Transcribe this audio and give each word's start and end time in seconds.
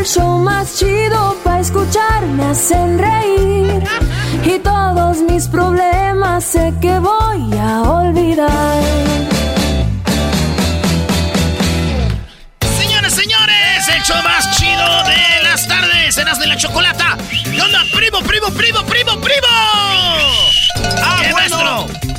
el 0.00 0.06
show 0.06 0.38
más 0.38 0.78
chido 0.78 1.36
para 1.44 1.60
escuchar. 1.60 2.24
Me 2.26 2.44
hacen 2.44 2.98
reír 2.98 3.82
y 4.44 4.58
todos 4.60 5.18
mis 5.18 5.46
problemas 5.46 6.44
sé 6.44 6.72
que 6.80 6.98
voy 6.98 7.58
a 7.58 7.82
olvidar. 7.82 8.82
Señores, 12.78 13.12
señores, 13.12 13.88
el 13.94 14.02
show 14.02 14.22
más 14.22 14.56
chido 14.56 15.04
de 15.04 15.42
las 15.44 15.68
tardes, 15.68 16.16
Eras 16.16 16.38
de 16.38 16.46
la 16.46 16.56
Chocolata. 16.56 17.18
¿Qué 17.44 17.60
onda, 17.60 17.80
primo, 17.94 18.20
primo, 18.20 18.48
primo, 18.48 18.82
primo, 18.84 19.20
primo? 19.20 19.48
¡Ah, 21.02 21.22
bueno! 21.30 22.09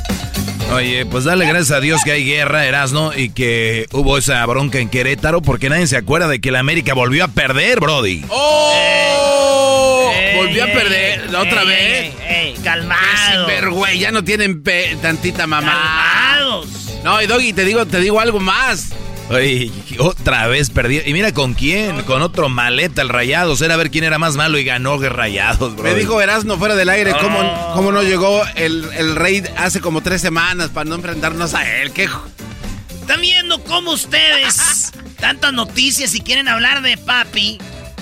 Oye, 0.74 1.04
pues 1.06 1.24
dale 1.24 1.44
gracias 1.46 1.70
a 1.72 1.80
Dios 1.80 2.00
que 2.04 2.12
hay 2.12 2.24
guerra, 2.24 2.64
Erasno, 2.66 3.12
y 3.14 3.30
que 3.30 3.86
hubo 3.92 4.16
esa 4.18 4.44
bronca 4.46 4.78
en 4.78 4.88
Querétaro, 4.88 5.42
porque 5.42 5.68
nadie 5.68 5.86
se 5.86 5.96
acuerda 5.96 6.28
de 6.28 6.40
que 6.40 6.50
la 6.50 6.60
América 6.60 6.94
volvió 6.94 7.24
a 7.24 7.28
perder, 7.28 7.78
Brody. 7.80 8.24
¡Oh! 8.28 10.10
Ey, 10.14 10.36
Volvió 10.36 10.64
a 10.64 10.66
perder 10.68 11.20
ey, 11.28 11.34
otra 11.34 11.62
ey, 11.62 11.66
vez. 11.68 11.78
ey, 11.88 12.14
ey, 12.28 12.54
calmado. 12.64 13.46
Vergüey, 13.46 13.98
ya 13.98 14.10
no 14.12 14.24
tienen 14.24 14.62
pe- 14.62 14.96
tantita 15.02 15.46
mamá. 15.46 15.72
Calmados. 15.72 16.66
No, 17.04 17.20
y 17.20 17.26
Doggy, 17.26 17.52
te 17.52 17.64
digo, 17.64 17.84
te 17.86 17.98
digo 18.00 18.18
algo 18.20 18.40
más. 18.40 18.88
Oye, 19.32 19.70
otra 19.98 20.46
vez 20.46 20.70
perdió. 20.70 21.00
Y 21.06 21.12
mira 21.12 21.32
con 21.32 21.54
quién, 21.54 22.02
con 22.02 22.22
otro 22.22 22.48
maleta, 22.48 23.02
el 23.02 23.08
Rayados. 23.08 23.60
Era 23.62 23.74
a 23.74 23.76
ver 23.76 23.90
quién 23.90 24.04
era 24.04 24.18
más 24.18 24.36
malo 24.36 24.58
y 24.58 24.64
ganó 24.64 24.98
Rayados, 24.98 25.74
bro. 25.74 25.84
Me 25.84 25.94
dijo 25.94 26.20
Erasmo 26.20 26.58
fuera 26.58 26.74
del 26.76 26.88
aire 26.88 27.12
cómo, 27.20 27.38
Oh. 27.40 27.72
cómo 27.74 27.92
no 27.92 28.02
llegó 28.02 28.42
el, 28.56 28.84
el 28.94 29.16
rey 29.16 29.42
hace 29.56 29.80
como 29.80 30.00
tres 30.02 30.20
semanas 30.20 30.68
para 30.70 30.88
no 30.88 30.94
enfrentarnos 30.96 31.54
a 31.54 31.80
él. 31.80 31.92
¿Qué? 31.92 32.08
Están 33.00 33.20
viendo 33.20 33.62
cómo 33.64 33.92
ustedes, 33.92 34.92
tantas 35.18 35.52
noticias 35.52 36.14
y 36.14 36.20
quieren 36.20 36.48
hablar 36.48 36.82
de 36.82 36.96
papi. 36.96 37.58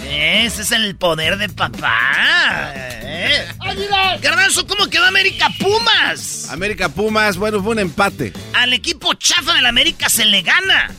Ese 0.09 0.63
es 0.63 0.73
el 0.73 0.97
poder 0.97 1.39
de 1.39 1.49
papá. 1.49 2.73
¿eh? 2.75 3.47
Garbanzo, 4.21 4.67
¿cómo 4.67 4.89
quedó 4.89 5.05
América 5.07 5.49
Pumas? 5.59 6.49
América 6.51 6.89
Pumas, 6.89 7.37
bueno, 7.37 7.63
fue 7.63 7.73
un 7.73 7.79
empate. 7.79 8.33
Al 8.55 8.73
equipo 8.73 9.15
chafa 9.15 9.55
del 9.55 9.67
América 9.67 10.09
se 10.09 10.25
le 10.25 10.43
gana. 10.43 10.91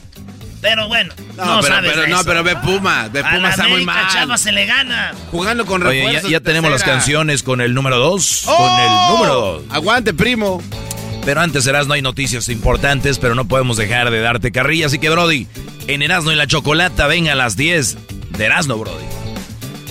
Pero 0.62 0.88
bueno, 0.88 1.14
no, 1.36 1.46
No, 1.46 1.62
pero, 1.62 1.74
sabes 1.76 1.90
pero, 1.92 2.02
de 2.04 2.08
no, 2.10 2.24
pero 2.24 2.44
ve 2.44 2.56
Pumas, 2.58 3.12
ve 3.12 3.20
A 3.20 3.24
la 3.24 3.32
Pumas 3.32 3.52
está 3.52 3.64
muy 3.64 3.82
América 3.82 4.08
chafa 4.14 4.26
mal. 4.28 4.38
se 4.40 4.52
le 4.52 4.66
gana. 4.68 5.12
Jugando 5.32 5.66
con 5.66 5.82
Oye, 5.86 5.98
ya, 6.00 6.04
refuerzos 6.06 6.32
ya 6.32 6.40
de 6.40 6.46
tenemos 6.46 6.72
las 6.72 6.84
canciones 6.84 7.42
con 7.44 7.62
el 7.62 7.74
número 7.74 7.98
2. 7.98 8.44
¡Oh! 8.48 8.56
Con 8.58 8.80
el 8.80 9.16
número 9.16 9.34
2. 9.60 9.64
Aguante, 9.72 10.14
primo. 10.14 10.62
Pero 11.26 11.42
antes, 11.42 11.66
Erasno, 11.68 11.94
hay 11.94 12.02
noticias 12.02 12.50
importantes, 12.50 13.18
pero 13.20 13.36
no 13.36 13.46
podemos 13.48 13.78
dejar 13.78 14.10
de 14.12 14.22
darte 14.22 14.52
carrilla. 14.52 14.88
Así 14.88 15.00
que, 15.00 15.10
Brody, 15.10 15.48
en 15.88 16.02
Erasno 16.02 16.32
y 16.32 16.36
la 16.36 16.48
Chocolata, 16.48 17.08
venga 17.08 17.34
a 17.34 17.36
las 17.36 17.56
10 17.58 17.98
de 18.38 18.46
Erasno, 18.46 18.78
Brody. 18.78 19.06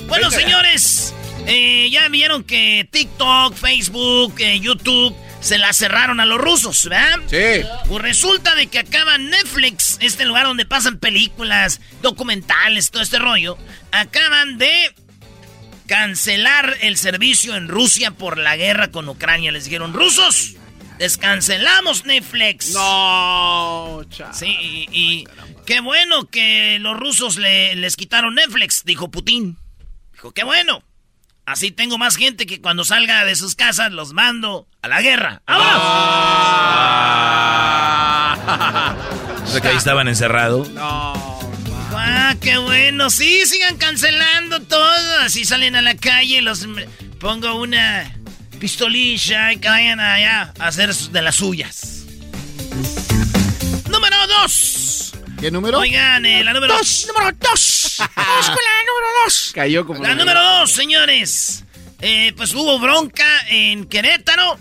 Bueno, 0.08 0.30
señores, 0.30 1.14
eh, 1.46 1.88
ya 1.90 2.08
vieron 2.08 2.42
que 2.42 2.88
TikTok, 2.90 3.54
Facebook, 3.54 4.34
eh, 4.38 4.58
YouTube 4.60 5.14
se 5.40 5.58
la 5.58 5.72
cerraron 5.72 6.20
a 6.20 6.26
los 6.26 6.38
rusos, 6.38 6.84
¿verdad? 6.88 7.18
Sí. 7.28 7.66
Pues 7.88 8.02
resulta 8.02 8.54
de 8.54 8.66
que 8.66 8.78
acaba 8.78 9.16
Netflix, 9.18 9.96
este 10.00 10.24
lugar 10.24 10.44
donde 10.46 10.66
pasan 10.66 10.98
películas, 10.98 11.80
documentales, 12.02 12.90
todo 12.90 13.02
este 13.02 13.18
rollo, 13.18 13.56
acaban 13.92 14.58
de 14.58 14.70
cancelar 15.86 16.76
el 16.82 16.96
servicio 16.96 17.56
en 17.56 17.68
Rusia 17.68 18.12
por 18.12 18.38
la 18.38 18.56
guerra 18.56 18.90
con 18.90 19.08
Ucrania. 19.08 19.50
Les 19.52 19.64
dijeron, 19.64 19.92
rusos, 19.92 20.54
descancelamos 20.98 22.04
Netflix. 22.04 22.72
No, 22.74 24.02
chaval. 24.10 24.34
Sí, 24.34 24.46
y, 24.46 24.88
y 24.92 25.24
qué 25.66 25.80
bueno 25.80 26.26
que 26.28 26.78
los 26.80 26.96
rusos 26.98 27.36
le- 27.36 27.74
les 27.76 27.96
quitaron 27.96 28.34
Netflix, 28.34 28.84
dijo 28.84 29.10
Putin. 29.10 29.56
Dijo, 30.12 30.32
qué 30.32 30.44
bueno. 30.44 30.84
Así 31.50 31.72
tengo 31.72 31.98
más 31.98 32.14
gente 32.14 32.46
que 32.46 32.60
cuando 32.60 32.84
salga 32.84 33.24
de 33.24 33.34
sus 33.34 33.56
casas 33.56 33.90
los 33.90 34.12
mando 34.12 34.68
a 34.82 34.88
la 34.88 35.02
guerra. 35.02 35.42
¡Vámonos! 35.48 35.82
O 39.42 39.46
sea 39.48 39.60
que 39.60 39.66
ahí 39.66 39.76
estaban 39.76 40.06
encerrados. 40.06 40.70
Ah, 40.78 42.36
qué 42.40 42.56
bueno. 42.56 43.10
Sí, 43.10 43.44
sigan 43.46 43.78
cancelando 43.78 44.62
todo. 44.62 45.18
Así 45.22 45.44
salen 45.44 45.74
a 45.74 45.82
la 45.82 45.96
calle, 45.96 46.40
los 46.40 46.64
pongo 47.18 47.56
una 47.56 48.14
pistolilla 48.60 49.52
y 49.52 49.56
que 49.56 49.68
vayan 49.68 49.98
allá 49.98 50.54
a 50.56 50.68
hacer 50.68 50.94
de 50.94 51.20
las 51.20 51.34
suyas. 51.34 52.04
Número 53.88 54.16
dos. 54.28 55.09
¿Qué 55.40 55.50
número? 55.50 55.78
Oigan, 55.78 56.26
eh, 56.26 56.44
la 56.44 56.52
número 56.52 56.76
dos. 56.76 57.06
Número 57.08 57.34
dos. 57.40 57.96
Vamos 58.14 58.46
con 58.46 58.56
la 58.56 58.84
número 58.86 59.24
dos. 59.24 59.52
Cayó 59.54 59.86
como... 59.86 60.02
La 60.02 60.14
número 60.14 60.38
dos, 60.42 60.70
señores. 60.70 61.64
Eh, 62.02 62.34
pues 62.36 62.54
hubo 62.54 62.78
bronca 62.78 63.24
en 63.48 63.86
Querétaro. 63.86 64.58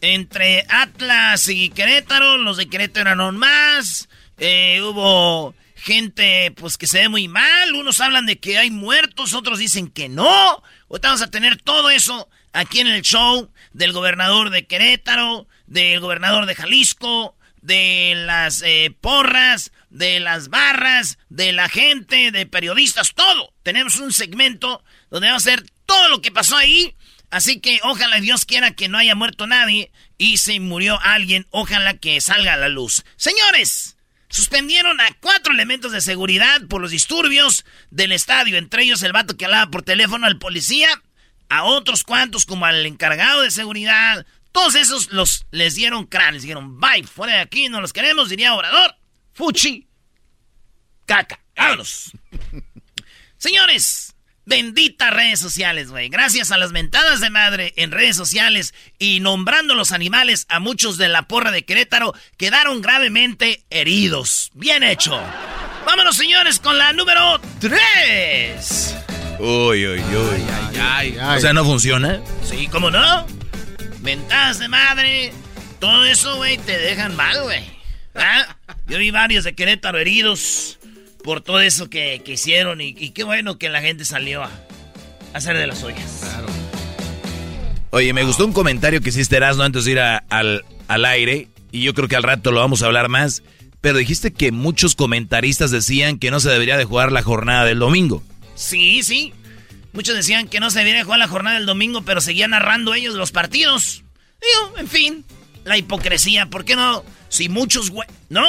Entre 0.00 0.64
Atlas 0.70 1.48
y 1.50 1.68
Querétaro. 1.68 2.38
Los 2.38 2.56
de 2.56 2.66
Querétaro 2.66 3.10
eran 3.10 3.36
más. 3.36 4.08
Eh, 4.38 4.80
hubo 4.82 5.54
gente 5.74 6.50
pues 6.56 6.78
que 6.78 6.86
se 6.86 7.00
ve 7.00 7.08
muy 7.10 7.28
mal. 7.28 7.74
Unos 7.74 8.00
hablan 8.00 8.24
de 8.24 8.38
que 8.38 8.56
hay 8.56 8.70
muertos, 8.70 9.34
otros 9.34 9.58
dicen 9.58 9.90
que 9.90 10.08
no. 10.08 10.62
Ahorita 10.88 11.08
vamos 11.08 11.22
a 11.22 11.30
tener 11.30 11.60
todo 11.60 11.90
eso 11.90 12.30
aquí 12.54 12.80
en 12.80 12.86
el 12.86 13.02
show 13.02 13.50
del 13.74 13.92
gobernador 13.92 14.48
de 14.48 14.66
Querétaro, 14.66 15.46
del 15.66 16.00
gobernador 16.00 16.46
de 16.46 16.54
Jalisco, 16.54 17.36
de 17.60 18.14
las 18.16 18.62
eh, 18.62 18.96
porras, 19.00 19.72
de 19.96 20.20
las 20.20 20.48
barras, 20.48 21.18
de 21.28 21.52
la 21.52 21.68
gente, 21.68 22.30
de 22.30 22.46
periodistas, 22.46 23.14
todo. 23.14 23.52
Tenemos 23.62 23.96
un 23.96 24.12
segmento 24.12 24.84
donde 25.10 25.28
vamos 25.28 25.46
a 25.46 25.50
hacer 25.50 25.66
todo 25.86 26.08
lo 26.08 26.20
que 26.20 26.30
pasó 26.30 26.56
ahí. 26.56 26.94
Así 27.30 27.60
que 27.60 27.80
ojalá 27.82 28.20
Dios 28.20 28.44
quiera 28.44 28.72
que 28.72 28.88
no 28.88 28.98
haya 28.98 29.14
muerto 29.14 29.46
nadie 29.46 29.90
y 30.16 30.36
si 30.36 30.60
murió 30.60 31.00
alguien, 31.00 31.46
ojalá 31.50 31.96
que 31.96 32.20
salga 32.20 32.54
a 32.54 32.56
la 32.56 32.68
luz. 32.68 33.04
Señores, 33.16 33.96
Suspendieron 34.28 35.00
a 35.00 35.06
cuatro 35.20 35.52
elementos 35.52 35.92
de 35.92 36.00
seguridad 36.00 36.60
por 36.68 36.80
los 36.80 36.90
disturbios 36.90 37.64
del 37.90 38.10
estadio, 38.10 38.58
entre 38.58 38.82
ellos 38.82 39.02
el 39.02 39.12
vato 39.12 39.36
que 39.36 39.44
hablaba 39.44 39.70
por 39.70 39.82
teléfono 39.82 40.26
al 40.26 40.38
policía, 40.38 40.88
a 41.48 41.62
otros 41.62 42.02
cuantos 42.02 42.44
como 42.44 42.66
al 42.66 42.84
encargado 42.86 43.42
de 43.42 43.52
seguridad. 43.52 44.26
Todos 44.50 44.74
esos 44.74 45.12
los 45.12 45.46
les 45.52 45.76
dieron 45.76 46.06
crán, 46.06 46.34
les 46.34 46.42
dijeron, 46.42 46.80
bye, 46.80 47.04
fuera 47.04 47.34
de 47.34 47.40
aquí, 47.40 47.68
no 47.68 47.80
los 47.80 47.92
queremos, 47.92 48.28
diría 48.28 48.54
Obrador. 48.54 48.96
Fuchi. 49.32 49.85
Caca. 51.06 51.40
Vámonos. 51.56 52.12
Señores, 53.38 54.14
benditas 54.44 55.12
redes 55.12 55.40
sociales, 55.40 55.90
güey. 55.90 56.08
Gracias 56.08 56.50
a 56.50 56.58
las 56.58 56.72
mentadas 56.72 57.20
de 57.20 57.30
madre 57.30 57.72
en 57.76 57.90
redes 57.92 58.16
sociales 58.16 58.74
y 58.98 59.20
nombrando 59.20 59.74
los 59.74 59.92
animales 59.92 60.46
a 60.48 60.58
muchos 60.60 60.98
de 60.98 61.08
la 61.08 61.22
porra 61.22 61.50
de 61.50 61.64
Querétaro 61.64 62.12
quedaron 62.36 62.82
gravemente 62.82 63.64
heridos. 63.70 64.50
Bien 64.54 64.82
hecho. 64.82 65.20
Vámonos, 65.86 66.16
señores, 66.16 66.58
con 66.58 66.76
la 66.76 66.92
número 66.92 67.40
3. 67.60 68.96
Uy, 69.38 69.86
uy, 69.86 70.00
uy. 70.00 70.42
Ay, 70.80 71.16
ay, 71.20 71.36
O 71.36 71.40
sea, 71.40 71.52
¿no 71.52 71.64
funciona? 71.64 72.20
Sí, 72.42 72.68
¿cómo 72.68 72.90
no? 72.90 73.26
Mentadas 74.00 74.58
de 74.58 74.68
madre. 74.68 75.32
Todo 75.78 76.04
eso, 76.04 76.36
güey, 76.36 76.58
te 76.58 76.78
dejan 76.78 77.14
mal, 77.14 77.42
güey. 77.42 77.64
¿Ah? 78.14 78.56
Yo 78.86 78.98
vi 78.98 79.10
varios 79.10 79.44
de 79.44 79.54
Querétaro 79.54 79.98
heridos 79.98 80.78
por 81.26 81.40
todo 81.40 81.60
eso 81.60 81.90
que, 81.90 82.22
hicieron 82.24 82.80
y, 82.80 83.10
qué 83.10 83.24
bueno 83.24 83.58
que 83.58 83.68
la 83.68 83.82
gente 83.82 84.04
salió 84.04 84.44
a, 84.44 84.50
hacer 85.34 85.58
de 85.58 85.66
las 85.66 85.82
ollas. 85.82 86.20
Claro. 86.20 86.46
Oye, 87.90 88.12
me 88.12 88.22
gustó 88.22 88.46
un 88.46 88.52
comentario 88.52 89.00
que 89.00 89.08
hiciste 89.08 89.36
Erasmo 89.36 89.64
antes 89.64 89.84
de 89.84 89.90
ir 89.90 89.98
al, 89.98 90.64
al 90.86 91.04
aire 91.04 91.48
y 91.72 91.82
yo 91.82 91.94
creo 91.94 92.06
que 92.06 92.14
al 92.14 92.22
rato 92.22 92.52
lo 92.52 92.60
vamos 92.60 92.82
a 92.82 92.86
hablar 92.86 93.08
más, 93.08 93.42
pero 93.80 93.98
dijiste 93.98 94.32
que 94.32 94.52
muchos 94.52 94.94
comentaristas 94.94 95.72
decían 95.72 96.20
que 96.20 96.30
no 96.30 96.38
se 96.38 96.48
debería 96.48 96.76
de 96.76 96.84
jugar 96.84 97.10
la 97.10 97.24
jornada 97.24 97.64
del 97.64 97.80
domingo. 97.80 98.22
Sí, 98.54 99.02
sí. 99.02 99.34
Muchos 99.92 100.14
decían 100.14 100.46
que 100.46 100.60
no 100.60 100.70
se 100.70 100.78
debería 100.78 101.00
de 101.00 101.04
jugar 101.04 101.18
la 101.18 101.28
jornada 101.28 101.56
del 101.56 101.66
domingo, 101.66 102.02
pero 102.02 102.20
seguían 102.20 102.52
narrando 102.52 102.94
ellos 102.94 103.16
los 103.16 103.32
partidos. 103.32 104.04
Digo, 104.40 104.78
en 104.78 104.86
fin, 104.86 105.24
la 105.64 105.76
hipocresía, 105.76 106.46
¿por 106.46 106.64
qué 106.64 106.76
no? 106.76 107.02
Si 107.28 107.48
muchos, 107.48 107.90
güey, 107.90 108.08
¿no? 108.28 108.44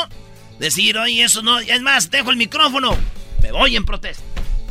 Decir, 0.60 0.98
oye, 0.98 1.24
eso 1.24 1.42
no. 1.42 1.60
Es 1.60 1.82
más, 1.82 2.10
dejo 2.10 2.32
el 2.32 2.38
micrófono. 2.38 2.98
Me 3.42 3.52
voy 3.52 3.76
en 3.76 3.86
protesta. 3.86 4.24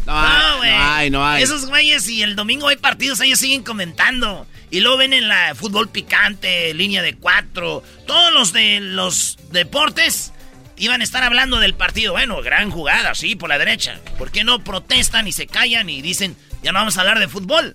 No, 0.07 0.59
güey. 0.59 0.71
No, 0.71 0.93
hay, 0.93 1.11
no 1.11 1.27
hay. 1.27 1.43
Esos 1.43 1.67
güeyes, 1.67 2.09
y 2.09 2.23
el 2.23 2.37
domingo 2.37 2.69
hay 2.69 2.77
partidos, 2.77 3.21
ellos 3.21 3.39
siguen 3.39 3.63
comentando. 3.63 4.47
Y 4.71 4.81
luego 4.81 4.99
ven 4.99 5.13
en 5.13 5.29
la 5.29 5.55
fútbol 5.55 5.89
picante, 5.89 6.75
línea 6.75 7.03
de 7.03 7.15
cuatro. 7.17 7.83
Todos 8.07 8.33
los 8.33 8.53
de 8.53 8.81
los 8.81 9.39
deportes 9.51 10.33
iban 10.77 11.01
a 11.01 11.05
estar 11.05 11.23
hablando 11.23 11.59
del 11.59 11.75
partido. 11.75 12.13
Bueno, 12.13 12.43
gran 12.43 12.71
jugada, 12.71 13.15
sí, 13.15 13.37
por 13.37 13.49
la 13.49 13.59
derecha. 13.59 14.01
¿Por 14.19 14.31
qué 14.31 14.45
no 14.45 14.65
protestan 14.65 15.29
y 15.29 15.33
se 15.33 15.47
callan 15.47 15.89
y 15.89 16.03
dicen, 16.03 16.37
ya 16.63 16.73
no 16.73 16.81
vamos 16.81 16.97
a 16.97 17.01
hablar 17.01 17.19
de 17.19 17.29
fútbol? 17.29 17.75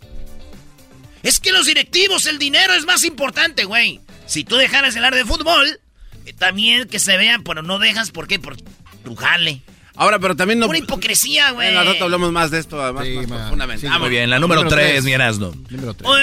Es 1.24 1.40
que 1.40 1.52
los 1.52 1.66
directivos, 1.66 2.26
el 2.26 2.40
dinero 2.40 2.74
es 2.74 2.86
más 2.86 3.04
importante, 3.04 3.66
güey. 3.66 4.02
Si 4.26 4.44
tú 4.44 4.58
dejaras 4.58 4.94
de 4.94 5.00
hablar 5.00 5.16
de 5.16 5.26
fútbol, 5.26 5.80
también 6.38 6.88
que 6.88 7.00
se 7.00 7.18
vean, 7.18 7.44
pero 7.44 7.62
no 7.62 7.80
dejas, 7.80 8.12
¿por 8.12 8.28
qué? 8.28 8.40
Por 8.40 8.58
tu 9.04 9.16
jale. 9.16 9.62
Ahora, 9.96 10.20
pero 10.20 10.36
también 10.36 10.60
no. 10.60 10.68
Una 10.68 10.78
hipocresía, 10.78 11.52
güey. 11.52 11.68
En 11.68 11.76
la 11.76 11.84
rato 11.84 12.06
hablamos 12.06 12.32
más 12.32 12.50
de 12.50 12.60
esto, 12.60 12.82
además, 12.82 13.06
más 13.28 14.00
muy 14.00 14.10
bien, 14.10 14.30
la 14.30 14.40
número 14.40 14.66
3, 14.66 15.04
mi 15.04 15.12
Erasno. 15.12 15.54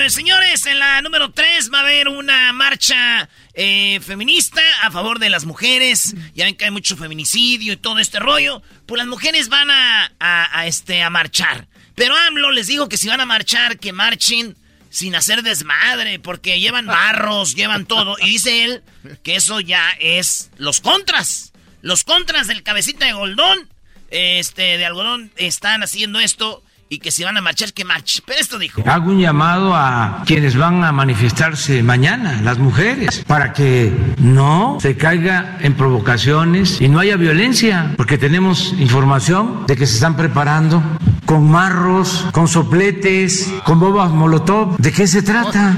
señores, 0.08 0.64
en 0.66 0.78
la 0.78 1.02
número 1.02 1.30
3 1.32 1.70
va 1.72 1.78
a 1.78 1.82
haber 1.82 2.08
una 2.08 2.52
marcha 2.54 3.28
eh, 3.52 4.00
feminista 4.00 4.62
a 4.82 4.90
favor 4.90 5.18
de 5.18 5.28
las 5.28 5.44
mujeres. 5.44 6.14
Ya 6.34 6.46
ven 6.46 6.56
que 6.56 6.64
hay 6.64 6.70
mucho 6.70 6.96
feminicidio 6.96 7.74
y 7.74 7.76
todo 7.76 7.98
este 7.98 8.18
rollo. 8.18 8.62
Pues 8.86 8.98
las 8.98 9.06
mujeres 9.06 9.48
van 9.50 9.70
a, 9.70 10.12
a, 10.18 10.58
a 10.60 10.66
este, 10.66 11.02
a 11.02 11.10
marchar. 11.10 11.68
Pero 11.94 12.16
AMLO 12.16 12.52
les 12.52 12.68
dijo 12.68 12.88
que 12.88 12.96
si 12.96 13.08
van 13.08 13.20
a 13.20 13.26
marchar, 13.26 13.78
que 13.78 13.92
marchen 13.92 14.56
sin 14.90 15.14
hacer 15.14 15.42
desmadre, 15.42 16.18
porque 16.18 16.60
llevan 16.60 16.86
barros, 16.86 17.54
llevan 17.54 17.86
todo. 17.86 18.16
Y 18.20 18.26
dice 18.30 18.64
él 18.64 18.82
que 19.22 19.36
eso 19.36 19.60
ya 19.60 19.90
es 20.00 20.50
los 20.56 20.80
contras. 20.80 21.52
Los 21.82 22.04
contras 22.04 22.46
del 22.46 22.62
cabecita 22.62 23.06
de 23.06 23.12
goldón, 23.12 23.68
este, 24.10 24.78
de 24.78 24.86
algodón, 24.86 25.30
están 25.36 25.82
haciendo 25.82 26.20
esto 26.20 26.62
y 26.90 26.98
que 26.98 27.10
si 27.10 27.24
van 27.24 27.36
a 27.36 27.40
marchar, 27.40 27.72
que 27.72 27.84
marchen. 27.84 28.24
Pero 28.26 28.40
esto 28.40 28.58
dijo. 28.58 28.82
Hago 28.86 29.10
un 29.10 29.18
llamado 29.18 29.74
a 29.74 30.22
quienes 30.26 30.56
van 30.56 30.84
a 30.84 30.92
manifestarse 30.92 31.82
mañana, 31.82 32.40
las 32.42 32.58
mujeres, 32.58 33.24
para 33.26 33.52
que 33.52 33.92
no 34.18 34.78
se 34.80 34.96
caiga 34.96 35.58
en 35.60 35.74
provocaciones 35.74 36.80
y 36.80 36.88
no 36.88 36.98
haya 36.98 37.16
violencia, 37.16 37.92
porque 37.96 38.18
tenemos 38.18 38.74
información 38.78 39.66
de 39.66 39.76
que 39.76 39.86
se 39.86 39.94
están 39.94 40.16
preparando 40.16 40.82
con 41.26 41.50
marros, 41.50 42.26
con 42.32 42.48
sopletes, 42.48 43.52
con 43.64 43.80
bobas 43.80 44.10
molotov. 44.10 44.78
¿De 44.78 44.92
qué 44.92 45.06
se 45.06 45.22
trata? 45.22 45.76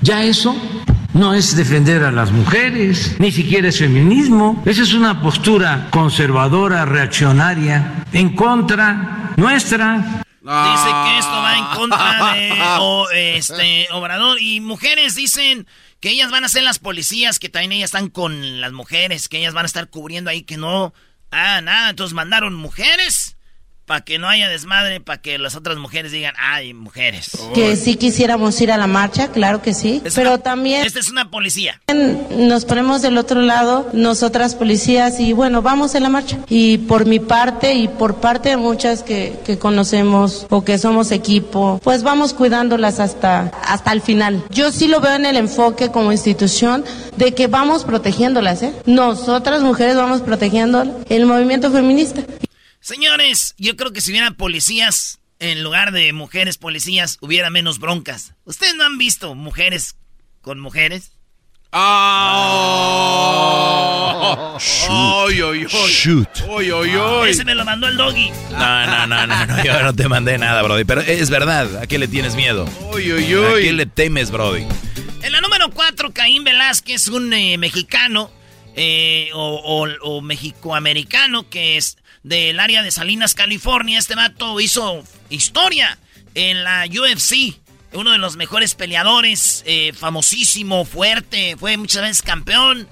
Ya 0.00 0.24
eso 0.24 0.56
no 1.12 1.34
es 1.34 1.56
defender 1.56 2.04
a 2.04 2.10
las 2.10 2.30
mujeres, 2.30 3.16
ni 3.18 3.32
siquiera 3.32 3.68
es 3.68 3.78
feminismo. 3.78 4.62
Esa 4.64 4.82
es 4.82 4.94
una 4.94 5.20
postura 5.20 5.88
conservadora, 5.90 6.84
reaccionaria, 6.84 8.04
en 8.12 8.34
contra 8.34 9.32
nuestra. 9.36 10.22
Dice 10.46 10.88
que 11.04 11.18
esto 11.18 11.42
va 11.42 11.58
en 11.58 11.64
contra 11.74 12.34
de 12.34 13.36
este, 13.36 13.88
Obrador. 13.90 14.40
Y 14.40 14.60
mujeres 14.60 15.16
dicen 15.16 15.66
que 15.98 16.10
ellas 16.10 16.30
van 16.30 16.44
a 16.44 16.48
ser 16.48 16.62
las 16.62 16.78
policías, 16.78 17.40
que 17.40 17.48
también 17.48 17.72
ellas 17.72 17.88
están 17.88 18.10
con 18.10 18.60
las 18.60 18.70
mujeres, 18.70 19.28
que 19.28 19.38
ellas 19.38 19.54
van 19.54 19.64
a 19.64 19.66
estar 19.66 19.90
cubriendo 19.90 20.30
ahí, 20.30 20.42
que 20.42 20.56
no. 20.56 20.94
Ah, 21.32 21.60
nada, 21.62 21.90
entonces 21.90 22.14
mandaron 22.14 22.54
mujeres 22.54 23.25
para 23.86 24.00
que 24.02 24.18
no 24.18 24.28
haya 24.28 24.48
desmadre, 24.48 25.00
para 25.00 25.20
que 25.20 25.38
las 25.38 25.54
otras 25.54 25.78
mujeres 25.78 26.10
digan, 26.10 26.34
ay, 26.38 26.74
mujeres. 26.74 27.30
Que 27.54 27.76
sí 27.76 27.94
quisiéramos 27.96 28.60
ir 28.60 28.72
a 28.72 28.76
la 28.76 28.88
marcha, 28.88 29.28
claro 29.28 29.62
que 29.62 29.74
sí, 29.74 30.02
pero 30.14 30.38
también... 30.38 30.84
Esta 30.84 30.98
es 30.98 31.08
una 31.08 31.30
policía. 31.30 31.80
Nos 32.30 32.64
ponemos 32.64 33.00
del 33.00 33.16
otro 33.16 33.40
lado, 33.40 33.88
nosotras 33.92 34.56
policías, 34.56 35.20
y 35.20 35.32
bueno, 35.32 35.62
vamos 35.62 35.94
en 35.94 36.02
la 36.02 36.08
marcha. 36.08 36.38
Y 36.48 36.78
por 36.78 37.06
mi 37.06 37.20
parte 37.20 37.74
y 37.74 37.86
por 37.86 38.16
parte 38.16 38.50
de 38.50 38.56
muchas 38.56 39.04
que, 39.04 39.38
que 39.44 39.58
conocemos 39.58 40.46
o 40.50 40.64
que 40.64 40.78
somos 40.78 41.12
equipo, 41.12 41.80
pues 41.84 42.02
vamos 42.02 42.34
cuidándolas 42.34 42.98
hasta, 42.98 43.52
hasta 43.62 43.92
el 43.92 44.00
final. 44.00 44.42
Yo 44.50 44.72
sí 44.72 44.88
lo 44.88 45.00
veo 45.00 45.14
en 45.14 45.26
el 45.26 45.36
enfoque 45.36 45.90
como 45.90 46.10
institución 46.10 46.84
de 47.16 47.34
que 47.34 47.46
vamos 47.46 47.84
protegiéndolas, 47.84 48.62
¿eh? 48.62 48.72
Nosotras 48.84 49.62
mujeres 49.62 49.96
vamos 49.96 50.22
protegiendo 50.22 51.02
el 51.08 51.26
movimiento 51.26 51.70
feminista. 51.70 52.22
Señores, 52.86 53.56
yo 53.58 53.74
creo 53.74 53.92
que 53.92 54.00
si 54.00 54.12
hubieran 54.12 54.36
policías 54.36 55.18
en 55.40 55.64
lugar 55.64 55.90
de 55.90 56.12
mujeres 56.12 56.56
policías, 56.56 57.18
hubiera 57.20 57.50
menos 57.50 57.80
broncas. 57.80 58.34
¿Ustedes 58.44 58.76
no 58.76 58.84
han 58.84 58.96
visto 58.96 59.34
mujeres 59.34 59.96
con 60.40 60.60
mujeres? 60.60 61.10
¡Ah! 61.72 62.46
¡Ay, 64.88 65.66
Shoot. 65.88 66.28
Ese 67.26 67.44
me 67.44 67.56
lo 67.56 67.64
mandó 67.64 67.88
el 67.88 67.96
doggy. 67.96 68.30
No, 68.52 68.86
no, 68.86 69.04
no, 69.08 69.26
no, 69.26 69.64
yo 69.64 69.82
no 69.82 69.92
te 69.92 70.06
mandé 70.08 70.38
nada, 70.38 70.62
Brody. 70.62 70.84
Pero 70.84 71.00
es 71.00 71.28
verdad, 71.28 71.78
¿a 71.78 71.88
qué 71.88 71.98
le 71.98 72.06
tienes 72.06 72.36
miedo? 72.36 72.68
¡Ay, 72.94 73.10
ay, 73.10 73.34
ay! 73.34 73.34
¿A 73.34 73.54
qué 73.62 73.72
le 73.72 73.86
temes, 73.86 74.30
Brody? 74.30 74.64
En 75.22 75.32
la 75.32 75.40
número 75.40 75.72
4, 75.72 76.12
Caín 76.12 76.44
Velázquez, 76.44 77.08
un 77.08 77.32
eh, 77.32 77.58
mexicano 77.58 78.30
eh, 78.76 79.30
o, 79.34 79.56
o, 79.56 79.88
o 80.02 80.20
mexicoamericano 80.20 81.50
que 81.50 81.78
es 81.78 81.96
del 82.26 82.58
área 82.58 82.82
de 82.82 82.90
Salinas, 82.90 83.34
California. 83.34 84.00
Este 84.00 84.16
vato 84.16 84.58
hizo 84.60 85.04
historia 85.30 85.96
en 86.34 86.64
la 86.64 86.84
UFC. 86.86 87.56
Uno 87.92 88.10
de 88.10 88.18
los 88.18 88.36
mejores 88.36 88.74
peleadores, 88.74 89.62
eh, 89.64 89.92
famosísimo, 89.96 90.84
fuerte, 90.84 91.56
fue 91.56 91.76
muchas 91.76 92.02
veces 92.02 92.22
campeón. 92.22 92.88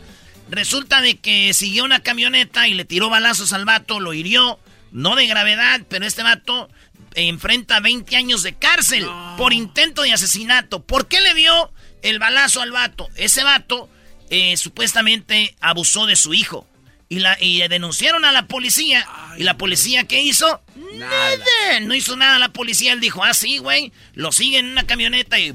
Resulta 0.48 1.00
de 1.00 1.18
que 1.18 1.52
siguió 1.52 1.84
una 1.84 2.00
camioneta 2.00 2.68
y 2.68 2.74
le 2.74 2.84
tiró 2.84 3.10
balazos 3.10 3.52
al 3.52 3.64
vato, 3.64 3.98
lo 3.98 4.14
hirió, 4.14 4.60
no 4.92 5.16
de 5.16 5.26
gravedad, 5.26 5.80
pero 5.88 6.06
este 6.06 6.22
vato 6.22 6.70
enfrenta 7.16 7.80
20 7.80 8.14
años 8.14 8.44
de 8.44 8.54
cárcel 8.54 9.04
por 9.36 9.52
intento 9.52 10.02
de 10.02 10.12
asesinato. 10.12 10.84
¿Por 10.84 11.08
qué 11.08 11.20
le 11.20 11.34
dio 11.34 11.72
el 12.02 12.20
balazo 12.20 12.62
al 12.62 12.70
vato? 12.70 13.08
Ese 13.16 13.42
vato 13.42 13.90
eh, 14.30 14.56
supuestamente 14.56 15.56
abusó 15.60 16.06
de 16.06 16.14
su 16.14 16.34
hijo. 16.34 16.68
Y, 17.08 17.18
la, 17.18 17.37
y 17.40 17.66
denunciaron 17.68 18.25
a 18.25 18.32
la 18.32 18.46
policía. 18.46 19.06
¿Y 19.37 19.42
la 19.42 19.56
policía 19.56 20.04
qué 20.04 20.23
hizo? 20.23 20.62
Nada. 20.94 21.44
No 21.82 21.94
hizo 21.94 22.16
nada 22.16 22.38
la 22.38 22.49
policía. 22.49 22.92
Él 22.92 23.00
dijo, 23.00 23.23
ah, 23.23 23.34
sí, 23.34 23.58
güey. 23.58 23.92
Lo 24.14 24.32
sigue 24.32 24.58
en 24.58 24.66
una 24.66 24.87
camioneta 24.87 25.38
y... 25.38 25.54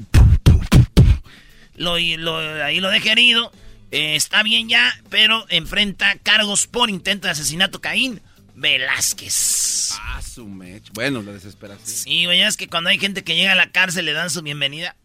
Lo, 1.74 1.94
ahí 1.94 2.80
lo 2.80 2.90
deja 2.90 3.12
herido. 3.12 3.52
Eh, 3.90 4.14
está 4.14 4.42
bien 4.42 4.68
ya, 4.68 4.94
pero 5.08 5.46
enfrenta 5.48 6.16
cargos 6.18 6.66
por 6.66 6.90
intento 6.90 7.26
de 7.26 7.32
asesinato 7.32 7.80
Caín 7.80 8.20
Velázquez. 8.54 9.92
Ah, 9.98 10.20
su 10.22 10.46
mech. 10.46 10.84
Bueno, 10.92 11.22
la 11.22 11.32
desesperación. 11.32 11.88
Sí, 11.88 12.26
güey, 12.26 12.42
es 12.42 12.56
que 12.56 12.68
cuando 12.68 12.90
hay 12.90 12.98
gente 12.98 13.24
que 13.24 13.34
llega 13.34 13.52
a 13.52 13.56
la 13.56 13.72
cárcel 13.72 14.04
le 14.04 14.12
dan 14.12 14.30
su 14.30 14.42
bienvenida. 14.42 14.96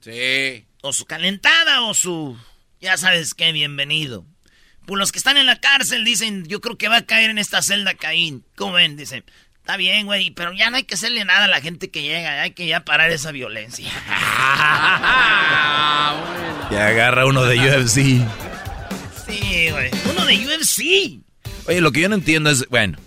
Sí. 0.00 0.66
O 0.82 0.92
su 0.92 1.04
calentada 1.04 1.82
o 1.82 1.94
su... 1.94 2.36
Ya 2.80 2.96
sabes 2.96 3.34
qué, 3.34 3.52
bienvenido. 3.52 4.26
Pues 4.86 4.98
los 4.98 5.12
que 5.12 5.18
están 5.18 5.36
en 5.36 5.46
la 5.46 5.60
cárcel 5.60 6.04
dicen, 6.04 6.46
yo 6.46 6.60
creo 6.60 6.78
que 6.78 6.88
va 6.88 6.98
a 6.98 7.06
caer 7.06 7.30
en 7.30 7.38
esta 7.38 7.60
celda 7.60 7.94
Caín. 7.94 8.44
¿Cómo 8.54 8.74
ven? 8.74 8.96
Dicen, 8.96 9.24
está 9.58 9.76
bien, 9.76 10.06
güey, 10.06 10.30
pero 10.30 10.52
ya 10.52 10.70
no 10.70 10.76
hay 10.76 10.84
que 10.84 10.94
hacerle 10.94 11.24
nada 11.24 11.46
a 11.46 11.48
la 11.48 11.60
gente 11.60 11.90
que 11.90 12.02
llega, 12.02 12.42
hay 12.42 12.52
que 12.52 12.66
ya 12.68 12.84
parar 12.84 13.10
esa 13.10 13.32
violencia. 13.32 13.90
Ya 16.68 16.88
agarra 16.88 17.26
uno 17.26 17.44
de 17.44 17.58
UFC. 17.58 17.94
Sí, 19.26 19.70
güey, 19.70 19.90
uno 20.10 20.26
de 20.26 20.34
UFC. 20.46 21.20
Oye, 21.68 21.80
lo 21.80 21.92
que 21.92 22.00
yo 22.00 22.08
no 22.08 22.16
entiendo 22.16 22.50
es, 22.50 22.66
bueno, 22.68 22.98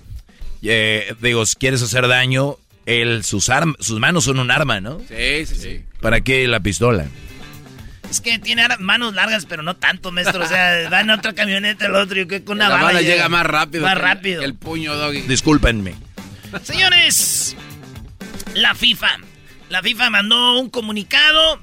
eh, 0.62 1.14
digo, 1.22 1.46
si 1.46 1.56
quieres 1.56 1.82
hacer 1.82 2.08
daño, 2.08 2.56
él, 2.86 3.24
sus, 3.26 3.50
sus 3.80 4.00
manos 4.00 4.24
son 4.24 4.40
un 4.40 4.50
arma, 4.50 4.80
¿no? 4.80 5.00
Sí, 5.08 5.46
sí, 5.46 5.56
sí. 5.56 5.84
¿Para 6.00 6.22
qué 6.22 6.48
la 6.48 6.62
pistola? 6.62 7.08
Es 8.10 8.22
que 8.22 8.40
tiene 8.40 8.68
manos 8.80 9.14
largas, 9.14 9.46
pero 9.46 9.62
no 9.62 9.76
tanto, 9.76 10.12
maestro. 10.12 10.44
O 10.44 10.48
sea, 10.48 10.90
va 10.90 11.02
en 11.02 11.12
otra 11.12 11.34
camioneta 11.34 11.86
el 11.86 11.96
otro 11.96 12.22
y 12.22 12.28
que 12.28 12.44
con 12.44 12.58
una 12.58 12.70
la 12.70 12.82
bala, 12.82 13.02
llega, 13.02 13.30
más 13.30 13.46
rápido. 13.46 13.84
Más 13.86 13.98
rápido. 13.98 14.42
El 14.42 14.56
puño, 14.56 14.96
Doggy. 14.96 15.22
Discúlpenme. 15.22 15.96
Señores, 16.64 17.56
la 18.56 18.74
FIFA. 18.74 19.18
La 19.70 19.84
FIFA 19.84 20.10
mandó 20.10 20.60
un 20.60 20.70
comunicado 20.70 21.62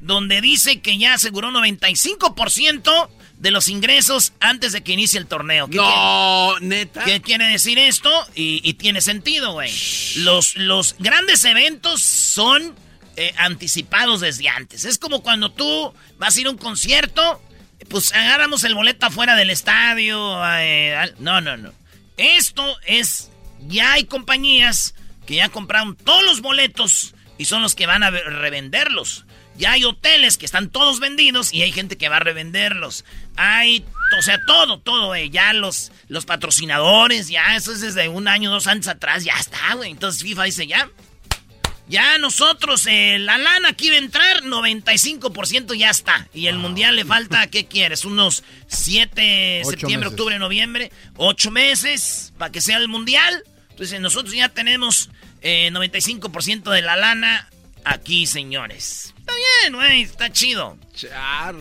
donde 0.00 0.40
dice 0.42 0.80
que 0.80 0.98
ya 0.98 1.14
aseguró 1.14 1.50
95% 1.50 3.08
de 3.38 3.50
los 3.50 3.68
ingresos 3.68 4.32
antes 4.40 4.72
de 4.72 4.82
que 4.82 4.92
inicie 4.92 5.18
el 5.18 5.26
torneo. 5.26 5.68
no, 5.68 6.58
neta. 6.60 7.04
¿Qué 7.04 7.20
quiere 7.20 7.46
decir 7.46 7.78
esto? 7.78 8.10
Y, 8.34 8.74
tiene 8.74 9.00
sentido, 9.00 9.52
güey. 9.52 9.72
Los, 10.16 10.56
los 10.56 10.96
grandes 10.98 11.44
eventos 11.44 12.02
son 12.02 12.74
eh, 13.16 13.32
anticipados 13.38 14.20
desde 14.20 14.48
antes. 14.48 14.84
Es 14.84 14.98
como 14.98 15.22
cuando 15.22 15.50
tú 15.50 15.92
vas 16.18 16.36
a 16.36 16.40
ir 16.40 16.46
a 16.46 16.50
un 16.50 16.58
concierto, 16.58 17.42
pues 17.88 18.12
agarramos 18.12 18.64
el 18.64 18.74
boleto 18.74 19.06
afuera 19.06 19.36
del 19.36 19.50
estadio. 19.50 20.40
Eh, 20.58 21.14
no, 21.18 21.40
no, 21.40 21.56
no. 21.56 21.72
Esto 22.16 22.76
es, 22.86 23.30
ya 23.68 23.94
hay 23.94 24.04
compañías 24.04 24.94
que 25.26 25.36
ya 25.36 25.48
compraron 25.48 25.96
todos 25.96 26.24
los 26.24 26.40
boletos 26.40 27.14
y 27.38 27.46
son 27.46 27.62
los 27.62 27.74
que 27.74 27.86
van 27.86 28.02
a 28.02 28.10
revenderlos. 28.10 29.24
Ya 29.56 29.72
hay 29.72 29.84
hoteles 29.84 30.36
que 30.36 30.44
están 30.44 30.68
todos 30.68 31.00
vendidos 31.00 31.52
y 31.52 31.62
hay 31.62 31.72
gente 31.72 31.96
que 31.96 32.08
va 32.08 32.16
a 32.16 32.20
revenderlos. 32.20 33.04
Hay, 33.36 33.84
o 34.18 34.22
sea, 34.22 34.38
todo, 34.46 34.78
todo, 34.80 35.06
güey. 35.06 35.30
Ya 35.30 35.52
los, 35.54 35.92
los 36.08 36.26
patrocinadores, 36.26 37.28
ya 37.28 37.56
eso 37.56 37.72
es 37.72 37.80
desde 37.80 38.08
un 38.08 38.28
año, 38.28 38.50
dos 38.50 38.66
años 38.66 38.86
atrás, 38.88 39.24
ya 39.24 39.34
está, 39.38 39.74
güey. 39.74 39.90
Entonces 39.90 40.22
FIFA 40.22 40.44
dice, 40.44 40.66
ya, 40.66 40.90
ya 41.88 42.18
nosotros, 42.18 42.86
eh, 42.88 43.18
la 43.18 43.38
lana 43.38 43.68
aquí 43.68 43.90
va 43.90 43.94
a 43.94 43.98
entrar, 43.98 44.42
95% 44.42 45.74
ya 45.74 45.90
está. 45.90 46.28
Y 46.34 46.48
el 46.48 46.58
mundial 46.58 46.96
le 46.96 47.04
falta, 47.04 47.46
¿qué 47.48 47.66
quieres? 47.66 48.04
Unos 48.04 48.42
7, 48.66 49.62
septiembre, 49.64 50.08
octubre, 50.08 50.38
noviembre, 50.38 50.90
8 51.16 51.50
meses 51.50 52.32
para 52.38 52.50
que 52.50 52.60
sea 52.60 52.78
el 52.78 52.88
mundial. 52.88 53.44
Entonces 53.70 54.00
nosotros 54.00 54.34
ya 54.34 54.48
tenemos 54.48 55.10
95% 55.42 56.72
eh, 56.72 56.74
de 56.74 56.82
la 56.82 56.96
lana 56.96 57.48
aquí, 57.84 58.26
señores. 58.26 59.14
Está 59.18 59.32
bien, 59.62 59.74
güey, 59.74 60.02
está 60.02 60.32
chido. 60.32 60.76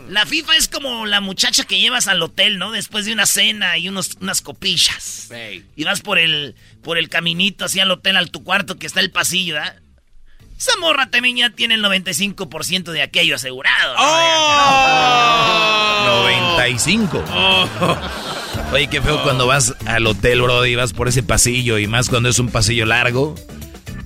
La 0.10 0.26
FIFA 0.26 0.56
es 0.56 0.68
como 0.68 1.06
la 1.06 1.22
muchacha 1.22 1.66
que 1.66 1.80
llevas 1.80 2.08
al 2.08 2.22
hotel, 2.22 2.58
¿no? 2.58 2.72
Después 2.72 3.06
de 3.06 3.14
una 3.14 3.26
cena 3.26 3.78
y 3.78 3.90
unos, 3.90 4.18
unas 4.22 4.42
copillas. 4.42 5.30
Y 5.76 5.84
vas 5.84 6.02
por 6.02 6.18
el, 6.18 6.56
por 6.82 6.98
el 6.98 7.10
caminito 7.10 7.66
hacia 7.66 7.84
el 7.84 7.92
hotel, 7.92 8.18
al 8.18 8.32
tu 8.32 8.44
cuarto 8.44 8.78
que 8.78 8.88
está 8.88 9.02
el 9.02 9.12
pasillo, 9.12 9.56
¿verdad? 9.56 9.82
Esa 10.58 10.78
morra 10.80 11.08
también 11.08 11.36
ya 11.38 11.50
tiene 11.50 11.76
el 11.76 11.84
95% 11.84 12.92
de 12.92 13.02
aquello 13.02 13.36
asegurado. 13.36 13.96
¡Oh! 13.98 15.66
95. 16.24 17.24
Oye, 18.72 18.88
qué 18.88 19.02
feo 19.02 19.22
cuando 19.24 19.48
vas 19.48 19.76
al 19.86 20.08
hotel, 20.08 20.42
bro, 20.42 20.66
y 20.66 20.76
vas 20.76 20.94
por 20.94 21.10
ese 21.10 21.24
pasillo, 21.24 21.78
y 21.78 21.88
más 21.88 22.10
cuando 22.10 22.30
es 22.30 22.40
un 22.40 22.50
pasillo 22.50 22.86
largo, 22.86 23.36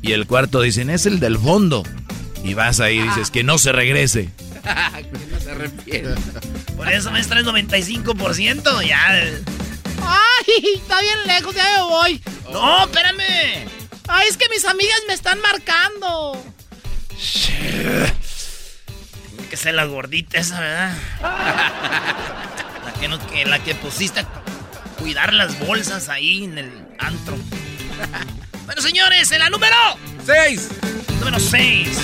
y 0.01 0.13
el 0.13 0.25
cuarto 0.25 0.61
dicen, 0.61 0.89
es 0.89 1.05
el 1.05 1.19
del 1.19 1.37
fondo. 1.37 1.83
Y 2.43 2.55
vas 2.55 2.79
ahí 2.79 2.97
y 2.99 3.03
dices, 3.03 3.29
que 3.31 3.43
no 3.43 3.57
se 3.57 3.71
regrese. 3.71 4.29
que 4.63 5.27
no 5.31 5.39
se 5.39 5.51
arrepienta. 5.51 6.41
Por 6.75 6.91
eso 6.91 7.11
me 7.11 7.23
traes 7.23 7.45
95%, 7.45 8.87
ya. 8.87 9.07
¡Ay! 10.01 10.63
Está 10.75 10.99
bien 11.01 11.17
lejos, 11.27 11.53
ya 11.53 11.63
me 11.77 11.81
voy. 11.83 12.21
No, 12.51 12.85
espérame. 12.85 13.78
Ay, 14.11 14.27
es 14.27 14.37
que 14.37 14.49
mis 14.49 14.65
amigas 14.65 14.99
me 15.07 15.13
están 15.13 15.39
marcando. 15.39 16.43
que 19.49 19.55
ser 19.55 19.75
la 19.75 19.85
gordita 19.85 20.39
esa, 20.39 20.59
¿verdad? 20.59 20.97
la, 21.21 22.93
que 22.99 23.07
no, 23.07 23.19
que, 23.27 23.45
la 23.45 23.59
que 23.59 23.75
pusiste 23.75 24.21
a 24.21 24.27
cuidar 24.97 25.31
las 25.33 25.59
bolsas 25.59 26.09
ahí 26.09 26.43
en 26.43 26.57
el 26.57 26.87
antro. 26.97 27.37
bueno, 28.65 28.81
señores, 28.81 29.31
en 29.31 29.39
la 29.39 29.49
número 29.51 29.75
6. 30.25 30.69
Número 31.19 31.39
6. 31.39 31.97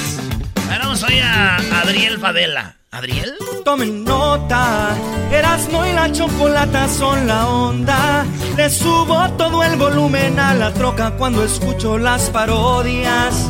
Ahora 0.70 0.86
vamos 0.86 1.04
a 1.04 1.12
ir 1.12 1.24
a 1.24 1.58
Adriel 1.82 2.20
Fadela. 2.20 2.78
¿Adriel? 2.96 3.36
Tomen 3.66 4.06
nota, 4.06 4.96
Erasmo 5.30 5.86
y 5.86 5.92
la 5.92 6.10
chocolata 6.14 6.88
son 6.88 7.28
la 7.28 7.48
onda. 7.50 8.26
Le 8.56 8.70
subo 8.70 9.30
todo 9.38 9.64
el 9.64 9.76
volumen 9.76 10.40
a 10.40 10.54
la 10.54 10.74
troca 10.74 11.12
cuando 11.18 11.44
escucho 11.44 11.98
las 11.98 12.30
parodias. 12.30 13.50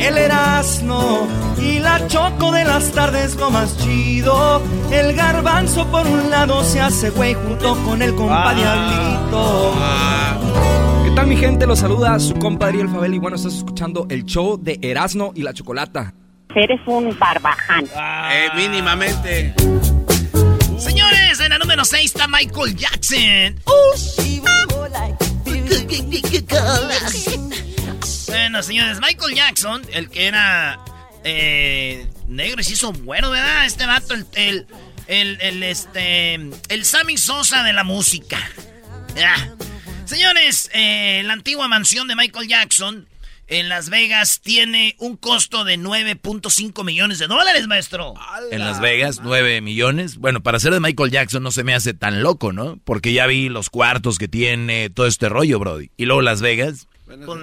El 0.00 0.18
Erasmo 0.18 1.26
y 1.60 1.80
la 1.80 2.06
choco 2.06 2.52
de 2.52 2.64
las 2.64 2.92
tardes 2.92 3.34
lo 3.34 3.50
más 3.50 3.76
chido. 3.78 4.62
El 4.92 5.14
garbanzo 5.14 5.84
por 5.88 6.06
un 6.06 6.30
lado 6.30 6.62
se 6.62 6.80
hace 6.80 7.10
güey 7.10 7.34
junto 7.34 7.74
con 7.84 8.02
el 8.02 8.14
compa 8.14 8.54
ah. 8.54 10.38
¿Qué 11.04 11.10
tal 11.10 11.26
mi 11.26 11.36
gente? 11.36 11.66
Los 11.66 11.80
saluda 11.80 12.20
su 12.20 12.34
compadre 12.34 12.82
El 12.82 12.88
Fabel 12.88 13.14
y 13.14 13.18
bueno, 13.18 13.34
estás 13.34 13.54
escuchando 13.54 14.06
el 14.10 14.26
show 14.26 14.56
de 14.62 14.78
Erasmo 14.80 15.32
y 15.34 15.42
la 15.42 15.52
Chocolata 15.52 16.14
eres 16.54 16.80
un 16.86 17.16
barbaján. 17.18 17.86
Eh, 18.30 18.48
mínimamente. 18.54 19.54
Señores, 20.78 21.40
en 21.40 21.50
la 21.50 21.58
número 21.58 21.84
6 21.84 22.04
está 22.04 22.28
Michael 22.28 22.76
Jackson. 22.76 23.60
bueno, 28.28 28.62
señores, 28.62 28.98
Michael 29.00 29.34
Jackson, 29.34 29.82
el 29.92 30.08
que 30.08 30.26
era 30.26 30.78
eh, 31.24 32.06
negro 32.26 32.60
y 32.60 32.64
se 32.64 32.72
hizo 32.72 32.92
bueno, 32.92 33.30
¿verdad? 33.30 33.66
Este 33.66 33.86
vato, 33.86 34.14
el, 34.14 34.26
el, 35.06 35.38
el, 35.40 35.62
este, 35.62 36.34
el 36.34 36.84
Sammy 36.84 37.16
Sosa 37.16 37.62
de 37.62 37.72
la 37.72 37.84
música. 37.84 38.38
Señores, 40.04 40.70
eh, 40.72 41.22
la 41.24 41.32
antigua 41.32 41.68
mansión 41.68 42.06
de 42.08 42.14
Michael 42.16 42.48
Jackson 42.48 43.07
en 43.48 43.70
Las 43.70 43.88
Vegas 43.88 44.40
tiene 44.42 44.94
un 44.98 45.16
costo 45.16 45.64
de 45.64 45.78
9.5 45.78 46.84
millones 46.84 47.18
de 47.18 47.26
dólares, 47.26 47.66
maestro. 47.66 48.14
En 48.50 48.60
Las 48.60 48.78
Vegas, 48.80 49.20
9 49.22 49.62
millones. 49.62 50.18
Bueno, 50.18 50.42
para 50.42 50.60
ser 50.60 50.74
de 50.74 50.80
Michael 50.80 51.10
Jackson 51.10 51.42
no 51.42 51.50
se 51.50 51.64
me 51.64 51.74
hace 51.74 51.94
tan 51.94 52.22
loco, 52.22 52.52
¿no? 52.52 52.78
Porque 52.84 53.14
ya 53.14 53.26
vi 53.26 53.48
los 53.48 53.70
cuartos 53.70 54.18
que 54.18 54.28
tiene, 54.28 54.90
todo 54.90 55.06
este 55.06 55.30
rollo, 55.30 55.58
Brody. 55.58 55.90
Y 55.96 56.04
luego 56.04 56.20
Las 56.20 56.42
Vegas. 56.42 56.88
Bueno, 57.06 57.24
pues, 57.24 57.40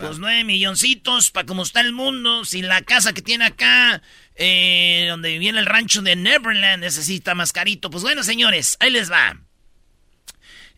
pues, 0.00 0.18
9 0.18 0.44
milloncitos 0.44 1.30
para 1.30 1.46
como 1.46 1.62
está 1.62 1.80
el 1.80 1.94
mundo. 1.94 2.44
Si 2.44 2.60
la 2.60 2.82
casa 2.82 3.14
que 3.14 3.22
tiene 3.22 3.46
acá, 3.46 4.02
eh, 4.36 5.06
donde 5.08 5.38
viene 5.38 5.58
el 5.58 5.66
rancho 5.66 6.02
de 6.02 6.14
Neverland, 6.14 6.82
necesita 6.82 7.34
más 7.34 7.52
carito. 7.52 7.88
Pues 7.88 8.02
bueno, 8.02 8.22
señores, 8.22 8.76
ahí 8.80 8.90
les 8.90 9.10
va. 9.10 9.40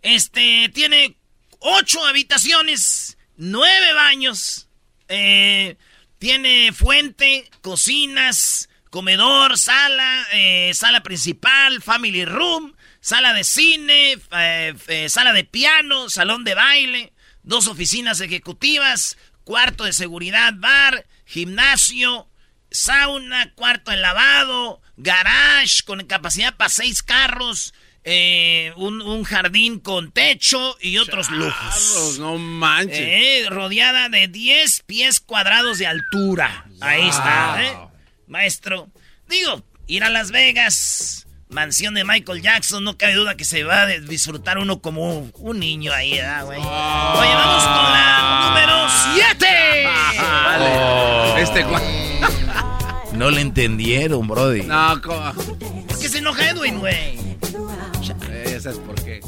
Este, 0.00 0.70
tiene 0.73 1.16
8 1.58 2.06
habitaciones 2.06 3.13
nueve 3.37 3.93
baños, 3.95 4.69
eh, 5.09 5.76
tiene 6.19 6.73
fuente, 6.73 7.50
cocinas, 7.61 8.69
comedor, 8.91 9.59
sala, 9.59 10.26
eh, 10.33 10.73
sala 10.75 11.03
principal, 11.03 11.83
family 11.83 12.25
room, 12.25 12.75
sala 13.00 13.33
de 13.35 13.45
cine, 13.45 14.19
eh, 14.33 15.07
sala 15.09 15.33
de 15.33 15.45
piano, 15.45 16.09
salón 16.09 16.45
de 16.45 16.55
baile, 16.55 17.12
dos 17.43 17.67
oficinas 17.67 18.21
ejecutivas, 18.21 19.19
cuarto 19.45 19.85
de 19.85 19.93
seguridad, 19.93 20.55
bar, 20.57 21.07
gimnasio, 21.26 22.29
sauna, 22.71 23.53
cuarto 23.55 23.91
de 23.91 23.99
lavado, 23.99 24.81
garage 24.97 25.83
con 25.85 26.05
capacidad 26.07 26.57
para 26.57 26.71
seis 26.71 27.03
carros, 27.03 27.75
eh, 28.06 28.73
un, 28.76 29.25
jardín 29.25 29.80
con 29.80 30.12
techo 30.12 30.76
y 30.80 30.99
otros 30.99 31.30
lujos. 31.30 32.18
No 32.18 32.37
manches. 32.37 32.99
Eh, 32.99 33.46
rodeada 33.49 34.11
de 34.11 34.28
10 34.28 34.82
pies 34.82 35.20
cuadrados 35.20 35.78
de 35.78 35.87
altura. 35.87 36.66
Ahí 36.80 37.08
está, 37.08 37.62
¿eh? 37.62 37.75
Maestro. 38.26 38.90
Digo, 39.26 39.62
ir 39.87 40.04
a 40.04 40.11
Las 40.11 40.32
Vegas, 40.32 41.26
mansión 41.49 41.94
de 41.94 42.04
Michael 42.04 42.42
Jackson, 42.42 42.84
no 42.84 42.99
cabe 42.99 43.14
duda 43.14 43.37
que 43.37 43.46
se 43.46 43.64
va 43.64 43.82
a 43.82 43.87
disfrutar 43.87 44.58
uno 44.58 44.80
como 44.80 45.30
un, 45.32 45.58
niño 45.58 45.90
ahí, 45.94 46.20
güey? 46.44 46.58
Oye, 46.58 47.34
vamos 47.34 47.64
con 47.64 47.92
la 47.92 48.49
número 48.49 48.87
7. 49.14 49.46
Este 51.42 51.64
No 53.14 53.30
le 53.30 53.40
entendieron, 53.40 54.28
Brody. 54.28 54.62
No, 54.62 55.00
¿cómo? 55.00 55.32
Es 55.88 55.96
que 55.96 56.08
se 56.08 56.18
enoja 56.18 56.50
Edwin, 56.50 56.80
güey. 56.80 57.34
¿Sabes 58.64 58.78
por 58.78 58.94
qué? 59.04 59.21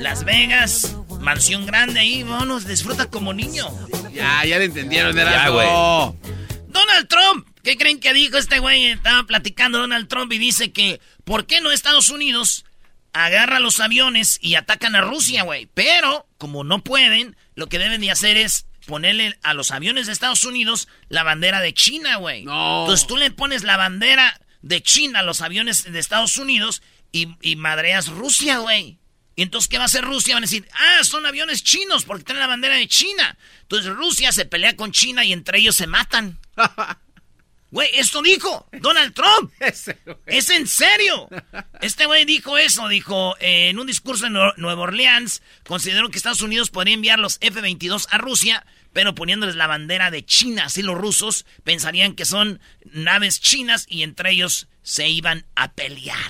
Las 0.00 0.24
Vegas, 0.24 0.96
mansión 1.20 1.64
grande 1.64 2.00
ahí, 2.00 2.24
vámonos, 2.24 2.66
disfruta 2.66 3.08
como 3.08 3.32
niño. 3.32 3.68
Ya, 4.12 4.44
ya 4.44 4.58
lo 4.58 4.64
entendieron, 4.64 5.16
era 5.16 5.48
güey. 5.48 5.68
Donald 6.66 7.06
Trump, 7.06 7.46
¿qué 7.62 7.76
creen 7.76 8.00
que 8.00 8.12
dijo 8.12 8.36
este 8.36 8.58
güey? 8.58 8.86
Estaba 8.86 9.22
platicando 9.22 9.78
Donald 9.78 10.08
Trump 10.08 10.32
y 10.32 10.38
dice 10.38 10.72
que, 10.72 11.00
¿por 11.22 11.46
qué 11.46 11.60
no 11.60 11.70
Estados 11.70 12.10
Unidos 12.10 12.64
agarra 13.12 13.60
los 13.60 13.78
aviones 13.78 14.40
y 14.42 14.56
atacan 14.56 14.96
a 14.96 15.00
Rusia, 15.00 15.44
güey? 15.44 15.68
Pero, 15.72 16.26
como 16.36 16.64
no 16.64 16.82
pueden, 16.82 17.36
lo 17.54 17.68
que 17.68 17.78
deben 17.78 18.00
de 18.00 18.10
hacer 18.10 18.36
es 18.36 18.66
ponerle 18.88 19.38
a 19.44 19.54
los 19.54 19.70
aviones 19.70 20.06
de 20.06 20.12
Estados 20.12 20.44
Unidos 20.44 20.88
la 21.08 21.22
bandera 21.22 21.60
de 21.60 21.72
China, 21.72 22.16
güey. 22.16 22.44
No. 22.44 22.80
Entonces 22.80 23.06
tú 23.06 23.16
le 23.16 23.30
pones 23.30 23.62
la 23.62 23.76
bandera 23.76 24.40
de 24.62 24.82
China 24.82 25.20
a 25.20 25.22
los 25.22 25.42
aviones 25.42 25.84
de 25.84 25.98
Estados 26.00 26.38
Unidos 26.38 26.82
y, 27.14 27.36
y 27.40 27.56
madreas 27.56 28.08
Rusia, 28.08 28.58
güey. 28.58 28.98
Y 29.36 29.42
entonces, 29.42 29.68
¿qué 29.68 29.78
va 29.78 29.84
a 29.84 29.86
hacer 29.86 30.04
Rusia? 30.04 30.34
Van 30.34 30.44
a 30.44 30.46
decir, 30.46 30.68
ah, 30.74 31.02
son 31.04 31.26
aviones 31.26 31.64
chinos 31.64 32.04
porque 32.04 32.24
tienen 32.24 32.40
la 32.40 32.46
bandera 32.46 32.76
de 32.76 32.86
China. 32.86 33.36
Entonces 33.62 33.92
Rusia 33.92 34.30
se 34.32 34.44
pelea 34.44 34.76
con 34.76 34.92
China 34.92 35.24
y 35.24 35.32
entre 35.32 35.58
ellos 35.58 35.76
se 35.76 35.86
matan. 35.86 36.38
Güey, 37.70 37.88
esto 37.94 38.22
dijo 38.22 38.68
Donald 38.80 39.14
Trump. 39.14 39.52
Es 40.26 40.48
en 40.50 40.68
serio. 40.68 41.28
Este 41.80 42.06
güey 42.06 42.24
dijo 42.24 42.56
eso, 42.56 42.86
dijo 42.86 43.34
eh, 43.40 43.70
en 43.70 43.80
un 43.80 43.86
discurso 43.88 44.26
en 44.26 44.34
Nue- 44.34 44.54
Nueva 44.58 44.82
Orleans, 44.82 45.42
consideró 45.66 46.08
que 46.08 46.16
Estados 46.16 46.40
Unidos 46.42 46.70
podría 46.70 46.94
enviar 46.94 47.18
los 47.18 47.38
F-22 47.40 48.06
a 48.12 48.18
Rusia, 48.18 48.64
pero 48.92 49.16
poniéndoles 49.16 49.56
la 49.56 49.66
bandera 49.66 50.12
de 50.12 50.24
China. 50.24 50.66
Así 50.66 50.82
los 50.82 50.96
rusos 50.96 51.46
pensarían 51.64 52.14
que 52.14 52.24
son 52.24 52.60
naves 52.92 53.40
chinas 53.40 53.86
y 53.88 54.04
entre 54.04 54.30
ellos 54.30 54.68
se 54.84 55.08
iban 55.08 55.44
a 55.56 55.72
pelear. 55.72 56.20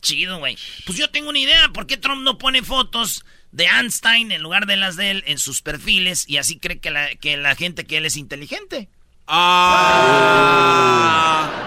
Chido, 0.00 0.38
güey. 0.38 0.56
Pues 0.86 0.98
yo 0.98 1.10
tengo 1.10 1.28
una 1.30 1.38
idea. 1.38 1.68
¿Por 1.68 1.86
qué 1.86 1.96
Trump 1.96 2.22
no 2.22 2.38
pone 2.38 2.62
fotos 2.62 3.24
de 3.52 3.64
Einstein 3.66 4.32
en 4.32 4.42
lugar 4.42 4.66
de 4.66 4.76
las 4.76 4.96
de 4.96 5.10
él 5.10 5.24
en 5.26 5.38
sus 5.38 5.62
perfiles 5.62 6.24
y 6.28 6.36
así 6.38 6.58
cree 6.58 6.78
que 6.78 6.90
la, 6.90 7.14
que 7.16 7.36
la 7.36 7.54
gente 7.54 7.84
que 7.84 7.98
él 7.98 8.06
es 8.06 8.16
inteligente? 8.16 8.88
Ah. 9.26 10.26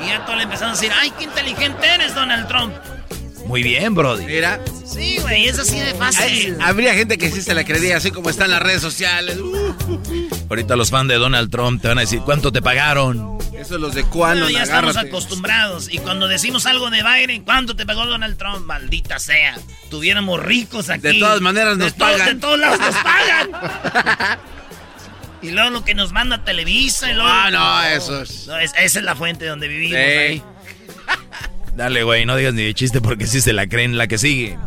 Y 0.03 0.07
ya 0.07 0.25
todos 0.25 0.37
le 0.37 0.43
empezaron 0.43 0.71
a 0.71 0.75
decir, 0.75 0.91
ay, 0.93 1.11
qué 1.17 1.23
inteligente 1.23 1.87
eres, 1.87 2.13
Donald 2.13 2.47
Trump. 2.47 2.75
Muy 3.45 3.61
bien, 3.63 3.93
Brody. 3.93 4.25
Mira. 4.25 4.59
Sí, 4.85 5.17
güey, 5.21 5.47
es 5.47 5.59
así 5.59 5.79
de 5.79 5.93
fácil. 5.95 6.23
Ay, 6.23 6.57
habría 6.61 6.93
gente 6.93 7.17
que 7.17 7.29
sí 7.31 7.41
se 7.41 7.53
la 7.53 7.63
creería, 7.63 7.97
así 7.97 8.11
como 8.11 8.29
están 8.29 8.49
las 8.51 8.61
redes 8.61 8.81
sociales. 8.81 9.37
Uh, 9.37 9.73
Ahorita 10.49 10.75
los 10.75 10.89
fans 10.91 11.07
de 11.09 11.15
Donald 11.15 11.49
Trump 11.49 11.81
te 11.81 11.87
van 11.87 11.97
a 11.97 12.01
decir, 12.01 12.19
¿cuánto 12.21 12.51
te 12.51 12.61
pagaron? 12.61 13.37
Eso 13.57 13.77
los 13.77 13.95
de 13.95 14.03
cuándo, 14.03 14.45
Bueno, 14.45 14.57
ya 14.57 14.63
estamos 14.63 14.97
acostumbrados. 14.97 15.87
Y 15.91 15.97
cuando 15.99 16.27
decimos 16.27 16.65
algo 16.65 16.89
de 16.89 17.01
Biden, 17.03 17.43
¿cuánto 17.43 17.75
te 17.75 17.85
pagó 17.85 18.05
Donald 18.05 18.37
Trump? 18.37 18.65
Maldita 18.65 19.19
sea. 19.19 19.57
Tuviéramos 19.89 20.41
ricos 20.43 20.89
aquí. 20.89 21.01
De 21.01 21.13
todas 21.15 21.39
maneras 21.41 21.77
De 21.77 21.85
nos 21.85 21.95
todos- 21.95 22.11
pagan. 22.11 22.27
De 22.35 22.41
todos 22.41 22.59
lados 22.59 22.79
nos 22.79 22.95
pagan. 23.03 24.39
y 25.41 25.51
luego 25.51 25.69
lo 25.69 25.83
que 25.85 25.95
nos 25.95 26.11
manda 26.11 26.43
Televisa. 26.43 27.09
Y 27.09 27.13
luego... 27.13 27.29
Ah, 27.29 27.49
no, 27.51 27.83
eso 27.83 28.21
es- 28.21 28.47
No, 28.47 28.57
es- 28.59 28.73
esa 28.77 28.99
es 28.99 29.05
la 29.05 29.15
fuente 29.15 29.45
donde 29.45 29.67
vivimos. 29.67 29.97
Sí. 29.99 30.41
Dale, 31.75 32.03
güey, 32.03 32.25
no 32.25 32.35
digas 32.35 32.53
ni 32.53 32.63
de 32.63 32.73
chiste 32.73 33.01
porque 33.01 33.25
sí 33.25 33.41
se 33.41 33.51
la 33.51 33.67
creen 33.67 33.97
la 33.97 34.07
que 34.07 34.17
sigue. 34.17 34.57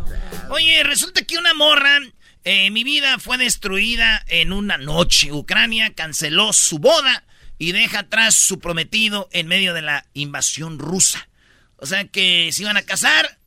Oye, 0.49 0.83
resulta 0.83 1.23
que 1.23 1.37
una 1.37 1.53
morra, 1.53 1.99
eh, 2.43 2.69
mi 2.71 2.83
vida 2.83 3.17
fue 3.17 3.37
destruida 3.37 4.23
en 4.27 4.51
una 4.51 4.77
noche. 4.77 5.31
Ucrania 5.31 5.93
canceló 5.93 6.51
su 6.51 6.79
boda 6.79 7.23
y 7.57 7.71
deja 7.71 7.99
atrás 7.99 8.35
su 8.35 8.59
prometido 8.59 9.29
en 9.31 9.47
medio 9.47 9.73
de 9.73 9.81
la 9.81 10.05
invasión 10.13 10.79
rusa. 10.79 11.29
O 11.77 11.85
sea 11.85 12.05
que 12.05 12.49
se 12.51 12.63
iban 12.63 12.75
a 12.75 12.81
casar, 12.81 13.37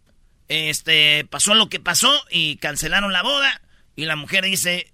este, 0.48 1.26
pasó 1.28 1.54
lo 1.54 1.68
que 1.68 1.80
pasó 1.80 2.12
y 2.30 2.56
cancelaron 2.56 3.12
la 3.12 3.22
boda. 3.22 3.60
Y 3.94 4.06
la 4.06 4.16
mujer 4.16 4.44
dice, 4.44 4.90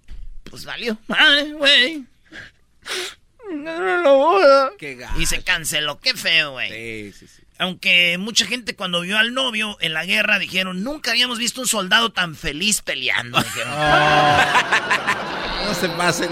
pues 0.51 0.65
valió, 0.65 0.99
madre, 1.07 1.53
güey. 1.53 2.05
Qué 4.79 4.99
Y 5.19 5.27
se 5.27 5.43
canceló, 5.43 6.01
qué 6.01 6.15
feo, 6.15 6.53
güey. 6.53 7.13
Sí, 7.13 7.19
sí, 7.21 7.29
sí. 7.29 7.46
Aunque 7.59 8.19
mucha 8.19 8.45
gente 8.47 8.77
cuando 8.77 9.01
vio 9.01 9.19
al 9.19 9.33
novio 9.33 9.77
en 9.81 9.95
la 9.95 10.05
guerra 10.05 10.39
dijeron, 10.39 10.83
nunca 10.85 11.13
habíamos 11.13 11.39
visto 11.39 11.61
un 11.63 11.67
soldado 11.67 12.11
tan 12.13 12.37
feliz 12.37 12.83
peleando. 12.83 13.41
dijeron. 13.43 13.73
No 15.67 15.75
se 15.75 15.89
pasen. 15.91 16.29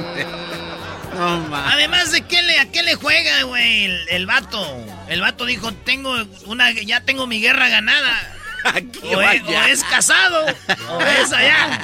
No. 1.17 1.57
Además 1.57 2.11
de 2.13 2.23
qué 2.23 2.43
le, 2.43 2.59
a 2.59 2.71
qué 2.71 2.83
le 2.83 2.95
juega, 2.97 3.43
güey, 3.45 3.85
el, 3.85 4.09
el 4.11 4.27
vato. 4.27 4.67
El 5.09 5.21
vato 5.21 5.45
dijo, 5.47 5.73
tengo 5.73 6.15
una, 6.47 6.73
ya 6.73 7.01
tengo 7.03 7.27
mi 7.27 7.41
guerra 7.41 7.69
ganada. 7.69 8.31
Aquí 8.65 8.99
O 9.05 9.21
es, 9.21 9.43
vaya. 9.45 9.61
o 9.61 9.65
es 9.67 9.85
casado, 9.85 10.45
o 10.91 11.01
es 11.01 11.33
allá. 11.33 11.81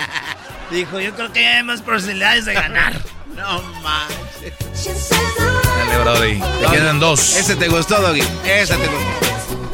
Dijo, 0.71 0.99
yo 1.01 1.15
creo 1.15 1.33
que 1.33 1.47
hay 1.47 1.63
más 1.63 1.81
posibilidades 1.83 2.45
de 2.47 2.55
ganar. 2.55 2.95
No 3.37 3.63
manches. 3.83 5.09
Dale, 5.09 5.99
Brody. 5.99 6.41
Te 6.63 6.71
quedan 6.73 6.99
dos. 7.01 7.37
Ese 7.37 7.55
te 7.57 7.69
gustó, 7.69 8.01
Doggy. 8.01 8.23
Ese 8.45 8.77
te 8.77 8.87
gustó. 8.87 9.30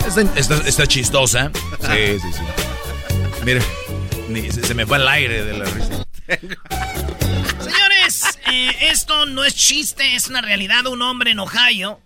Está, 0.06 0.22
está- 0.38 0.68
está 0.68 0.86
chistosa. 0.86 1.50
Sí, 1.80 2.18
sí, 2.20 2.32
sí. 2.32 2.42
Mira, 3.44 3.60
ni- 4.28 4.50
se, 4.50 4.62
se 4.64 4.74
me 4.74 4.86
fue 4.86 4.98
el 4.98 5.08
aire 5.08 5.44
de 5.44 5.58
la 5.58 5.64
risa. 5.66 6.06
Señores, 7.60 8.38
eh, 8.52 8.76
esto 8.90 9.26
no 9.26 9.44
es 9.44 9.54
chiste, 9.54 10.14
es 10.14 10.28
una 10.28 10.40
realidad. 10.40 10.86
Un 10.86 11.02
hombre 11.02 11.32
en 11.32 11.38
Ohio. 11.40 12.00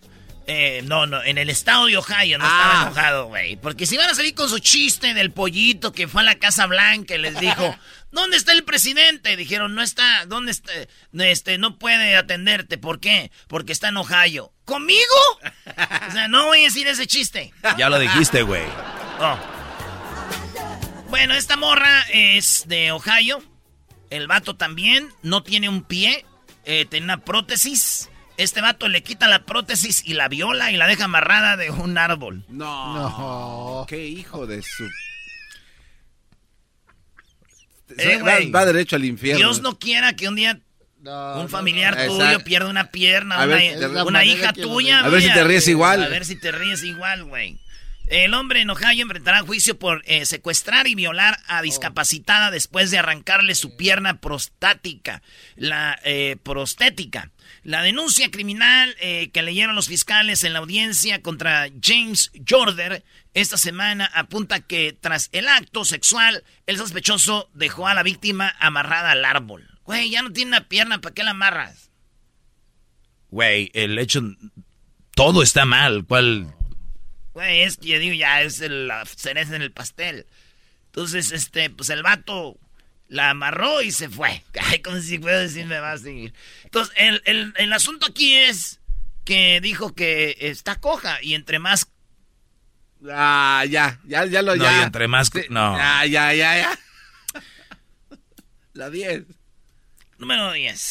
eh, 0.53 0.83
no, 0.85 1.07
no, 1.07 1.23
en 1.23 1.39
el 1.39 1.49
estado 1.49 1.87
de 1.87 1.97
Ohio 1.97 2.37
no 2.37 2.45
Ah. 2.45 2.49
estaba 2.49 2.83
enojado, 2.87 3.27
güey. 3.29 3.55
Porque 3.55 3.87
si 3.87 3.97
van 3.97 4.11
a 4.11 4.15
salir 4.17 4.35
con 4.35 4.49
su 4.49 4.59
chiste 4.59 5.15
del 5.15 5.31
pollito 5.31 5.93
que 5.93 6.09
fue 6.09 6.23
a 6.23 6.25
la 6.25 6.35
Casa 6.41 6.67
Blanca 6.67 7.15
y 7.15 7.19
les 7.19 7.39
dijo, 7.39 7.77
¿dónde 8.11 8.37
está 8.37 8.51
el 8.53 8.65
presidente? 8.65 9.37
Dijeron, 9.37 9.77
no 9.77 9.83
está, 9.83 10.27
¿dónde 10.27 10.51
está? 10.51 10.73
Este, 11.21 11.57
no 11.59 11.79
puede 11.79 12.17
atenderte. 12.17 12.79
¿Por 12.79 12.99
qué? 12.99 13.31
Porque 13.47 13.71
está 13.73 13.91
en 13.91 13.99
Ohio. 13.99 14.53
¿Conmigo? 14.71 15.41
O 16.09 16.13
sea, 16.13 16.29
no 16.29 16.47
voy 16.47 16.61
a 16.61 16.65
decir 16.65 16.87
ese 16.87 17.07
chiste. 17.09 17.53
Ya 17.77 17.91
lo 17.91 17.99
dijiste, 17.99 18.43
güey. 18.43 18.63
Oh. 19.19 19.37
Bueno, 21.09 21.35
esta 21.35 21.57
morra 21.57 22.03
es 22.13 22.69
de 22.69 22.93
Ohio. 22.93 23.43
El 24.11 24.29
vato 24.29 24.55
también 24.57 25.09
no 25.23 25.43
tiene 25.43 25.69
un 25.69 25.83
pie. 25.83 26.25
eh, 26.65 26.87
tiene 26.89 27.03
una 27.05 27.25
prótesis. 27.25 28.11
Este 28.37 28.61
vato 28.61 28.89
le 28.89 29.03
quita 29.03 29.27
la 29.27 29.45
prótesis 29.45 30.03
y 30.07 30.15
la 30.15 30.29
viola 30.29 30.71
y 30.71 30.77
la 30.77 30.87
deja 30.87 31.07
amarrada 31.07 31.57
de 31.57 31.71
un 31.71 31.99
árbol. 31.99 32.45
No. 32.49 32.95
No. 32.95 33.87
Qué 33.89 34.07
hijo 34.07 34.47
de 34.47 34.63
su. 34.63 34.89
Eh, 37.99 38.23
va, 38.55 38.65
derecho 38.65 38.95
al 38.95 39.05
infierno. 39.05 39.39
Dios 39.39 39.63
no 39.63 39.79
quiera 39.81 40.15
que 40.15 40.29
un 40.29 40.37
día 40.37 40.61
No, 41.01 41.41
un 41.41 41.49
familiar 41.49 41.97
no. 41.97 42.07
tuyo 42.07 42.25
Exacto. 42.25 42.45
pierda 42.45 42.69
una 42.69 42.91
pierna, 42.91 43.37
A 43.37 43.47
una, 44.05 44.25
hija 44.25 44.53
tuya. 44.53 45.01
A 45.01 45.09
ver 45.09 45.23
si 45.23 45.33
te 45.33 45.45
ríes 45.45 45.69
igual. 45.69 46.03
A 46.03 46.09
ver 46.09 46.25
si 46.25 46.37
te 46.37 46.53
ríes 46.53 46.83
igual, 46.85 47.25
güey. 47.25 47.59
El 48.07 48.35
hombre 48.35 48.61
en 48.61 48.71
Ohio 48.71 49.03
enfrentará 49.03 49.41
juicio 49.43 49.79
por 49.79 50.03
eh, 50.05 50.27
secuestrar 50.27 50.89
y 50.89 50.97
violar 50.97 51.39
a 51.47 51.63
discapacitada 51.63 52.51
después 52.51 52.91
de 52.91 52.99
arrancarle 52.99 53.55
su 53.55 53.77
pierna 53.77 54.21
prostática, 54.21 55.23
la 55.55 55.97
eh, 56.03 56.37
prostética. 56.43 57.31
La 57.63 57.83
denuncia 57.83 58.31
criminal 58.31 58.97
eh, 59.01 59.31
que 59.33 59.43
leyeron 59.43 59.77
los 59.77 59.87
fiscales 59.87 60.43
en 60.43 60.55
la 60.55 60.59
audiencia 60.59 61.23
contra 61.23 61.69
James 61.81 62.33
Jordan 62.49 63.03
esta 63.33 63.57
semana 63.57 64.11
apunta 64.13 64.61
que 64.61 64.97
tras 65.01 65.29
el 65.33 65.47
acto 65.47 65.85
sexual, 65.85 66.43
el 66.67 66.79
sospechoso 66.79 67.49
dejó 67.55 67.87
a 67.87 67.95
la 67.95 68.03
víctima 68.03 68.53
amarrada 68.59 69.13
al 69.13 69.25
árbol. 69.25 69.70
Güey, 69.91 70.11
ya 70.11 70.23
no 70.23 70.33
tiene 70.33 70.51
una 70.51 70.69
pierna, 70.69 71.01
¿para 71.01 71.15
qué 71.15 71.25
la 71.25 71.33
amarras? 71.33 71.91
Güey, 73.31 73.71
el 73.75 73.99
hecho... 73.99 74.23
Todo 75.17 75.43
está 75.43 75.65
mal. 75.65 76.05
¿Cuál...? 76.07 76.55
Güey, 77.33 77.63
es 77.63 77.77
que 77.77 77.89
yo 77.89 77.99
digo, 77.99 78.15
ya 78.15 78.43
es 78.43 78.61
el- 78.61 78.87
la 78.89 79.05
cereza 79.05 79.57
en 79.57 79.63
el 79.63 79.73
pastel. 79.73 80.27
Entonces, 80.87 81.33
este, 81.33 81.71
pues 81.71 81.91
el 81.91 82.03
vato 82.03 82.57
la 83.09 83.31
amarró 83.31 83.83
y 83.83 83.91
se 83.93 84.09
fue. 84.09 84.45
Ay, 84.63 84.81
como 84.81 85.01
si 85.01 85.19
puedo 85.19 85.39
decir, 85.41 85.67
me 85.67 85.81
va 85.81 85.93
a 85.93 85.99
seguir. 85.99 86.33
Entonces, 86.65 86.95
el, 86.97 87.23
el- 87.25 87.53
el 87.57 87.73
asunto 87.73 88.07
aquí 88.07 88.35
es 88.35 88.81
que 89.25 89.61
dijo 89.61 89.95
que 89.95 90.37
está 90.39 90.81
coja 90.81 91.21
y 91.23 91.35
entre 91.35 91.59
más... 91.59 91.91
Ah, 93.11 93.65
ya, 93.69 93.99
ya, 94.05 94.25
ya 94.27 94.43
lo 94.43 94.55
No, 94.57 94.63
ya. 94.65 94.81
y 94.81 94.83
entre 94.85 95.09
más... 95.09 95.31
Sí, 95.33 95.43
No. 95.51 95.77
Ya, 95.77 96.07
ya, 96.07 96.33
ya, 96.35 96.59
ya. 96.59 96.79
La 98.75 98.89
10. 98.91 99.25
Número 100.21 100.53
10. 100.53 100.91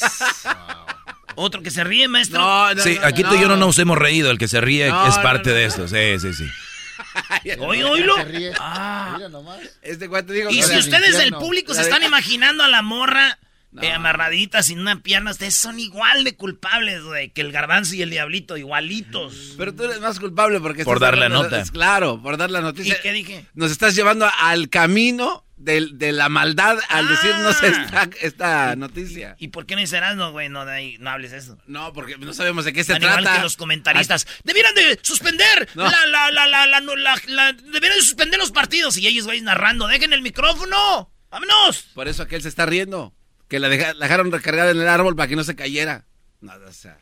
Otro 1.35 1.61
que 1.61 1.71
se 1.71 1.83
ríe, 1.83 2.07
maestro. 2.07 2.39
No, 2.39 2.73
no, 2.73 2.83
Sí, 2.83 2.97
no, 2.99 3.07
aquí 3.07 3.23
no, 3.23 3.29
tú 3.29 3.35
y 3.35 3.41
yo 3.41 3.47
no 3.47 3.55
no. 3.55 3.67
nos 3.67 3.79
hemos 3.79 3.97
reído. 3.97 4.29
El 4.31 4.37
que 4.37 4.47
se 4.47 4.59
ríe 4.59 4.89
No, 4.89 5.07
es 5.07 5.17
parte 5.19 5.49
no, 5.51 5.55
de 5.55 5.65
esto. 5.65 5.87
Sí, 5.87 6.19
sí, 6.19 6.33
sí. 6.33 6.45
Oye, 7.59 7.83
oílo. 7.85 8.15
Se 8.17 8.25
ríe. 8.25 8.51
Ah. 8.59 9.13
Mira 9.15 9.29
nomás. 9.29 9.59
Este 9.81 10.09
cuate 10.09 10.33
dijo 10.33 10.49
Y 10.49 10.61
si 10.63 10.77
ustedes 10.77 11.17
del 11.17 11.31
público 11.33 11.73
se 11.73 11.81
de- 11.81 11.85
están 11.89 12.03
imaginando 12.03 12.63
a 12.63 12.67
la 12.67 12.81
morra 12.81 13.39
eh, 13.81 13.91
amarraditas 13.91 14.65
sin 14.65 14.79
una 14.79 15.01
pierna, 15.01 15.31
ustedes 15.31 15.55
son 15.55 15.79
igual 15.79 16.23
de 16.23 16.35
culpables, 16.35 17.03
güey, 17.03 17.29
que 17.29 17.41
el 17.41 17.51
garbanzo 17.51 17.95
y 17.95 18.01
el 18.01 18.09
diablito, 18.09 18.57
igualitos. 18.57 19.53
Pero 19.57 19.73
tú 19.75 19.83
eres 19.85 20.01
más 20.01 20.19
culpable 20.19 20.59
porque... 20.59 20.83
Por 20.83 20.99
dar 20.99 21.17
la 21.17 21.29
nota. 21.29 21.63
Claro, 21.71 22.21
por 22.21 22.35
dar 22.37 22.49
la 22.51 22.61
noticia. 22.61 22.97
¿Y 22.97 23.01
qué 23.01 23.13
dije? 23.13 23.45
Nos 23.53 23.71
estás 23.71 23.95
llevando 23.95 24.27
al 24.39 24.69
camino 24.69 25.45
de, 25.59 25.89
de 25.93 26.11
la 26.11 26.29
maldad 26.29 26.77
al 26.89 27.07
decirnos 27.07 27.61
esta, 27.61 28.09
esta 28.21 28.75
noticia. 28.75 29.35
¿Y 29.37 29.49
por 29.49 29.65
qué 29.65 29.75
no 29.75 29.81
dices 29.81 30.01
no, 30.15 30.31
güey? 30.31 30.49
No, 30.49 30.65
no 30.65 31.09
hables 31.09 31.33
eso. 31.33 31.57
No, 31.67 31.93
porque 31.93 32.17
no 32.17 32.33
sabemos 32.33 32.65
de 32.65 32.73
qué 32.73 32.83
se 32.83 32.95
igual 32.95 33.21
trata. 33.23 33.35
que 33.37 33.43
los 33.43 33.57
comentaristas. 33.57 34.25
¡Debieran 34.43 34.73
de 34.73 34.97
suspender! 35.03 35.69
No. 35.75 35.83
La, 35.83 36.05
la, 36.07 36.31
la, 36.31 36.47
la, 36.47 36.65
la, 36.65 36.79
no, 36.79 36.95
la- 36.95 37.21
la- 37.27 37.53
debieran 37.53 37.97
de 37.99 38.03
suspender 38.03 38.39
los 38.39 38.51
partidos. 38.51 38.97
Y 38.97 39.05
ellos, 39.07 39.25
güey, 39.25 39.41
narrando. 39.41 39.87
¡Dejen 39.87 40.13
el 40.13 40.21
micrófono! 40.21 41.11
¡Vámonos! 41.29 41.83
Por 41.93 42.07
eso 42.07 42.23
aquel 42.23 42.41
se 42.41 42.47
está 42.49 42.65
riendo. 42.65 43.13
Que 43.47 43.59
la, 43.59 43.67
deja- 43.69 43.93
la 43.93 44.05
dejaron 44.05 44.31
recargada 44.31 44.71
en 44.71 44.79
el 44.81 44.87
árbol 44.87 45.15
para 45.15 45.27
que 45.27 45.35
no 45.35 45.43
se 45.43 45.55
cayera. 45.55 46.05
No, 46.41 46.53
o 46.53 46.71
sea, 46.71 46.97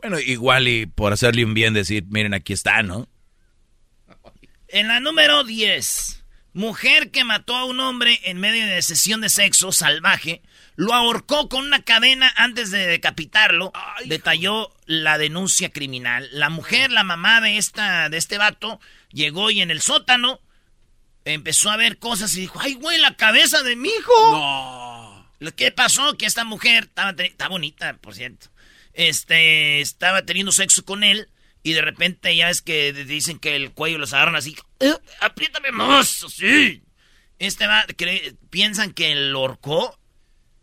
Bueno, 0.00 0.18
igual 0.18 0.66
y 0.68 0.86
por 0.86 1.12
hacerle 1.12 1.44
un 1.44 1.54
bien 1.54 1.72
decir, 1.72 2.04
miren, 2.08 2.34
aquí 2.34 2.52
está, 2.52 2.82
¿no? 2.82 3.08
En 4.68 4.88
la 4.88 4.98
número 5.00 5.44
10, 5.44 6.24
mujer 6.56 7.10
que 7.10 7.22
mató 7.22 7.54
a 7.54 7.66
un 7.66 7.80
hombre 7.80 8.18
en 8.24 8.38
medio 8.38 8.66
de 8.66 8.80
sesión 8.80 9.20
de 9.20 9.28
sexo 9.28 9.72
salvaje, 9.72 10.40
lo 10.74 10.94
ahorcó 10.94 11.50
con 11.50 11.66
una 11.66 11.82
cadena 11.82 12.32
antes 12.34 12.70
de 12.70 12.86
decapitarlo, 12.86 13.74
detalló 14.06 14.74
la 14.86 15.18
denuncia 15.18 15.70
criminal. 15.70 16.26
La 16.32 16.48
mujer, 16.48 16.90
la 16.90 17.04
mamá 17.04 17.42
de 17.42 17.58
esta 17.58 18.08
de 18.08 18.16
este 18.16 18.38
vato, 18.38 18.80
llegó 19.12 19.50
y 19.50 19.60
en 19.60 19.70
el 19.70 19.82
sótano 19.82 20.40
empezó 21.26 21.70
a 21.70 21.76
ver 21.76 21.98
cosas 21.98 22.34
y 22.34 22.40
dijo, 22.40 22.58
"Ay, 22.58 22.72
güey, 22.72 22.98
la 22.98 23.16
cabeza 23.16 23.62
de 23.62 23.76
mi 23.76 23.90
hijo." 23.90 24.30
no. 24.30 25.30
Lo 25.38 25.54
que 25.54 25.70
pasó 25.70 26.16
que 26.16 26.24
esta 26.24 26.44
mujer 26.44 26.84
estaba 26.84 27.10
está 27.22 27.48
bonita, 27.48 27.98
por 27.98 28.14
cierto. 28.14 28.48
Este 28.94 29.82
estaba 29.82 30.22
teniendo 30.22 30.52
sexo 30.52 30.86
con 30.86 31.04
él 31.04 31.28
y 31.62 31.74
de 31.74 31.82
repente 31.82 32.34
ya 32.34 32.48
es 32.48 32.62
que 32.62 32.94
dicen 32.94 33.38
que 33.38 33.56
el 33.56 33.72
cuello 33.72 33.98
los 33.98 34.14
agarran 34.14 34.36
así, 34.36 34.56
"Eh, 34.80 34.94
apriétame 35.20 35.72
más, 35.72 36.22
así. 36.24 36.82
Este 37.38 37.66
va 37.66 37.84
piensan 38.50 38.92
que 38.92 39.14
lo 39.14 39.42
horcó 39.42 39.98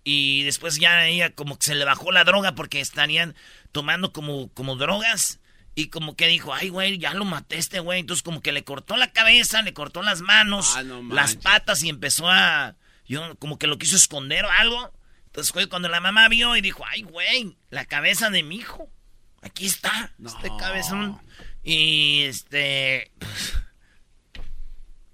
y 0.04 0.43
después 0.43 0.78
ya 0.78 1.06
ella 1.08 1.34
como 1.34 1.58
que 1.58 1.65
se 1.67 1.76
le 1.76 1.86
bajó 1.86 2.12
la 2.12 2.23
droga 2.23 2.56
porque 2.56 2.82
estarían 2.82 3.36
tomando 3.71 4.12
como 4.12 4.49
como 4.54 4.76
drogas 4.76 5.39
y 5.76 5.88
como 5.88 6.15
que 6.15 6.28
dijo, 6.28 6.54
"Ay, 6.54 6.69
güey, 6.69 6.97
ya 6.97 7.13
lo 7.13 7.26
maté 7.26 7.58
este 7.58 7.80
güey." 7.80 7.99
Entonces 7.99 8.23
como 8.23 8.41
que 8.41 8.52
le 8.52 8.63
cortó 8.63 8.97
la 8.97 9.12
cabeza, 9.12 9.62
le 9.62 9.73
cortó 9.73 10.02
las 10.02 10.21
manos, 10.21 10.73
Ah, 10.76 10.84
no 10.84 11.04
las 11.13 11.36
patas 11.36 11.84
y 11.84 11.89
empezó 11.89 12.30
a 12.30 12.76
yo 13.06 13.36
como 13.38 13.58
que 13.60 13.67
lo 13.67 13.78
quiso 13.78 13.95
esconder 13.95 14.45
o 14.45 14.52
algo. 14.52 14.93
Entonces 15.28 15.52
fue 15.52 15.67
cuando 15.67 15.89
la 15.89 15.99
mamá 15.99 16.28
vio 16.30 16.56
y 16.56 16.62
dijo, 16.62 16.84
ay, 16.88 17.02
güey, 17.02 17.58
la 17.71 17.86
cabeza 17.86 18.30
de 18.30 18.43
mi 18.43 18.58
hijo. 18.58 18.89
Aquí 19.41 19.65
está, 19.65 20.13
este 20.23 20.49
cabezón. 20.60 21.19
Y 21.63 22.21
este... 22.23 23.12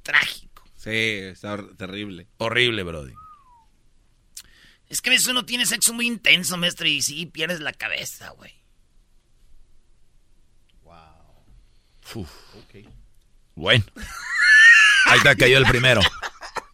trágico. 0.04 0.64
Sí, 0.76 0.90
está 0.92 1.58
terrible. 1.78 2.28
Horrible, 2.38 2.84
Brody. 2.84 3.14
Es 4.88 5.02
que 5.02 5.10
a 5.10 5.14
veces 5.14 5.28
uno 5.28 5.46
tiene 5.46 5.66
sexo 5.66 5.94
muy 5.94 6.08
intenso, 6.08 6.58
maestro, 6.58 6.88
y 6.88 7.02
sí, 7.02 7.26
pierdes 7.28 7.60
la 7.60 7.74
cabeza, 7.74 8.30
güey. 8.32 8.54
Bueno. 13.56 13.84
Ahí 15.06 15.18
está, 15.18 15.36
cayó 15.36 15.58
el 15.58 15.66
primero. 15.66 16.02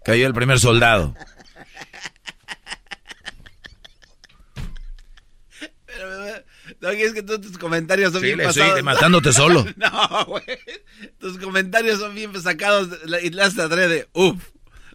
Cayó 0.03 0.27
el 0.27 0.33
primer 0.33 0.59
soldado. 0.59 1.15
No, 6.81 6.89
es 6.89 7.13
que 7.13 7.23
tú, 7.23 7.39
tus 7.39 7.57
comentarios 7.57 8.11
son 8.11 8.21
Sí, 8.21 8.27
bien 8.27 8.37
le 8.39 8.45
estoy 8.45 8.61
pasados. 8.63 8.83
matándote 8.83 9.33
solo. 9.33 9.65
No, 9.77 10.25
güey. 10.25 10.43
Tus 11.25 11.39
comentarios 11.39 11.97
son 11.97 12.13
bien 12.13 12.39
sacados 12.39 12.87
y 13.23 13.31
las 13.31 13.55
de 13.55 14.07
Uf. 14.13 14.35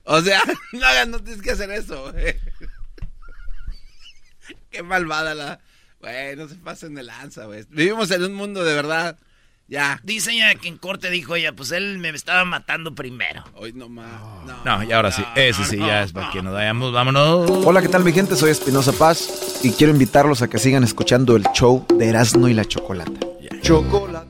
O 0.04 0.20
sea, 0.20 0.40
no 0.72 0.86
hagan, 0.86 1.10
no 1.10 1.18
tienes 1.18 1.42
que 1.42 1.50
hacer 1.50 1.68
eso, 1.72 2.12
güey. 2.12 2.36
Qué 4.70 4.84
malvada 4.84 5.34
la. 5.34 5.58
Güey, 5.98 6.36
no 6.36 6.46
se 6.46 6.54
pasen 6.54 6.94
de 6.94 7.02
lanza, 7.02 7.46
güey. 7.46 7.64
Vivimos 7.70 8.12
en 8.12 8.22
un 8.22 8.34
mundo 8.34 8.62
de 8.62 8.74
verdad. 8.74 9.18
Ya. 9.66 9.98
Dice 10.04 10.30
ella 10.30 10.54
que 10.54 10.68
en 10.68 10.78
corte 10.78 11.10
dijo 11.10 11.34
ella, 11.34 11.52
pues 11.52 11.72
él 11.72 11.98
me 11.98 12.10
estaba 12.10 12.44
matando 12.44 12.94
primero. 12.94 13.42
Hoy 13.56 13.72
no 13.72 13.88
más. 13.88 14.06
No. 14.46 14.64
No, 14.64 14.84
y 14.84 14.92
ahora 14.92 15.10
sí. 15.10 15.24
Ese 15.34 15.64
sí, 15.64 15.78
ya 15.78 16.04
es 16.04 16.12
para 16.12 16.30
que 16.30 16.42
nos 16.42 16.54
vayamos. 16.54 16.92
Vámonos. 16.92 17.50
Hola, 17.50 17.82
¿qué 17.82 17.88
tal 17.88 18.04
mi 18.04 18.12
gente? 18.12 18.36
Soy 18.36 18.52
Espinosa 18.52 18.92
Paz 18.92 19.58
y 19.64 19.72
quiero 19.72 19.92
invitarlos 19.92 20.42
a 20.42 20.48
que 20.48 20.60
sigan 20.60 20.84
escuchando 20.84 21.34
el 21.34 21.42
show 21.54 21.84
de 21.92 22.08
Erasmo 22.08 22.46
y 22.46 22.54
la 22.54 22.64
Chocolata. 22.64 23.10
Chocolata. 23.62 24.29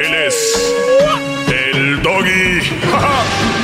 Él 0.00 0.14
es. 0.14 0.54
El 1.48 2.02
doggy. 2.02 2.60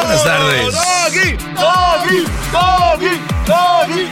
Buenas 0.00 0.24
tardes. 0.24 0.74
Doggy, 0.74 1.36
doggy, 1.54 2.24
doggy, 2.52 3.20
doggy. 3.46 4.06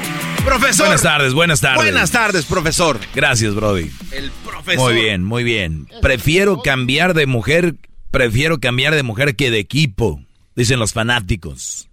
Profesor. 0.44 0.86
Buenas 0.86 1.02
tardes, 1.02 1.34
buenas 1.34 1.60
tardes. 1.60 1.82
Buenas 1.82 2.10
tardes, 2.10 2.44
profesor. 2.44 3.00
Gracias, 3.14 3.54
Brody. 3.54 3.90
El 4.12 4.30
profesor. 4.44 4.92
Muy 4.92 5.00
bien, 5.02 5.24
muy 5.24 5.42
bien. 5.42 5.88
Prefiero 6.02 6.60
cambiar 6.62 7.14
de 7.14 7.26
mujer, 7.26 7.76
prefiero 8.10 8.60
cambiar 8.60 8.94
de 8.94 9.02
mujer 9.02 9.34
que 9.36 9.50
de 9.50 9.58
equipo, 9.58 10.20
dicen 10.54 10.78
los 10.78 10.92
fanáticos. 10.92 11.88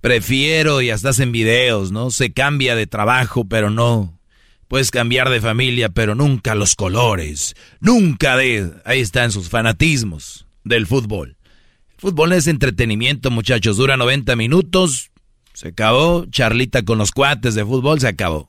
Prefiero, 0.00 0.82
y 0.82 0.90
hasta 0.90 1.10
hacen 1.10 1.32
videos, 1.32 1.92
¿no? 1.92 2.10
Se 2.10 2.32
cambia 2.32 2.74
de 2.74 2.86
trabajo, 2.86 3.44
pero 3.46 3.70
no. 3.70 4.17
Puedes 4.68 4.90
cambiar 4.90 5.30
de 5.30 5.40
familia, 5.40 5.88
pero 5.88 6.14
nunca 6.14 6.54
los 6.54 6.74
colores. 6.74 7.56
Nunca 7.80 8.36
de... 8.36 8.70
Ahí 8.84 9.00
están 9.00 9.32
sus 9.32 9.48
fanatismos 9.48 10.46
del 10.62 10.86
fútbol. 10.86 11.38
El 11.94 12.00
fútbol 12.00 12.32
es 12.34 12.46
entretenimiento, 12.46 13.30
muchachos. 13.30 13.78
Dura 13.78 13.96
90 13.96 14.36
minutos. 14.36 15.10
Se 15.54 15.68
acabó. 15.68 16.26
Charlita 16.30 16.84
con 16.84 16.98
los 16.98 17.12
cuates 17.12 17.54
de 17.54 17.64
fútbol, 17.64 17.98
se 17.98 18.08
acabó. 18.08 18.46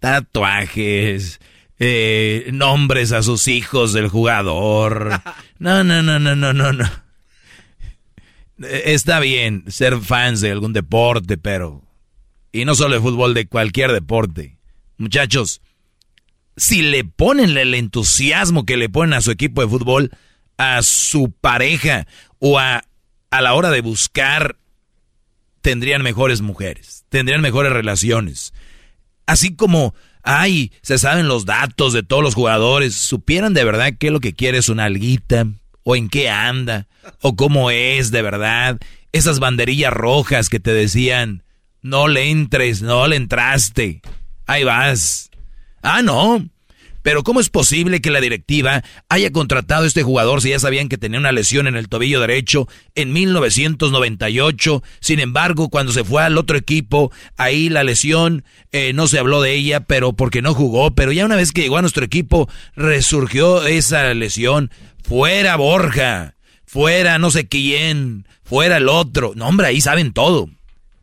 Tatuajes, 0.00 1.40
eh, 1.78 2.50
nombres 2.52 3.12
a 3.12 3.22
sus 3.22 3.48
hijos 3.48 3.92
del 3.92 4.08
jugador. 4.08 5.10
No, 5.58 5.84
no, 5.84 6.02
no, 6.02 6.18
no, 6.18 6.34
no, 6.34 6.52
no, 6.52 6.72
no. 6.72 6.90
Está 8.58 9.20
bien 9.20 9.64
ser 9.68 9.98
fans 10.00 10.40
de 10.40 10.50
algún 10.50 10.72
deporte, 10.72 11.38
pero... 11.38 11.82
Y 12.52 12.64
no 12.64 12.74
solo 12.74 12.94
de 12.94 13.00
fútbol, 13.00 13.34
de 13.34 13.46
cualquier 13.46 13.92
deporte. 13.92 14.53
Muchachos, 14.96 15.60
si 16.56 16.82
le 16.82 17.04
ponen 17.04 17.56
el 17.56 17.74
entusiasmo 17.74 18.64
que 18.64 18.76
le 18.76 18.88
ponen 18.88 19.14
a 19.14 19.20
su 19.20 19.30
equipo 19.30 19.62
de 19.62 19.68
fútbol, 19.68 20.10
a 20.56 20.82
su 20.82 21.32
pareja 21.32 22.06
o 22.38 22.58
a, 22.58 22.84
a 23.30 23.40
la 23.40 23.54
hora 23.54 23.70
de 23.70 23.80
buscar, 23.80 24.56
tendrían 25.60 26.02
mejores 26.02 26.40
mujeres, 26.40 27.04
tendrían 27.08 27.40
mejores 27.40 27.72
relaciones. 27.72 28.52
Así 29.26 29.56
como, 29.56 29.94
ay, 30.22 30.72
se 30.82 30.98
saben 30.98 31.26
los 31.26 31.46
datos 31.46 31.92
de 31.92 32.02
todos 32.02 32.22
los 32.22 32.34
jugadores, 32.34 32.94
supieran 32.94 33.54
de 33.54 33.64
verdad 33.64 33.94
qué 33.98 34.08
es 34.08 34.12
lo 34.12 34.20
que 34.20 34.34
quiere 34.34 34.58
es 34.58 34.68
una 34.68 34.84
alguita, 34.84 35.46
o 35.82 35.96
en 35.96 36.08
qué 36.08 36.30
anda, 36.30 36.88
o 37.20 37.36
cómo 37.36 37.70
es 37.70 38.10
de 38.10 38.22
verdad. 38.22 38.80
Esas 39.12 39.38
banderillas 39.38 39.92
rojas 39.92 40.48
que 40.48 40.60
te 40.60 40.72
decían, 40.72 41.44
no 41.82 42.08
le 42.08 42.30
entres, 42.30 42.82
no 42.82 43.06
le 43.06 43.16
entraste. 43.16 44.00
Ahí 44.46 44.64
vas. 44.64 45.30
Ah, 45.82 46.02
no. 46.02 46.44
Pero 47.04 47.22
¿cómo 47.22 47.38
es 47.38 47.50
posible 47.50 48.00
que 48.00 48.10
la 48.10 48.22
directiva 48.22 48.82
haya 49.10 49.30
contratado 49.30 49.84
a 49.84 49.86
este 49.86 50.02
jugador 50.02 50.40
si 50.40 50.48
ya 50.48 50.58
sabían 50.58 50.88
que 50.88 50.96
tenía 50.96 51.18
una 51.18 51.32
lesión 51.32 51.66
en 51.66 51.76
el 51.76 51.90
tobillo 51.90 52.18
derecho 52.18 52.66
en 52.94 53.12
1998? 53.12 54.82
Sin 55.00 55.20
embargo, 55.20 55.68
cuando 55.68 55.92
se 55.92 56.02
fue 56.02 56.22
al 56.22 56.38
otro 56.38 56.56
equipo, 56.56 57.12
ahí 57.36 57.68
la 57.68 57.84
lesión 57.84 58.42
eh, 58.72 58.94
no 58.94 59.06
se 59.06 59.18
habló 59.18 59.42
de 59.42 59.52
ella, 59.52 59.80
pero 59.80 60.14
porque 60.14 60.40
no 60.40 60.54
jugó. 60.54 60.94
Pero 60.94 61.12
ya 61.12 61.26
una 61.26 61.36
vez 61.36 61.52
que 61.52 61.60
llegó 61.60 61.76
a 61.76 61.82
nuestro 61.82 62.06
equipo, 62.06 62.48
resurgió 62.74 63.66
esa 63.66 64.14
lesión. 64.14 64.70
Fuera 65.02 65.56
Borja. 65.56 66.36
fuera 66.64 67.18
no 67.18 67.30
sé 67.30 67.46
quién, 67.48 68.26
fuera 68.44 68.78
el 68.78 68.88
otro. 68.88 69.32
No, 69.36 69.46
hombre, 69.46 69.66
ahí 69.66 69.82
saben 69.82 70.14
todo. 70.14 70.48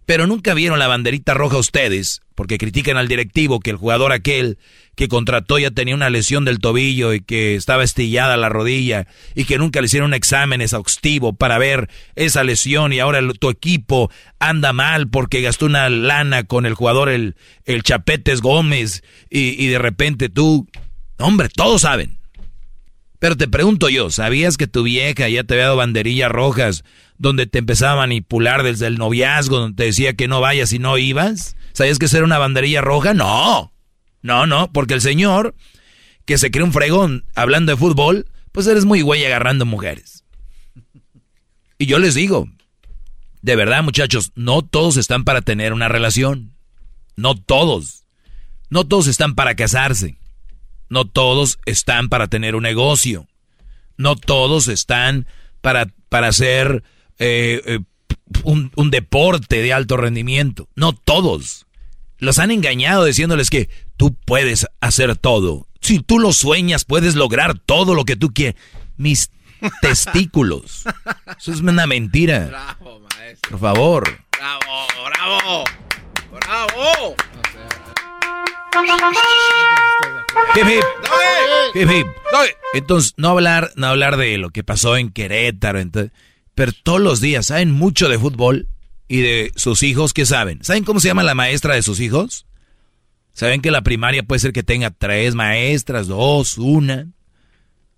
Pero 0.07 0.25
nunca 0.25 0.55
vieron 0.55 0.79
la 0.79 0.87
banderita 0.87 1.35
roja 1.35 1.57
ustedes, 1.57 2.21
porque 2.41 2.57
critican 2.57 2.97
al 2.97 3.07
directivo 3.07 3.59
que 3.59 3.69
el 3.69 3.75
jugador 3.75 4.11
aquel 4.11 4.57
que 4.95 5.07
contrató 5.07 5.59
ya 5.59 5.69
tenía 5.69 5.93
una 5.93 6.09
lesión 6.09 6.43
del 6.43 6.57
tobillo 6.57 7.13
y 7.13 7.21
que 7.21 7.53
estaba 7.53 7.83
estillada 7.83 8.35
la 8.35 8.49
rodilla 8.49 9.05
y 9.35 9.45
que 9.45 9.59
nunca 9.59 9.79
le 9.79 9.85
hicieron 9.85 10.07
un 10.07 10.13
examen 10.15 10.59
exhaustivo 10.59 11.33
para 11.33 11.59
ver 11.59 11.87
esa 12.15 12.43
lesión 12.43 12.93
y 12.93 12.99
ahora 12.99 13.21
tu 13.39 13.51
equipo 13.51 14.09
anda 14.39 14.73
mal 14.73 15.07
porque 15.07 15.41
gastó 15.41 15.67
una 15.67 15.87
lana 15.91 16.43
con 16.45 16.65
el 16.65 16.73
jugador 16.73 17.09
el, 17.09 17.35
el 17.65 17.83
Chapetes 17.83 18.41
Gómez 18.41 19.03
y, 19.29 19.63
y 19.63 19.67
de 19.67 19.77
repente 19.77 20.27
tú, 20.27 20.67
hombre, 21.19 21.47
todos 21.49 21.83
saben. 21.83 22.20
Pero 23.21 23.37
te 23.37 23.47
pregunto 23.47 23.87
yo, 23.87 24.09
¿sabías 24.09 24.57
que 24.57 24.65
tu 24.65 24.81
vieja 24.81 25.29
ya 25.29 25.43
te 25.43 25.53
había 25.53 25.65
dado 25.65 25.77
banderillas 25.77 26.31
rojas 26.31 26.83
donde 27.19 27.45
te 27.45 27.59
empezaba 27.59 27.93
a 27.93 28.07
manipular 28.07 28.63
desde 28.63 28.87
el 28.87 28.97
noviazgo, 28.97 29.59
donde 29.59 29.75
te 29.75 29.83
decía 29.83 30.15
que 30.15 30.27
no 30.27 30.41
vayas 30.41 30.73
y 30.73 30.79
no 30.79 30.97
ibas? 30.97 31.55
¿Sabías 31.71 31.99
que 31.99 32.07
eso 32.07 32.17
era 32.17 32.25
una 32.25 32.39
banderilla 32.39 32.81
roja? 32.81 33.13
No. 33.13 33.71
No, 34.23 34.47
no, 34.47 34.73
porque 34.73 34.95
el 34.95 35.01
señor 35.01 35.53
que 36.25 36.39
se 36.39 36.49
cree 36.49 36.63
un 36.63 36.73
fregón 36.73 37.23
hablando 37.35 37.71
de 37.71 37.77
fútbol, 37.77 38.25
pues 38.51 38.65
eres 38.65 38.85
muy 38.85 39.01
güey 39.01 39.23
agarrando 39.23 39.67
mujeres. 39.67 40.23
Y 41.77 41.85
yo 41.85 41.99
les 41.99 42.15
digo, 42.15 42.49
de 43.43 43.55
verdad 43.55 43.83
muchachos, 43.83 44.31
no 44.33 44.63
todos 44.63 44.97
están 44.97 45.25
para 45.25 45.43
tener 45.43 45.73
una 45.73 45.89
relación. 45.89 46.55
No 47.15 47.35
todos. 47.35 48.03
No 48.71 48.87
todos 48.87 49.05
están 49.05 49.35
para 49.35 49.53
casarse. 49.53 50.17
No 50.91 51.05
todos 51.05 51.57
están 51.65 52.09
para 52.09 52.27
tener 52.27 52.53
un 52.53 52.63
negocio. 52.63 53.25
No 53.95 54.17
todos 54.17 54.67
están 54.67 55.25
para, 55.61 55.87
para 56.09 56.27
hacer 56.27 56.83
eh, 57.17 57.61
eh, 57.65 57.79
un, 58.43 58.73
un 58.75 58.91
deporte 58.91 59.61
de 59.61 59.71
alto 59.71 59.95
rendimiento. 59.95 60.67
No 60.75 60.91
todos. 60.91 61.65
Los 62.17 62.39
han 62.39 62.51
engañado 62.51 63.05
diciéndoles 63.05 63.49
que 63.49 63.69
tú 63.95 64.13
puedes 64.25 64.67
hacer 64.81 65.15
todo. 65.15 65.65
Si 65.79 65.99
tú 65.99 66.19
lo 66.19 66.33
sueñas, 66.33 66.83
puedes 66.83 67.15
lograr 67.15 67.57
todo 67.57 67.95
lo 67.95 68.03
que 68.03 68.17
tú 68.17 68.33
quieres. 68.33 68.61
Mis 68.97 69.31
testículos. 69.81 70.83
Eso 71.39 71.53
es 71.53 71.61
una 71.61 71.87
mentira. 71.87 72.47
Bravo, 72.47 72.99
maestro. 72.99 73.51
Por 73.51 73.59
favor. 73.61 74.19
Bravo, 74.37 74.87
bravo. 75.05 75.63
Bravo. 76.33 77.15
Hip, 80.55 80.67
hip. 80.67 80.83
Hip, 81.73 81.89
hip. 81.89 82.07
Entonces, 82.73 83.13
no 83.17 83.29
hablar, 83.29 83.71
no 83.75 83.87
hablar 83.87 84.17
de 84.17 84.37
lo 84.37 84.49
que 84.49 84.63
pasó 84.63 84.97
en 84.97 85.11
Querétaro, 85.11 85.79
entonces, 85.79 86.11
pero 86.55 86.71
todos 86.83 87.01
los 87.01 87.21
días 87.21 87.47
saben 87.47 87.71
mucho 87.71 88.09
de 88.09 88.19
fútbol 88.19 88.67
y 89.07 89.21
de 89.21 89.51
sus 89.55 89.83
hijos, 89.83 90.13
¿qué 90.13 90.25
saben? 90.25 90.63
¿Saben 90.63 90.83
cómo 90.83 90.99
se 90.99 91.09
llama 91.09 91.23
la 91.23 91.35
maestra 91.35 91.75
de 91.75 91.81
sus 91.81 91.99
hijos? 91.99 92.45
¿Saben 93.33 93.61
que 93.61 93.71
la 93.71 93.81
primaria 93.81 94.23
puede 94.23 94.39
ser 94.39 94.53
que 94.53 94.63
tenga 94.63 94.91
tres 94.91 95.35
maestras, 95.35 96.07
dos, 96.07 96.57
una? 96.57 97.07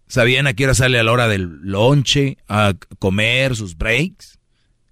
¿Sabían 0.08 0.48
a 0.48 0.54
qué 0.54 0.66
hora 0.66 0.76
sale 0.76 1.00
a 1.00 1.04
la 1.04 1.12
hora 1.12 1.28
del 1.28 1.60
lonche, 1.64 2.38
a 2.48 2.74
comer, 3.00 3.56
sus 3.56 3.78
breaks? 3.78 4.40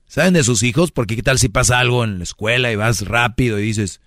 ¿Saben 0.07 0.33
de 0.33 0.43
sus 0.43 0.63
hijos? 0.63 0.91
Porque 0.91 1.15
qué 1.15 1.23
tal 1.23 1.39
si 1.39 1.49
pasa 1.49 1.79
algo 1.79 2.03
en 2.03 2.17
la 2.17 2.23
escuela 2.23 2.71
y 2.71 2.75
vas 2.75 3.07
rápido 3.07 3.59
y 3.59 3.63
dices, 3.63 4.01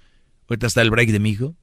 ahorita 0.49 0.67
está 0.67 0.83
el 0.83 0.91
break 0.91 1.11
de 1.11 1.21
mi 1.21 1.31
hijo. 1.31 1.55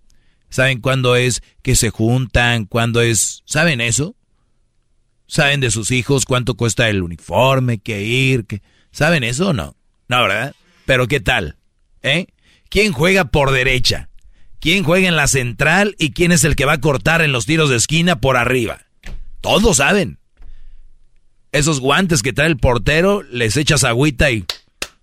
¿Saben 0.52 0.82
cuándo 0.82 1.16
es 1.16 1.42
que 1.64 1.76
se 1.76 1.90
juntan? 1.90 2.66
¿Cuándo 2.66 3.02
es? 3.02 3.42
¿Saben 3.46 3.80
eso? 3.80 4.16
¿Saben 5.26 5.62
de 5.62 5.72
sus 5.72 5.92
hijos 5.92 6.26
cuánto 6.26 6.56
cuesta 6.56 6.90
el 6.90 7.02
uniforme, 7.02 7.80
qué 7.80 8.04
ir? 8.04 8.46
Qué... 8.46 8.62
¿Saben 8.92 9.24
eso 9.24 9.50
o 9.50 9.54
no? 9.54 9.78
No, 10.10 10.22
¿verdad? 10.24 10.54
Pero 10.86 11.08
¿qué 11.08 11.22
tal? 11.22 11.56
¿Eh? 12.04 12.28
¿Quién 12.70 12.92
juega 12.92 13.26
por 13.26 13.52
derecha? 13.52 14.10
¿Quién 14.60 14.84
juega 14.84 15.08
en 15.08 15.16
la 15.16 15.28
central 15.28 15.96
y 15.98 16.12
quién 16.12 16.34
es 16.34 16.44
el 16.44 16.58
que 16.58 16.66
va 16.66 16.74
a 16.74 16.82
cortar 16.82 17.22
en 17.22 17.32
los 17.32 17.46
tiros 17.46 17.70
de 17.70 17.78
esquina 17.78 18.20
por 18.20 18.36
arriba? 18.36 18.82
Todos 19.40 19.78
saben. 19.78 20.20
Esos 21.54 21.80
guantes 21.80 22.22
que 22.22 22.34
trae 22.34 22.48
el 22.48 22.58
portero, 22.58 23.24
les 23.24 23.56
echas 23.56 23.86
agüita 23.86 24.30
y 24.32 24.46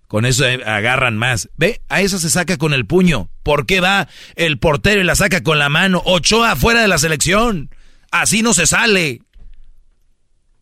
con 0.09 0.25
eso 0.25 0.43
agarran 0.43 1.17
más. 1.19 1.49
Ve, 1.55 1.81
a 1.87 2.01
eso 2.01 2.17
se 2.17 2.31
saca 2.31 2.57
con 2.57 2.73
el 2.73 2.87
puño. 2.87 3.29
¿Por 3.43 3.67
qué 3.67 3.79
va 3.79 4.07
el 4.35 4.57
portero 4.57 4.99
y 4.99 5.03
la 5.03 5.13
saca 5.13 5.43
con 5.43 5.59
la 5.59 5.69
mano? 5.69 6.01
Ochoa 6.03 6.55
fuera 6.55 6.81
de 6.81 6.87
la 6.87 6.97
selección. 6.97 7.69
Así 8.09 8.41
no 8.41 8.55
se 8.55 8.65
sale. 8.65 9.21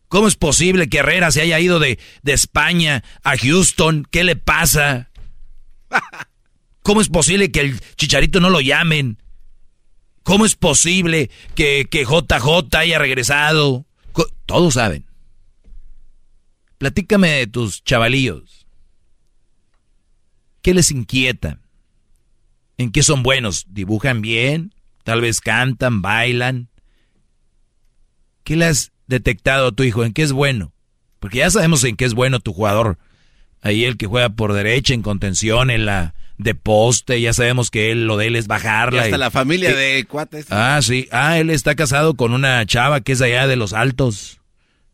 ¿Cómo 0.08 0.28
es 0.28 0.36
posible 0.36 0.90
que 0.90 0.98
Herrera 0.98 1.30
se 1.30 1.40
haya 1.40 1.58
ido 1.60 1.78
de, 1.78 1.98
de 2.22 2.32
España 2.34 3.02
a 3.24 3.38
Houston? 3.38 4.06
¿Qué 4.10 4.22
le 4.22 4.36
pasa? 4.36 5.08
¿Cómo 6.82 7.00
es 7.00 7.08
posible 7.08 7.50
que 7.50 7.60
el 7.60 7.80
chicharito 7.96 8.40
no 8.40 8.50
lo 8.50 8.60
llamen? 8.60 9.16
¿Cómo 10.24 10.44
es 10.44 10.56
posible 10.56 11.30
que, 11.54 11.88
que 11.90 12.04
JJ 12.04 12.76
haya 12.76 12.98
regresado? 12.98 13.86
Todos 14.44 14.74
saben. 14.74 15.06
Platícame 16.76 17.30
de 17.30 17.46
tus 17.46 17.82
chavalillos. 17.82 18.57
¿Qué 20.68 20.74
les 20.74 20.90
inquieta? 20.90 21.60
¿En 22.76 22.92
qué 22.92 23.02
son 23.02 23.22
buenos? 23.22 23.64
¿Dibujan 23.70 24.20
bien? 24.20 24.74
¿Tal 25.02 25.22
vez 25.22 25.40
cantan, 25.40 26.02
bailan? 26.02 26.68
¿Qué 28.44 28.54
le 28.54 28.66
has 28.66 28.92
detectado 29.06 29.68
a 29.68 29.72
tu 29.72 29.82
hijo? 29.82 30.04
¿En 30.04 30.12
qué 30.12 30.20
es 30.22 30.32
bueno? 30.32 30.74
Porque 31.20 31.38
ya 31.38 31.48
sabemos 31.50 31.84
en 31.84 31.96
qué 31.96 32.04
es 32.04 32.12
bueno 32.12 32.38
tu 32.40 32.52
jugador. 32.52 32.98
Ahí 33.62 33.86
el 33.86 33.96
que 33.96 34.04
juega 34.08 34.28
por 34.28 34.52
derecha, 34.52 34.92
en 34.92 35.00
contención, 35.00 35.70
en 35.70 35.86
la 35.86 36.12
de 36.36 36.54
poste, 36.54 37.18
ya 37.18 37.32
sabemos 37.32 37.70
que 37.70 37.90
él 37.90 38.06
lo 38.06 38.18
de 38.18 38.26
él 38.26 38.36
es 38.36 38.46
bajarla. 38.46 38.98
Y 39.00 39.04
hasta 39.04 39.16
y- 39.16 39.20
la 39.20 39.30
familia 39.30 39.70
y- 39.70 39.74
de 39.74 40.04
cuates. 40.04 40.48
Ah, 40.50 40.80
sí. 40.82 41.08
Ah, 41.12 41.38
él 41.38 41.48
está 41.48 41.76
casado 41.76 42.12
con 42.12 42.34
una 42.34 42.66
chava 42.66 43.00
que 43.00 43.12
es 43.12 43.22
allá 43.22 43.46
de 43.46 43.56
los 43.56 43.72
altos. 43.72 44.37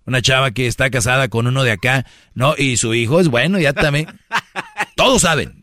Una 0.07 0.21
chava 0.21 0.51
que 0.51 0.67
está 0.67 0.91
casada 0.91 1.29
con 1.29 1.47
uno 1.47 1.63
de 1.63 1.73
acá. 1.73 2.07
No, 2.35 2.55
y 2.57 2.77
su 2.77 2.95
hijo 2.95 3.21
es 3.21 3.29
bueno, 3.29 3.59
ya 3.59 3.73
también. 3.73 4.07
Todos 4.97 5.23
saben. 5.23 5.63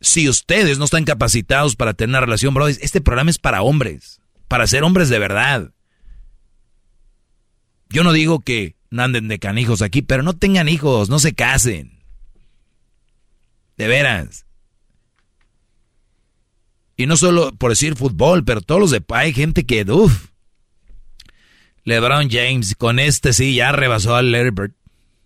Si 0.00 0.28
ustedes 0.28 0.78
no 0.78 0.84
están 0.84 1.04
capacitados 1.04 1.76
para 1.76 1.94
tener 1.94 2.10
una 2.10 2.20
relación, 2.20 2.54
brothers, 2.54 2.80
este 2.82 3.00
programa 3.00 3.30
es 3.30 3.38
para 3.38 3.62
hombres. 3.62 4.20
Para 4.48 4.66
ser 4.66 4.82
hombres 4.82 5.08
de 5.08 5.20
verdad. 5.20 5.70
Yo 7.88 8.02
no 8.02 8.12
digo 8.12 8.40
que 8.40 8.74
no 8.90 9.02
anden 9.02 9.28
de 9.28 9.38
canijos 9.38 9.80
aquí, 9.80 10.02
pero 10.02 10.22
no 10.22 10.34
tengan 10.34 10.68
hijos, 10.68 11.08
no 11.08 11.20
se 11.20 11.34
casen. 11.34 12.02
De 13.76 13.86
veras. 13.86 14.44
Y 17.02 17.06
no 17.08 17.16
solo 17.16 17.50
por 17.56 17.72
decir 17.72 17.96
fútbol, 17.96 18.44
pero 18.44 18.60
todos 18.60 18.80
los 18.80 18.92
de 18.92 19.02
hay 19.08 19.32
gente 19.32 19.66
que, 19.66 19.82
uff. 19.90 20.28
LeBron 21.82 22.30
James, 22.30 22.76
con 22.76 23.00
este 23.00 23.32
sí 23.32 23.56
ya 23.56 23.72
rebasó 23.72 24.14
al 24.14 24.30
Larry 24.30 24.50
Bird. 24.50 24.74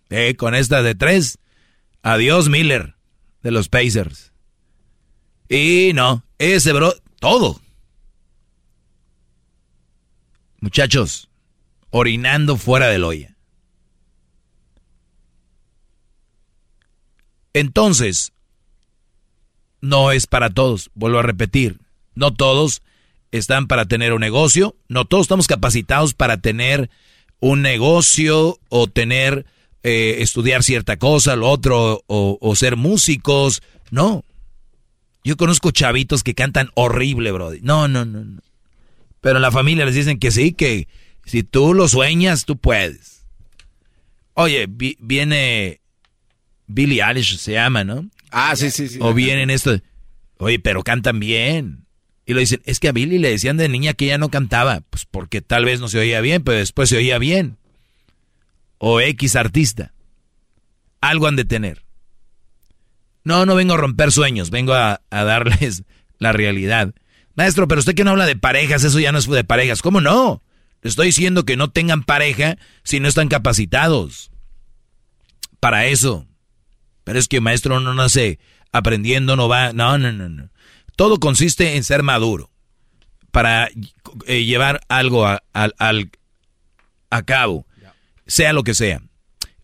Eh, 0.09 0.35
con 0.35 0.55
esta 0.55 0.81
de 0.81 0.95
tres. 0.95 1.37
Adiós 2.01 2.49
Miller, 2.49 2.95
de 3.43 3.51
los 3.51 3.69
Pacers. 3.69 4.33
Y 5.49 5.91
no, 5.93 6.25
ese 6.39 6.73
bro, 6.73 6.95
todo. 7.19 7.61
Muchachos, 10.59 11.29
orinando 11.91 12.57
fuera 12.57 12.87
del 12.87 13.03
olla. 13.03 13.37
Entonces, 17.53 18.33
no 19.81 20.11
es 20.11 20.27
para 20.27 20.49
todos, 20.49 20.89
vuelvo 20.95 21.19
a 21.19 21.23
repetir, 21.23 21.79
no 22.15 22.33
todos 22.33 22.81
están 23.31 23.67
para 23.67 23.85
tener 23.85 24.13
un 24.13 24.21
negocio, 24.21 24.75
no 24.87 25.05
todos 25.05 25.23
estamos 25.23 25.47
capacitados 25.47 26.13
para 26.13 26.37
tener 26.37 26.89
un 27.39 27.61
negocio 27.61 28.57
o 28.69 28.87
tener, 28.87 29.45
eh, 29.83 30.17
estudiar 30.19 30.63
cierta 30.63 30.97
cosa, 30.97 31.35
lo 31.35 31.49
otro, 31.49 32.03
o, 32.07 32.55
ser 32.55 32.75
músicos, 32.77 33.61
no. 33.91 34.23
Yo 35.23 35.35
conozco 35.37 35.71
chavitos 35.71 36.23
que 36.23 36.33
cantan 36.33 36.69
horrible, 36.73 37.31
Brody. 37.31 37.59
No, 37.61 37.87
no, 37.87 38.05
no, 38.05 38.23
no. 38.23 38.41
Pero 39.21 39.35
en 39.37 39.41
la 39.41 39.51
familia 39.51 39.85
les 39.85 39.93
dicen 39.95 40.19
que 40.19 40.31
sí, 40.31 40.53
que 40.53 40.87
si 41.25 41.43
tú 41.43 41.73
lo 41.73 41.87
sueñas, 41.89 42.45
tú 42.45 42.57
puedes. 42.57 43.25
Oye, 44.35 44.67
vi- 44.69 44.97
viene 44.99 45.81
Billie 46.67 47.03
Eilish, 47.03 47.37
se 47.37 47.53
llama, 47.53 47.83
¿no? 47.83 48.09
Ah, 48.31 48.55
sí, 48.55 48.71
sí, 48.71 48.87
sí. 48.87 48.99
O 49.01 49.13
vienen 49.13 49.49
esto. 49.49 49.79
Oye, 50.37 50.59
pero 50.59 50.83
cantan 50.83 51.19
bien. 51.19 51.85
Y 52.25 52.33
lo 52.33 52.39
dicen, 52.39 52.61
es 52.65 52.79
que 52.79 52.89
a 52.89 52.91
Billy 52.91 53.17
le 53.17 53.29
decían 53.29 53.57
de 53.57 53.69
niña 53.69 53.93
que 53.93 54.05
ella 54.05 54.17
no 54.17 54.29
cantaba. 54.29 54.81
Pues 54.89 55.05
porque 55.05 55.41
tal 55.41 55.65
vez 55.65 55.79
no 55.79 55.87
se 55.87 55.99
oía 55.99 56.21
bien, 56.21 56.43
pero 56.43 56.57
después 56.57 56.89
se 56.89 56.97
oía 56.97 57.17
bien. 57.17 57.57
O 58.77 58.99
X 58.99 59.35
artista. 59.35 59.93
Algo 60.99 61.27
han 61.27 61.35
de 61.35 61.45
tener. 61.45 61.83
No, 63.23 63.45
no 63.45 63.55
vengo 63.55 63.73
a 63.73 63.77
romper 63.77 64.11
sueños, 64.11 64.49
vengo 64.51 64.73
a, 64.73 65.01
a 65.09 65.23
darles 65.23 65.83
la 66.19 66.31
realidad. 66.31 66.93
Maestro, 67.35 67.67
pero 67.67 67.79
usted 67.79 67.93
que 67.93 68.03
no 68.03 68.11
habla 68.11 68.25
de 68.25 68.35
parejas, 68.35 68.83
eso 68.83 68.99
ya 68.99 69.11
no 69.11 69.19
es 69.19 69.27
de 69.27 69.43
parejas. 69.43 69.81
¿Cómo 69.81 70.01
no? 70.01 70.41
Estoy 70.81 71.07
diciendo 71.07 71.43
que 71.43 71.57
no 71.57 71.69
tengan 71.69 72.03
pareja 72.03 72.57
si 72.83 72.99
no 72.99 73.07
están 73.07 73.27
capacitados 73.27 74.31
para 75.59 75.85
eso. 75.85 76.27
Pero 77.07 77.19
es 77.19 77.29
que 77.29 77.39
maestro 77.39 77.79
no 77.79 77.93
nace 77.93 78.37
aprendiendo, 78.73 79.37
no 79.37 79.47
va. 79.47 79.71
No, 79.71 79.97
no, 79.97 80.11
no, 80.11 80.27
no. 80.27 80.49
Todo 80.97 81.21
consiste 81.21 81.77
en 81.77 81.85
ser 81.85 82.03
maduro 82.03 82.51
para 83.31 83.69
eh, 84.25 84.43
llevar 84.43 84.81
algo 84.89 85.25
a, 85.25 85.41
al, 85.53 86.11
a 87.09 87.23
cabo, 87.23 87.65
sea 88.25 88.51
lo 88.51 88.65
que 88.65 88.73
sea. 88.73 89.01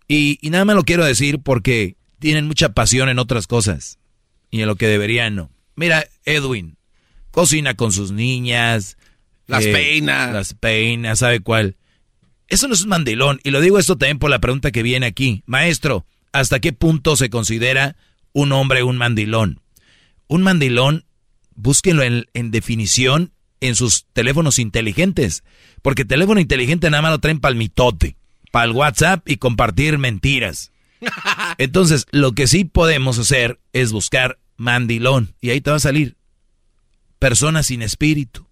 Y, 0.08 0.39
y, 0.41 0.51
nada 0.51 0.63
más 0.63 0.77
lo 0.77 0.84
quiero 0.84 1.03
decir 1.03 1.39
porque 1.39 1.97
tienen 2.19 2.47
mucha 2.47 2.69
pasión 2.69 3.10
en 3.10 3.19
otras 3.19 3.45
cosas 3.45 3.99
y 4.49 4.62
en 4.62 4.67
lo 4.67 4.77
que 4.77 4.88
deberían 4.88 5.36
no. 5.36 5.51
Mira, 5.75 6.08
Edwin, 6.23 6.77
cocina 7.32 7.73
con 7.73 7.91
sus 7.91 8.13
niñas. 8.13 8.95
Las 9.47 9.65
eh, 9.65 9.73
peinas. 9.73 10.32
Las 10.32 10.53
peinas, 10.53 11.19
¿sabe 11.19 11.41
cuál? 11.41 11.75
Eso 12.47 12.69
no 12.69 12.73
es 12.73 12.84
un 12.84 12.89
mandilón. 12.89 13.41
Y 13.43 13.51
lo 13.51 13.60
digo 13.60 13.79
esto 13.79 13.97
también 13.97 14.19
por 14.19 14.29
la 14.29 14.39
pregunta 14.39 14.71
que 14.71 14.82
viene 14.82 15.08
aquí. 15.08 15.43
Maestro, 15.45 16.06
¿hasta 16.34 16.60
qué 16.60 16.74
punto 16.74 17.15
se 17.15 17.30
considera 17.30 17.96
un 18.34 18.52
hombre 18.52 18.84
un 18.84 18.98
mandilón? 18.98 19.62
Un 20.28 20.43
mandilón, 20.43 21.06
búsquenlo 21.56 22.04
en, 22.04 22.26
en 22.34 22.52
definición 22.52 23.32
en 23.62 23.76
sus 23.76 24.06
teléfonos 24.12 24.60
inteligentes. 24.60 25.43
Porque 25.82 26.04
teléfono 26.04 26.41
inteligente 26.41 26.89
nada 26.89 27.02
más 27.02 27.12
lo 27.12 27.19
traen 27.19 27.39
para 27.39 27.54
el 27.54 27.58
mitote, 27.58 28.17
para 28.52 28.65
el 28.65 28.72
WhatsApp 28.72 29.28
y 29.30 29.38
compartir 29.38 29.98
mentiras. 29.98 30.72
Entonces, 31.58 32.06
lo 32.12 32.34
que 32.34 32.48
sí 32.48 32.65
podemos 32.65 33.19
hacer 33.19 33.60
es 33.72 33.91
buscar 33.91 34.39
mandilón. 34.58 35.36
Y 35.39 35.52
ahí 35.52 35.62
te 35.62 35.69
va 35.72 35.78
a 35.78 35.80
salir 35.80 36.17
persona 37.19 37.63
sin 37.63 37.82
espíritu. 37.82 38.48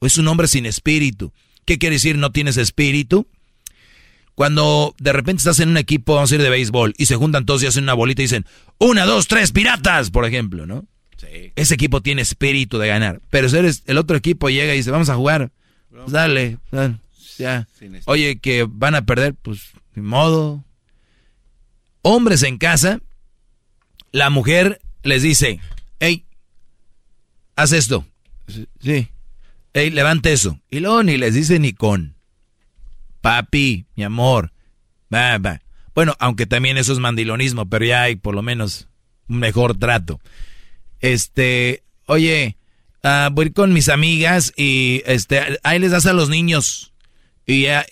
O 0.00 0.06
es 0.06 0.18
un 0.18 0.26
hombre 0.26 0.48
sin 0.48 0.66
espíritu. 0.66 1.32
¿Qué 1.64 1.78
quiere 1.78 1.94
decir 1.94 2.18
no 2.18 2.32
tienes 2.32 2.56
espíritu? 2.56 3.28
Cuando 4.34 4.94
de 4.98 5.12
repente 5.12 5.40
estás 5.40 5.60
en 5.60 5.68
un 5.68 5.76
equipo, 5.76 6.14
vamos 6.14 6.32
a 6.32 6.34
ir 6.34 6.42
de 6.42 6.50
béisbol, 6.50 6.94
y 6.96 7.06
se 7.06 7.16
juntan 7.16 7.44
todos 7.44 7.62
y 7.62 7.66
hacen 7.66 7.84
una 7.84 7.94
bolita 7.94 8.22
y 8.22 8.24
dicen, 8.24 8.46
una, 8.78 9.04
dos, 9.04 9.28
tres, 9.28 9.52
piratas, 9.52 10.10
por 10.10 10.24
ejemplo, 10.24 10.66
¿no? 10.66 10.86
Sí. 11.16 11.52
Ese 11.54 11.74
equipo 11.74 12.00
tiene 12.00 12.22
espíritu 12.22 12.78
de 12.78 12.88
ganar. 12.88 13.20
Pero 13.30 13.48
si 13.48 13.56
eres, 13.56 13.82
el 13.86 13.98
otro 13.98 14.16
equipo 14.16 14.48
llega 14.48 14.74
y 14.74 14.78
dice, 14.78 14.90
vamos 14.90 15.10
a 15.10 15.14
jugar, 15.14 15.52
pues 15.90 16.10
dale, 16.10 16.58
dale, 16.70 16.96
ya. 17.38 17.68
Oye, 18.06 18.38
que 18.38 18.66
van 18.68 18.94
a 18.94 19.04
perder, 19.04 19.34
pues, 19.34 19.60
ni 19.94 20.02
modo. 20.02 20.64
Hombres 22.02 22.42
en 22.42 22.58
casa, 22.58 23.00
la 24.10 24.30
mujer 24.30 24.80
les 25.02 25.22
dice, 25.22 25.60
hey, 26.00 26.24
haz 27.56 27.72
esto. 27.72 28.06
Sí. 28.80 29.08
Hey, 29.74 29.90
levante 29.90 30.32
eso. 30.32 30.58
Y 30.70 30.80
luego 30.80 31.02
ni 31.02 31.16
les 31.16 31.34
dice 31.34 31.58
ni 31.58 31.72
con. 31.72 32.14
Papi, 33.22 33.86
mi 33.96 34.04
amor. 34.04 34.52
Va, 35.12 35.38
va. 35.38 35.62
Bueno, 35.94 36.14
aunque 36.18 36.46
también 36.46 36.76
eso 36.76 36.92
es 36.92 36.98
mandilonismo, 36.98 37.68
pero 37.68 37.86
ya 37.86 38.02
hay 38.02 38.16
por 38.16 38.34
lo 38.34 38.42
menos 38.42 38.88
un 39.28 39.38
mejor 39.38 39.78
trato. 39.78 40.20
Este, 41.00 41.82
oye, 42.06 42.56
uh, 43.04 43.30
voy 43.32 43.50
con 43.52 43.72
mis 43.72 43.88
amigas 43.88 44.52
y 44.56 45.02
este, 45.06 45.58
ahí 45.62 45.78
les 45.78 45.90
das 45.90 46.06
a 46.06 46.12
los 46.12 46.28
niños. 46.28 46.92
Y 47.46 47.62
ya, 47.62 47.86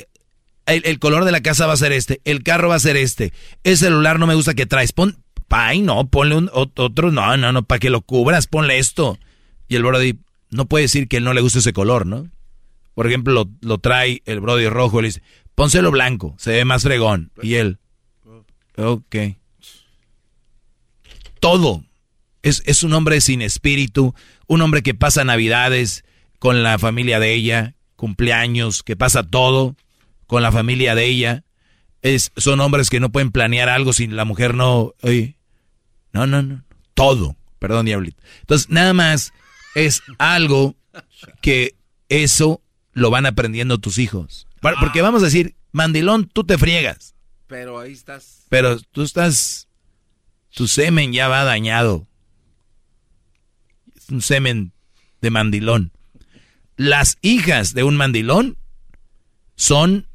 el, 0.67 0.83
el, 0.85 0.99
color 0.99 1.25
de 1.25 1.33
la 1.33 1.41
casa 1.41 1.67
va 1.67 1.73
a 1.73 1.79
ser 1.79 1.93
este, 1.93 2.21
el 2.25 2.43
carro 2.43 2.69
va 2.69 2.77
a 2.77 2.81
ser 2.81 2.97
este, 2.97 3.33
el 3.65 3.77
celular 3.77 4.19
no 4.19 4.27
me 4.27 4.35
gusta 4.35 4.55
que 4.55 4.67
traes. 4.67 4.93
Pon, 4.93 5.19
ay 5.51 5.83
no, 5.83 6.09
ponle 6.09 6.37
un, 6.37 6.51
otro, 6.53 7.11
no, 7.11 7.37
no, 7.37 7.53
no, 7.53 7.63
para 7.65 7.79
que 7.79 7.91
lo 7.91 8.01
cubras, 8.01 8.47
ponle 8.47 8.79
esto. 8.79 9.19
Y 9.69 9.77
el 9.77 9.83
Brody 9.83 10.19
no 10.51 10.67
puede 10.67 10.85
decir 10.85 11.09
que 11.09 11.19
él 11.19 11.25
no 11.25 11.35
le 11.35 11.41
gusta 11.41 11.59
ese 11.59 11.73
color, 11.73 12.07
¿no? 12.07 12.29
Por 12.95 13.07
ejemplo, 13.07 13.49
lo, 13.61 13.79
trae 13.79 14.23
el 14.27 14.41
Brody 14.41 14.69
rojo 14.69 14.99
y 14.99 15.03
le 15.03 15.09
dice, 15.09 15.23
pónselo 15.55 15.91
blanco, 15.91 16.35
se 16.39 16.53
ve 16.53 16.65
más 16.65 16.83
fregón. 16.83 17.33
Y 17.43 17.55
él, 17.55 17.79
ok. 18.77 19.17
Todo. 21.41 21.85
Es, 22.43 22.63
es 22.67 22.83
un 22.83 22.93
hombre 22.95 23.21
sin 23.21 23.43
espíritu, 23.43 24.15
un 24.47 24.63
hombre 24.63 24.83
que 24.83 24.95
pasa 24.95 25.25
navidades 25.25 26.05
con 26.39 26.63
la 26.63 26.79
familia 26.79 27.21
de 27.21 27.35
ella, 27.35 27.75
cumpleaños, 27.97 28.83
que 28.83 28.97
pasa 28.97 29.23
todo 29.23 29.77
con 30.27 30.43
la 30.43 30.53
familia 30.53 30.95
de 30.95 31.07
ella. 31.07 31.45
Es, 32.03 32.33
son 32.37 32.61
hombres 32.61 32.89
que 32.89 33.01
no 33.01 33.13
pueden 33.13 33.31
planear 33.31 33.69
algo 33.69 33.93
si 33.93 34.07
la 34.07 34.25
mujer 34.25 34.55
no... 34.55 34.95
No, 36.13 36.27
no, 36.27 36.43
no. 36.43 36.65
Todo. 36.95 37.37
Perdón, 37.59 37.87
diablito. 37.87 38.23
Entonces, 38.41 38.71
nada 38.71 38.95
más 38.95 39.33
es 39.75 40.03
algo 40.19 40.75
que 41.43 41.75
eso 42.09 42.63
lo 43.01 43.11
van 43.11 43.25
aprendiendo 43.25 43.79
tus 43.79 43.97
hijos. 43.97 44.47
Porque 44.61 45.01
vamos 45.01 45.23
a 45.23 45.25
decir, 45.25 45.57
mandilón, 45.73 46.29
tú 46.29 46.45
te 46.45 46.59
friegas. 46.59 47.15
Pero 47.47 47.79
ahí 47.79 47.93
estás. 47.93 48.45
Pero 48.51 48.79
tú 48.79 49.03
estás, 49.03 49.69
tu 50.51 50.69
semen 50.69 51.15
ya 51.15 51.27
va 51.27 51.45
dañado. 51.45 52.07
Es 53.97 54.11
un 54.11 54.21
semen 54.21 54.75
de 55.23 55.31
mandilón. 55.31 55.93
Las 56.77 57.17
hijas 57.23 57.73
de 57.73 57.85
un 57.85 57.97
mandilón 57.97 58.59
son 59.57 60.07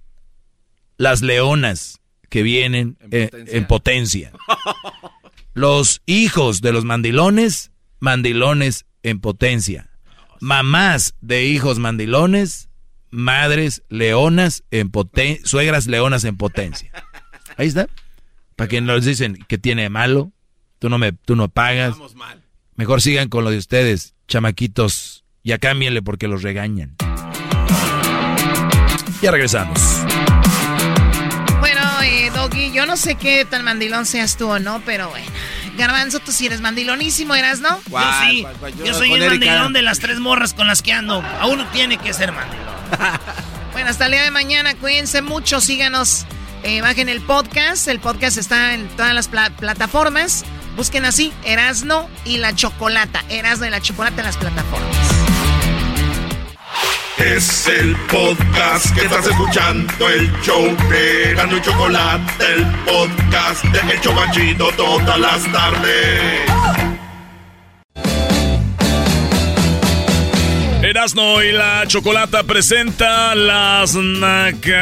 las 0.97 1.23
leonas 1.23 2.01
que 2.29 2.43
vienen 2.43 2.97
en 2.99 3.29
potencia. 3.29 3.53
Eh, 3.53 3.57
en 3.57 3.67
potencia. 3.67 4.31
Los 5.55 6.01
hijos 6.05 6.61
de 6.61 6.73
los 6.73 6.83
mandilones, 6.83 7.71
mandilones 7.99 8.85
en 9.03 9.21
potencia. 9.21 9.89
Mamás 10.41 11.15
de 11.21 11.45
hijos 11.45 11.79
mandilones, 11.79 12.67
madres 13.15 13.81
leonas 13.89 14.63
en 14.71 14.91
potencia, 14.91 15.45
suegras 15.45 15.87
leonas 15.87 16.23
en 16.25 16.37
potencia. 16.37 16.91
Ahí 17.57 17.67
está. 17.67 17.87
Para 18.55 18.67
que 18.67 18.81
nos 18.81 19.05
dicen 19.05 19.43
que 19.47 19.57
tiene 19.57 19.89
malo, 19.89 20.31
tú 20.79 20.89
no 20.89 20.97
me, 20.97 21.11
tú 21.11 21.35
no 21.35 21.49
pagas. 21.49 21.95
Mejor 22.75 23.01
sigan 23.01 23.29
con 23.29 23.43
lo 23.43 23.49
de 23.49 23.57
ustedes, 23.57 24.13
chamaquitos. 24.27 25.23
Ya 25.43 25.57
cámbienle 25.59 26.01
porque 26.01 26.27
los 26.27 26.41
regañan. 26.41 26.95
Ya 29.21 29.31
regresamos. 29.31 29.79
Bueno, 31.59 31.81
eh, 32.03 32.31
Doggy, 32.33 32.71
yo 32.71 32.85
no 32.85 32.97
sé 32.97 33.15
qué 33.15 33.45
tan 33.45 33.63
mandilón 33.63 34.05
seas 34.05 34.37
tú 34.37 34.49
o 34.49 34.59
no, 34.59 34.81
pero 34.85 35.09
bueno. 35.09 35.27
Garbanzo, 35.77 36.19
tú 36.19 36.31
sí 36.31 36.45
eres 36.45 36.61
mandilonísimo, 36.61 37.35
¿eras, 37.35 37.59
no? 37.59 37.79
Yo 37.89 37.99
sí. 38.27 38.45
Yo, 38.83 38.93
soy 38.93 39.13
el 39.13 39.27
mandilón 39.27 39.73
de 39.73 39.81
las 39.81 39.99
tres 39.99 40.19
morras 40.19 40.53
con 40.53 40.67
las 40.67 40.81
que 40.81 40.93
ando. 40.93 41.21
A 41.21 41.47
uno 41.47 41.67
tiene 41.71 41.97
que 41.97 42.13
ser 42.13 42.31
mandilón. 42.31 42.74
bueno, 43.73 43.89
hasta 43.89 44.05
el 44.05 44.11
día 44.11 44.23
de 44.23 44.31
mañana. 44.31 44.75
Cuídense 44.75 45.21
mucho. 45.21 45.61
Síganos. 45.61 46.25
Eh, 46.63 46.81
bajen 46.81 47.09
el 47.09 47.21
podcast. 47.21 47.87
El 47.87 47.99
podcast 47.99 48.37
está 48.37 48.73
en 48.73 48.87
todas 48.89 49.13
las 49.13 49.27
plataformas. 49.27 50.43
Busquen 50.75 51.05
así, 51.05 51.31
Erasno 51.43 52.09
y 52.25 52.37
la 52.37 52.53
Chocolata. 52.53 53.23
Erasno 53.29 53.65
y 53.65 53.69
la 53.69 53.81
Chocolata 53.81 54.21
en 54.21 54.25
las 54.25 54.37
plataformas. 54.37 55.25
Es 57.17 57.67
el 57.67 57.95
podcast 58.07 58.93
que 58.93 59.05
estás 59.05 59.25
escuchando, 59.25 60.09
el 60.09 60.29
show 60.41 60.75
de 60.89 61.31
Erasno 61.31 61.57
y 61.57 61.61
Chocolate, 61.61 62.45
el 62.53 62.65
podcast 62.83 63.63
de 63.63 63.93
El 63.93 64.01
Chocachito 64.01 64.69
todas 64.75 65.17
las 65.17 65.51
tardes. 65.51 66.94
Erasno 70.85 71.41
y 71.41 71.51
la 71.51 71.83
Chocolata 71.87 72.43
presenta 72.43 73.33
las 73.33 73.95
nacadas. 73.95 74.77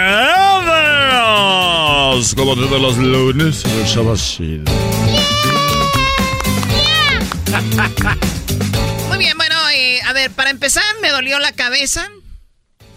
Como 2.36 2.56
todos 2.56 2.82
los 2.82 2.98
lunes, 2.98 3.64
el 3.64 3.86
Chocachito. 3.86 4.70
Muy 9.08 9.18
bien, 9.18 9.38
bueno, 9.38 9.56
eh, 9.74 10.02
a 10.02 10.12
ver, 10.12 10.30
para 10.32 10.50
empezar, 10.50 10.84
me 11.02 11.10
dolió 11.10 11.40
la 11.40 11.54
cabeza. 11.54 12.10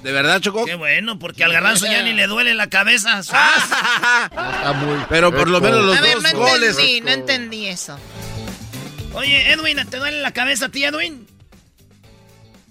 ¿De 0.03 0.11
verdad, 0.11 0.41
Choco? 0.41 0.65
Qué 0.65 0.75
bueno, 0.75 1.21
porque 1.21 1.45
al 1.45 1.53
garbanzo 1.53 1.87
ya 1.87 2.03
ni 2.03 2.13
le 2.13 2.27
duele 2.27 2.55
la 2.55 2.69
cabeza. 2.69 3.21
Está 3.21 4.73
muy 4.85 4.99
Pero 5.09 5.33
por 5.33 5.49
lo 5.49 5.61
menos 5.61 5.85
los 5.85 5.97
a 5.97 6.01
ver, 6.01 6.15
dos 6.15 6.25
no 6.33 6.39
goles. 6.41 6.71
entendí, 6.71 7.01
no 7.03 7.11
entendí 7.11 7.67
eso. 7.67 7.97
Oye, 9.15 9.53
Edwin, 9.53 9.79
¿te 9.89 9.99
duele 9.99 10.21
la 10.21 10.33
cabeza 10.33 10.67
a 10.67 10.71
ti, 10.71 10.83
Edwin? 10.85 11.25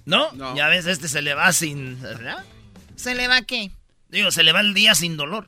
¿No? 0.05 0.55
Ya 0.55 0.67
ves, 0.67 0.85
este 0.85 1.07
se 1.07 1.21
le 1.21 1.33
va 1.33 1.51
sin... 1.51 2.01
¿verdad? 2.01 2.43
¿Se 2.95 3.15
le 3.15 3.27
va 3.27 3.41
qué? 3.41 3.71
Digo, 4.09 4.31
se 4.31 4.43
le 4.43 4.51
va 4.51 4.61
el 4.61 4.73
día 4.73 4.95
sin 4.95 5.17
dolor. 5.17 5.47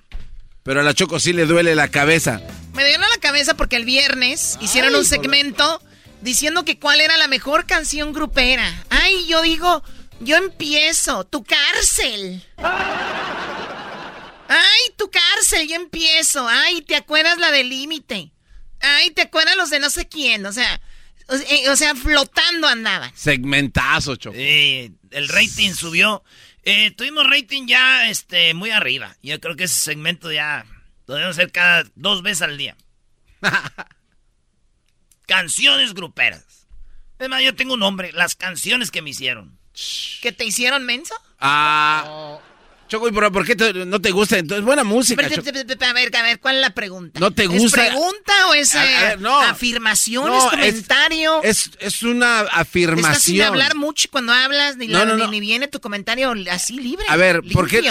Pero 0.63 0.81
a 0.81 0.83
la 0.83 0.93
Choco 0.93 1.19
sí 1.19 1.31
le 1.31 1.45
duele 1.45 1.75
la 1.75 1.87
cabeza. 1.87 2.41
Me 2.73 2.85
dio 2.85 2.97
la 2.97 3.07
cabeza 3.21 3.55
porque 3.55 3.77
el 3.77 3.85
viernes 3.85 4.57
hicieron 4.59 4.93
un 4.95 5.05
segmento 5.05 5.81
diciendo 6.21 6.65
que 6.65 6.77
cuál 6.77 6.99
era 6.99 7.15
la 7.17 7.27
mejor 7.27 7.65
canción 7.65 8.11
grupera. 8.11 8.83
Ay, 8.89 9.25
yo 9.27 9.41
digo, 9.41 9.83
yo 10.19 10.35
empiezo, 10.35 11.23
tu 11.25 11.43
cárcel. 11.43 12.43
Ay, 14.49 14.93
tu 14.97 15.09
cárcel, 15.09 15.67
yo 15.67 15.75
empiezo. 15.75 16.47
Ay, 16.47 16.81
¿te 16.81 16.95
acuerdas 16.95 17.37
la 17.37 17.51
del 17.51 17.69
límite? 17.69 18.31
Ay, 18.79 19.11
¿te 19.11 19.21
acuerdas 19.21 19.55
los 19.55 19.69
de 19.69 19.79
no 19.79 19.89
sé 19.89 20.07
quién? 20.07 20.45
O 20.45 20.51
sea, 20.51 20.81
o, 21.27 21.35
eh, 21.35 21.69
o 21.69 21.75
sea, 21.75 21.95
flotando 21.95 22.67
andaban. 22.67 23.11
Segmentazo, 23.15 24.15
Choco. 24.15 24.37
El 24.37 25.27
rating 25.29 25.73
subió. 25.73 26.23
Eh, 26.63 26.91
tuvimos 26.91 27.29
rating 27.29 27.67
ya 27.67 28.09
este, 28.09 28.53
muy 28.53 28.71
arriba. 28.71 29.15
Yo 29.23 29.39
creo 29.39 29.55
que 29.55 29.65
ese 29.65 29.79
segmento 29.79 30.31
ya 30.31 30.65
lo 31.05 31.15
debemos 31.15 31.37
hacer 31.37 31.51
cada 31.51 31.85
dos 31.95 32.21
veces 32.23 32.41
al 32.41 32.57
día. 32.57 32.75
canciones 35.27 35.93
gruperas. 35.93 36.67
Es 37.19 37.29
más, 37.29 37.41
yo 37.41 37.55
tengo 37.55 37.75
un 37.75 37.79
nombre, 37.79 38.11
las 38.13 38.35
canciones 38.35 38.91
que 38.91 39.01
me 39.01 39.11
hicieron. 39.11 39.57
¿Que 40.21 40.31
te 40.31 40.45
hicieron 40.45 40.85
menso? 40.85 41.13
Ah. 41.39 42.39
Choco, 42.87 43.11
pero 43.11 43.31
¿por 43.31 43.45
qué 43.45 43.55
no 43.85 44.01
te 44.01 44.11
gusta? 44.11 44.37
Entonces, 44.37 44.63
buena 44.65 44.83
música. 44.83 45.25
A 45.25 45.93
ver, 45.93 46.15
a 46.15 46.21
ver, 46.21 46.39
¿cuál 46.39 46.55
es 46.55 46.61
la 46.61 46.69
pregunta? 46.71 47.19
¿No 47.19 47.31
te 47.31 47.47
gusta? 47.47 47.83
¿Es 47.83 47.89
pregunta 47.89 48.47
o 48.49 48.53
es 48.53 48.75
eh, 48.75 49.17
afirmación? 49.45 50.33
¿Es 50.33 50.43
comentario? 50.43 51.43
Es, 51.43 51.71
es, 51.79 52.03
una 52.03 52.41
afirmación. 52.41 53.11
Estás 53.11 53.23
sin 53.23 53.41
hablar 53.41 53.75
mucho 53.75 54.07
cuando 54.11 54.31
hablas, 54.31 54.77
ni, 54.77 54.87
ni, 54.87 55.39
viene 55.39 55.67
tu 55.67 55.81
comentario 55.81 56.33
así 56.49 56.79
libre. 56.79 57.05
A 57.09 57.17
ver, 57.17 57.41
¿por 57.53 57.67
qué? 57.67 57.81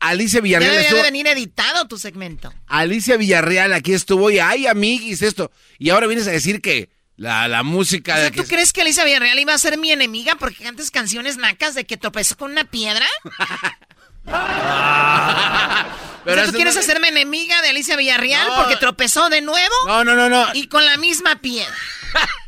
Alicia 0.00 0.40
Villarreal. 0.40 0.72
Debe, 0.72 0.84
estuvo... 0.84 1.02
venir 1.02 1.26
editado 1.26 1.86
tu 1.86 1.98
segmento. 1.98 2.52
Alicia 2.66 3.16
Villarreal 3.18 3.74
aquí 3.74 3.92
estuvo 3.92 4.30
y 4.30 4.38
ay, 4.38 4.66
amiguis, 4.66 5.22
esto. 5.22 5.52
Y 5.78 5.90
ahora 5.90 6.06
vienes 6.06 6.26
a 6.26 6.30
decir 6.30 6.62
que 6.62 6.88
la, 7.16 7.48
la 7.48 7.62
música 7.62 8.18
de. 8.18 8.30
¿Tú 8.30 8.44
crees 8.44 8.72
que 8.72 8.80
Alicia 8.80 9.04
Villarreal 9.04 9.38
iba 9.38 9.52
a 9.52 9.58
ser 9.58 9.76
mi 9.78 9.92
enemiga 9.92 10.36
porque 10.36 10.64
cantas 10.64 10.90
canciones 10.90 11.36
nacas 11.36 11.74
de 11.74 11.84
que 11.84 11.98
tropezó 11.98 12.36
con 12.36 12.50
una 12.50 12.64
piedra? 12.64 13.06
Pero 16.24 16.46
¿tú 16.46 16.52
quieres 16.52 16.76
hacerme 16.76 17.08
enemiga 17.08 17.60
de 17.62 17.70
Alicia 17.70 17.96
Villarreal 17.96 18.48
porque 18.56 18.76
tropezó 18.76 19.30
de 19.30 19.40
nuevo? 19.40 19.74
No, 19.86 20.04
no, 20.04 20.14
no, 20.14 20.28
no. 20.28 20.46
Y 20.54 20.68
con 20.68 20.84
la 20.84 20.96
misma 20.96 21.40
piedra. 21.40 21.74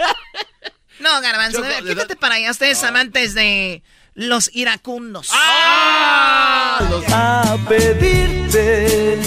no, 1.01 1.21
Garbanzo, 1.21 1.63
quítate 1.87 2.17
para 2.17 2.37
allá. 2.37 2.51
Ustedes 2.51 2.83
amantes 2.85 3.35
de 3.35 3.83
los 4.15 4.51
iracundos. 4.53 5.29
¡Ah! 5.33 6.79
A 7.11 7.57
pedirte 7.69 9.19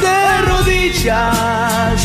de 0.00 0.42
rodillas 0.42 2.02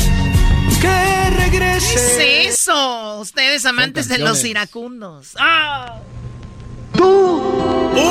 que 0.82 1.30
regrese. 1.32 2.16
¿Qué 2.18 2.48
es 2.48 2.60
eso? 2.60 3.20
Ustedes 3.20 3.66
amantes 3.66 4.08
de 4.08 4.20
los 4.20 4.44
iracundos. 4.44 5.36
¡Ah! 5.40 6.00
Tú 6.98 7.38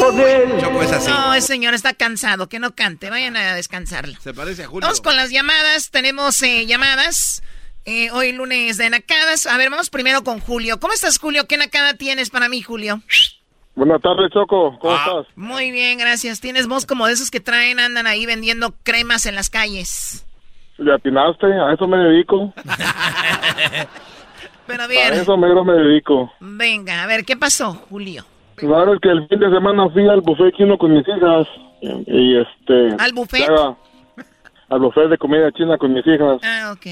con 0.01 0.21
él. 0.21 0.61
Choco 0.61 0.83
es 0.83 0.93
así. 0.93 1.11
No, 1.11 1.35
el 1.35 1.43
señor 1.43 1.75
está 1.75 1.95
cansado, 1.95 2.49
que 2.49 2.59
no 2.59 2.75
cante, 2.75 3.11
vayan 3.11 3.37
a 3.37 3.55
descansarle. 3.55 4.17
Se 4.21 4.35
parece 4.35 4.65
a 4.65 4.67
Julio. 4.67 4.83
Vamos 4.83 5.01
con 5.01 5.17
las 5.17 5.31
llamadas, 5.31 5.91
tenemos 5.91 6.43
eh, 6.43 6.67
llamadas. 6.67 7.43
Eh, 7.85 8.11
hoy 8.11 8.33
lunes 8.33 8.79
de 8.79 8.91
nacadas. 8.91 9.47
A 9.47 9.57
ver, 9.59 9.71
vamos 9.71 9.91
primero 9.91 10.25
con 10.25 10.41
Julio. 10.41 10.81
¿Cómo 10.81 10.93
estás, 10.93 11.19
Julio? 11.19 11.47
¿Qué 11.47 11.57
nacada 11.57 11.95
tienes 11.95 12.31
para 12.31 12.49
mí, 12.49 12.61
Julio? 12.61 13.01
Buenas 13.77 14.03
tardes, 14.03 14.33
Choco. 14.33 14.77
¿Cómo 14.81 14.95
ah. 14.95 15.05
estás? 15.07 15.27
Muy 15.37 15.71
bien, 15.71 15.99
gracias. 15.99 16.41
Tienes 16.41 16.67
voz 16.67 16.85
como 16.85 17.07
de 17.07 17.13
esos 17.13 17.31
que 17.31 17.39
traen, 17.39 17.79
andan 17.79 18.09
ahí 18.09 18.27
vendiendo 18.27 18.75
cremas 18.83 19.27
en 19.27 19.37
las 19.37 19.51
calles. 19.51 20.27
Ya 20.79 20.95
atinaste, 20.95 21.47
a 21.47 21.73
eso 21.73 21.87
me 21.87 21.99
dedico. 21.99 22.53
Pero 24.67 24.89
bien. 24.89 25.13
A 25.13 25.17
eso 25.17 25.37
me 25.37 25.73
dedico. 25.73 26.33
Venga, 26.41 27.05
a 27.05 27.07
ver, 27.07 27.25
¿qué 27.25 27.37
pasó, 27.37 27.75
Julio? 27.89 28.25
Claro, 28.57 28.95
es 28.95 29.01
que 29.01 29.11
el 29.11 29.29
fin 29.29 29.39
de 29.39 29.51
semana 29.51 29.89
fui 29.91 30.09
al 30.09 30.23
buffet 30.23 30.55
chino 30.57 30.79
con 30.79 30.93
mis 30.95 31.07
hijas. 31.07 31.47
Y, 31.81 32.37
este. 32.37 32.97
¿Al 32.99 33.13
buffet? 33.13 33.47
al 34.69 34.81
buffet 34.81 35.09
de 35.09 35.19
comida 35.19 35.53
china 35.53 35.79
con 35.79 35.93
mis 35.93 36.07
hijas. 36.07 36.41
Ah, 36.43 36.73
ok. 36.73 36.87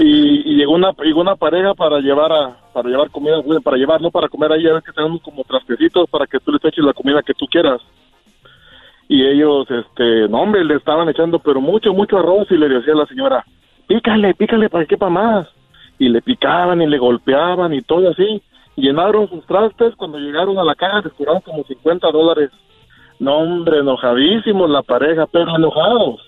Y, 0.00 0.56
llegó 0.56 0.72
una 0.72 0.92
llegó 1.02 1.20
una 1.20 1.36
pareja 1.36 1.74
para 1.74 2.00
llevar 2.00 2.32
a 2.32 2.56
para 2.72 2.88
llevar 2.88 3.10
comida 3.10 3.42
para 3.62 3.76
llevar 3.76 4.00
no 4.00 4.10
para 4.10 4.28
comer 4.28 4.52
ahí 4.52 4.66
a 4.66 4.72
ver 4.72 4.82
que 4.82 4.92
tenemos 4.92 5.20
como 5.20 5.44
trastecitos 5.44 6.08
para 6.08 6.26
que 6.26 6.40
tú 6.40 6.50
les 6.50 6.64
eches 6.64 6.82
la 6.82 6.94
comida 6.94 7.22
que 7.22 7.34
tú 7.34 7.46
quieras 7.46 7.82
y 9.06 9.22
ellos 9.22 9.70
este 9.70 10.28
no 10.30 10.40
hombre 10.40 10.64
le 10.64 10.76
estaban 10.76 11.10
echando 11.10 11.38
pero 11.40 11.60
mucho 11.60 11.92
mucho 11.92 12.18
arroz 12.18 12.50
y 12.50 12.56
le 12.56 12.70
decía 12.70 12.94
a 12.94 12.96
la 12.96 13.06
señora 13.06 13.44
pícale 13.86 14.32
pícale 14.32 14.70
para 14.70 14.84
que 14.84 14.94
quepa 14.94 15.10
más 15.10 15.46
y 15.98 16.08
le 16.08 16.22
picaban 16.22 16.80
y 16.80 16.86
le 16.86 16.96
golpeaban 16.96 17.74
y 17.74 17.82
todo 17.82 18.08
así 18.08 18.42
llenaron 18.76 19.28
sus 19.28 19.46
trastes, 19.46 19.94
cuando 19.96 20.18
llegaron 20.18 20.58
a 20.58 20.64
la 20.64 20.74
caja 20.74 21.00
les 21.02 21.12
cobraron 21.12 21.42
como 21.42 21.64
50 21.64 22.10
dólares. 22.10 22.50
No, 23.18 23.38
hombre, 23.38 23.78
enojadísimos 23.78 24.68
la 24.68 24.82
pareja, 24.82 25.26
pero 25.26 25.56
enojados. 25.56 26.20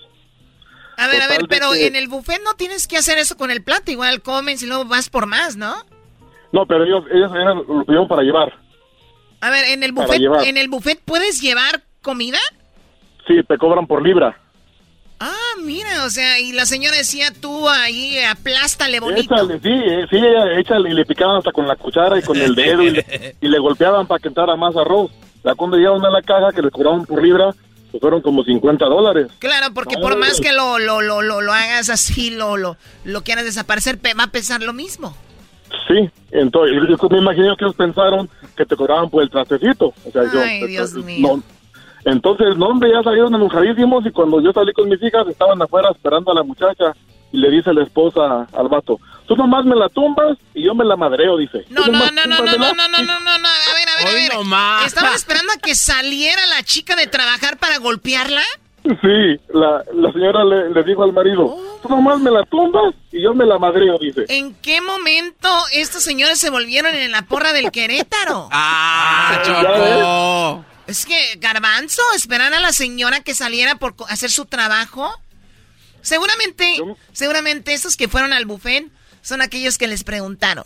A 0.97 1.09
ver, 1.09 1.23
a 1.23 1.29
ver, 1.29 1.41
pero 1.49 1.75
en 1.75 1.97
el 1.97 2.09
buffet 2.09 2.41
no 2.45 2.55
tienes 2.55 2.87
que 2.87 2.97
hacer 2.97 3.19
eso 3.19 3.37
con 3.37 3.51
el 3.51 3.65
plato, 3.65 3.91
igual 3.91 4.23
comes 4.23 4.63
y 4.63 4.67
luego 4.67 4.85
vas 4.85 5.11
por 5.11 5.27
más, 5.27 5.57
¿no? 5.57 5.75
No, 6.53 6.67
pero 6.67 6.85
ellos, 6.85 7.05
ellos 7.13 7.33
eran, 7.35 7.59
lo 7.67 7.85
pidieron 7.85 8.07
para 8.07 8.23
llevar. 8.23 8.53
A 9.41 9.51
ver, 9.51 9.65
en 9.71 9.83
el 9.83 9.93
buffet, 9.93 10.23
en 10.47 10.57
el 10.57 10.69
buffet 10.69 11.01
puedes 11.05 11.43
llevar 11.43 11.83
comida? 12.01 12.39
Sí, 13.27 13.43
te 13.43 13.59
cobran 13.59 13.89
por 13.89 14.03
libra. 14.03 14.39
Ah, 15.27 15.59
mira, 15.64 16.05
o 16.05 16.11
sea, 16.11 16.39
y 16.39 16.53
la 16.53 16.66
señora 16.66 16.99
decía, 16.99 17.33
tú 17.41 17.66
ahí 17.66 18.18
aplástale 18.25 19.01
bonito. 19.01 19.35
Échale, 19.35 19.59
sí, 19.59 19.70
eh, 19.70 20.07
sí, 20.11 20.18
échale, 20.59 20.91
y 20.91 20.93
le 20.93 21.07
picaban 21.07 21.39
hasta 21.39 21.51
con 21.51 21.66
la 21.66 21.77
cuchara 21.77 22.18
y 22.18 22.22
con 22.22 22.37
el 22.37 22.55
dedo 22.55 22.83
y 23.41 23.49
le, 23.49 23.59
golpeaban 23.59 24.07
para 24.07 24.18
que 24.18 24.29
entrara 24.29 24.55
más 24.55 24.77
arroz. 24.77 25.11
Ya 25.43 25.55
cuando 25.55 25.79
llegaron 25.79 26.05
a 26.05 26.11
la 26.11 26.20
caja 26.20 26.53
que 26.53 26.61
le 26.61 26.70
cobraban 26.70 27.07
por 27.07 27.22
libra, 27.22 27.55
pues 27.91 28.03
fueron 28.03 28.20
como 28.20 28.45
50 28.45 28.85
dólares. 28.85 29.29
Claro, 29.39 29.72
porque 29.72 29.97
por 29.97 30.18
más 30.18 30.43
que 30.43 30.53
lo, 30.53 30.79
lo, 30.79 31.01
lo, 31.01 31.22
lo, 31.22 31.53
hagas 31.55 31.89
así, 31.89 32.29
lo, 32.29 32.59
lo, 32.59 32.77
lo 33.05 33.22
quieras 33.22 33.47
desaparecer, 33.47 33.99
va 34.18 34.25
a 34.25 34.31
pesar 34.31 34.62
lo 34.62 34.75
mismo. 34.75 35.16
Sí, 35.89 36.11
entonces 36.33 36.77
yo 36.87 37.09
me 37.09 37.18
imagino 37.18 37.57
que 37.57 37.64
ellos 37.64 37.77
pensaron 37.77 38.29
que 38.55 38.66
te 38.66 38.77
cobraban 38.77 39.09
por 39.09 39.22
el 39.22 39.31
trastecito. 39.31 39.95
O 40.05 40.11
sea, 40.12 40.22
Ay, 40.43 40.66
Dios 40.66 40.93
mío. 40.93 41.43
Entonces, 42.05 42.57
no, 42.57 42.67
hombre, 42.67 42.91
ya 42.93 43.03
salieron 43.03 43.35
enojadísimos 43.35 44.05
y 44.07 44.11
cuando 44.11 44.41
yo 44.41 44.53
salí 44.53 44.73
con 44.73 44.89
mis 44.89 45.03
hijas 45.03 45.27
estaban 45.29 45.61
afuera 45.61 45.91
esperando 45.91 46.33
a 46.33 46.35
la 46.35 46.43
muchacha 46.43 46.93
y 47.33 47.39
le 47.39 47.51
dice 47.51 47.73
la 47.73 47.83
esposa 47.83 48.47
al 48.53 48.69
vato, 48.69 49.01
tú 49.27 49.37
nomás 49.37 49.65
me 49.65 49.75
la 49.75 49.89
tumbas 49.89 50.37
y 50.55 50.65
yo 50.65 50.75
me 50.75 50.85
la 50.85 50.97
madreo, 50.97 51.37
dice. 51.37 51.65
No, 51.71 51.87
no, 51.87 52.11
no, 52.11 52.27
no, 52.27 52.27
no, 52.27 52.45
no, 52.45 52.75
no, 52.75 52.89
no, 52.89 52.99
no, 52.99 53.39
no, 53.39 53.49
a 53.49 53.75
ver, 53.75 53.89
a 53.89 54.05
ver, 54.05 54.33
a 54.33 54.39
ver. 54.39 54.87
¿Estaban 54.87 55.15
esperando 55.15 55.53
a 55.53 55.61
que 55.61 55.75
saliera 55.75 56.47
la 56.47 56.63
chica 56.63 56.95
de 56.95 57.07
trabajar 57.07 57.59
para 57.59 57.79
golpearla? 57.79 58.43
Sí, 58.85 59.41
la, 59.55 59.83
la 59.95 60.13
señora 60.13 60.45
le, 60.45 60.83
dijo 60.85 61.03
al 61.03 61.15
marido, 61.15 61.57
tú 61.83 61.89
nomás 61.89 62.21
me 62.21 62.31
la 62.31 62.45
tumbas 62.45 62.95
y 63.11 63.23
yo 63.23 63.33
me 63.33 63.47
la 63.47 63.59
madreo, 63.59 63.97
dice. 63.99 64.27
¿En 64.29 64.55
qué 64.57 64.83
momento 64.83 65.49
estos 65.73 66.03
señores 66.03 66.39
se 66.39 66.51
volvieron 66.51 66.95
en 66.95 67.11
la 67.11 67.23
porra 67.23 67.55
del 67.55 67.71
Querétaro? 67.71 68.49
¡Ah, 68.53 69.41
Choco! 69.43 70.74
Es 70.87 71.07
que, 71.07 71.37
garbanzo, 71.39 72.03
esperar 72.14 72.53
a 72.53 72.61
la 72.61 72.72
señora 72.72 73.20
que 73.20 73.35
saliera 73.35 73.76
por 73.76 73.95
hacer 74.09 74.30
su 74.30 74.45
trabajo. 74.45 75.11
Seguramente, 76.03 76.76
seguramente 77.12 77.72
esos 77.72 77.97
que 77.97 78.09
fueron 78.09 78.32
al 78.32 78.45
buffet 78.45 78.91
son 79.22 79.41
aquellos 79.41 79.78
que 79.78 79.87
les 79.87 80.05
preguntaron, 80.05 80.64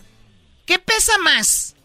¿qué 0.65 0.79
pesa 0.79 1.17
más? 1.19 1.75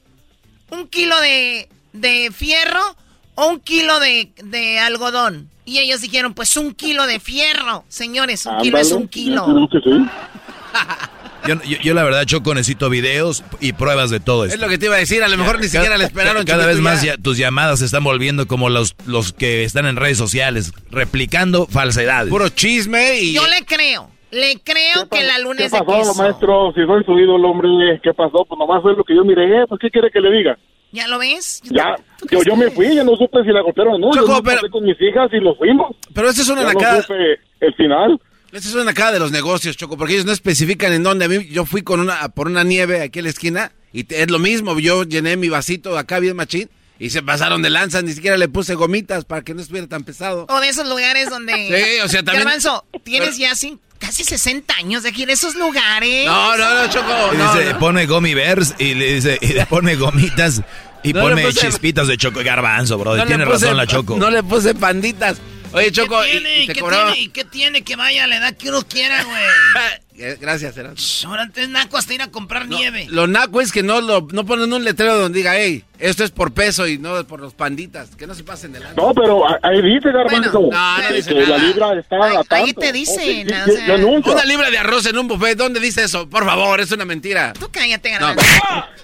¿Un 0.71 0.89
kilo 0.89 1.21
de, 1.21 1.69
de 1.93 2.33
fierro 2.35 2.97
o 3.37 3.47
un 3.47 3.61
kilo 3.61 4.01
de, 4.01 4.33
de, 4.43 4.81
algodón? 4.81 5.49
Y 5.65 5.79
ellos 5.79 6.01
dijeron, 6.01 6.35
pues 6.35 6.57
un 6.57 6.75
kilo 6.75 7.07
de 7.07 7.21
fierro. 7.21 7.85
Señores, 7.89 8.45
un 8.47 8.59
kilo 8.59 8.79
es 8.79 8.91
un 8.91 9.07
kilo. 9.07 9.47
Yo, 11.47 11.57
yo, 11.83 11.95
la 11.95 12.03
verdad, 12.05 12.25
Choco, 12.25 12.55
necesito 12.55 12.89
videos 12.89 13.45
y 13.61 13.73
pruebas 13.73 14.11
de 14.11 14.21
todo 14.21 14.45
esto. 14.45 14.55
Es 14.57 14.61
lo 14.61 14.69
que 14.69 14.79
te 14.79 14.87
iba 14.87 14.97
a 14.97 14.99
decir, 14.99 15.23
a 15.23 15.29
lo 15.29 15.37
mejor 15.37 15.61
ni 15.61 15.69
siquiera 15.69 15.99
le 15.99 16.05
esperaron. 16.05 16.45
Cada 16.45 16.67
vez 16.67 16.79
más 16.81 17.05
tus 17.23 17.37
llamadas 17.37 17.81
se 17.81 17.85
están 17.85 18.05
volviendo 18.05 18.47
como 18.47 18.71
los, 18.71 18.95
los 19.07 19.33
que 19.33 19.65
están 19.65 19.87
en 19.87 19.97
redes 19.97 20.19
sociales, 20.19 20.73
replicando 20.91 21.67
falsedades. 21.67 22.31
Puro 22.31 22.49
chisme 22.49 23.21
y... 23.21 23.35
Yo 23.35 23.47
le 23.47 23.65
creo. 23.65 24.11
Le 24.31 24.59
creo 24.65 25.09
que 25.09 25.23
la 25.23 25.39
luna 25.39 25.59
¿Qué 25.59 25.67
es 25.67 25.73
de 25.73 25.79
pasó, 25.79 26.15
maestro? 26.15 26.73
Si 26.75 26.85
soy 26.85 27.05
su 27.05 27.17
ídolo, 27.17 27.51
hombre, 27.51 27.69
¿qué 28.03 28.13
pasó? 28.13 28.45
Pues 28.45 28.59
nomás 28.59 28.83
fue 28.83 28.97
lo 28.97 29.05
que 29.05 29.15
yo 29.15 29.25
miré, 29.25 29.65
pues 29.69 29.81
¿qué 29.81 29.91
quiere 29.91 30.11
que 30.11 30.21
le 30.21 30.31
diga? 30.37 30.59
¿Ya 30.91 31.07
lo 31.07 31.19
ves? 31.19 31.61
Ya, 31.71 31.95
yo, 32.31 32.43
yo 32.43 32.57
me 32.57 32.71
fui, 32.71 32.97
yo 32.97 33.05
no 33.05 33.17
supe 33.17 33.43
si 33.45 33.51
la 33.51 33.63
golpearon 33.63 33.95
o 33.95 33.99
no. 33.99 34.11
Choco, 34.13 34.27
yo 34.27 34.43
me 34.43 34.43
pero... 34.43 34.71
con 34.71 34.85
mis 34.85 35.01
hijas 35.01 35.29
y 35.33 35.39
los 35.39 35.57
fuimos. 35.57 35.95
Pero 36.13 36.29
esa 36.31 36.43
es 36.43 36.49
una 36.49 36.63
ya 36.63 36.73
No 36.73 37.03
supe 37.03 37.41
el 37.61 37.75
final. 37.75 38.21
Esta 38.55 38.69
es 38.69 38.75
una 38.77 38.95
cara 38.95 39.11
de 39.11 39.19
los 39.19 39.33
negocios, 39.33 39.77
Choco, 39.77 39.97
porque 39.97 40.13
ellos 40.13 40.27
no 40.27 40.31
especifican 40.31 40.93
en 40.93 41.03
dónde. 41.03 41.25
A 41.25 41.29
mí, 41.29 41.49
yo 41.49 41.67
fui 41.67 41.83
con 41.83 41.99
una, 41.99 42.29
por 42.29 42.47
una 42.47 42.63
nieve 42.63 43.03
aquí 43.03 43.19
en 43.19 43.25
la 43.25 43.31
esquina 43.31 43.73
y 43.93 44.07
es 44.15 44.31
lo 44.31 44.39
mismo. 44.39 44.79
Yo 44.79 45.03
llené 45.03 45.37
mi 45.37 45.49
vasito 45.49 45.99
acá 45.99 46.21
bien 46.21 46.37
machín 46.37 46.71
y 47.01 47.11
se 47.11 47.21
pasaron 47.21 47.63
de 47.63 47.71
lanza. 47.71 48.01
Ni 48.03 48.13
siquiera 48.13 48.37
le 48.37 48.47
puse 48.47 48.77
gomitas 48.77 49.25
para 49.25 49.43
que 49.43 49.55
no 49.55 49.61
estuviera 49.61 49.89
tan 49.89 50.05
pesado. 50.05 50.47
O 50.49 50.61
de 50.61 50.69
esos 50.69 50.89
lugares 50.89 51.31
donde. 51.31 51.53
sí, 51.97 52.01
o 52.05 52.07
sea, 52.07 52.23
también. 52.23 52.45
Garbanzo, 52.45 52.87
tienes 53.03 53.39
ya 53.39 53.51
casi 53.99 54.23
60 54.23 54.73
años 54.77 55.03
de 55.03 55.09
aquí 55.09 55.25
en 55.25 55.31
esos 55.31 55.57
lugares. 55.57 56.25
No, 56.27 56.57
no, 56.57 56.75
no, 56.81 56.89
Choco. 56.89 57.33
Y 57.33 57.37
dice, 57.37 57.75
pone 57.75 58.07
gummy 58.07 58.35
bears 58.35 58.77
y 58.79 58.95
le 58.95 59.15
dice, 59.15 59.37
y 59.41 59.49
le 59.49 59.67
pone 59.67 59.97
gomitas 59.97 60.63
y 61.03 61.13
pone 61.13 61.53
chispitas 61.53 62.07
de 62.07 62.17
Choco 62.17 62.41
y 62.41 62.45
Garbanzo, 62.45 62.99
bro. 62.99 63.17
tiene 63.27 63.45
razón 63.45 63.77
la 63.77 63.89
Choco. 63.89 64.17
No 64.17 64.31
le 64.31 64.45
puse 64.45 64.77
panditas. 64.77 65.39
Oye, 65.75 65.91
Choco, 65.93 66.21
¿Qué 66.23 66.31
tiene? 66.31 66.63
¿Y, 66.63 66.67
¿qué, 66.69 66.75
tiene? 66.75 67.19
¿Y 67.19 67.29
qué 67.29 67.45
tiene 67.45 67.83
que 67.83 67.97
vaya 67.97 68.25
a 68.25 68.27
la 68.27 68.37
edad 68.37 68.57
que 68.57 68.69
uno 68.71 68.83
quiera, 68.87 69.23
güey? 69.25 69.43
Eh, 70.17 70.39
Gracias, 70.41 70.77
Erasmo. 70.77 71.29
Ahora 71.29 71.43
antes 71.43 71.69
naco 71.69 71.97
hasta 71.97 72.15
ir 72.15 72.23
a 72.23 72.29
comprar 72.29 72.69
nieve. 72.69 73.07
Lo 73.11 73.27
naco 73.27 73.61
es 73.61 73.73
que 73.73 73.83
no, 73.83 74.01
lo, 74.01 74.29
no 74.31 74.47
ponen 74.47 74.73
un 74.73 74.85
letrero 74.85 75.19
donde 75.19 75.39
diga, 75.39 75.57
hey, 75.57 75.83
esto 75.99 76.23
es 76.23 76.31
por 76.31 76.55
peso 76.55 76.87
y 76.87 76.99
no 76.99 77.27
por 77.27 77.41
los 77.41 77.53
panditas. 77.53 78.15
Que 78.15 78.29
no 78.29 78.37
se 78.37 78.45
pasen 78.45 78.71
de 78.71 78.79
lado. 78.79 78.95
No, 78.97 79.13
pero 79.13 79.43
ahí 79.65 79.83
dice, 79.83 80.13
Garbanzo. 80.13 80.69
no, 80.71 80.99
no 81.03 81.09
que 81.09 81.15
dice 81.15 81.33
la 81.35 81.41
nada. 81.49 81.59
libra 81.59 81.99
está 81.99 82.15
Ahí- 82.15 82.31
a 82.37 82.45
tanto. 82.45 82.55
ahí 82.55 82.73
te 82.75 82.93
dice, 82.93 83.13
Oh, 83.17 83.21
sí, 83.25 83.45
no, 83.45 83.65
sí, 83.65 83.71
o 83.73 83.75
sea- 83.75 83.97
yo. 83.97 84.07
Una 84.07 84.45
libra 84.45 84.71
de 84.71 84.79
arroz 84.79 85.05
en 85.07 85.19
un 85.19 85.27
buffet, 85.27 85.59
¿dónde 85.59 85.81
dice 85.81 86.05
eso? 86.05 86.31
Por 86.31 86.45
favor, 86.45 86.81
es 86.81 86.93
una 86.93 87.05
mentira. 87.05 87.53
Tú 87.59 87.69
cállate, 87.73 88.13
No. 88.13 88.21
garbanzo. 88.29 88.45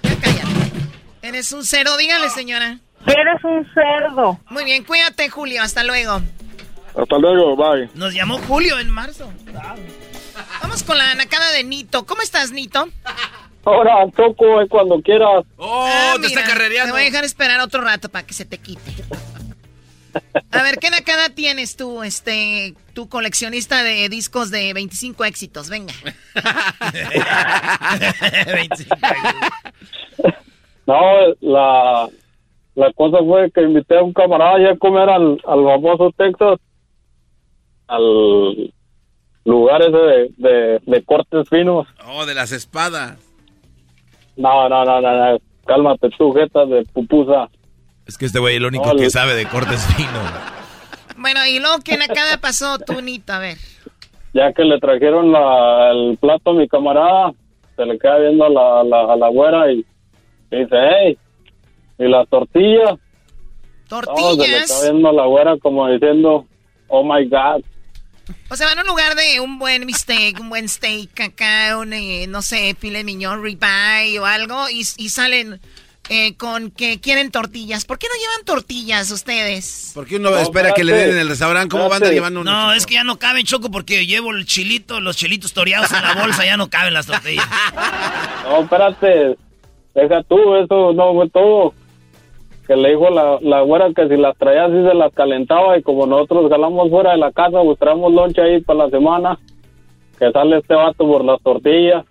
Ya 0.03 0.15
cállate. 0.21 0.47
Eres 1.23 1.51
un 1.51 1.65
cero, 1.65 1.97
dígale, 1.97 2.29
señora. 2.29 2.77
Eres 3.05 3.43
un 3.43 3.67
cerdo. 3.73 4.39
Muy 4.49 4.63
bien, 4.63 4.85
cuídate, 4.85 5.27
Julio. 5.29 5.61
Hasta 5.61 5.83
luego. 5.83 6.21
Hasta 6.95 7.17
luego, 7.17 7.55
bye. 7.55 7.89
Nos 7.95 8.13
llamó 8.13 8.37
Julio 8.39 8.77
en 8.79 8.89
marzo. 8.89 9.31
Vamos 10.61 10.83
con 10.83 10.97
la 10.97 11.13
nacada 11.15 11.51
de 11.51 11.63
Nito. 11.63 12.05
¿Cómo 12.05 12.21
estás, 12.21 12.51
Nito? 12.51 12.87
Ahora, 13.63 14.05
Choco, 14.17 14.61
es 14.61 14.69
cuando 14.69 14.99
quieras. 15.01 15.45
¡Oh, 15.57 15.85
Ah, 15.87 16.15
te 16.19 16.27
está 16.27 16.41
mira, 16.41 16.51
carrereando! 16.53 16.87
Te 16.87 16.91
voy 16.93 17.01
a 17.01 17.05
dejar 17.11 17.23
esperar 17.23 17.59
otro 17.61 17.81
rato 17.81 18.09
para 18.09 18.25
que 18.25 18.33
se 18.33 18.45
te 18.45 18.57
quite. 18.57 18.81
A 20.51 20.63
ver, 20.63 20.77
¿qué 20.79 20.89
nacada 20.89 21.29
tienes 21.29 21.77
tú, 21.77 22.03
este, 22.03 22.73
tu 22.93 23.07
coleccionista 23.07 23.81
de 23.83 24.09
discos 24.09 24.51
de 24.51 24.73
25 24.73 25.23
éxitos? 25.25 25.69
Venga. 25.69 25.93
No, 30.87 30.99
la, 31.41 32.09
la 32.75 32.93
cosa 32.93 33.19
fue 33.19 33.51
que 33.51 33.61
invité 33.61 33.97
a 33.97 34.03
un 34.03 34.13
camarada 34.13 34.59
ya 34.59 34.71
a 34.71 34.77
comer 34.77 35.09
al, 35.09 35.33
al 35.45 35.63
famoso 35.63 36.11
Texas, 36.17 36.59
al 37.91 38.73
lugar 39.45 39.81
ese 39.81 39.97
de, 39.97 40.29
de, 40.37 40.79
de 40.85 41.03
cortes 41.03 41.47
finos. 41.49 41.87
Oh, 42.07 42.25
de 42.25 42.33
las 42.33 42.51
espadas. 42.51 43.17
No, 44.37 44.69
no, 44.69 44.85
no, 44.85 45.01
no, 45.01 45.31
no. 45.33 45.37
cálmate 45.65 46.09
tú, 46.17 46.31
jeta 46.33 46.65
de 46.65 46.83
pupusa. 46.85 47.49
Es 48.05 48.17
que 48.17 48.25
este 48.25 48.39
güey 48.39 48.55
es 48.55 48.59
el 48.61 48.65
único 48.67 48.85
No, 48.85 48.95
que 48.95 49.09
sabe 49.09 49.35
de 49.35 49.45
cortes 49.45 49.85
finos. 49.95 50.31
Bueno, 51.17 51.45
y 51.45 51.59
luego, 51.59 51.77
¿qué 51.83 51.97
nacada 51.97 52.37
pasó 52.37 52.79
tú, 52.79 53.01
Nito? 53.01 53.33
A 53.33 53.39
ver. 53.39 53.57
Ya 54.33 54.51
que 54.53 54.63
le 54.63 54.79
trajeron 54.79 55.31
la, 55.31 55.91
el 55.91 56.17
plato 56.17 56.51
a 56.51 56.53
mi 56.53 56.67
camarada, 56.67 57.33
se 57.75 57.85
le 57.85 57.99
queda 57.99 58.17
viendo 58.19 58.45
a 58.45 58.49
la, 58.49 58.79
a 58.79 58.83
la, 58.83 59.13
a 59.13 59.15
la 59.17 59.27
güera 59.29 59.71
y 59.71 59.85
dice, 60.49 60.69
hey, 60.71 61.17
¿y 61.99 62.07
las 62.07 62.27
tortillas? 62.29 62.97
No, 63.91 63.99
se 63.99 64.05
le 64.05 64.13
queda 64.13 64.59
Tortillas. 64.59 64.79
viendo 64.83 65.09
a 65.09 65.13
la 65.13 65.25
güera 65.25 65.57
como 65.57 65.87
diciendo, 65.89 66.45
oh 66.87 67.03
my 67.03 67.25
God. 67.27 67.61
O 68.51 68.57
sea, 68.57 68.67
van 68.67 68.79
a 68.79 68.81
un 68.81 68.87
lugar 68.87 69.15
de 69.15 69.39
un 69.39 69.59
buen 69.59 69.85
bistec, 69.85 70.37
un 70.41 70.49
buen 70.49 70.67
steak 70.67 71.17
acá, 71.21 71.77
un, 71.77 71.93
eh, 71.93 72.27
no 72.27 72.41
sé, 72.41 72.75
filet 72.77 73.05
mignon, 73.05 73.41
ribeye 73.41 74.19
o 74.19 74.25
algo, 74.25 74.69
y, 74.69 74.85
y 74.97 75.07
salen 75.07 75.61
eh, 76.09 76.35
con 76.35 76.69
que 76.69 76.99
quieren 76.99 77.31
tortillas. 77.31 77.85
¿Por 77.85 77.97
qué 77.97 78.07
no 78.09 78.19
llevan 78.19 78.43
tortillas 78.43 79.09
ustedes? 79.09 79.91
¿Por 79.93 80.05
qué 80.05 80.17
uno 80.17 80.35
espera 80.37 80.73
que 80.73 80.83
le 80.83 80.91
den 80.91 81.11
en 81.11 81.19
el 81.19 81.29
restaurante? 81.29 81.69
¿Cómo 81.69 81.87
van 81.87 82.03
a 82.03 82.09
llevando 82.09 82.41
uno? 82.41 82.51
No, 82.51 82.73
es 82.73 82.85
que 82.85 82.95
ya 82.95 83.05
no 83.05 83.17
caben, 83.17 83.45
Choco, 83.45 83.71
porque 83.71 84.05
llevo 84.05 84.31
el 84.31 84.45
chilito, 84.45 84.99
los 84.99 85.15
chilitos 85.15 85.53
toreados 85.53 85.89
en 85.93 86.01
la 86.01 86.15
bolsa, 86.15 86.43
ya 86.43 86.57
no 86.57 86.69
caben 86.69 86.93
las 86.93 87.05
tortillas. 87.05 87.47
No, 88.43 88.63
espérate, 88.63 89.37
deja 89.95 90.23
tú, 90.23 90.57
eso 90.57 90.91
no 90.91 91.13
fue 91.13 91.29
todo. 91.29 91.73
Que 92.67 92.75
le 92.75 92.89
dijo 92.89 93.09
la, 93.09 93.39
la 93.41 93.61
güera 93.61 93.91
que 93.93 94.07
si 94.07 94.17
las 94.17 94.37
traía 94.37 94.65
así 94.65 94.81
se 94.83 94.93
las 94.93 95.13
calentaba 95.13 95.77
y 95.77 95.83
como 95.83 96.05
nosotros 96.05 96.49
jalamos 96.49 96.89
fuera 96.89 97.11
de 97.11 97.17
la 97.17 97.31
casa, 97.31 97.59
pues 97.63 97.77
traemos 97.79 98.13
lonche 98.13 98.41
ahí 98.41 98.61
para 98.61 98.85
la 98.85 98.89
semana, 98.89 99.39
que 100.17 100.31
sale 100.31 100.59
este 100.59 100.75
vato 100.75 101.05
por 101.05 101.25
las 101.25 101.41
tortillas 101.41 102.05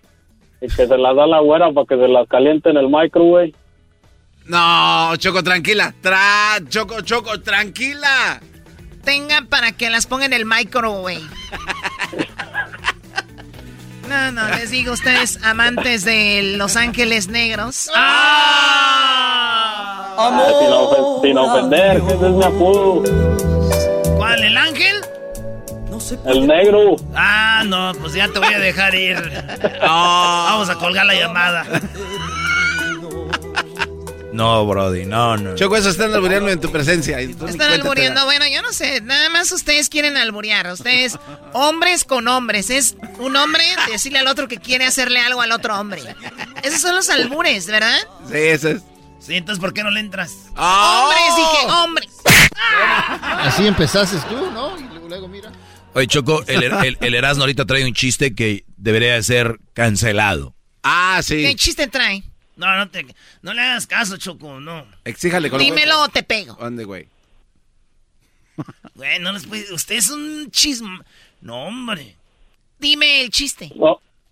y 0.61 0.67
que 0.67 0.87
se 0.87 0.97
las 0.97 1.15
da 1.15 1.25
la 1.25 1.39
güera 1.39 1.71
para 1.71 1.87
que 1.87 1.97
se 1.97 2.07
las 2.07 2.27
caliente 2.27 2.69
en 2.69 2.77
el 2.77 2.89
microwave. 2.89 3.53
No, 4.45 5.15
Choco, 5.17 5.43
tranquila. 5.43 5.93
Tra 6.01 6.57
Choco, 6.67 7.01
Choco, 7.01 7.39
tranquila. 7.41 8.41
Tengan 9.03 9.47
para 9.47 9.71
que 9.71 9.89
las 9.89 10.05
pongan 10.05 10.33
en 10.33 10.41
el 10.41 10.45
microwave. 10.45 11.21
No, 14.07 14.31
no, 14.31 14.47
les 14.49 14.71
digo, 14.71 14.91
ustedes 14.91 15.41
amantes 15.43 16.03
de 16.03 16.55
Los 16.57 16.75
Ángeles 16.75 17.29
Negros. 17.29 17.89
Ah, 17.95 19.90
sin, 20.17 20.69
ofen- 20.71 21.21
sin 21.21 21.37
ofender, 21.37 22.01
que 22.01 22.13
ese 22.13 22.25
es 22.27 22.31
mi 22.33 22.43
apodo. 22.43 23.03
¿Cuál, 24.17 24.43
el 24.43 24.57
ángel? 24.57 25.01
El 26.25 26.47
negro. 26.47 26.95
Ah, 27.15 27.63
no, 27.65 27.93
pues 27.99 28.13
ya 28.13 28.27
te 28.27 28.39
voy 28.39 28.53
a 28.53 28.59
dejar 28.59 28.93
ir. 28.95 29.17
Vamos 29.81 30.69
a 30.69 30.75
colgar 30.75 31.05
la 31.05 31.13
llamada. 31.13 31.65
No, 34.33 34.65
Brody, 34.65 35.05
no, 35.05 35.35
no. 35.37 35.55
Choco, 35.55 35.75
eso 35.75 35.89
están 35.89 36.13
albureando 36.13 36.49
en 36.49 36.59
tu 36.59 36.71
presencia. 36.71 37.19
Están 37.19 37.73
albureando, 37.73 38.23
bueno, 38.25 38.45
yo 38.47 38.61
no 38.61 38.71
sé, 38.71 39.01
nada 39.01 39.29
más 39.29 39.51
ustedes 39.51 39.89
quieren 39.89 40.15
alburear, 40.17 40.71
ustedes, 40.71 41.17
hombres 41.53 42.05
con 42.05 42.27
hombres, 42.29 42.69
es 42.69 42.95
un 43.19 43.35
hombre 43.35 43.63
decirle 43.91 44.19
al 44.19 44.27
otro 44.27 44.47
que 44.47 44.57
quiere 44.57 44.85
hacerle 44.85 45.19
algo 45.19 45.41
al 45.41 45.51
otro 45.51 45.77
hombre. 45.79 46.01
Esos 46.63 46.79
son 46.81 46.95
los 46.95 47.09
albures, 47.09 47.67
¿verdad? 47.67 47.97
Sí, 48.29 48.37
eso 48.37 48.69
es. 48.69 48.81
Sí, 49.21 49.35
entonces 49.35 49.61
¿por 49.61 49.73
qué 49.73 49.83
no 49.83 49.91
le 49.91 49.99
entras? 49.99 50.49
Hombres, 50.57 51.35
dije, 51.37 51.65
hombres. 51.71 52.09
Así 53.39 53.67
empezaste 53.67 54.17
tú, 54.27 54.51
¿no? 54.51 54.77
Y 54.79 54.83
luego, 54.83 55.07
luego 55.07 55.27
mira. 55.27 55.51
Oye, 55.93 56.07
Choco, 56.07 56.43
el, 56.47 56.63
el, 56.63 56.97
el 56.99 57.15
Erasmo 57.15 57.43
ahorita 57.43 57.65
trae 57.65 57.85
un 57.85 57.93
chiste 57.93 58.33
que 58.33 58.65
debería 58.77 59.13
de 59.13 59.23
ser 59.23 59.59
cancelado. 59.73 60.55
Ah, 60.83 61.21
sí. 61.23 61.43
¿Qué 61.43 61.55
chiste 61.55 61.87
trae? 61.87 62.23
No, 62.55 62.75
no, 62.75 62.89
te, 62.89 63.05
no 63.41 63.53
le 63.53 63.61
hagas 63.61 63.87
caso, 63.87 64.17
Choco, 64.17 64.59
no. 64.59 64.85
Exíjale 65.03 65.49
con 65.49 65.59
Dímelo 65.59 66.01
o 66.01 66.09
te 66.09 66.23
pego. 66.23 66.55
¿Dónde, 66.59 66.85
güey? 66.85 67.07
Güey, 68.95 69.19
no 69.19 69.31
les 69.33 69.45
puede... 69.45 69.71
Usted 69.73 69.95
es 69.95 70.09
un 70.09 70.49
chisme... 70.51 70.99
No, 71.41 71.65
hombre. 71.65 72.15
Dime 72.79 73.21
el 73.21 73.29
chiste. 73.31 73.71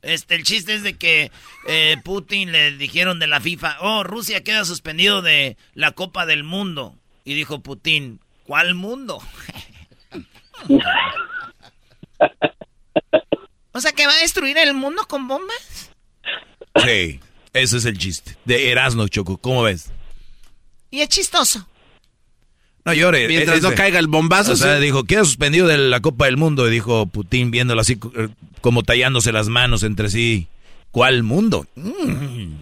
Este, 0.02 0.36
el 0.36 0.44
chiste 0.44 0.74
es 0.74 0.84
de 0.84 0.98
que 0.98 1.32
eh, 1.68 1.98
Putin 2.04 2.52
le 2.52 2.72
dijeron 2.78 3.20
de 3.20 3.28
la 3.28 3.42
FIFA, 3.42 3.78
oh, 3.82 4.04
Rusia 4.04 4.44
queda 4.44 4.64
suspendido 4.66 5.22
de 5.22 5.58
la 5.74 5.92
Copa 5.92 6.26
del 6.26 6.44
Mundo. 6.44 6.96
Y 7.26 7.34
dijo 7.34 7.60
Putin, 7.60 8.20
¿cuál 8.46 8.76
mundo? 8.76 9.22
O 13.72 13.82
sea, 13.82 13.94
que 13.94 14.06
va 14.06 14.12
a 14.12 14.18
destruir 14.18 14.58
el 14.58 14.74
mundo 14.74 15.04
con 15.08 15.28
bombas. 15.28 15.92
Sí, 16.84 17.22
ese 17.54 17.78
es 17.78 17.86
el 17.86 17.98
chiste. 17.98 18.36
De 18.44 18.72
Erasmo, 18.72 19.08
Choco, 19.08 19.38
¿cómo 19.38 19.64
ves? 19.64 19.92
Y 20.92 21.00
es 21.00 21.08
chistoso. 21.08 21.66
No 22.86 22.94
llore. 22.94 23.28
Mientras 23.28 23.62
no 23.62 23.74
caiga 23.76 24.00
el 24.00 24.08
bombazo, 24.08 24.54
O 24.54 24.56
sea, 24.56 24.78
sí. 24.78 24.84
dijo, 24.84 25.04
queda 25.04 25.24
suspendido 25.24 25.68
de 25.68 25.78
la 25.78 26.00
Copa 26.00 26.26
del 26.26 26.38
Mundo. 26.38 26.68
Y 26.68 26.72
dijo 26.72 27.06
Putin 27.08 27.52
viéndolo 27.52 27.82
así, 27.82 28.00
eh, 28.16 28.30
como 28.62 28.84
tallándose 28.84 29.32
las 29.32 29.48
manos 29.50 29.84
entre 29.84 30.10
sí. 30.10 30.48
¿Cuál 30.92 31.24
mundo? 31.24 31.68
Mm. 31.76 32.54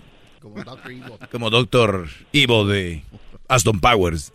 Como 0.42 0.64
Dr. 0.64 0.92
Evil. 0.92 1.04
Como 1.32 1.50
Doctor 1.50 2.10
Ivo 2.32 2.66
de 2.66 3.04
Aston 3.48 3.80
Powers. 3.80 4.34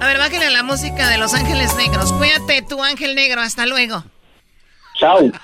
A 0.00 0.06
ver, 0.06 0.18
bájale 0.18 0.50
la 0.50 0.62
música 0.62 1.08
de 1.08 1.18
Los 1.18 1.32
Ángeles 1.34 1.74
Negros. 1.76 2.12
Cuídate, 2.12 2.62
tu 2.68 2.82
ángel 2.82 3.14
negro. 3.14 3.40
Hasta 3.40 3.64
luego. 3.66 4.04
Chao. 4.98 5.30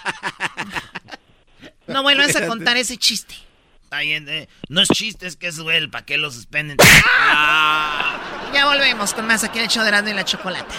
No 1.87 2.03
vuelvas 2.05 2.37
a 2.37 2.47
contar 2.47 2.77
ese 2.77 2.97
chiste. 2.97 3.35
Ay, 3.91 4.13
eh, 4.13 4.49
no 4.69 4.81
es 4.81 4.89
chiste, 4.89 5.27
es 5.27 5.35
que 5.35 5.49
es 5.49 5.57
duel, 5.57 5.91
¿para 5.91 6.05
qué 6.05 6.19
lo 6.19 6.31
suspenden? 6.31 6.77
Ya 8.53 8.67
volvemos 8.67 9.15
con 9.15 9.27
más 9.27 9.45
aquí 9.45 9.59
en 9.59 9.65
el 9.65 9.71
show 9.71 9.83
de 9.83 9.91
Erasmo 9.91 10.09
y 10.11 10.15
la 10.15 10.25
Chocolata. 10.25 10.75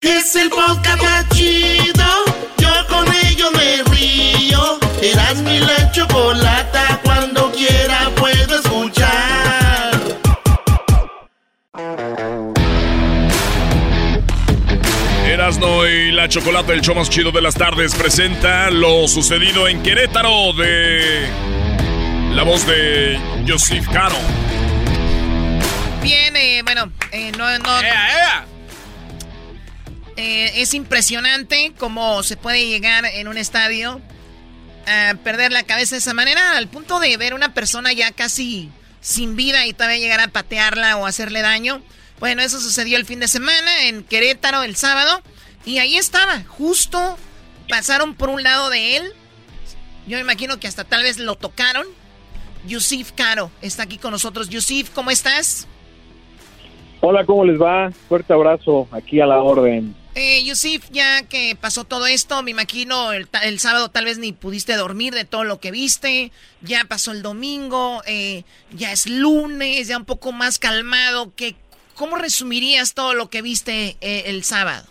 Es 0.00 0.34
el 0.34 0.50
podcast 0.50 1.02
más 1.02 1.28
chido. 1.30 2.04
Yo 2.58 2.86
con 2.88 3.06
ello 3.26 3.50
me 3.52 3.82
río. 3.94 4.78
Eras 5.00 5.36
mi 5.42 5.60
la 5.60 5.92
chocolata. 5.92 7.00
Cuando 7.04 7.52
quiera 7.52 8.10
puedo 8.16 8.58
escuchar. 8.58 10.00
Erasno 15.26 15.86
y 15.86 16.12
la 16.12 16.28
Chocolata, 16.28 16.72
el 16.72 16.80
show 16.80 16.94
más 16.94 17.10
chido 17.10 17.32
de 17.32 17.42
las 17.42 17.54
tardes, 17.54 17.94
presenta 17.94 18.70
lo 18.70 19.08
sucedido 19.08 19.66
en 19.68 19.82
Querétaro 19.82 20.52
de 20.52 21.28
la 22.32 22.42
voz 22.42 22.66
de 22.66 23.18
Joseph 23.46 23.86
Caro. 23.92 24.16
Bien, 26.04 26.36
eh, 26.36 26.60
bueno, 26.62 26.92
eh, 27.12 27.32
no, 27.32 27.58
no. 27.60 27.80
Eh, 30.16 30.52
es 30.60 30.74
impresionante 30.74 31.72
cómo 31.78 32.22
se 32.22 32.36
puede 32.36 32.66
llegar 32.66 33.06
en 33.06 33.26
un 33.26 33.38
estadio 33.38 34.02
a 34.86 35.14
perder 35.24 35.50
la 35.50 35.62
cabeza 35.62 35.94
de 35.94 36.00
esa 36.00 36.12
manera, 36.12 36.58
al 36.58 36.68
punto 36.68 37.00
de 37.00 37.16
ver 37.16 37.32
una 37.32 37.54
persona 37.54 37.90
ya 37.94 38.12
casi 38.12 38.70
sin 39.00 39.34
vida 39.34 39.66
y 39.66 39.72
todavía 39.72 39.96
llegar 39.96 40.20
a 40.20 40.28
patearla 40.28 40.98
o 40.98 41.06
hacerle 41.06 41.40
daño. 41.40 41.82
Bueno, 42.20 42.42
eso 42.42 42.60
sucedió 42.60 42.98
el 42.98 43.06
fin 43.06 43.20
de 43.20 43.26
semana 43.26 43.84
en 43.84 44.04
Querétaro 44.04 44.62
el 44.62 44.76
sábado 44.76 45.22
y 45.64 45.78
ahí 45.78 45.96
estaba, 45.96 46.44
justo 46.44 47.18
pasaron 47.66 48.14
por 48.14 48.28
un 48.28 48.42
lado 48.42 48.68
de 48.68 48.98
él. 48.98 49.12
Yo 50.06 50.18
me 50.18 50.20
imagino 50.20 50.60
que 50.60 50.68
hasta 50.68 50.84
tal 50.84 51.02
vez 51.02 51.16
lo 51.16 51.36
tocaron. 51.36 51.86
Yusif 52.66 53.12
Caro 53.12 53.50
está 53.62 53.84
aquí 53.84 53.96
con 53.96 54.10
nosotros. 54.10 54.50
Yusif, 54.50 54.90
¿cómo 54.90 55.10
estás? 55.10 55.66
Hola, 57.06 57.26
¿cómo 57.26 57.44
les 57.44 57.60
va? 57.60 57.90
Fuerte 57.90 58.32
abrazo 58.32 58.88
aquí 58.90 59.20
a 59.20 59.26
la 59.26 59.42
orden. 59.42 59.94
Eh, 60.14 60.42
Yusif, 60.42 60.88
ya 60.90 61.28
que 61.28 61.54
pasó 61.54 61.84
todo 61.84 62.06
esto, 62.06 62.42
me 62.42 62.50
imagino 62.50 63.12
el, 63.12 63.58
sábado 63.58 63.90
tal 63.90 64.06
vez 64.06 64.18
ni 64.18 64.32
pudiste 64.32 64.74
dormir 64.74 65.12
de 65.12 65.26
todo 65.26 65.44
lo 65.44 65.60
que 65.60 65.70
viste. 65.70 66.32
Ya 66.62 66.78
pasó 66.88 67.12
el 67.12 67.20
domingo, 67.20 68.00
eh, 68.08 68.44
ya 68.70 68.90
es 68.90 69.06
lunes, 69.06 69.86
ya 69.86 69.98
un 69.98 70.06
poco 70.06 70.32
más 70.32 70.58
calmado. 70.58 71.30
¿Qué, 71.36 71.56
¿Cómo 71.94 72.16
resumirías 72.16 72.94
todo 72.94 73.12
lo 73.12 73.28
que 73.28 73.42
viste 73.42 73.96
eh, 74.00 74.22
el 74.28 74.42
sábado? 74.42 74.86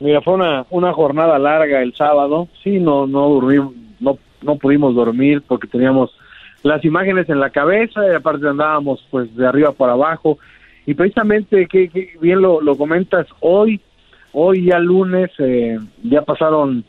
Mira, 0.00 0.22
fue 0.22 0.34
una, 0.34 0.66
una 0.70 0.92
jornada 0.92 1.38
larga 1.38 1.82
el 1.82 1.94
sábado. 1.94 2.48
Sí, 2.64 2.80
no, 2.80 3.06
no 3.06 3.28
dormimos, 3.28 3.74
no, 4.00 4.18
no 4.42 4.56
pudimos 4.56 4.96
dormir 4.96 5.44
porque 5.46 5.68
teníamos 5.68 6.10
las 6.64 6.84
imágenes 6.84 7.28
en 7.28 7.38
la 7.38 7.50
cabeza 7.50 8.00
y 8.10 8.12
aparte 8.12 8.48
andábamos 8.48 9.06
pues 9.08 9.32
de 9.36 9.46
arriba 9.46 9.70
para 9.70 9.92
abajo 9.92 10.38
y 10.86 10.94
precisamente, 10.94 11.66
que, 11.66 11.90
bien 12.20 12.40
lo, 12.40 12.60
lo, 12.60 12.76
comentas, 12.76 13.26
hoy, 13.40 13.80
hoy 14.32 14.66
ya 14.66 14.78
lunes, 14.78 15.30
eh, 15.38 15.78
ya 16.04 16.22
pasaron 16.22 16.84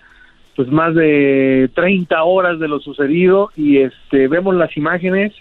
pues 0.56 0.70
más 0.70 0.93
de 0.95 1.70
30 1.74 2.24
horas 2.24 2.60
de 2.60 2.68
lo 2.68 2.80
sucedido 2.80 3.52
y 3.56 3.78
este 3.78 4.28
vemos 4.28 4.56
las 4.56 4.76
imágenes 4.76 5.34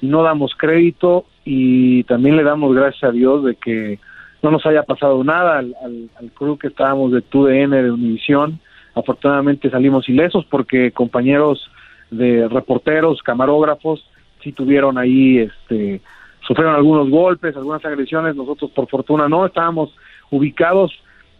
y 0.00 0.06
no 0.06 0.22
damos 0.22 0.54
crédito 0.56 1.24
y 1.44 2.02
también 2.04 2.36
le 2.36 2.42
damos 2.42 2.74
gracias 2.74 3.04
a 3.04 3.12
Dios 3.12 3.44
de 3.44 3.54
que 3.54 4.00
no 4.42 4.50
nos 4.50 4.66
haya 4.66 4.82
pasado 4.82 5.22
nada 5.22 5.58
al, 5.58 5.74
al, 5.84 6.10
al 6.18 6.30
crew 6.32 6.58
que 6.58 6.68
estábamos 6.68 7.12
de 7.12 7.22
TUDN, 7.22 7.70
de 7.70 7.90
Univisión. 7.90 8.60
Afortunadamente 8.94 9.70
salimos 9.70 10.08
ilesos 10.08 10.44
porque 10.50 10.90
compañeros 10.90 11.70
de 12.10 12.48
reporteros, 12.48 13.22
camarógrafos, 13.22 14.04
sí 14.42 14.52
tuvieron 14.52 14.98
ahí 14.98 15.38
este 15.38 16.00
sufrieron 16.46 16.74
algunos 16.74 17.10
golpes, 17.10 17.56
algunas 17.56 17.84
agresiones, 17.84 18.36
nosotros 18.36 18.70
por 18.70 18.88
fortuna 18.88 19.28
no, 19.28 19.46
estábamos 19.46 19.94
ubicados, 20.30 20.92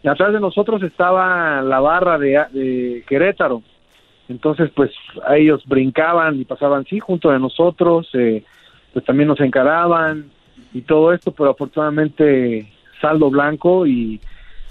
atrás 0.04 0.32
de 0.32 0.40
nosotros 0.40 0.82
estaba 0.82 1.62
la 1.62 1.80
barra 1.80 2.18
de, 2.18 3.04
Querétaro, 3.08 3.62
entonces 4.28 4.70
pues 4.74 4.90
a 5.26 5.36
ellos 5.36 5.62
brincaban 5.66 6.40
y 6.40 6.44
pasaban 6.44 6.84
sí 6.84 7.00
junto 7.00 7.30
de 7.30 7.38
nosotros, 7.38 8.08
eh, 8.14 8.44
pues 8.92 9.04
también 9.04 9.28
nos 9.28 9.40
encaraban 9.40 10.26
y 10.72 10.82
todo 10.82 11.12
esto, 11.12 11.32
pero 11.32 11.50
afortunadamente 11.50 12.70
saldo 13.00 13.30
blanco 13.30 13.86
y 13.86 14.20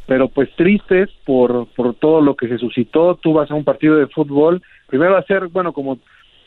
pero 0.07 0.27
pues 0.27 0.49
tristes 0.55 1.09
por, 1.25 1.67
por 1.75 1.95
todo 1.95 2.21
lo 2.21 2.36
que 2.36 2.47
se 2.47 2.57
suscitó, 2.57 3.15
tú 3.15 3.33
vas 3.33 3.49
a 3.49 3.55
un 3.55 3.63
partido 3.63 3.95
de 3.95 4.07
fútbol, 4.07 4.61
primero 4.88 5.17
a 5.17 5.23
ser, 5.23 5.47
bueno, 5.47 5.73
como, 5.73 5.97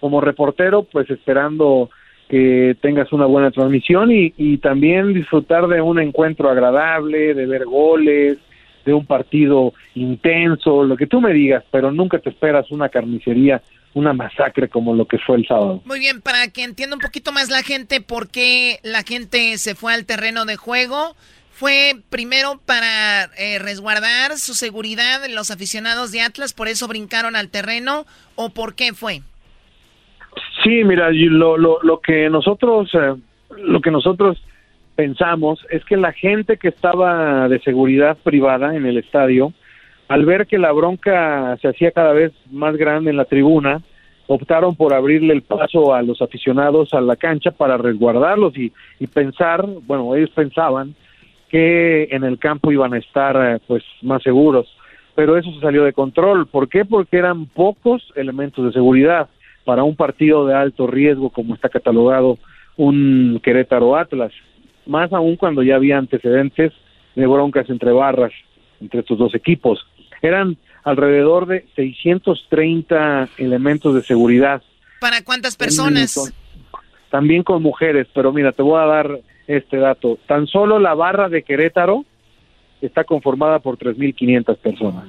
como 0.00 0.20
reportero, 0.20 0.84
pues 0.84 1.10
esperando 1.10 1.90
que 2.28 2.76
tengas 2.82 3.12
una 3.12 3.26
buena 3.26 3.50
transmisión 3.50 4.10
y, 4.12 4.58
también 4.58 5.14
disfrutar 5.14 5.66
de 5.66 5.80
un 5.80 5.98
encuentro 5.98 6.50
agradable, 6.50 7.34
de 7.34 7.46
ver 7.46 7.64
goles, 7.64 8.38
de 8.84 8.94
un 8.94 9.06
partido 9.06 9.72
intenso, 9.94 10.84
lo 10.84 10.96
que 10.96 11.06
tú 11.06 11.20
me 11.20 11.32
digas, 11.32 11.64
pero 11.70 11.90
nunca 11.90 12.18
te 12.18 12.30
esperas 12.30 12.70
una 12.70 12.88
carnicería, 12.88 13.62
una 13.94 14.12
masacre 14.12 14.68
como 14.68 14.94
lo 14.94 15.06
que 15.06 15.18
fue 15.18 15.36
el 15.36 15.46
sábado. 15.46 15.82
Muy 15.84 15.98
bien, 15.98 16.20
para 16.20 16.48
que 16.48 16.64
entienda 16.64 16.96
un 16.96 17.00
poquito 17.00 17.32
más 17.32 17.50
la 17.50 17.62
gente 17.62 18.00
por 18.00 18.28
qué 18.28 18.78
la 18.82 19.02
gente 19.02 19.56
se 19.58 19.74
fue 19.74 19.94
al 19.94 20.04
terreno 20.04 20.44
de 20.44 20.56
juego, 20.56 21.16
fue 21.50 21.96
primero 22.08 22.60
para 22.64 23.24
eh, 23.36 23.58
resguardar 23.58 24.38
su 24.38 24.54
seguridad 24.54 25.20
los 25.28 25.50
aficionados 25.50 26.12
de 26.12 26.20
Atlas, 26.20 26.52
por 26.52 26.68
eso 26.68 26.86
brincaron 26.88 27.36
al 27.36 27.48
terreno, 27.48 28.06
o 28.36 28.50
por 28.50 28.74
qué 28.74 28.92
fue? 28.92 29.22
Sí, 30.62 30.82
mira, 30.84 31.10
lo, 31.10 31.56
lo, 31.56 31.78
lo 31.82 32.00
que 32.00 32.28
nosotros 32.30 32.90
eh, 32.94 33.14
lo 33.56 33.80
que 33.80 33.90
nosotros 33.90 34.42
pensamos 34.96 35.64
es 35.70 35.84
que 35.84 35.96
la 35.96 36.12
gente 36.12 36.56
que 36.56 36.68
estaba 36.68 37.48
de 37.48 37.60
seguridad 37.60 38.18
privada 38.22 38.74
en 38.74 38.86
el 38.86 38.98
estadio, 38.98 39.52
al 40.08 40.24
ver 40.24 40.46
que 40.46 40.58
la 40.58 40.72
bronca 40.72 41.56
se 41.60 41.68
hacía 41.68 41.92
cada 41.92 42.12
vez 42.12 42.32
más 42.50 42.76
grande 42.76 43.10
en 43.10 43.16
la 43.16 43.24
tribuna, 43.24 43.80
optaron 44.26 44.74
por 44.74 44.92
abrirle 44.92 45.32
el 45.34 45.42
paso 45.42 45.94
a 45.94 46.02
los 46.02 46.20
aficionados 46.20 46.92
a 46.92 47.00
la 47.00 47.16
cancha 47.16 47.50
para 47.50 47.76
resguardarlos 47.76 48.56
y, 48.58 48.72
y 48.98 49.06
pensar, 49.06 49.64
bueno, 49.86 50.14
ellos 50.14 50.30
pensaban 50.30 50.94
que 51.48 52.08
en 52.10 52.24
el 52.24 52.38
campo 52.38 52.70
iban 52.72 52.92
a 52.92 52.98
estar 52.98 53.36
eh, 53.36 53.60
pues 53.66 53.82
más 54.02 54.22
seguros, 54.22 54.66
pero 55.14 55.36
eso 55.36 55.50
se 55.52 55.60
salió 55.60 55.84
de 55.84 55.94
control. 55.94 56.46
¿Por 56.46 56.68
qué? 56.68 56.84
Porque 56.84 57.16
eran 57.16 57.46
pocos 57.46 58.12
elementos 58.16 58.64
de 58.66 58.72
seguridad 58.72 59.28
para 59.68 59.84
un 59.84 59.96
partido 59.96 60.46
de 60.46 60.54
alto 60.54 60.86
riesgo 60.86 61.28
como 61.28 61.54
está 61.54 61.68
catalogado 61.68 62.38
un 62.78 63.38
Querétaro 63.44 63.96
Atlas, 63.96 64.32
más 64.86 65.12
aún 65.12 65.36
cuando 65.36 65.62
ya 65.62 65.76
había 65.76 65.98
antecedentes 65.98 66.72
de 67.14 67.26
broncas 67.26 67.68
entre 67.68 67.92
barras 67.92 68.32
entre 68.80 69.00
estos 69.00 69.18
dos 69.18 69.34
equipos. 69.34 69.86
Eran 70.22 70.56
alrededor 70.84 71.46
de 71.46 71.66
630 71.76 73.28
elementos 73.36 73.94
de 73.94 74.02
seguridad. 74.04 74.62
¿Para 75.02 75.22
cuántas 75.22 75.54
personas? 75.54 76.32
También 77.10 77.42
con 77.42 77.62
mujeres, 77.62 78.06
pero 78.14 78.32
mira, 78.32 78.52
te 78.52 78.62
voy 78.62 78.80
a 78.80 78.86
dar 78.86 79.20
este 79.48 79.76
dato. 79.76 80.18
Tan 80.26 80.46
solo 80.46 80.78
la 80.78 80.94
barra 80.94 81.28
de 81.28 81.42
Querétaro 81.42 82.06
está 82.80 83.04
conformada 83.04 83.58
por 83.58 83.76
3.500 83.76 84.56
personas. 84.56 85.04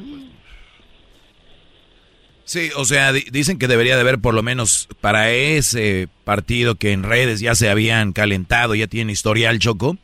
Sí, 2.50 2.70
o 2.76 2.84
sea, 2.84 3.14
dicen 3.14 3.60
que 3.60 3.68
debería 3.68 3.94
de 3.94 4.02
haber 4.02 4.18
por 4.18 4.34
lo 4.34 4.42
menos 4.42 4.90
para 5.02 5.30
ese 5.30 6.08
partido 6.24 6.74
que 6.74 6.94
en 6.94 7.04
redes 7.04 7.42
ya 7.42 7.54
se 7.54 7.70
habían 7.70 8.12
calentado, 8.12 8.74
ya 8.74 8.88
tiene 8.88 9.12
historial 9.12 9.60
Choco, 9.60 9.98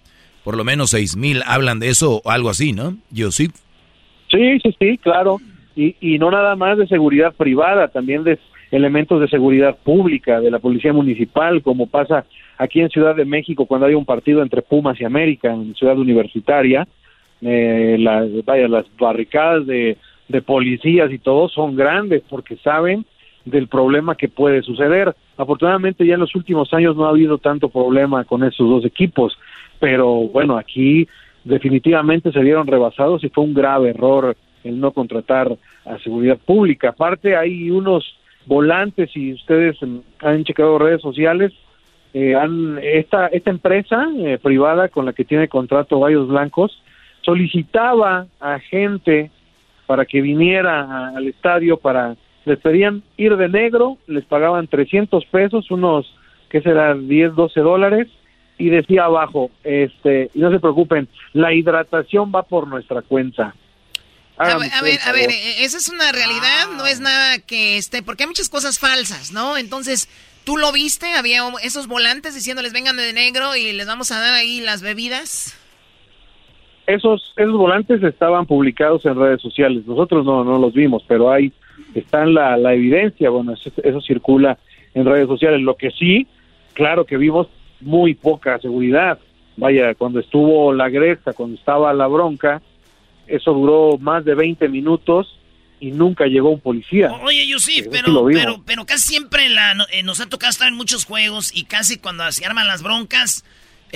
por 0.44 0.56
lo 0.56 0.64
menos 0.64 0.92
seis 0.92 1.18
mil 1.18 1.42
hablan 1.48 1.80
de 1.80 1.90
eso 1.90 2.22
o 2.24 2.30
algo 2.30 2.52
así, 2.52 2.72
¿no? 2.72 2.98
Yo 3.10 3.32
sí. 3.32 3.48
Sí, 4.30 4.60
sí, 4.78 5.00
claro. 5.00 5.38
Y, 5.76 5.96
y 6.00 6.20
no 6.20 6.30
nada 6.30 6.56
más 6.56 6.78
de 6.78 6.86
seguridad 6.86 7.34
privada, 7.34 7.88
también 7.88 8.24
de 8.24 8.38
elementos 8.70 9.20
de 9.20 9.28
seguridad 9.28 9.76
pública, 9.84 10.40
de 10.40 10.52
la 10.52 10.60
policía 10.60 10.94
municipal, 10.94 11.64
como 11.64 11.88
pasa 11.88 12.28
aquí 12.60 12.80
en 12.80 12.92
Ciudad 12.92 13.16
de 13.16 13.26
México 13.26 13.66
cuando 13.66 13.88
hay 13.88 13.96
un 13.96 14.06
partido 14.06 14.44
entre 14.44 14.62
Pumas 14.62 15.02
y 15.02 15.04
América 15.04 15.52
en 15.52 15.74
Ciudad 15.74 15.98
Universitaria. 15.98 16.88
Eh, 17.42 17.98
vaya, 18.46 18.68
las 18.68 18.86
barricadas 19.00 19.66
de 19.66 19.98
de 20.28 20.42
policías 20.42 21.12
y 21.12 21.20
todo 21.20 21.50
son 21.50 21.76
grandes 21.76 22.24
porque 22.30 22.58
saben 22.58 23.06
del 23.46 23.68
problema 23.68 24.16
que 24.16 24.28
puede 24.28 24.64
suceder. 24.64 25.16
Afortunadamente 25.38 26.06
ya 26.06 26.16
en 26.16 26.22
los 26.22 26.36
últimos 26.36 26.74
años 26.74 26.96
no 26.96 27.06
ha 27.06 27.10
habido 27.10 27.38
tanto 27.38 27.70
problema 27.70 28.24
con 28.24 28.44
esos 28.44 28.68
dos 28.68 28.86
equipos, 28.86 29.38
pero 29.80 30.28
bueno, 30.30 30.58
aquí 30.58 31.08
definitivamente 31.44 32.32
se 32.32 32.40
vieron 32.40 32.66
rebasados 32.66 33.24
y 33.24 33.30
fue 33.30 33.44
un 33.44 33.54
grave 33.54 33.90
error 33.90 34.36
el 34.64 34.80
no 34.80 34.92
contratar 34.92 35.56
a 35.86 36.00
seguridad 36.00 36.40
pública. 36.44 36.90
Aparte 36.90 37.36
hay 37.36 37.70
unos 37.70 38.18
volantes 38.48 39.16
y 39.16 39.34
ustedes 39.34 39.78
han 40.20 40.44
checado 40.44 40.80
redes 40.80 41.02
sociales, 41.02 41.54
eh, 42.14 42.34
han, 42.34 42.80
esta, 42.82 43.28
esta 43.28 43.52
empresa 43.52 44.08
eh, 44.18 44.40
privada 44.42 44.90
con 44.90 45.06
la 45.06 45.14
que 45.14 45.26
tiene 45.26 45.48
contrato 45.48 46.00
Gallos 46.00 46.30
Blancos 46.30 46.82
solicitaba 47.22 48.28
a 48.40 48.60
gente 48.60 49.32
para 49.86 50.06
que 50.06 50.22
viniera 50.22 51.10
al 51.10 51.28
estadio 51.28 51.78
para 51.78 52.16
les 52.46 52.60
pedían 52.60 53.04
ir 53.18 53.36
de 53.38 53.50
negro, 53.50 53.98
les 54.08 54.24
pagaban 54.26 54.68
300 54.68 55.26
pesos, 55.26 55.70
unos 55.72 56.06
que 56.50 56.62
serán 56.62 57.08
10, 57.08 57.36
12 57.36 57.60
dólares 57.60 58.08
y 58.58 58.70
decía 58.70 59.06
abajo, 59.06 59.50
este, 59.64 60.30
y 60.34 60.40
no 60.40 60.52
se 60.52 60.60
preocupen, 60.60 61.10
la 61.34 61.54
hidratación 61.54 62.32
va 62.34 62.44
por 62.44 62.68
nuestra 62.68 63.02
cuenta. 63.02 63.56
A 64.38 64.58
ver, 64.58 65.00
a 65.06 65.12
ver, 65.12 65.32
e, 65.32 65.64
esa 65.64 65.78
es 65.78 65.90
una 65.90 66.12
realidad, 66.12 66.68
no 66.78 66.86
es 66.86 67.00
nada 67.00 67.40
que 67.40 67.78
esté, 67.78 68.04
porque 68.04 68.24
hay 68.24 68.28
muchas 68.28 68.50
cosas 68.50 68.80
falsas, 68.80 69.32
¿no? 69.32 69.58
Entonces, 69.58 70.08
¿tú 70.44 70.58
lo 70.58 70.72
viste? 70.72 71.14
Había 71.14 71.42
esos 71.64 71.88
volantes 71.88 72.36
diciéndoles 72.36 72.74
vengan 72.74 72.98
de 72.98 73.12
negro 73.12 73.56
y 73.56 73.72
les 73.74 73.88
vamos 73.88 74.12
a 74.12 74.20
dar 74.20 74.34
ahí 74.34 74.62
las 74.62 74.82
bebidas 74.82 75.58
esos, 76.88 77.34
esos 77.36 77.54
volantes 77.54 78.02
estaban 78.04 78.46
publicados 78.46 79.06
en 79.06 79.16
redes 79.16 79.42
sociales. 79.42 79.86
Nosotros 79.86 80.26
no, 80.26 80.44
no 80.44 80.60
los 80.60 80.74
vimos, 80.74 81.04
pero 81.08 81.32
ahí 81.32 81.52
está 81.94 82.26
la, 82.26 82.58
la 82.58 82.74
evidencia. 82.74 83.30
Bueno, 83.30 83.54
eso, 83.54 84.02
circula 84.02 84.58
en 84.94 85.06
redes 85.06 85.28
sociales. 85.28 85.62
Lo 85.62 85.76
que 85.76 85.92
sí, 85.92 86.28
claro 86.74 87.06
que 87.06 87.18
vimos 87.18 87.48
muy 87.82 88.14
poca 88.14 88.60
seguridad. 88.60 89.20
Vaya, 89.58 89.96
cuando 89.96 90.20
estuvo 90.20 90.74
la 90.74 90.90
gresta, 90.90 91.34
cuando 91.34 91.58
estaba 91.58 91.94
la 91.94 92.08
bronca, 92.08 92.62
eso 93.28 93.54
duró 93.54 93.98
más 93.98 94.26
de 94.26 94.36
20 94.36 94.68
minutos 94.70 95.40
y 95.80 95.92
nunca 95.92 96.26
llegó 96.26 96.50
un 96.50 96.60
policía. 96.60 97.12
Oye, 97.24 97.48
Yusif, 97.48 97.88
pero, 97.90 98.26
pero, 98.26 98.62
pero 98.66 98.86
casi 98.86 99.14
siempre 99.14 99.50
la, 99.50 99.74
eh, 99.92 100.04
nos 100.04 100.20
ha 100.20 100.28
tocado 100.28 100.50
estar 100.50 100.68
en 100.68 100.76
muchos 100.76 101.06
juegos 101.06 101.52
y 101.56 101.66
casi 101.66 101.98
cuando 101.98 102.30
se 102.32 102.46
arman 102.46 102.68
las 102.68 102.84
broncas, 102.84 103.44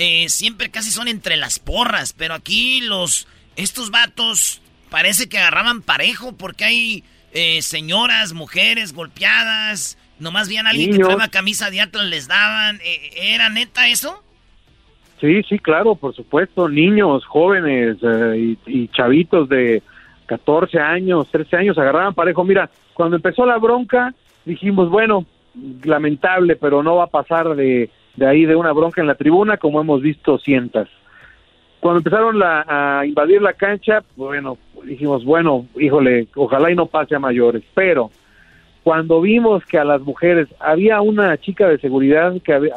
eh, 0.02 0.30
siempre 0.30 0.70
casi 0.70 0.90
son 0.90 1.08
entre 1.08 1.36
las 1.36 1.58
porras, 1.58 2.14
pero 2.14 2.32
aquí 2.32 2.80
los 2.80 3.28
estos 3.54 3.90
vatos 3.90 4.62
parece 4.88 5.28
que 5.28 5.36
agarraban 5.36 5.82
parejo 5.82 6.32
porque 6.32 6.64
hay 6.64 7.04
eh, 7.34 7.60
señoras, 7.60 8.32
mujeres 8.32 8.94
golpeadas. 8.94 9.98
Nomás 10.18 10.48
veían 10.48 10.66
a 10.66 10.70
alguien 10.70 10.92
que 10.92 10.98
traía 11.00 11.28
camisa 11.28 11.70
de 11.70 11.82
Atlas, 11.82 12.06
les 12.06 12.28
daban. 12.28 12.76
Eh, 12.76 13.34
¿Era 13.34 13.50
neta 13.50 13.88
eso? 13.88 14.22
Sí, 15.20 15.42
sí, 15.42 15.58
claro, 15.58 15.94
por 15.96 16.14
supuesto. 16.14 16.66
Niños, 16.70 17.26
jóvenes 17.26 17.98
eh, 18.02 18.56
y, 18.66 18.88
chavitos 18.88 19.50
de 19.50 19.82
14 20.26 20.78
años, 20.78 21.28
13 21.30 21.56
años 21.58 21.76
agarraban 21.78 22.14
parejo. 22.14 22.42
Mira, 22.42 22.70
cuando 22.94 23.16
empezó 23.16 23.44
la 23.44 23.58
bronca, 23.58 24.14
dijimos, 24.46 24.88
bueno, 24.88 25.26
lamentable, 25.84 26.56
pero 26.56 26.82
no 26.82 26.96
va 26.96 27.04
a 27.04 27.10
pasar 27.10 27.54
de, 27.54 27.90
de 28.16 28.26
ahí 28.26 28.44
de 28.44 28.56
una 28.56 28.72
bronca 28.72 29.00
en 29.00 29.06
la 29.06 29.14
tribuna 29.14 29.56
como 29.56 29.80
hemos 29.80 30.02
visto 30.02 30.38
cientas. 30.38 30.88
Cuando 31.80 31.98
empezaron 31.98 32.38
a 32.42 33.04
invadir 33.06 33.40
la 33.40 33.54
cancha, 33.54 34.02
bueno, 34.16 34.58
dijimos, 34.84 35.24
bueno, 35.24 35.66
híjole, 35.78 36.28
ojalá 36.34 36.70
y 36.70 36.74
no 36.74 36.86
pase 36.86 37.14
a 37.14 37.18
mayores, 37.18 37.62
pero 37.74 38.10
cuando 38.82 39.20
vimos 39.20 39.64
que 39.64 39.78
a 39.78 39.84
las 39.84 40.00
mujeres 40.00 40.48
había 40.58 41.00
una 41.00 41.36
chica 41.38 41.68
de 41.68 41.78
seguridad 41.78 42.34
que 42.42 42.52
había, 42.52 42.74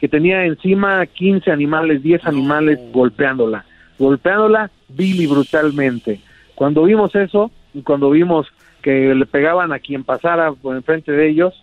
que 0.00 0.08
tenía 0.08 0.44
encima 0.44 1.04
15 1.06 1.50
animales, 1.50 2.02
10 2.02 2.26
animales 2.26 2.78
golpeándola, 2.92 3.64
golpeándola 3.98 4.70
vil 4.88 5.20
y 5.20 5.26
brutalmente. 5.26 6.20
Cuando 6.54 6.84
vimos 6.84 7.14
eso 7.14 7.50
y 7.74 7.82
cuando 7.82 8.10
vimos 8.10 8.46
que 8.82 9.14
le 9.14 9.26
pegaban 9.26 9.72
a 9.72 9.78
quien 9.78 10.04
pasara 10.04 10.52
por 10.52 10.76
enfrente 10.76 11.12
de 11.12 11.28
ellos, 11.28 11.54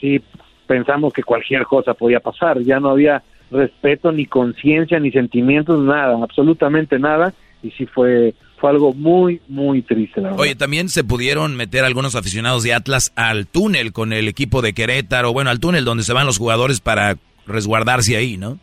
sí 0.00 0.22
pensamos 0.70 1.12
que 1.12 1.24
cualquier 1.24 1.64
cosa 1.64 1.94
podía 1.94 2.20
pasar, 2.20 2.60
ya 2.60 2.78
no 2.78 2.90
había 2.90 3.24
respeto 3.50 4.12
ni 4.12 4.26
conciencia 4.26 5.00
ni 5.00 5.10
sentimientos, 5.10 5.80
nada, 5.80 6.16
absolutamente 6.22 6.96
nada, 7.00 7.34
y 7.60 7.72
sí 7.72 7.86
fue 7.86 8.34
fue 8.56 8.70
algo 8.70 8.92
muy, 8.92 9.40
muy 9.48 9.82
triste. 9.82 10.20
Oye, 10.36 10.54
también 10.54 10.88
se 10.88 11.02
pudieron 11.02 11.56
meter 11.56 11.82
algunos 11.82 12.14
aficionados 12.14 12.62
de 12.62 12.72
Atlas 12.72 13.12
al 13.16 13.48
túnel 13.48 13.92
con 13.92 14.12
el 14.12 14.28
equipo 14.28 14.62
de 14.62 14.72
Querétaro, 14.72 15.32
bueno, 15.32 15.50
al 15.50 15.58
túnel 15.58 15.84
donde 15.84 16.04
se 16.04 16.12
van 16.12 16.26
los 16.26 16.38
jugadores 16.38 16.80
para 16.80 17.16
resguardarse 17.48 18.16
ahí, 18.16 18.36
¿no? 18.36 18.58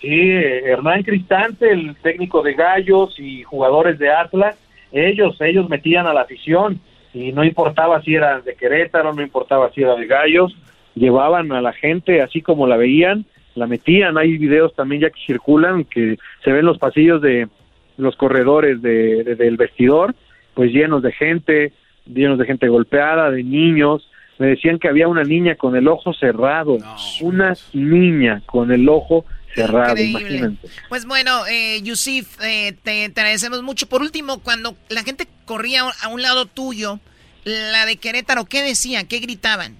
Sí, 0.00 0.30
Hernán 0.30 1.02
Cristante, 1.02 1.70
el 1.70 1.96
técnico 1.96 2.40
de 2.40 2.54
Gallos 2.54 3.18
y 3.18 3.42
jugadores 3.42 3.98
de 3.98 4.10
Atlas, 4.10 4.56
ellos, 4.90 5.36
ellos 5.40 5.68
metían 5.68 6.06
a 6.06 6.14
la 6.14 6.22
afición 6.22 6.80
y 7.12 7.32
no 7.32 7.44
importaba 7.44 8.00
si 8.00 8.14
era 8.14 8.40
de 8.40 8.54
Querétaro, 8.54 9.12
no 9.12 9.22
importaba 9.22 9.70
si 9.74 9.82
era 9.82 9.96
de 9.96 10.06
Gallos, 10.06 10.56
llevaban 10.94 11.52
a 11.52 11.60
la 11.60 11.72
gente 11.72 12.22
así 12.22 12.42
como 12.42 12.66
la 12.66 12.76
veían, 12.76 13.26
la 13.54 13.66
metían, 13.66 14.18
hay 14.18 14.36
videos 14.36 14.74
también 14.74 15.02
ya 15.02 15.10
que 15.10 15.20
circulan 15.26 15.84
que 15.84 16.18
se 16.42 16.52
ven 16.52 16.64
los 16.64 16.78
pasillos 16.78 17.22
de, 17.22 17.48
los 17.96 18.16
corredores 18.16 18.82
de, 18.82 19.36
del 19.36 19.56
vestidor, 19.56 20.14
pues 20.54 20.72
llenos 20.72 21.02
de 21.02 21.12
gente, 21.12 21.72
llenos 22.06 22.38
de 22.38 22.46
gente 22.46 22.68
golpeada, 22.68 23.30
de 23.30 23.42
niños. 23.42 24.08
Me 24.38 24.48
decían 24.48 24.78
que 24.78 24.88
había 24.88 25.06
una 25.06 25.22
niña 25.22 25.54
con 25.54 25.76
el 25.76 25.86
ojo 25.86 26.12
cerrado, 26.12 26.78
una 27.20 27.54
niña 27.72 28.42
con 28.46 28.72
el 28.72 28.88
ojo 28.88 29.24
cerrado, 29.54 29.96
imagínate. 29.96 30.68
Pues 30.88 31.06
bueno, 31.06 31.46
eh, 31.46 31.80
Yusif, 31.82 32.40
eh, 32.42 32.74
te, 32.82 33.04
agradecemos 33.04 33.62
mucho. 33.62 33.86
Por 33.88 34.02
último, 34.02 34.40
cuando 34.40 34.76
la 34.88 35.04
gente 35.04 35.28
corría 35.44 35.82
a 36.02 36.08
un 36.08 36.22
lado 36.22 36.46
tuyo, 36.46 36.98
la 37.44 37.86
de 37.86 37.96
Querétaro, 37.96 38.46
¿qué 38.46 38.62
decían? 38.62 39.06
¿Qué 39.06 39.20
gritaban? 39.20 39.76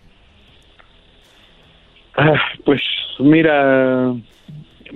Ah, 2.17 2.41
pues 2.65 2.81
mira, 3.19 4.15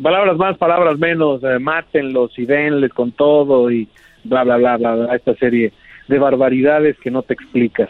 palabras 0.02 0.36
más, 0.36 0.56
palabras 0.56 0.98
menos, 0.98 1.42
eh, 1.42 1.58
mátenlos 1.58 2.38
y 2.38 2.46
denles 2.46 2.92
con 2.92 3.12
todo 3.12 3.70
y 3.70 3.88
bla, 4.24 4.44
bla, 4.44 4.56
bla, 4.56 4.76
bla, 4.76 4.94
bla, 4.94 5.16
esta 5.16 5.34
serie 5.34 5.72
de 6.06 6.18
barbaridades 6.18 6.96
que 6.98 7.10
no 7.10 7.22
te 7.22 7.34
explicas. 7.34 7.88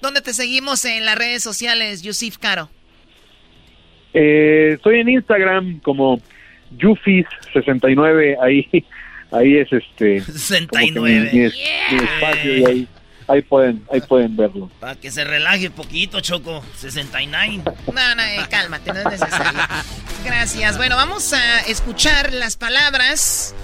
¿Dónde 0.00 0.20
te 0.20 0.32
seguimos 0.32 0.84
en 0.84 1.04
las 1.04 1.18
redes 1.18 1.42
sociales, 1.42 2.02
Yusif 2.02 2.38
Caro? 2.38 2.68
Eh, 4.14 4.72
estoy 4.74 5.00
en 5.00 5.08
Instagram 5.08 5.80
como 5.80 6.20
Yufis69, 6.76 8.36
ahí, 8.40 8.84
ahí 9.32 9.56
es 9.56 9.72
este... 9.72 10.20
69. 10.20 11.30
Mi, 11.32 11.40
espacio 11.44 12.56
y 12.56 12.64
ahí 12.64 12.88
ahí 13.28 13.42
pueden, 13.42 13.84
ahí 13.92 14.00
pueden 14.00 14.36
verlo. 14.36 14.70
Para 14.80 14.96
que 14.96 15.10
se 15.10 15.24
relaje 15.24 15.70
poquito, 15.70 16.20
Choco. 16.20 16.62
69. 16.76 17.62
No, 17.92 18.14
no, 18.14 18.22
eh, 18.22 18.46
cálmate, 18.50 18.92
no 18.92 19.00
es 19.00 19.20
necesario. 19.20 19.60
Gracias. 20.24 20.76
Bueno, 20.76 20.96
vamos 20.96 21.32
a 21.32 21.60
escuchar 21.60 22.32
las 22.32 22.56
palabras 22.56 23.54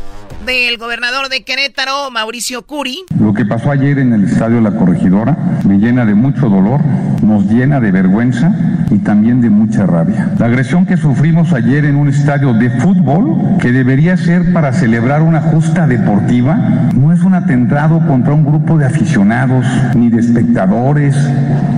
del 0.45 0.77
gobernador 0.77 1.29
de 1.29 1.43
Querétaro, 1.43 2.11
Mauricio 2.11 2.67
Curi. 2.67 3.05
Lo 3.19 3.33
que 3.33 3.45
pasó 3.45 3.71
ayer 3.71 3.99
en 3.99 4.13
el 4.13 4.25
estadio 4.25 4.61
La 4.61 4.73
Corregidora 4.73 5.37
me 5.65 5.79
llena 5.79 6.05
de 6.05 6.15
mucho 6.15 6.49
dolor, 6.49 6.81
nos 7.23 7.47
llena 7.47 7.81
de 7.81 7.91
vergüenza 7.91 8.53
y 8.91 8.99
también 8.99 9.41
de 9.41 9.49
mucha 9.49 9.87
rabia. 9.87 10.33
La 10.39 10.47
agresión 10.47 10.87
que 10.87 10.97
sufrimos 10.97 11.53
ayer 11.53 11.87
en 11.87 11.97
un 11.97 12.09
estadio 12.09 12.53
de 12.53 12.71
fútbol, 12.81 13.59
que 13.61 13.73
debería 13.73 14.17
ser 14.17 14.53
para 14.53 14.73
celebrar 14.73 15.23
una 15.23 15.41
justa 15.41 15.87
deportiva, 15.87 16.57
no 16.95 17.13
es 17.13 17.21
un 17.21 17.35
atentado 17.35 18.07
contra 18.07 18.35
un 18.35 18.45
grupo 18.45 18.77
de 18.77 18.87
aficionados, 18.87 19.65
ni 19.95 20.11
de 20.11 20.21
espectadores, 20.21 21.17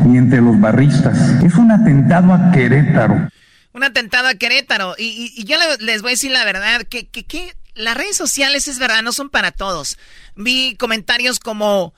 ni 0.04 0.18
entre 0.18 0.40
los 0.40 0.58
barristas. 0.60 1.18
Es 1.44 1.54
un 1.54 1.70
atentado 1.70 2.32
a 2.32 2.50
Querétaro. 2.50 3.28
Un 3.72 3.84
atentado 3.84 4.28
a 4.28 4.34
Querétaro. 4.34 4.94
Y, 4.98 5.44
yo 5.44 5.56
les 5.80 6.02
voy 6.02 6.10
a 6.10 6.12
decir 6.12 6.32
la 6.32 6.44
verdad, 6.44 6.82
que, 6.88 7.06
que, 7.06 7.24
que 7.24 7.52
las 7.76 7.96
redes 7.96 8.16
sociales 8.16 8.68
es 8.68 8.78
verdad, 8.78 9.02
no 9.02 9.12
son 9.12 9.30
para 9.30 9.52
todos. 9.52 9.98
Vi 10.34 10.76
comentarios 10.76 11.38
como 11.38 11.94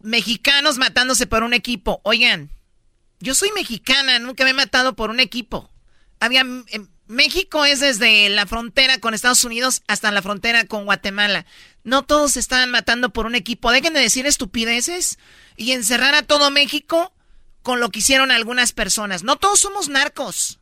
mexicanos 0.00 0.78
matándose 0.78 1.26
por 1.26 1.42
un 1.42 1.52
equipo. 1.52 2.00
Oigan, 2.04 2.50
yo 3.18 3.34
soy 3.34 3.50
mexicana, 3.52 4.18
nunca 4.18 4.44
me 4.44 4.50
he 4.50 4.54
matado 4.54 4.94
por 4.94 5.10
un 5.10 5.20
equipo. 5.20 5.70
Había 6.20 6.44
México 7.06 7.64
es 7.64 7.80
desde 7.80 8.28
la 8.28 8.46
frontera 8.46 8.98
con 8.98 9.14
Estados 9.14 9.44
Unidos 9.44 9.82
hasta 9.88 10.12
la 10.12 10.22
frontera 10.22 10.64
con 10.66 10.84
Guatemala. 10.84 11.44
No 11.82 12.04
todos 12.04 12.32
se 12.32 12.40
estaban 12.40 12.70
matando 12.70 13.10
por 13.10 13.26
un 13.26 13.34
equipo. 13.34 13.72
Dejen 13.72 13.94
de 13.94 14.00
decir 14.00 14.26
estupideces 14.26 15.18
y 15.56 15.72
encerrar 15.72 16.14
a 16.14 16.22
todo 16.22 16.52
México 16.52 17.12
con 17.62 17.80
lo 17.80 17.90
que 17.90 17.98
hicieron 17.98 18.30
algunas 18.30 18.72
personas. 18.72 19.24
No 19.24 19.36
todos 19.36 19.58
somos 19.58 19.88
narcos. 19.88 20.60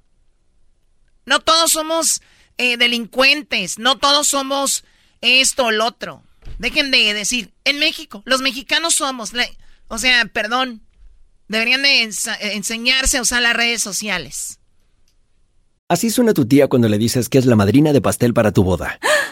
No 1.27 1.41
todos 1.41 1.73
somos 1.73 2.23
eh, 2.59 2.77
delincuentes, 2.77 3.79
no 3.79 3.99
todos 3.99 4.29
somos 4.29 4.85
esto 5.21 5.67
o 5.67 5.71
lo 5.71 5.87
otro. 5.87 6.23
Dejen 6.59 6.91
de 6.91 7.15
decir, 7.15 7.53
en 7.65 7.79
México, 7.79 8.23
los 8.27 8.41
mexicanos 8.41 8.95
somos, 8.95 9.33
o 9.89 9.99
sea, 9.99 10.25
perdón, 10.27 10.83
deberían 11.49 11.83
de 11.83 12.03
enseñarse 12.03 13.19
a 13.19 13.23
usar 13.23 13.43
las 13.43 13.55
redes 13.55 13.83
sociales. 13.83 14.59
Así 15.89 16.11
suena 16.11 16.35
tu 16.35 16.47
tía 16.47 16.69
cuando 16.69 16.89
le 16.89 16.99
dices 16.99 17.29
que 17.31 17.39
es 17.39 17.47
la 17.47 17.57
madrina 17.57 17.93
de 17.93 18.03
pastel 18.03 18.35
para 18.35 18.53
tu 18.53 18.63
boda. 18.63 18.99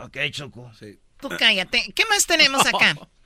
Ok, 0.00 0.16
Choco. 0.30 0.72
Sí. 0.78 1.00
Tú 1.20 1.28
cállate. 1.38 1.92
¿Qué 1.94 2.04
más 2.06 2.26
tenemos 2.26 2.64
acá? 2.66 2.96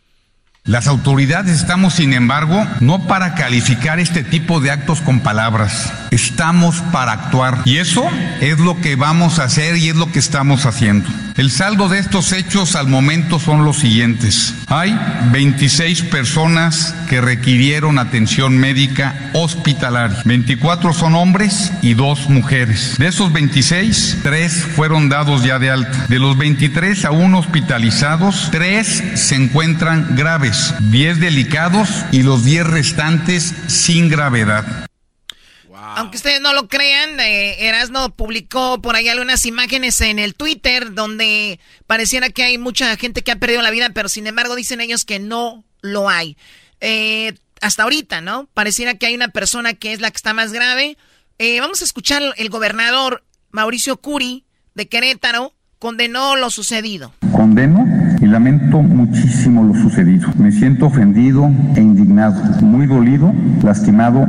Las 0.65 0.87
autoridades 0.87 1.57
estamos, 1.57 1.95
sin 1.95 2.13
embargo, 2.13 2.65
no 2.79 3.09
para 3.09 3.35
calificar 3.35 3.99
este 3.99 4.23
tipo 4.23 4.61
de 4.61 4.71
actos 4.71 5.01
con 5.01 5.19
palabras, 5.19 5.93
Estamos 6.13 6.83
para 6.93 7.13
actuar. 7.13 7.63
Y 7.65 7.79
eso 7.79 8.05
es 8.43 8.59
lo 8.59 8.79
que 8.83 8.97
vamos 8.97 9.39
a 9.39 9.45
hacer 9.45 9.79
y 9.79 9.89
es 9.89 9.97
lo 9.97 10.13
que 10.13 10.19
estamos 10.19 10.67
haciendo. 10.67 11.09
El 11.39 11.51
saldo 11.51 11.89
de 11.89 11.99
estos 11.99 12.33
hechos 12.33 12.77
al 12.77 12.89
momento 12.89 13.41
son 13.41 13.65
los 13.65 13.79
siguientes. 13.79 14.55
Hay 14.67 14.95
26 15.33 16.03
personas 16.03 16.95
que 17.09 17.23
requirieron 17.23 17.99
atención 17.99 18.59
médica 18.59 19.15
hospitalaria. 19.33 20.19
24 20.27 20.93
son 20.93 21.15
hombres 21.15 21.73
y 21.81 21.95
dos 21.95 22.29
mujeres. 22.29 22.97
De 22.99 23.07
esos 23.07 23.33
26, 23.33 24.19
3 24.23 24.53
fueron 24.77 25.09
dados 25.09 25.43
ya 25.43 25.59
de 25.59 25.71
alta. 25.71 26.07
De 26.09 26.19
los 26.19 26.37
23 26.37 27.07
aún 27.07 27.35
hospitalizados, 27.35 28.51
3 28.53 29.05
se 29.15 29.37
encuentran 29.37 30.15
graves, 30.15 30.52
10 30.91 31.21
delicados 31.21 31.89
y 32.13 32.23
los 32.23 32.45
10 32.45 32.67
restantes 32.67 33.55
sin 33.69 34.09
gravedad. 34.09 34.87
Aunque 35.95 36.17
ustedes 36.17 36.41
no 36.41 36.55
lo 36.55 36.69
crean, 36.69 37.21
eh, 37.21 37.69
Erasno 37.69 38.15
publicó 38.15 38.81
por 38.81 38.97
ahí 38.97 39.09
algunas 39.09 39.45
imágenes 39.45 40.01
en 40.01 40.19
el 40.19 40.35
Twitter 40.35 40.95
donde 40.95 41.61
pareciera 41.87 42.31
que 42.31 42.43
hay 42.43 42.57
mucha 42.57 42.97
gente 42.97 43.23
que 43.23 43.33
ha 43.33 43.37
perdido 43.37 43.61
la 43.63 43.71
vida, 43.71 43.91
pero 43.91 44.09
sin 44.09 44.27
embargo 44.27 44.57
dicen 44.57 44.81
ellos 44.81 45.05
que 45.05 45.19
no 45.19 45.65
lo 45.83 46.09
hay. 46.09 46.37
Eh, 46.81 47.35
hasta 47.61 47.83
ahorita, 47.83 48.21
¿no? 48.21 48.49
Pareciera 48.55 48.95
que 48.95 49.07
hay 49.07 49.15
una 49.15 49.29
persona 49.29 49.75
que 49.75 49.93
es 49.93 50.01
la 50.01 50.11
que 50.11 50.17
está 50.17 50.33
más 50.33 50.53
grave. 50.53 50.97
Eh, 51.39 51.61
vamos 51.61 51.83
a 51.83 51.85
escuchar 51.85 52.23
el 52.37 52.49
gobernador 52.49 53.25
Mauricio 53.51 53.99
Curi 53.99 54.45
de 54.75 54.89
Querétaro 54.89 55.55
condenó 55.79 56.37
lo 56.37 56.49
sucedido. 56.51 57.13
Condeno 57.33 58.02
y 58.23 58.27
lamento 58.27 58.81
muchísimo 58.83 59.65
lo 59.65 59.75
sucedido. 59.75 60.29
Me 60.39 60.53
siento 60.53 60.87
ofendido 60.87 61.51
e 61.75 61.81
indignado, 61.81 62.41
muy 62.63 62.87
dolido, 62.87 63.35
lastimado 63.65 64.27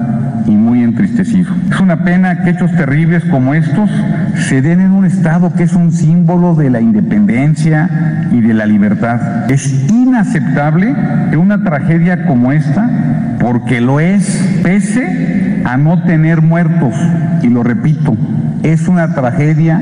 y 0.47 0.51
muy 0.51 0.83
entristecido. 0.83 1.53
Es 1.71 1.79
una 1.79 2.03
pena 2.03 2.43
que 2.43 2.49
hechos 2.49 2.71
terribles 2.71 3.23
como 3.25 3.53
estos 3.53 3.91
se 4.47 4.63
den 4.63 4.81
en 4.81 4.91
un 4.91 5.05
estado 5.05 5.53
que 5.53 5.63
es 5.63 5.73
un 5.73 5.91
símbolo 5.91 6.55
de 6.55 6.71
la 6.71 6.81
independencia 6.81 8.27
y 8.31 8.41
de 8.41 8.55
la 8.55 8.65
libertad. 8.65 9.51
Es 9.51 9.87
inaceptable 9.91 10.95
que 11.29 11.37
una 11.37 11.63
tragedia 11.63 12.25
como 12.25 12.51
esta, 12.51 12.89
porque 13.39 13.79
lo 13.79 13.99
es, 13.99 14.59
pese 14.63 15.61
a 15.65 15.77
no 15.77 16.01
tener 16.03 16.41
muertos, 16.41 16.95
y 17.43 17.47
lo 17.47 17.61
repito, 17.61 18.17
es 18.63 18.87
una 18.87 19.13
tragedia 19.13 19.81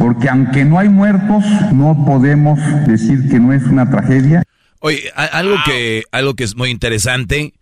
porque 0.00 0.30
aunque 0.30 0.64
no 0.64 0.78
hay 0.78 0.88
muertos, 0.88 1.44
no 1.72 2.06
podemos 2.06 2.58
decir 2.86 3.28
que 3.28 3.38
no 3.38 3.49
es 3.52 3.64
una 3.64 3.90
tragedia. 3.90 4.42
Oye, 4.80 5.10
algo 5.14 5.56
que, 5.64 6.04
algo 6.10 6.34
que 6.34 6.44
es 6.44 6.56
muy 6.56 6.70
interesante, 6.70 7.54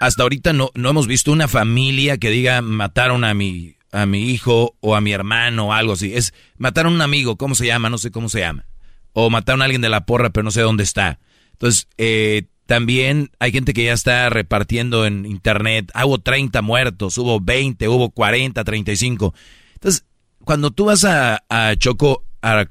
hasta 0.00 0.22
ahorita 0.22 0.52
no, 0.52 0.70
no 0.74 0.90
hemos 0.90 1.06
visto 1.06 1.32
una 1.32 1.48
familia 1.48 2.18
que 2.18 2.30
diga 2.30 2.60
mataron 2.60 3.24
a 3.24 3.32
mi, 3.34 3.76
a 3.92 4.04
mi 4.04 4.30
hijo 4.30 4.76
o 4.80 4.94
a 4.94 5.00
mi 5.00 5.12
hermano 5.12 5.68
o 5.68 5.72
algo 5.72 5.94
así. 5.94 6.14
Es 6.14 6.34
mataron 6.58 6.92
a 6.92 6.96
un 6.96 7.02
amigo, 7.02 7.36
¿cómo 7.36 7.54
se 7.54 7.66
llama? 7.66 7.88
No 7.88 7.98
sé 7.98 8.10
cómo 8.10 8.28
se 8.28 8.40
llama. 8.40 8.66
O 9.12 9.30
mataron 9.30 9.62
a 9.62 9.64
alguien 9.64 9.80
de 9.80 9.88
la 9.88 10.04
porra, 10.04 10.30
pero 10.30 10.44
no 10.44 10.50
sé 10.50 10.60
dónde 10.60 10.84
está. 10.84 11.18
Entonces, 11.52 11.88
eh, 11.96 12.44
también 12.66 13.30
hay 13.38 13.52
gente 13.52 13.72
que 13.72 13.84
ya 13.84 13.92
está 13.92 14.28
repartiendo 14.28 15.06
en 15.06 15.24
internet. 15.24 15.90
Ah, 15.94 16.04
hubo 16.04 16.18
30 16.18 16.60
muertos, 16.62 17.16
hubo 17.16 17.40
20, 17.40 17.88
hubo 17.88 18.10
40, 18.10 18.62
35. 18.62 19.34
Entonces, 19.74 20.04
cuando 20.44 20.70
tú 20.70 20.86
vas 20.86 21.04
a, 21.04 21.42
Choco 21.78 22.24
a 22.42 22.66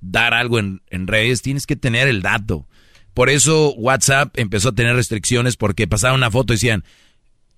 dar 0.00 0.34
algo 0.34 0.58
en, 0.58 0.80
redes, 0.90 1.42
tienes 1.42 1.66
que 1.66 1.76
tener 1.76 2.08
el 2.08 2.22
dato. 2.22 2.66
Por 3.14 3.28
eso 3.28 3.74
WhatsApp 3.74 4.38
empezó 4.38 4.70
a 4.70 4.74
tener 4.74 4.94
restricciones 4.94 5.56
porque 5.56 5.88
pasaban 5.88 6.16
una 6.18 6.30
foto 6.30 6.52
y 6.52 6.56
decían, 6.56 6.84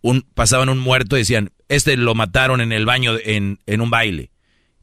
un, 0.00 0.22
pasaban 0.34 0.68
un 0.68 0.78
muerto 0.78 1.16
y 1.16 1.20
decían, 1.20 1.52
este 1.68 1.96
lo 1.96 2.14
mataron 2.14 2.60
en 2.60 2.72
el 2.72 2.86
baño 2.86 3.14
en, 3.22 3.60
en 3.66 3.80
un 3.80 3.90
baile. 3.90 4.30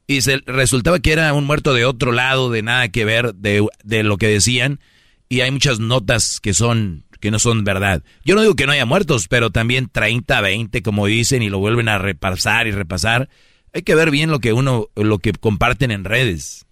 Y 0.07 0.21
se, 0.21 0.37
resultaba 0.45 0.99
que 0.99 1.11
era 1.11 1.33
un 1.33 1.45
muerto 1.45 1.73
de 1.73 1.85
otro 1.85 2.11
lado, 2.11 2.49
de 2.49 2.63
nada 2.63 2.87
que 2.89 3.05
ver 3.05 3.35
de, 3.35 3.65
de 3.83 4.03
lo 4.03 4.17
que 4.17 4.27
decían. 4.27 4.79
Y 5.27 5.41
hay 5.41 5.51
muchas 5.51 5.79
notas 5.79 6.39
que 6.39 6.53
son 6.53 7.05
que 7.19 7.31
no 7.31 7.39
son 7.39 7.63
verdad. 7.63 8.03
Yo 8.23 8.35
no 8.35 8.41
digo 8.41 8.55
que 8.55 8.65
no 8.65 8.71
haya 8.71 8.85
muertos, 8.85 9.27
pero 9.27 9.49
también 9.49 9.89
30, 9.91 10.39
20, 10.41 10.81
como 10.81 11.05
dicen, 11.05 11.41
y 11.43 11.49
lo 11.49 11.59
vuelven 11.59 11.89
a 11.89 11.97
repasar 11.97 12.67
y 12.67 12.71
repasar. 12.71 13.29
Hay 13.73 13.81
que 13.81 13.95
ver 13.95 14.09
bien 14.09 14.31
lo 14.31 14.39
que 14.39 14.53
uno, 14.53 14.87
lo 14.95 15.19
que 15.19 15.33
comparten 15.33 15.91
en 15.91 16.05
redes. 16.05 16.65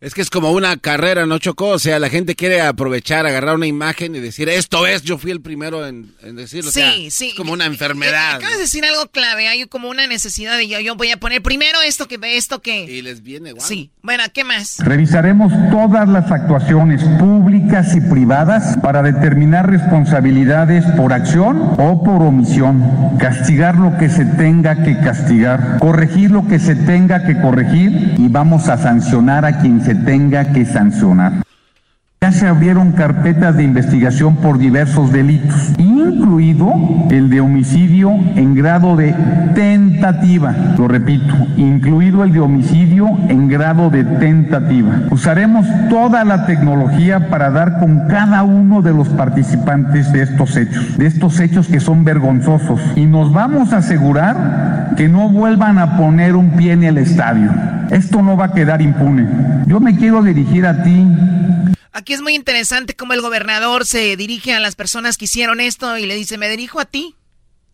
Es 0.00 0.14
que 0.14 0.22
es 0.22 0.30
como 0.30 0.52
una 0.52 0.78
carrera, 0.78 1.26
¿no, 1.26 1.38
Chocó? 1.38 1.68
O 1.68 1.78
sea, 1.78 1.98
la 1.98 2.08
gente 2.08 2.34
quiere 2.34 2.62
aprovechar, 2.62 3.26
agarrar 3.26 3.56
una 3.56 3.66
imagen 3.66 4.14
y 4.14 4.20
decir, 4.20 4.48
esto 4.48 4.86
es, 4.86 5.02
yo 5.02 5.18
fui 5.18 5.30
el 5.30 5.42
primero 5.42 5.86
en, 5.86 6.14
decirlo. 6.22 6.70
Sí, 6.70 7.10
sí. 7.10 7.28
Es 7.28 7.34
como 7.34 7.52
una 7.52 7.66
enfermedad. 7.66 8.36
Acabas 8.36 8.54
de 8.54 8.62
decir 8.62 8.82
algo 8.86 9.08
clave, 9.08 9.48
hay 9.48 9.66
como 9.66 9.90
una 9.90 10.06
necesidad 10.06 10.56
de 10.56 10.68
yo, 10.68 10.80
yo 10.80 10.96
voy 10.96 11.10
a 11.10 11.18
poner 11.18 11.42
primero 11.42 11.82
esto 11.82 12.08
que 12.08 12.18
esto 12.22 12.62
que... 12.62 12.84
Y 12.84 13.02
les 13.02 13.22
viene, 13.22 13.50
igual. 13.50 13.66
Sí. 13.66 13.90
Bueno, 14.02 14.24
¿qué 14.32 14.42
más? 14.42 14.78
Revisaremos 14.78 15.52
todas 15.70 16.08
las 16.08 16.30
actuaciones 16.30 17.02
públicas 17.18 17.94
y 17.94 18.00
privadas 18.00 18.78
para 18.78 19.02
determinar 19.02 19.68
responsabilidades 19.68 20.82
por 20.96 21.12
acción 21.12 21.74
o 21.76 22.02
por 22.02 22.22
omisión. 22.22 23.18
Castigar 23.18 23.76
lo 23.76 23.98
que 23.98 24.08
se 24.08 24.24
tenga 24.24 24.82
que 24.82 24.98
castigar. 25.00 25.76
Corregir 25.78 26.30
lo 26.30 26.48
que 26.48 26.58
se 26.58 26.74
tenga 26.74 27.26
que 27.26 27.38
corregir 27.38 28.14
y 28.16 28.28
vamos 28.28 28.68
a 28.68 28.78
sancionar 28.78 29.44
a 29.44 29.60
quien 29.60 29.84
se 29.84 29.89
tenga 29.94 30.52
que 30.52 30.64
sancionar. 30.64 31.42
Ya 32.22 32.32
se 32.32 32.46
abrieron 32.46 32.92
carpetas 32.92 33.56
de 33.56 33.62
investigación 33.62 34.36
por 34.36 34.58
diversos 34.58 35.10
delitos, 35.10 35.72
incluido 35.78 36.70
el 37.10 37.30
de 37.30 37.40
homicidio 37.40 38.10
en 38.36 38.54
grado 38.54 38.94
de 38.94 39.14
tentativa. 39.54 40.54
Lo 40.76 40.86
repito, 40.86 41.34
incluido 41.56 42.22
el 42.22 42.34
de 42.34 42.40
homicidio 42.40 43.08
en 43.30 43.48
grado 43.48 43.88
de 43.88 44.04
tentativa. 44.04 45.04
Usaremos 45.10 45.66
toda 45.88 46.22
la 46.24 46.44
tecnología 46.44 47.30
para 47.30 47.50
dar 47.50 47.78
con 47.78 48.06
cada 48.06 48.42
uno 48.42 48.82
de 48.82 48.92
los 48.92 49.08
participantes 49.08 50.12
de 50.12 50.20
estos 50.20 50.58
hechos, 50.58 50.98
de 50.98 51.06
estos 51.06 51.40
hechos 51.40 51.68
que 51.68 51.80
son 51.80 52.04
vergonzosos. 52.04 52.82
Y 52.96 53.06
nos 53.06 53.32
vamos 53.32 53.72
a 53.72 53.78
asegurar 53.78 54.92
que 54.94 55.08
no 55.08 55.30
vuelvan 55.30 55.78
a 55.78 55.96
poner 55.96 56.36
un 56.36 56.50
pie 56.50 56.72
en 56.72 56.84
el 56.84 56.98
estadio. 56.98 57.50
Esto 57.90 58.20
no 58.20 58.36
va 58.36 58.44
a 58.44 58.52
quedar 58.52 58.82
impune. 58.82 59.26
Yo 59.64 59.80
me 59.80 59.96
quiero 59.96 60.22
dirigir 60.22 60.66
a 60.66 60.82
ti 60.82 61.06
Aquí 61.92 62.12
es 62.12 62.22
muy 62.22 62.34
interesante 62.34 62.94
cómo 62.94 63.14
el 63.14 63.20
gobernador 63.20 63.84
se 63.84 64.16
dirige 64.16 64.54
a 64.54 64.60
las 64.60 64.76
personas 64.76 65.16
que 65.16 65.24
hicieron 65.24 65.60
esto 65.60 65.98
y 65.98 66.06
le 66.06 66.14
dice, 66.14 66.38
me 66.38 66.48
dirijo 66.48 66.80
a 66.80 66.84
ti 66.84 67.16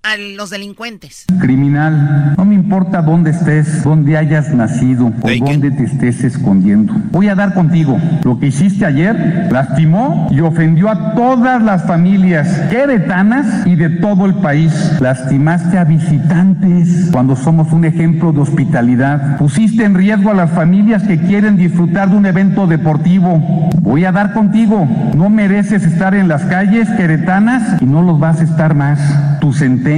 a 0.06 0.16
los 0.16 0.50
delincuentes. 0.50 1.24
Criminal, 1.40 2.34
no 2.36 2.44
me 2.44 2.54
importa 2.54 3.02
dónde 3.02 3.32
estés, 3.32 3.82
dónde 3.82 4.16
hayas 4.16 4.54
nacido 4.54 5.06
o 5.06 5.44
dónde 5.44 5.72
te 5.72 5.82
estés 5.82 6.22
escondiendo. 6.22 6.94
Voy 7.10 7.28
a 7.28 7.34
dar 7.34 7.54
contigo. 7.54 7.98
Lo 8.22 8.38
que 8.38 8.46
hiciste 8.46 8.86
ayer 8.86 9.48
lastimó 9.50 10.28
y 10.30 10.40
ofendió 10.40 10.90
a 10.90 11.14
todas 11.14 11.60
las 11.60 11.86
familias 11.86 12.48
queretanas 12.70 13.66
y 13.66 13.74
de 13.74 13.90
todo 13.90 14.26
el 14.26 14.34
país. 14.34 14.72
Lastimaste 15.00 15.76
a 15.76 15.84
visitantes 15.84 17.08
cuando 17.10 17.34
somos 17.34 17.72
un 17.72 17.84
ejemplo 17.84 18.32
de 18.32 18.42
hospitalidad. 18.42 19.38
Pusiste 19.38 19.82
en 19.82 19.94
riesgo 19.94 20.30
a 20.30 20.34
las 20.34 20.52
familias 20.52 21.02
que 21.02 21.18
quieren 21.18 21.56
disfrutar 21.56 22.10
de 22.10 22.16
un 22.16 22.26
evento 22.26 22.68
deportivo. 22.68 23.70
Voy 23.80 24.04
a 24.04 24.12
dar 24.12 24.32
contigo. 24.34 24.86
No 25.16 25.30
mereces 25.30 25.84
estar 25.84 26.14
en 26.14 26.28
las 26.28 26.44
calles 26.44 26.88
queretanas 26.90 27.82
y 27.82 27.86
no 27.86 28.02
los 28.02 28.20
vas 28.20 28.40
a 28.40 28.44
estar 28.44 28.74
más. 28.74 29.00
Tu 29.40 29.52
sentencia 29.52 29.95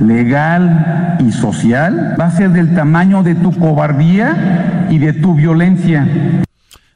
legal 0.00 1.16
y 1.20 1.32
social 1.32 2.14
va 2.20 2.26
a 2.26 2.36
ser 2.36 2.50
del 2.50 2.74
tamaño 2.74 3.22
de 3.22 3.34
tu 3.34 3.56
cobardía 3.58 4.86
y 4.90 4.98
de 4.98 5.12
tu 5.12 5.34
violencia. 5.34 6.06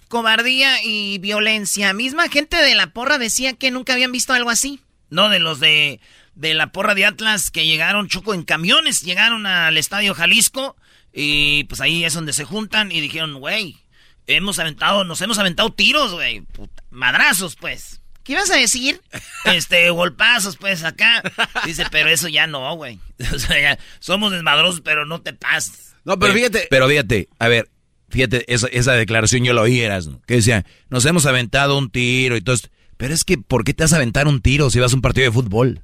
Cobardía 0.08 0.82
y 0.84 1.18
violencia. 1.18 1.92
Misma 1.92 2.28
gente 2.28 2.56
de 2.56 2.74
la 2.74 2.88
porra 2.88 3.18
decía 3.18 3.54
que 3.54 3.70
nunca 3.70 3.94
habían 3.94 4.12
visto 4.12 4.32
algo 4.32 4.50
así. 4.50 4.80
No, 5.10 5.28
de 5.28 5.38
los 5.38 5.60
de, 5.60 6.00
de 6.34 6.54
la 6.54 6.68
porra 6.68 6.94
de 6.94 7.06
Atlas 7.06 7.50
que 7.50 7.66
llegaron 7.66 8.08
choco 8.08 8.34
en 8.34 8.44
camiones, 8.44 9.02
llegaron 9.02 9.46
al 9.46 9.76
estadio 9.76 10.14
Jalisco 10.14 10.76
y 11.12 11.64
pues 11.64 11.80
ahí 11.80 12.04
es 12.04 12.14
donde 12.14 12.32
se 12.32 12.44
juntan 12.44 12.92
y 12.92 13.00
dijeron, 13.00 13.34
güey, 13.40 13.78
hemos 14.26 14.58
aventado, 14.58 15.04
nos 15.04 15.20
hemos 15.22 15.38
aventado 15.38 15.72
tiros, 15.72 16.12
güey, 16.12 16.42
madrazos 16.90 17.56
pues. 17.56 18.00
¿Qué 18.26 18.32
ibas 18.32 18.50
a 18.50 18.56
decir? 18.56 19.00
Este, 19.44 19.88
golpazos, 19.90 20.56
pues, 20.56 20.82
acá. 20.82 21.22
Dice, 21.64 21.84
pero 21.90 22.08
eso 22.08 22.26
ya 22.26 22.46
no, 22.46 22.74
güey. 22.74 22.98
O 23.34 23.38
sea, 23.38 23.78
somos 24.00 24.32
desmadrosos, 24.32 24.80
pero 24.80 25.06
no 25.06 25.20
te 25.22 25.32
pases. 25.32 25.94
No, 26.04 26.18
pero 26.18 26.34
fíjate. 26.34 26.66
Pero 26.68 26.88
fíjate, 26.88 27.28
a 27.38 27.48
ver, 27.48 27.70
fíjate, 28.08 28.52
esa, 28.52 28.66
esa 28.68 28.92
declaración 28.92 29.44
yo 29.44 29.52
la 29.52 29.62
oí, 29.62 29.80
eras, 29.80 30.06
¿no? 30.06 30.20
Que 30.26 30.34
decía, 30.34 30.66
nos 30.88 31.04
hemos 31.06 31.26
aventado 31.26 31.78
un 31.78 31.90
tiro 31.90 32.36
y 32.36 32.40
todo 32.40 32.56
esto. 32.56 32.68
Pero 32.96 33.14
es 33.14 33.24
que, 33.24 33.38
¿por 33.38 33.64
qué 33.64 33.74
te 33.74 33.84
vas 33.84 33.92
a 33.92 33.96
aventar 33.96 34.26
un 34.26 34.40
tiro 34.40 34.70
si 34.70 34.80
vas 34.80 34.92
a 34.92 34.96
un 34.96 35.02
partido 35.02 35.26
de 35.26 35.32
fútbol? 35.32 35.82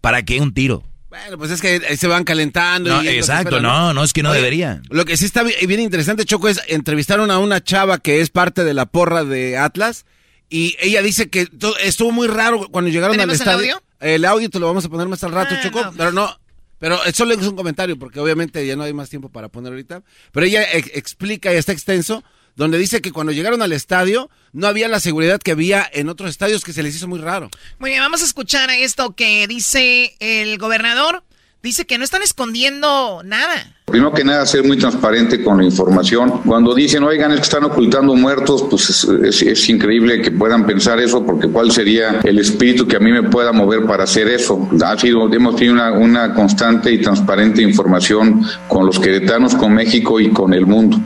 ¿Para 0.00 0.24
qué 0.24 0.40
un 0.40 0.52
tiro? 0.52 0.82
Bueno, 1.08 1.38
pues 1.38 1.52
es 1.52 1.60
que 1.60 1.80
ahí 1.88 1.96
se 1.96 2.08
van 2.08 2.24
calentando. 2.24 2.90
No, 2.90 3.08
exacto, 3.08 3.60
no, 3.60 3.94
no, 3.94 4.02
es 4.02 4.12
que 4.12 4.24
no 4.24 4.32
debería. 4.32 4.82
Lo 4.90 5.04
que 5.04 5.16
sí 5.16 5.24
está 5.24 5.44
bien 5.44 5.80
interesante, 5.80 6.24
Choco, 6.24 6.48
es 6.48 6.60
entrevistaron 6.66 7.30
a 7.30 7.38
una 7.38 7.62
chava 7.62 7.98
que 7.98 8.20
es 8.20 8.30
parte 8.30 8.64
de 8.64 8.74
la 8.74 8.86
porra 8.86 9.24
de 9.24 9.56
Atlas 9.56 10.06
y 10.48 10.76
ella 10.78 11.02
dice 11.02 11.28
que 11.30 11.48
estuvo 11.82 12.12
muy 12.12 12.28
raro 12.28 12.68
cuando 12.70 12.90
llegaron 12.90 13.18
al 13.18 13.30
estadio. 13.30 13.60
El 13.60 13.70
audio? 13.70 13.82
El 14.00 14.24
audio 14.24 14.50
te 14.50 14.60
lo 14.60 14.66
vamos 14.66 14.84
a 14.84 14.88
poner 14.88 15.08
más 15.08 15.24
al 15.24 15.32
rato, 15.32 15.54
ah, 15.56 15.60
Choco. 15.62 15.92
Pero 15.96 16.12
no. 16.12 16.38
Pero 16.78 16.98
solo 17.14 17.34
es 17.34 17.46
un 17.46 17.56
comentario, 17.56 17.98
porque 17.98 18.20
obviamente 18.20 18.66
ya 18.66 18.76
no 18.76 18.82
hay 18.82 18.92
más 18.92 19.08
tiempo 19.08 19.30
para 19.30 19.48
poner 19.48 19.72
ahorita. 19.72 20.02
Pero 20.32 20.46
ella 20.46 20.62
explica 20.72 21.52
y 21.52 21.56
está 21.56 21.72
extenso, 21.72 22.22
donde 22.56 22.78
dice 22.78 23.00
que 23.00 23.12
cuando 23.12 23.32
llegaron 23.32 23.62
al 23.62 23.72
estadio 23.72 24.30
no 24.52 24.66
había 24.66 24.88
la 24.88 25.00
seguridad 25.00 25.40
que 25.40 25.52
había 25.52 25.88
en 25.92 26.08
otros 26.08 26.30
estadios 26.30 26.62
que 26.62 26.72
se 26.72 26.82
les 26.82 26.94
hizo 26.94 27.08
muy 27.08 27.20
raro. 27.20 27.50
Muy 27.78 27.90
bien, 27.90 28.02
vamos 28.02 28.22
a 28.22 28.26
escuchar 28.26 28.70
esto 28.70 29.14
que 29.16 29.46
dice 29.46 30.14
el 30.20 30.58
gobernador. 30.58 31.24
Dice 31.64 31.86
que 31.86 31.96
no 31.96 32.04
están 32.04 32.20
escondiendo 32.20 33.22
nada. 33.24 33.54
Primero 33.86 34.12
que 34.12 34.22
nada, 34.22 34.44
ser 34.44 34.64
muy 34.64 34.76
transparente 34.76 35.42
con 35.42 35.56
la 35.56 35.64
información. 35.64 36.42
Cuando 36.44 36.74
dicen, 36.74 37.02
oigan, 37.04 37.30
es 37.30 37.38
que 37.38 37.44
están 37.44 37.64
ocultando 37.64 38.14
muertos, 38.14 38.66
pues 38.68 39.02
es, 39.04 39.68
increíble 39.70 40.20
que 40.20 40.30
puedan 40.30 40.66
pensar 40.66 41.00
eso, 41.00 41.24
porque 41.24 41.48
¿cuál 41.48 41.72
sería 41.72 42.20
el 42.22 42.38
espíritu 42.38 42.86
que 42.86 42.96
a 42.96 43.00
mí 43.00 43.10
me 43.10 43.22
pueda 43.22 43.52
mover 43.52 43.86
para 43.86 44.04
hacer 44.04 44.28
eso? 44.28 44.68
Ha 44.84 44.98
sido, 44.98 45.32
hemos 45.32 45.56
tenido 45.56 45.72
una, 45.72 45.92
una 45.92 46.34
constante 46.34 46.92
y 46.92 47.00
transparente 47.00 47.62
información 47.62 48.44
con 48.68 48.84
los 48.84 48.98
queretanos, 48.98 49.54
con 49.54 49.72
México 49.72 50.20
y 50.20 50.28
con 50.28 50.52
el 50.52 50.66
mundo. 50.66 51.00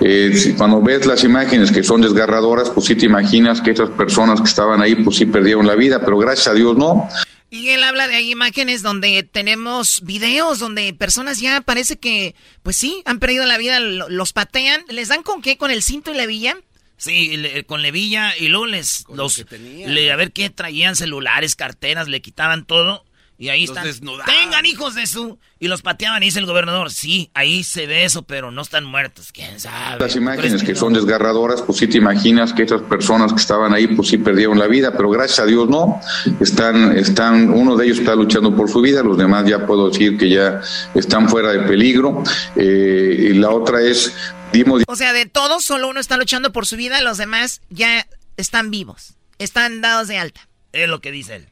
Eh, 0.00 0.54
cuando 0.56 0.80
ves 0.80 1.04
las 1.04 1.22
imágenes 1.22 1.70
que 1.70 1.82
son 1.82 2.00
desgarradoras, 2.00 2.70
pues 2.70 2.86
sí 2.86 2.94
te 2.94 3.04
imaginas 3.04 3.60
que 3.60 3.72
esas 3.72 3.90
personas 3.90 4.40
que 4.40 4.48
estaban 4.48 4.80
ahí, 4.80 4.94
pues 4.94 5.18
sí 5.18 5.26
perdieron 5.26 5.66
la 5.66 5.74
vida, 5.74 6.00
pero 6.00 6.16
gracias 6.16 6.48
a 6.48 6.54
Dios 6.54 6.78
no. 6.78 7.10
Y 7.50 7.70
él 7.70 7.82
habla 7.82 8.08
de 8.08 8.20
imágenes 8.20 8.82
donde 8.82 9.22
tenemos 9.22 10.02
videos 10.02 10.58
donde 10.58 10.92
personas 10.92 11.40
ya 11.40 11.62
parece 11.62 11.98
que, 11.98 12.34
pues 12.62 12.76
sí, 12.76 13.02
han 13.06 13.20
perdido 13.20 13.46
la 13.46 13.56
vida, 13.56 13.80
los 13.80 14.32
patean. 14.34 14.84
¿Les 14.88 15.08
dan 15.08 15.22
con 15.22 15.40
qué? 15.40 15.56
¿Con 15.56 15.70
el 15.70 15.82
cinto 15.82 16.12
y 16.12 16.16
la 16.16 16.26
villa? 16.26 16.58
Sí, 16.98 17.40
con 17.66 17.80
levilla 17.80 18.36
y 18.36 18.48
luego 18.48 18.66
les, 18.66 19.04
los, 19.14 19.44
le, 19.60 20.10
a 20.10 20.16
ver 20.16 20.32
qué 20.32 20.50
traían, 20.50 20.96
celulares, 20.96 21.54
carteras, 21.54 22.08
le 22.08 22.20
quitaban 22.20 22.66
todo. 22.66 23.04
Y 23.40 23.50
ahí 23.50 23.64
están. 23.64 23.86
Tengan 24.26 24.66
hijos 24.66 24.96
de 24.96 25.06
su. 25.06 25.38
Y 25.60 25.68
los 25.68 25.80
pateaban, 25.80 26.20
y 26.24 26.26
dice 26.26 26.40
el 26.40 26.46
gobernador. 26.46 26.90
Sí, 26.90 27.30
ahí 27.34 27.62
se 27.62 27.86
ve 27.86 28.04
eso, 28.04 28.22
pero 28.22 28.50
no 28.50 28.62
están 28.62 28.84
muertos. 28.84 29.30
¿Quién 29.32 29.60
sabe? 29.60 30.00
Las 30.00 30.16
imágenes 30.16 30.64
que 30.64 30.74
son 30.74 30.92
desgarradoras, 30.92 31.62
pues 31.62 31.78
sí 31.78 31.86
te 31.86 31.98
imaginas 31.98 32.52
que 32.52 32.64
esas 32.64 32.82
personas 32.82 33.32
que 33.32 33.38
estaban 33.40 33.72
ahí, 33.72 33.86
pues 33.86 34.08
sí 34.08 34.18
perdieron 34.18 34.58
la 34.58 34.66
vida, 34.66 34.92
pero 34.96 35.08
gracias 35.10 35.38
a 35.38 35.46
Dios 35.46 35.68
no. 35.68 36.00
Están, 36.40 36.98
están, 36.98 37.50
uno 37.50 37.76
de 37.76 37.86
ellos 37.86 38.00
está 38.00 38.16
luchando 38.16 38.56
por 38.56 38.68
su 38.68 38.80
vida, 38.80 39.04
los 39.04 39.16
demás 39.16 39.46
ya 39.46 39.64
puedo 39.64 39.88
decir 39.88 40.18
que 40.18 40.28
ya 40.28 40.60
están 40.96 41.28
fuera 41.28 41.52
de 41.52 41.60
peligro. 41.60 42.24
Eh, 42.56 43.28
y 43.30 43.34
la 43.34 43.50
otra 43.50 43.80
es, 43.82 44.12
dimos. 44.52 44.82
O 44.88 44.96
sea, 44.96 45.12
de 45.12 45.26
todos, 45.26 45.64
solo 45.64 45.88
uno 45.88 46.00
está 46.00 46.16
luchando 46.16 46.52
por 46.52 46.66
su 46.66 46.76
vida, 46.76 47.00
los 47.02 47.18
demás 47.18 47.60
ya 47.70 48.08
están 48.36 48.72
vivos, 48.72 49.14
están 49.38 49.80
dados 49.80 50.08
de 50.08 50.18
alta. 50.18 50.48
Es 50.70 50.86
lo 50.86 51.00
que 51.00 51.10
dice 51.10 51.36
él. 51.36 51.46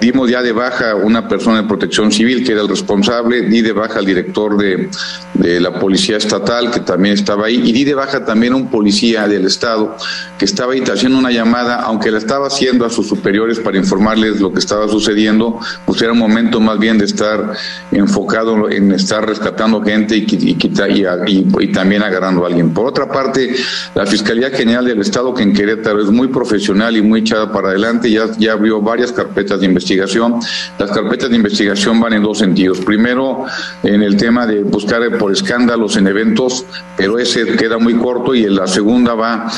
Dimos 0.00 0.30
ya 0.30 0.40
de 0.40 0.52
baja 0.52 0.94
una 0.94 1.26
persona 1.26 1.62
de 1.62 1.68
protección 1.68 2.12
civil 2.12 2.44
que 2.44 2.52
era 2.52 2.60
el 2.60 2.68
responsable, 2.68 3.42
di 3.42 3.60
de 3.60 3.72
baja 3.72 3.98
al 3.98 4.06
director 4.06 4.56
de, 4.56 4.88
de, 5.34 5.60
la 5.60 5.80
policía 5.80 6.16
estatal 6.16 6.70
que 6.70 6.78
también 6.78 7.14
estaba 7.14 7.46
ahí 7.46 7.56
y 7.56 7.72
di 7.72 7.82
de 7.82 7.94
baja 7.94 8.24
también 8.24 8.52
a 8.52 8.56
un 8.56 8.70
policía 8.70 9.26
del 9.26 9.46
estado 9.46 9.96
que 10.38 10.44
estaba 10.44 10.74
ahí 10.74 10.80
haciendo 10.80 11.18
una 11.18 11.32
llamada, 11.32 11.80
aunque 11.80 12.12
la 12.12 12.18
estaba 12.18 12.46
haciendo 12.46 12.86
a 12.86 12.90
sus 12.90 13.08
superiores 13.08 13.58
para 13.58 13.78
informarles 13.78 14.40
lo 14.40 14.52
que 14.52 14.60
estaba 14.60 14.86
sucediendo, 14.86 15.58
pues 15.84 16.00
era 16.00 16.12
un 16.12 16.18
momento 16.18 16.60
más 16.60 16.78
bien 16.78 16.98
de 16.98 17.06
estar 17.06 17.54
enfocado 17.90 18.70
en 18.70 18.92
estar 18.92 19.26
rescatando 19.26 19.82
gente 19.82 20.16
y, 20.16 20.26
y, 20.30 20.56
y 20.56 21.72
también 21.72 22.02
agarrando 22.02 22.44
a 22.44 22.46
alguien. 22.46 22.72
Por 22.72 22.86
otra 22.86 23.10
parte, 23.10 23.56
la 23.96 24.06
Fiscalía 24.06 24.50
General 24.50 24.84
del 24.84 25.00
Estado, 25.00 25.34
que 25.34 25.42
en 25.42 25.52
Querétaro 25.52 26.00
es 26.00 26.10
muy 26.10 26.28
profesional 26.28 26.96
y 26.96 27.02
muy 27.02 27.20
echada 27.20 27.50
para 27.50 27.70
adelante, 27.70 28.08
ya, 28.08 28.30
ya 28.38 28.52
abrió 28.62 28.80
varias 28.80 29.10
carpetas 29.10 29.58
de 29.60 29.66
investigación. 29.66 30.40
Las 30.78 30.90
carpetas 30.92 31.28
de 31.28 31.36
investigación 31.36 32.00
van 32.00 32.12
en 32.12 32.22
dos 32.22 32.38
sentidos. 32.38 32.78
Primero, 32.80 33.44
en 33.82 34.02
el 34.02 34.16
tema 34.16 34.46
de 34.46 34.62
buscar 34.62 35.02
por 35.18 35.32
escándalos 35.32 35.96
en 35.96 36.06
eventos, 36.06 36.64
pero 36.96 37.18
ese 37.18 37.44
queda 37.56 37.78
muy 37.78 37.94
corto 37.96 38.36
y 38.36 38.44
en 38.44 38.54
la 38.54 38.68
segunda 38.68 39.14
va 39.14 39.50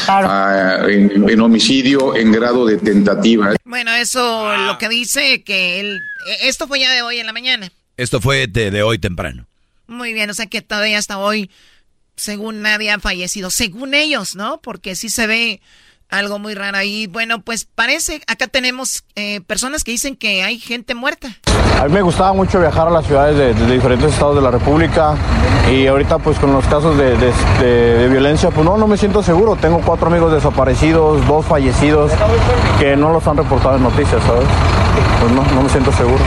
en, 0.89 1.41
homicidio 1.41 2.17
en 2.17 2.33
grado 2.33 2.65
de 2.65 2.79
tentativa. 2.79 3.55
Bueno, 3.65 3.93
eso 3.93 4.57
lo 4.57 4.79
que 4.79 4.89
dice 4.89 5.43
que 5.43 5.81
él, 5.81 6.01
esto 6.43 6.67
fue 6.67 6.81
ya 6.81 6.91
de 6.93 7.03
hoy 7.03 7.19
en 7.19 7.27
la 7.27 7.35
mañana. 7.35 7.71
Esto 7.99 8.21
fue 8.23 8.47
de, 8.47 8.71
de 8.71 8.83
hoy 8.83 8.99
temprano. 8.99 9.47
Muy 9.87 10.15
bien, 10.15 10.31
o 10.31 10.35
sea 10.35 10.47
que 10.47 10.63
todavía 10.63 10.99
hasta 10.99 11.19
hoy, 11.19 11.51
según 12.17 12.63
nadie 12.63 12.91
ha 12.91 12.99
fallecido, 12.99 13.51
según 13.51 13.93
ellos, 13.93 14.35
¿no? 14.35 14.61
Porque 14.63 14.95
sí 14.95 15.11
se 15.11 15.27
ve 15.27 15.61
algo 16.11 16.39
muy 16.39 16.55
raro 16.55 16.79
ahí. 16.79 17.07
Bueno, 17.07 17.41
pues 17.41 17.67
parece, 17.67 18.21
acá 18.27 18.47
tenemos 18.47 19.05
eh, 19.17 19.41
personas 19.43 19.85
que 19.85 19.91
dicen 19.91 20.17
que 20.17 20.43
hay 20.43 20.59
gente 20.59 20.95
muerta. 20.95 21.29
A 21.81 21.87
mí 21.87 21.93
me 21.93 22.03
gustaba 22.03 22.33
mucho 22.33 22.61
viajar 22.61 22.89
a 22.89 22.91
las 22.91 23.07
ciudades 23.07 23.37
de, 23.37 23.73
diferentes 23.73 24.13
estados 24.13 24.37
de 24.37 24.43
la 24.43 24.51
República 24.51 25.17
y 25.71 25.87
ahorita 25.87 26.19
pues 26.19 26.39
con 26.39 26.53
los 26.53 26.65
casos 26.67 26.97
de, 26.97 27.17
de, 27.17 28.09
violencia 28.09 28.51
pues 28.51 28.65
no, 28.65 28.77
no 28.77 28.87
me 28.87 28.97
siento 28.97 29.23
seguro. 29.23 29.57
Tengo 29.57 29.81
cuatro 29.85 30.07
amigos 30.07 30.33
desaparecidos, 30.33 31.27
dos 31.27 31.45
fallecidos 31.45 32.13
que 32.79 32.97
no 32.97 33.13
los 33.13 33.27
han 33.27 33.37
reportado 33.37 33.77
en 33.77 33.83
noticias, 33.83 34.23
¿sabes? 34.25 34.47
Pues 35.21 35.33
no, 35.33 35.43
no 35.55 35.63
me 35.63 35.69
siento 35.69 35.93
seguro. 35.93 36.23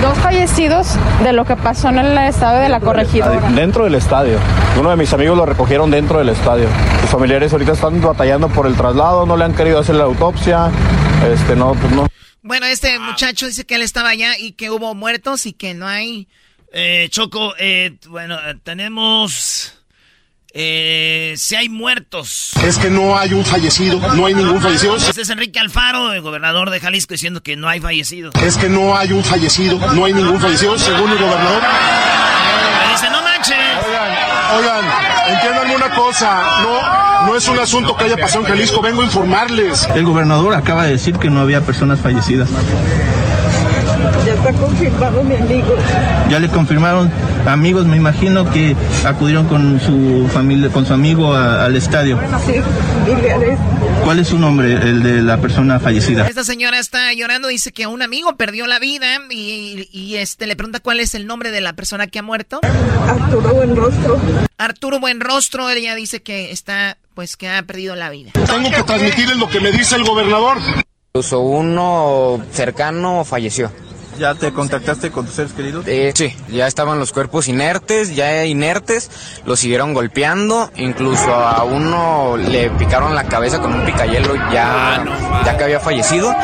Dos 0.00 0.18
fallecidos 0.18 0.88
de 1.22 1.32
lo 1.32 1.44
que 1.44 1.56
pasó 1.56 1.88
en 1.88 1.98
el 1.98 2.18
estadio 2.18 2.60
de 2.60 2.68
la 2.68 2.80
corregidora. 2.80 3.48
Dentro 3.50 3.84
del 3.84 3.94
estadio. 3.94 4.38
Uno 4.78 4.90
de 4.90 4.96
mis 4.96 5.12
amigos 5.12 5.36
lo 5.36 5.46
recogieron 5.46 5.90
dentro 5.90 6.18
del 6.18 6.28
estadio. 6.28 6.68
Sus 7.00 7.10
familiares 7.10 7.52
ahorita 7.52 7.72
están 7.72 8.00
batallando 8.00 8.48
por 8.48 8.66
el 8.66 8.74
traslado, 8.74 9.24
no 9.24 9.36
le 9.36 9.44
han 9.44 9.54
querido 9.54 9.78
hacer 9.78 9.94
la 9.94 10.04
autopsia. 10.04 10.70
Este, 11.32 11.56
no, 11.56 11.74
pues 11.74 11.92
no. 11.92 12.06
Bueno, 12.42 12.66
este 12.66 12.98
muchacho 12.98 13.46
dice 13.46 13.64
que 13.64 13.74
él 13.74 13.82
estaba 13.82 14.10
allá 14.10 14.38
y 14.38 14.52
que 14.52 14.70
hubo 14.70 14.94
muertos 14.94 15.46
y 15.46 15.52
que 15.52 15.74
no 15.74 15.86
hay. 15.86 16.28
Eh, 16.72 17.08
Choco, 17.10 17.54
eh, 17.58 17.96
bueno, 18.08 18.36
tenemos 18.62 19.75
eh, 20.58 21.34
si 21.36 21.54
hay 21.54 21.68
muertos. 21.68 22.52
Es 22.64 22.78
que 22.78 22.88
no 22.88 23.18
hay 23.18 23.34
un 23.34 23.44
fallecido, 23.44 24.00
no 24.14 24.24
hay 24.24 24.32
ningún 24.32 24.58
fallecido. 24.58 24.96
Este 24.96 25.20
es 25.20 25.28
Enrique 25.28 25.60
Alfaro, 25.60 26.14
el 26.14 26.22
gobernador 26.22 26.70
de 26.70 26.80
Jalisco, 26.80 27.12
diciendo 27.12 27.42
que 27.42 27.56
no 27.56 27.68
hay 27.68 27.78
fallecidos. 27.78 28.34
Es 28.36 28.56
que 28.56 28.70
no 28.70 28.96
hay 28.96 29.12
un 29.12 29.22
fallecido, 29.22 29.78
no 29.92 30.06
hay 30.06 30.14
ningún 30.14 30.40
fallecido, 30.40 30.78
según 30.78 31.10
el 31.12 31.18
gobernador. 31.18 31.62
dice, 32.90 33.10
no 33.10 33.20
manches. 33.20 33.56
Oigan, 33.86 34.10
oigan, 34.58 34.84
entiendan 35.28 35.70
una 35.72 35.90
cosa, 35.94 36.42
no, 36.62 37.26
no 37.26 37.36
es 37.36 37.46
un 37.48 37.58
asunto 37.58 37.94
que 37.94 38.04
haya 38.04 38.16
pasado 38.16 38.40
en 38.40 38.46
Jalisco, 38.46 38.80
vengo 38.80 39.02
a 39.02 39.04
informarles. 39.04 39.86
El 39.94 40.06
gobernador 40.06 40.54
acaba 40.54 40.84
de 40.84 40.92
decir 40.92 41.18
que 41.18 41.28
no 41.28 41.40
había 41.40 41.60
personas 41.60 42.00
fallecidas. 42.00 42.48
Ya 44.46 44.52
está 44.52 44.64
confirmado 44.64 45.24
mi 45.24 45.34
amigo. 45.34 45.74
Ya 46.30 46.38
le 46.38 46.48
confirmaron 46.48 47.10
amigos, 47.46 47.84
me 47.86 47.96
imagino 47.96 48.48
que 48.48 48.76
acudieron 49.04 49.48
con 49.48 49.80
su 49.80 50.28
familia, 50.32 50.68
con 50.70 50.86
su 50.86 50.92
amigo 50.92 51.34
al 51.34 51.74
estadio. 51.74 52.20
Sí, 52.46 52.52
¿Cuál 54.04 54.20
es 54.20 54.28
su 54.28 54.38
nombre, 54.38 54.74
el 54.74 55.02
de 55.02 55.22
la 55.22 55.38
persona 55.38 55.80
fallecida? 55.80 56.28
Esta 56.28 56.44
señora 56.44 56.78
está 56.78 57.12
llorando, 57.12 57.48
dice 57.48 57.72
que 57.72 57.88
un 57.88 58.02
amigo 58.02 58.36
perdió 58.36 58.68
la 58.68 58.78
vida 58.78 59.06
y, 59.30 59.88
y 59.90 60.14
este 60.16 60.46
le 60.46 60.54
pregunta 60.54 60.78
cuál 60.78 61.00
es 61.00 61.16
el 61.16 61.26
nombre 61.26 61.50
de 61.50 61.60
la 61.60 61.72
persona 61.72 62.06
que 62.06 62.20
ha 62.20 62.22
muerto. 62.22 62.60
Arturo 63.08 63.52
Buenrostro. 63.52 64.20
Arturo 64.58 65.00
Buenrostro, 65.00 65.68
ella 65.70 65.96
dice 65.96 66.22
que 66.22 66.52
está, 66.52 66.98
pues 67.14 67.36
que 67.36 67.48
ha 67.48 67.60
perdido 67.64 67.96
la 67.96 68.10
vida. 68.10 68.30
Tengo 68.32 68.70
que 68.70 68.82
transmitirles 68.84 69.38
lo 69.38 69.48
que 69.48 69.58
me 69.58 69.72
dice 69.72 69.96
el 69.96 70.04
gobernador. 70.04 70.58
Incluso 71.14 71.40
uno 71.40 72.40
cercano 72.52 73.24
falleció. 73.24 73.72
¿Ya 74.18 74.34
te 74.34 74.52
contactaste 74.52 75.10
con 75.10 75.26
tus 75.26 75.34
seres 75.34 75.52
queridos? 75.52 75.86
Eh, 75.86 76.12
sí, 76.14 76.34
ya 76.48 76.66
estaban 76.66 76.98
los 76.98 77.12
cuerpos 77.12 77.48
inertes, 77.48 78.14
ya 78.14 78.46
inertes, 78.46 79.10
los 79.44 79.60
siguieron 79.60 79.94
golpeando, 79.94 80.70
incluso 80.76 81.34
a 81.34 81.64
uno 81.64 82.36
le 82.36 82.70
picaron 82.70 83.14
la 83.14 83.24
cabeza 83.24 83.60
con 83.60 83.74
un 83.74 83.84
picayelo 83.84 84.34
ya, 84.52 84.96
ah, 84.96 85.42
ya 85.44 85.56
que 85.56 85.64
había 85.64 85.80
fallecido, 85.80 86.34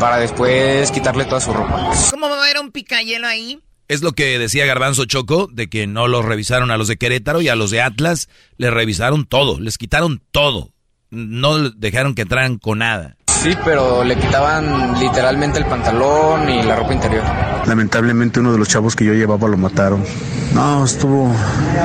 para 0.00 0.18
después 0.18 0.90
quitarle 0.90 1.24
toda 1.24 1.40
su 1.40 1.52
ropa. 1.52 1.90
¿Cómo 2.10 2.28
va 2.28 2.36
a 2.36 2.42
haber 2.44 2.58
un 2.58 2.72
picayelo 2.72 3.26
ahí? 3.26 3.60
Es 3.86 4.02
lo 4.02 4.12
que 4.12 4.38
decía 4.38 4.66
Garbanzo 4.66 5.04
Choco, 5.04 5.48
de 5.52 5.68
que 5.68 5.86
no 5.86 6.08
los 6.08 6.24
revisaron 6.24 6.70
a 6.70 6.76
los 6.76 6.88
de 6.88 6.96
Querétaro 6.96 7.42
y 7.42 7.48
a 7.48 7.56
los 7.56 7.70
de 7.70 7.82
Atlas, 7.82 8.28
les 8.56 8.72
revisaron 8.72 9.26
todo, 9.26 9.58
les 9.58 9.78
quitaron 9.78 10.22
todo, 10.30 10.70
no 11.10 11.70
dejaron 11.70 12.14
que 12.14 12.22
entraran 12.22 12.58
con 12.58 12.78
nada. 12.78 13.16
Sí, 13.42 13.56
pero 13.64 14.04
le 14.04 14.16
quitaban 14.16 15.00
literalmente 15.00 15.58
el 15.58 15.64
pantalón 15.64 16.46
y 16.50 16.62
la 16.62 16.76
ropa 16.76 16.92
interior. 16.92 17.24
Lamentablemente 17.66 18.38
uno 18.38 18.52
de 18.52 18.58
los 18.58 18.68
chavos 18.68 18.94
que 18.94 19.06
yo 19.06 19.14
llevaba 19.14 19.48
lo 19.48 19.56
mataron. 19.56 20.04
No, 20.52 20.84
estuvo, 20.84 21.34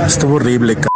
estuvo 0.05 0.35
horrible, 0.35 0.75
c 0.75 0.89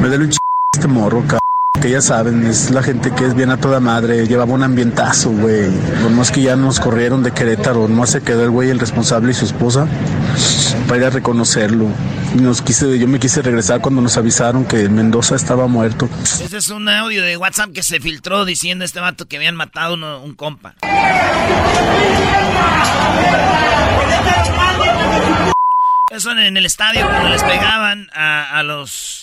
Me 0.00 0.06
duele 0.06 0.26
un 0.26 0.30
ch 0.30 0.38
este 0.76 0.86
morro, 0.86 1.24
c 1.28 1.36
que 1.80 1.90
ya 1.90 2.00
saben, 2.00 2.46
es 2.46 2.70
la 2.70 2.82
gente 2.82 3.10
que 3.10 3.24
es 3.24 3.34
bien 3.34 3.50
a 3.50 3.56
toda 3.56 3.80
madre, 3.80 4.26
llevaba 4.26 4.52
un 4.52 4.62
ambientazo, 4.62 5.30
güey. 5.30 5.70
Lo 6.02 6.10
más 6.10 6.30
que 6.30 6.42
ya 6.42 6.54
nos 6.54 6.78
corrieron 6.78 7.22
de 7.22 7.32
Querétaro, 7.32 7.88
no 7.88 8.06
se 8.06 8.22
quedó 8.22 8.44
el 8.44 8.50
güey 8.50 8.70
el 8.70 8.78
responsable 8.78 9.30
y 9.30 9.34
su 9.34 9.46
esposa 9.46 9.86
para 10.86 11.00
ir 11.00 11.06
a 11.06 11.10
reconocerlo. 11.10 11.86
Nos 12.34 12.62
quise, 12.62 12.98
yo 12.98 13.08
me 13.08 13.18
quise 13.18 13.42
regresar 13.42 13.80
cuando 13.80 14.02
nos 14.02 14.16
avisaron 14.16 14.64
que 14.64 14.88
Mendoza 14.88 15.34
estaba 15.34 15.66
muerto. 15.66 16.08
Ese 16.22 16.58
es 16.58 16.68
un 16.68 16.88
audio 16.88 17.22
de 17.22 17.36
WhatsApp 17.36 17.72
que 17.72 17.82
se 17.82 17.98
filtró 17.98 18.44
diciendo 18.44 18.82
a 18.82 18.86
este 18.86 19.00
vato 19.00 19.26
que 19.26 19.36
habían 19.36 19.56
matado 19.56 19.94
un 20.22 20.34
compa. 20.34 20.74
Eso 26.10 26.32
en 26.32 26.56
el 26.56 26.66
estadio 26.66 27.08
cuando 27.08 27.28
les 27.28 27.42
pegaban 27.44 28.08
a, 28.12 28.62
los 28.64 29.19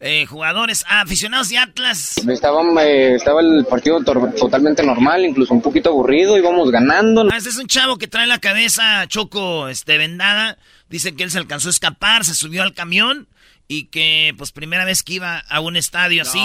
eh, 0.00 0.26
jugadores, 0.26 0.84
aficionados 0.88 1.48
de 1.48 1.58
Atlas. 1.58 2.16
Estaba, 2.28 2.62
eh, 2.84 3.14
estaba 3.14 3.40
el 3.40 3.64
partido 3.64 4.02
totalmente 4.02 4.82
normal, 4.82 5.24
incluso 5.24 5.54
un 5.54 5.62
poquito 5.62 5.90
aburrido, 5.90 6.36
íbamos 6.36 6.70
ganando. 6.70 7.26
Ah, 7.30 7.36
este 7.36 7.50
es 7.50 7.56
un 7.56 7.66
chavo 7.66 7.96
que 7.96 8.06
trae 8.06 8.26
la 8.26 8.38
cabeza 8.38 9.06
choco 9.08 9.68
este, 9.68 9.98
vendada. 9.98 10.58
Dice 10.88 11.14
que 11.14 11.24
él 11.24 11.30
se 11.30 11.38
alcanzó 11.38 11.68
a 11.68 11.70
escapar, 11.70 12.24
se 12.24 12.34
subió 12.34 12.62
al 12.62 12.74
camión 12.74 13.26
y 13.68 13.84
que 13.84 14.34
pues 14.36 14.52
primera 14.52 14.84
vez 14.84 15.02
que 15.02 15.14
iba 15.14 15.38
a 15.38 15.60
un 15.60 15.76
estadio 15.76 16.22
así 16.22 16.40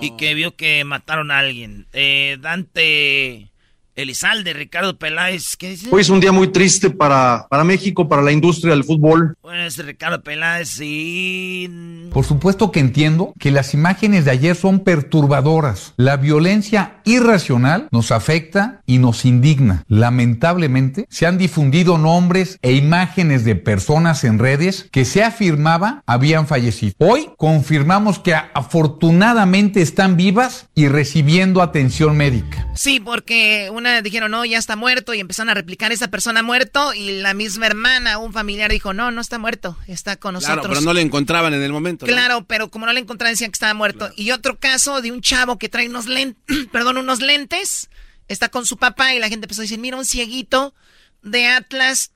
y 0.00 0.16
que 0.16 0.34
vio 0.34 0.56
que 0.56 0.82
mataron 0.84 1.30
a 1.30 1.38
alguien. 1.38 1.86
Eh, 1.92 2.38
Dante 2.40 3.50
Elizalde, 3.96 4.52
Ricardo 4.52 4.98
Peláez, 4.98 5.56
¿qué 5.56 5.70
dice? 5.70 5.88
Hoy 5.90 6.00
es 6.00 6.08
un 6.08 6.18
día 6.18 6.32
muy 6.32 6.48
triste 6.48 6.90
para, 6.90 7.46
para 7.48 7.62
México, 7.62 8.08
para 8.08 8.22
la 8.22 8.32
industria 8.32 8.72
del 8.72 8.82
fútbol. 8.82 9.36
Bueno, 9.40 9.62
es 9.62 9.78
Ricardo 9.78 10.20
Peláez, 10.22 10.68
sí. 10.68 11.70
Por 12.12 12.24
supuesto 12.24 12.72
que 12.72 12.80
entiendo 12.80 13.34
que 13.38 13.52
las 13.52 13.72
imágenes 13.72 14.24
de 14.24 14.32
ayer 14.32 14.56
son 14.56 14.80
perturbadoras. 14.80 15.94
La 15.96 16.16
violencia 16.16 17.00
irracional 17.04 17.88
nos 17.92 18.10
afecta 18.10 18.82
y 18.84 18.98
nos 18.98 19.24
indigna. 19.24 19.84
Lamentablemente, 19.86 21.06
se 21.08 21.26
han 21.26 21.38
difundido 21.38 21.96
nombres 21.96 22.58
e 22.62 22.72
imágenes 22.72 23.44
de 23.44 23.54
personas 23.54 24.24
en 24.24 24.40
redes 24.40 24.88
que 24.90 25.04
se 25.04 25.22
afirmaba 25.22 26.02
habían 26.06 26.48
fallecido. 26.48 26.94
Hoy 26.98 27.30
confirmamos 27.36 28.18
que 28.18 28.34
afortunadamente 28.34 29.82
están 29.82 30.16
vivas 30.16 30.68
y 30.74 30.88
recibiendo 30.88 31.62
atención 31.62 32.16
médica. 32.16 32.68
Sí, 32.74 32.98
porque 32.98 33.70
dijeron, 34.02 34.30
no, 34.30 34.44
ya 34.44 34.58
está 34.58 34.76
muerto 34.76 35.14
y 35.14 35.20
empezaron 35.20 35.50
a 35.50 35.54
replicar, 35.54 35.92
esa 35.92 36.08
persona 36.08 36.42
muerto 36.42 36.94
y 36.94 37.20
la 37.20 37.34
misma 37.34 37.66
hermana, 37.66 38.18
un 38.18 38.32
familiar 38.32 38.70
dijo, 38.70 38.92
no, 38.92 39.10
no 39.10 39.20
está 39.20 39.38
muerto, 39.38 39.76
está 39.86 40.16
con 40.16 40.34
nosotros. 40.34 40.60
Claro, 40.60 40.68
pero 40.68 40.80
no 40.80 40.92
le 40.92 41.00
encontraban 41.00 41.54
en 41.54 41.62
el 41.62 41.72
momento. 41.72 42.06
Claro, 42.06 42.44
pero 42.46 42.70
como 42.70 42.86
no 42.86 42.92
le 42.92 43.00
encontraban 43.00 43.32
decían 43.32 43.50
que 43.50 43.56
estaba 43.56 43.74
muerto. 43.74 44.10
Y 44.16 44.30
otro 44.30 44.58
caso 44.58 45.00
de 45.00 45.12
un 45.12 45.20
chavo 45.20 45.58
que 45.58 45.68
trae 45.68 45.88
unos 45.88 46.06
lentes, 46.06 46.42
perdón, 46.72 46.98
unos 46.98 47.20
lentes, 47.20 47.90
está 48.28 48.48
con 48.48 48.66
su 48.66 48.76
papá 48.76 49.14
y 49.14 49.18
la 49.18 49.28
gente 49.28 49.46
empezó 49.46 49.60
a 49.60 49.64
decir, 49.64 49.78
mira, 49.78 49.96
un 49.96 50.04
cieguito 50.04 50.74
de 51.22 51.46
Atlas, 51.46 52.12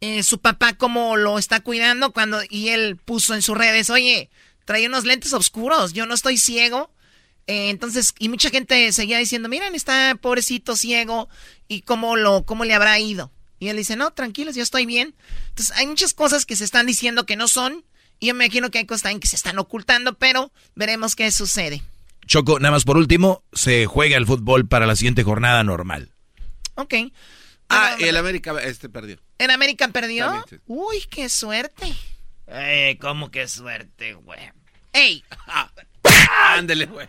eh, 0.00 0.22
su 0.22 0.40
papá 0.40 0.74
cómo 0.74 1.16
lo 1.16 1.38
está 1.38 1.60
cuidando 1.60 2.12
cuando, 2.12 2.40
y 2.48 2.68
él 2.68 2.96
puso 2.96 3.34
en 3.34 3.42
sus 3.42 3.56
redes, 3.56 3.90
oye, 3.90 4.30
trae 4.64 4.86
unos 4.86 5.04
lentes 5.04 5.32
oscuros, 5.32 5.92
yo 5.92 6.06
no 6.06 6.14
estoy 6.14 6.38
ciego 6.38 6.90
eh, 7.50 7.70
entonces, 7.70 8.14
y 8.20 8.28
mucha 8.28 8.48
gente 8.48 8.92
seguía 8.92 9.18
diciendo, 9.18 9.48
miren, 9.48 9.74
está 9.74 10.16
pobrecito 10.20 10.76
ciego 10.76 11.28
y 11.66 11.82
cómo, 11.82 12.14
lo, 12.14 12.44
cómo 12.44 12.64
le 12.64 12.74
habrá 12.74 12.96
ido. 13.00 13.32
Y 13.58 13.68
él 13.70 13.76
dice, 13.76 13.96
no, 13.96 14.12
tranquilos, 14.12 14.54
yo 14.54 14.62
estoy 14.62 14.86
bien. 14.86 15.16
Entonces, 15.48 15.76
hay 15.76 15.88
muchas 15.88 16.14
cosas 16.14 16.46
que 16.46 16.54
se 16.54 16.62
están 16.62 16.86
diciendo 16.86 17.26
que 17.26 17.34
no 17.34 17.48
son. 17.48 17.84
Y 18.20 18.28
yo 18.28 18.34
me 18.36 18.44
imagino 18.44 18.70
que 18.70 18.78
hay 18.78 18.86
cosas 18.86 19.02
también 19.02 19.18
que 19.18 19.26
se 19.26 19.34
están 19.34 19.58
ocultando, 19.58 20.14
pero 20.16 20.52
veremos 20.76 21.16
qué 21.16 21.28
sucede. 21.32 21.82
Choco, 22.24 22.60
nada 22.60 22.70
más 22.70 22.84
por 22.84 22.96
último, 22.96 23.42
se 23.52 23.86
juega 23.86 24.16
el 24.16 24.26
fútbol 24.26 24.68
para 24.68 24.86
la 24.86 24.94
siguiente 24.94 25.24
jornada 25.24 25.64
normal. 25.64 26.12
Ok. 26.76 26.94
Ah, 27.68 27.96
el 27.98 28.16
América 28.16 28.54
este 28.62 28.88
perdió. 28.88 29.18
¿El 29.38 29.50
América 29.50 29.88
perdió? 29.88 30.44
Uy, 30.68 31.00
qué 31.10 31.28
suerte. 31.28 31.92
Eh, 32.46 32.96
¿cómo 33.00 33.32
qué 33.32 33.48
suerte, 33.48 34.14
güey? 34.14 34.52
¡Ey! 34.92 35.24
Ándele, 36.46 36.86
güey. 36.86 37.08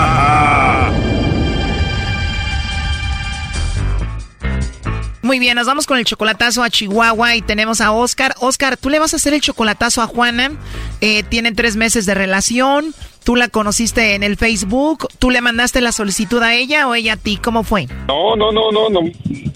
Muy 5.23 5.37
bien, 5.37 5.55
nos 5.55 5.67
vamos 5.67 5.85
con 5.85 5.99
el 5.99 6.05
chocolatazo 6.05 6.63
a 6.63 6.69
Chihuahua 6.71 7.35
y 7.35 7.43
tenemos 7.43 7.79
a 7.79 7.91
Oscar. 7.91 8.33
Oscar, 8.39 8.75
tú 8.75 8.89
le 8.89 8.97
vas 8.97 9.13
a 9.13 9.17
hacer 9.17 9.35
el 9.35 9.41
chocolatazo 9.41 10.01
a 10.01 10.07
Juana. 10.07 10.51
Eh, 10.99 11.21
tienen 11.23 11.55
tres 11.55 11.75
meses 11.75 12.07
de 12.07 12.15
relación. 12.15 12.95
¿Tú 13.23 13.35
la 13.35 13.49
conociste 13.49 14.15
en 14.15 14.23
el 14.23 14.35
Facebook? 14.35 15.07
¿Tú 15.19 15.29
le 15.29 15.41
mandaste 15.41 15.79
la 15.81 15.91
solicitud 15.91 16.41
a 16.41 16.55
ella 16.55 16.87
o 16.87 16.95
ella 16.95 17.13
a 17.13 17.17
ti? 17.17 17.37
¿Cómo 17.37 17.63
fue? 17.63 17.87
No, 18.07 18.35
no, 18.35 18.51
no, 18.51 18.71
no, 18.71 18.89
no 18.89 19.11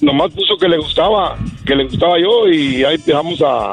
nomás 0.05 0.31
puso 0.31 0.57
que 0.57 0.67
le 0.67 0.77
gustaba, 0.77 1.37
que 1.65 1.75
le 1.75 1.85
gustaba 1.85 2.19
yo 2.19 2.47
y 2.47 2.83
ahí 2.83 2.95
empezamos 2.95 3.41
a, 3.41 3.71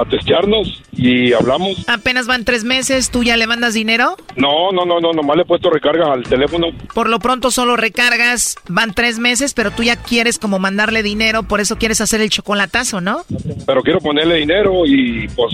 a, 0.00 0.04
testearnos 0.10 0.82
y 0.92 1.32
hablamos. 1.32 1.84
Apenas 1.88 2.26
van 2.26 2.44
tres 2.44 2.64
meses, 2.64 3.10
¿tú 3.10 3.22
ya 3.22 3.36
le 3.36 3.46
mandas 3.46 3.74
dinero? 3.74 4.16
No, 4.36 4.72
no, 4.72 4.84
no, 4.84 5.00
no, 5.00 5.12
nomás 5.12 5.36
le 5.36 5.42
he 5.42 5.46
puesto 5.46 5.70
recarga 5.70 6.12
al 6.12 6.24
teléfono. 6.24 6.68
Por 6.92 7.08
lo 7.08 7.20
pronto 7.20 7.50
solo 7.50 7.76
recargas, 7.76 8.56
van 8.68 8.94
tres 8.94 9.18
meses, 9.18 9.54
pero 9.54 9.70
tú 9.70 9.82
ya 9.82 9.96
quieres 9.96 10.38
como 10.38 10.58
mandarle 10.58 11.02
dinero, 11.02 11.44
por 11.44 11.60
eso 11.60 11.76
quieres 11.76 12.00
hacer 12.00 12.20
el 12.20 12.30
chocolatazo, 12.30 13.00
¿no? 13.00 13.22
Pero 13.66 13.82
quiero 13.82 14.00
ponerle 14.00 14.36
dinero 14.36 14.86
y 14.86 15.28
pues 15.28 15.52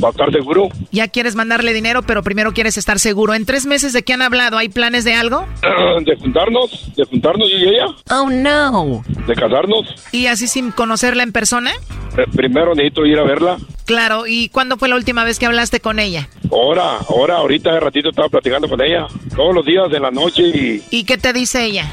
para 0.00 0.12
estar 0.12 0.32
seguro. 0.32 0.68
Ya 0.92 1.08
quieres 1.08 1.34
mandarle 1.34 1.72
dinero, 1.72 2.02
pero 2.02 2.22
primero 2.22 2.52
quieres 2.52 2.78
estar 2.78 2.85
seguro. 2.98 3.34
¿En 3.34 3.44
tres 3.44 3.66
meses 3.66 3.92
de 3.92 4.02
qué 4.02 4.12
han 4.12 4.22
hablado? 4.22 4.56
¿Hay 4.58 4.68
planes 4.68 5.04
de 5.04 5.14
algo? 5.14 5.46
de 6.04 6.16
juntarnos, 6.16 6.94
de 6.94 7.04
juntarnos 7.04 7.50
yo 7.50 7.58
y 7.58 7.68
ella. 7.68 7.86
Oh, 8.10 8.30
no. 8.30 9.04
De 9.26 9.34
casarnos. 9.34 9.94
¿Y 10.12 10.26
así 10.26 10.46
sin 10.46 10.70
conocerla 10.70 11.22
en 11.22 11.32
persona? 11.32 11.72
Eh, 12.16 12.24
primero 12.34 12.74
necesito 12.74 13.04
ir 13.04 13.18
a 13.18 13.24
verla. 13.24 13.58
Claro, 13.84 14.26
¿y 14.26 14.48
cuándo 14.48 14.76
fue 14.76 14.88
la 14.88 14.96
última 14.96 15.24
vez 15.24 15.38
que 15.38 15.46
hablaste 15.46 15.80
con 15.80 15.98
ella? 15.98 16.28
Ahora, 16.50 16.98
ahora, 17.08 17.36
ahorita 17.36 17.70
hace 17.70 17.80
ratito 17.80 18.10
estaba 18.10 18.28
platicando 18.28 18.68
con 18.68 18.80
ella. 18.80 19.06
Todos 19.34 19.54
los 19.54 19.64
días 19.66 19.90
de 19.90 20.00
la 20.00 20.10
noche 20.10 20.42
y... 20.42 20.82
¿Y 20.90 21.04
qué 21.04 21.18
te 21.18 21.32
dice 21.32 21.64
ella? 21.64 21.90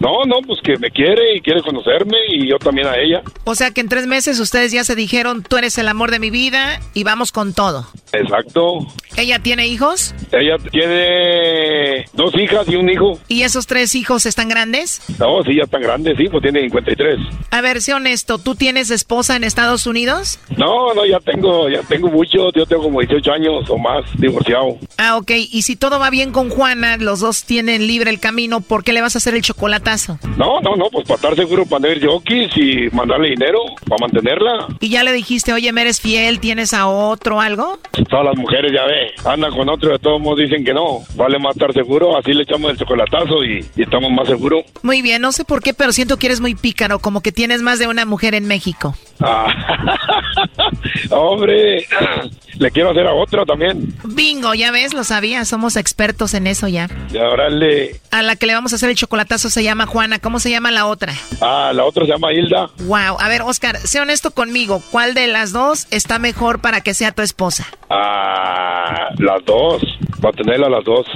No, 0.00 0.24
no, 0.26 0.40
pues 0.46 0.60
que 0.62 0.76
me 0.78 0.90
quiere 0.90 1.36
y 1.36 1.40
quiere 1.40 1.62
conocerme 1.62 2.16
y 2.28 2.48
yo 2.48 2.58
también 2.58 2.86
a 2.86 2.96
ella. 2.96 3.22
O 3.44 3.54
sea 3.54 3.70
que 3.70 3.80
en 3.80 3.88
tres 3.88 4.06
meses 4.06 4.38
ustedes 4.40 4.72
ya 4.72 4.84
se 4.84 4.94
dijeron, 4.94 5.42
tú 5.42 5.56
eres 5.56 5.78
el 5.78 5.88
amor 5.88 6.10
de 6.10 6.18
mi 6.18 6.30
vida 6.30 6.80
y 6.94 7.04
vamos 7.04 7.32
con 7.32 7.54
todo. 7.54 7.86
Exacto. 8.12 8.86
¿Ella 9.16 9.38
tiene 9.38 9.66
hijos? 9.66 10.14
Ella 10.32 10.56
tiene 10.70 12.04
dos 12.14 12.34
hijas 12.34 12.68
y 12.68 12.76
un 12.76 12.88
hijo. 12.90 13.18
¿Y 13.28 13.42
esos 13.42 13.66
tres 13.66 13.94
hijos 13.94 14.26
están 14.26 14.48
grandes? 14.48 15.00
No, 15.18 15.42
sí, 15.44 15.56
ya 15.56 15.64
están 15.64 15.82
grandes, 15.82 16.16
sí, 16.16 16.28
pues 16.28 16.42
tiene 16.42 16.62
53. 16.62 17.18
A 17.50 17.60
ver, 17.60 17.80
sé 17.80 17.94
honesto, 17.94 18.38
¿tú 18.38 18.54
tienes 18.54 18.90
esposa 18.90 19.36
en 19.36 19.44
Estados 19.44 19.86
Unidos? 19.86 20.38
No, 20.56 20.94
no, 20.94 21.06
ya 21.06 21.20
tengo, 21.20 21.68
ya 21.68 21.82
tengo 21.82 22.08
mucho, 22.08 22.50
yo 22.52 22.66
tengo 22.66 22.84
como 22.84 23.00
18 23.00 23.32
años 23.32 23.70
o 23.70 23.78
más 23.78 24.04
divorciado. 24.18 24.78
Ah, 24.98 25.16
ok, 25.16 25.30
y 25.50 25.62
si 25.62 25.76
todo 25.76 25.98
va 25.98 26.10
bien 26.10 26.32
con 26.32 26.50
Juana, 26.50 26.96
los 26.96 27.20
dos 27.20 27.44
tienen 27.44 27.86
libre 27.86 28.10
el 28.10 28.20
camino, 28.20 28.60
¿por 28.60 28.82
qué 28.84 28.92
le 28.92 29.00
vas 29.00 29.14
a 29.14 29.18
hacer 29.18 29.34
el 29.34 29.42
chocolatazo? 29.64 30.18
No, 30.36 30.60
no, 30.60 30.76
no, 30.76 30.90
pues 30.90 31.06
para 31.06 31.16
estar 31.16 31.36
seguro, 31.36 31.64
para 31.64 31.82
tener 31.82 32.06
jockeys 32.06 32.54
y 32.56 32.94
mandarle 32.94 33.30
dinero, 33.30 33.60
para 33.88 34.00
mantenerla. 34.00 34.66
¿Y 34.80 34.90
ya 34.90 35.02
le 35.02 35.12
dijiste, 35.12 35.52
oye, 35.52 35.72
me 35.72 35.80
eres 35.82 36.00
fiel, 36.00 36.38
tienes 36.38 36.74
a 36.74 36.86
otro 36.86 37.40
algo? 37.40 37.78
Todas 38.10 38.26
las 38.26 38.36
mujeres, 38.36 38.72
ya 38.72 38.84
ve, 38.84 39.12
andan 39.24 39.52
con 39.52 39.68
otro, 39.70 39.90
de 39.90 39.98
todos 39.98 40.20
modos 40.20 40.40
dicen 40.40 40.64
que 40.64 40.74
no. 40.74 41.00
Vale 41.14 41.38
más 41.38 41.56
estar 41.56 41.72
seguro, 41.72 42.16
así 42.16 42.34
le 42.34 42.42
echamos 42.42 42.72
el 42.72 42.76
chocolatazo 42.76 43.42
y, 43.42 43.64
estamos 43.76 44.10
más 44.10 44.28
seguros. 44.28 44.64
Muy 44.82 45.00
bien, 45.00 45.22
no 45.22 45.32
sé 45.32 45.44
por 45.44 45.62
qué, 45.62 45.72
pero 45.72 45.92
siento 45.92 46.18
que 46.18 46.26
eres 46.26 46.40
muy 46.40 46.54
pícaro, 46.54 46.98
como 46.98 47.22
que 47.22 47.32
tienes 47.32 47.62
más 47.62 47.78
de 47.78 47.86
una 47.86 48.04
mujer 48.04 48.34
en 48.34 48.46
México. 48.46 48.94
Ah, 49.20 49.46
hombre, 51.10 51.86
le 52.58 52.70
quiero 52.70 52.90
hacer 52.90 53.06
a 53.06 53.14
otra 53.14 53.44
también. 53.44 53.94
Bingo, 54.04 54.54
ya 54.54 54.70
ves, 54.70 54.94
lo 54.94 55.04
sabía, 55.04 55.44
somos 55.44 55.76
expertos 55.76 56.34
en 56.34 56.46
eso 56.46 56.68
ya. 56.68 56.88
Y 57.12 57.18
ahora 57.18 57.48
le... 57.48 58.00
A 58.10 58.22
la 58.22 58.36
que 58.36 58.46
le 58.46 58.54
vamos 58.54 58.72
a 58.72 58.76
hacer 58.76 58.90
el 58.90 58.96
chocolatazo 58.96 59.50
se 59.50 59.62
llama 59.62 59.86
Juana, 59.86 60.18
¿cómo 60.18 60.38
se 60.38 60.50
llama 60.50 60.70
la 60.70 60.86
otra? 60.86 61.14
Ah, 61.40 61.72
la 61.74 61.84
otra 61.84 62.04
se 62.04 62.12
llama 62.12 62.32
Hilda. 62.32 62.70
Wow, 62.80 63.16
a 63.18 63.28
ver, 63.28 63.42
Oscar, 63.42 63.76
sé 63.78 64.00
honesto 64.00 64.30
conmigo, 64.30 64.82
¿cuál 64.90 65.14
de 65.14 65.26
las 65.26 65.52
dos 65.52 65.86
está 65.90 66.18
mejor 66.18 66.60
para 66.60 66.80
que 66.80 66.94
sea 66.94 67.12
tu 67.12 67.22
esposa? 67.22 67.66
Ah, 67.90 69.08
las 69.18 69.44
dos, 69.44 69.82
va 70.24 70.30
a 70.30 70.32
tenerla 70.32 70.68
las 70.68 70.84
dos. 70.84 71.06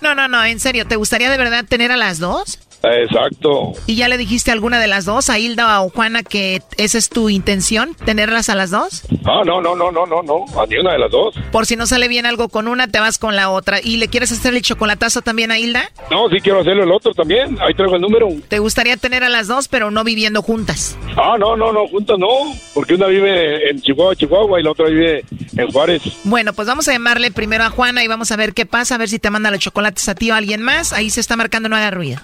No, 0.00 0.14
no, 0.14 0.28
no, 0.28 0.44
en 0.44 0.60
serio, 0.60 0.86
¿te 0.86 0.96
gustaría 0.96 1.30
de 1.30 1.38
verdad 1.38 1.64
tener 1.68 1.90
a 1.90 1.96
las 1.96 2.18
dos? 2.18 2.58
Exacto. 2.82 3.72
¿Y 3.86 3.96
ya 3.96 4.08
le 4.08 4.16
dijiste 4.18 4.50
a 4.50 4.54
alguna 4.54 4.80
de 4.80 4.86
las 4.86 5.04
dos, 5.04 5.30
a 5.30 5.38
Hilda 5.38 5.82
o 5.82 5.90
Juana, 5.90 6.22
que 6.22 6.62
esa 6.76 6.98
es 6.98 7.08
tu 7.08 7.28
intención, 7.28 7.94
tenerlas 8.04 8.48
a 8.48 8.54
las 8.54 8.70
dos? 8.70 9.02
Ah, 9.24 9.42
no, 9.44 9.60
no, 9.60 9.74
no, 9.74 9.90
no, 9.90 10.06
no, 10.06 10.22
no, 10.22 10.44
a 10.60 10.66
ni 10.66 10.76
una 10.76 10.92
de 10.92 10.98
las 10.98 11.10
dos. 11.10 11.34
Por 11.52 11.66
si 11.66 11.76
no 11.76 11.86
sale 11.86 12.08
bien 12.08 12.26
algo 12.26 12.48
con 12.48 12.68
una, 12.68 12.88
te 12.88 13.00
vas 13.00 13.18
con 13.18 13.36
la 13.36 13.50
otra. 13.50 13.80
¿Y 13.82 13.96
le 13.96 14.08
quieres 14.08 14.32
hacer 14.32 14.54
el 14.54 14.62
chocolatazo 14.62 15.22
también 15.22 15.50
a 15.50 15.58
Hilda? 15.58 15.90
No, 16.10 16.28
sí 16.28 16.40
quiero 16.40 16.60
hacerle 16.60 16.84
el 16.84 16.92
otro 16.92 17.12
también, 17.14 17.58
ahí 17.60 17.74
traigo 17.74 17.96
el 17.96 18.02
número. 18.02 18.28
¿Te 18.48 18.58
gustaría 18.58 18.96
tener 18.96 19.24
a 19.24 19.28
las 19.28 19.48
dos, 19.48 19.68
pero 19.68 19.90
no 19.90 20.04
viviendo 20.04 20.42
juntas? 20.42 20.96
Ah, 21.16 21.36
no, 21.38 21.56
no, 21.56 21.72
no, 21.72 21.86
juntas 21.88 22.18
no, 22.18 22.28
porque 22.74 22.94
una 22.94 23.06
vive 23.06 23.70
en 23.70 23.80
Chihuahua, 23.80 24.14
Chihuahua, 24.14 24.60
y 24.60 24.62
la 24.62 24.70
otra 24.70 24.86
vive 24.86 25.24
en 25.56 25.70
Juárez. 25.70 26.02
Bueno, 26.24 26.52
pues 26.52 26.68
vamos 26.68 26.88
a 26.88 26.92
llamarle 26.92 27.30
primero 27.30 27.64
a 27.64 27.70
Juana 27.70 28.04
y 28.04 28.08
vamos 28.08 28.30
a 28.30 28.36
ver 28.36 28.54
qué 28.54 28.66
pasa, 28.66 28.94
a 28.94 28.98
ver 28.98 29.08
si 29.08 29.18
te 29.18 29.30
manda 29.30 29.50
los 29.50 29.60
chocolates 29.60 30.08
a 30.08 30.14
ti 30.14 30.30
o 30.30 30.34
a 30.34 30.36
alguien 30.36 30.62
más. 30.62 30.92
Ahí 30.92 31.10
se 31.10 31.20
está 31.20 31.36
marcando, 31.36 31.68
no 31.68 31.76
haga 31.76 31.90
ruido. 31.90 32.20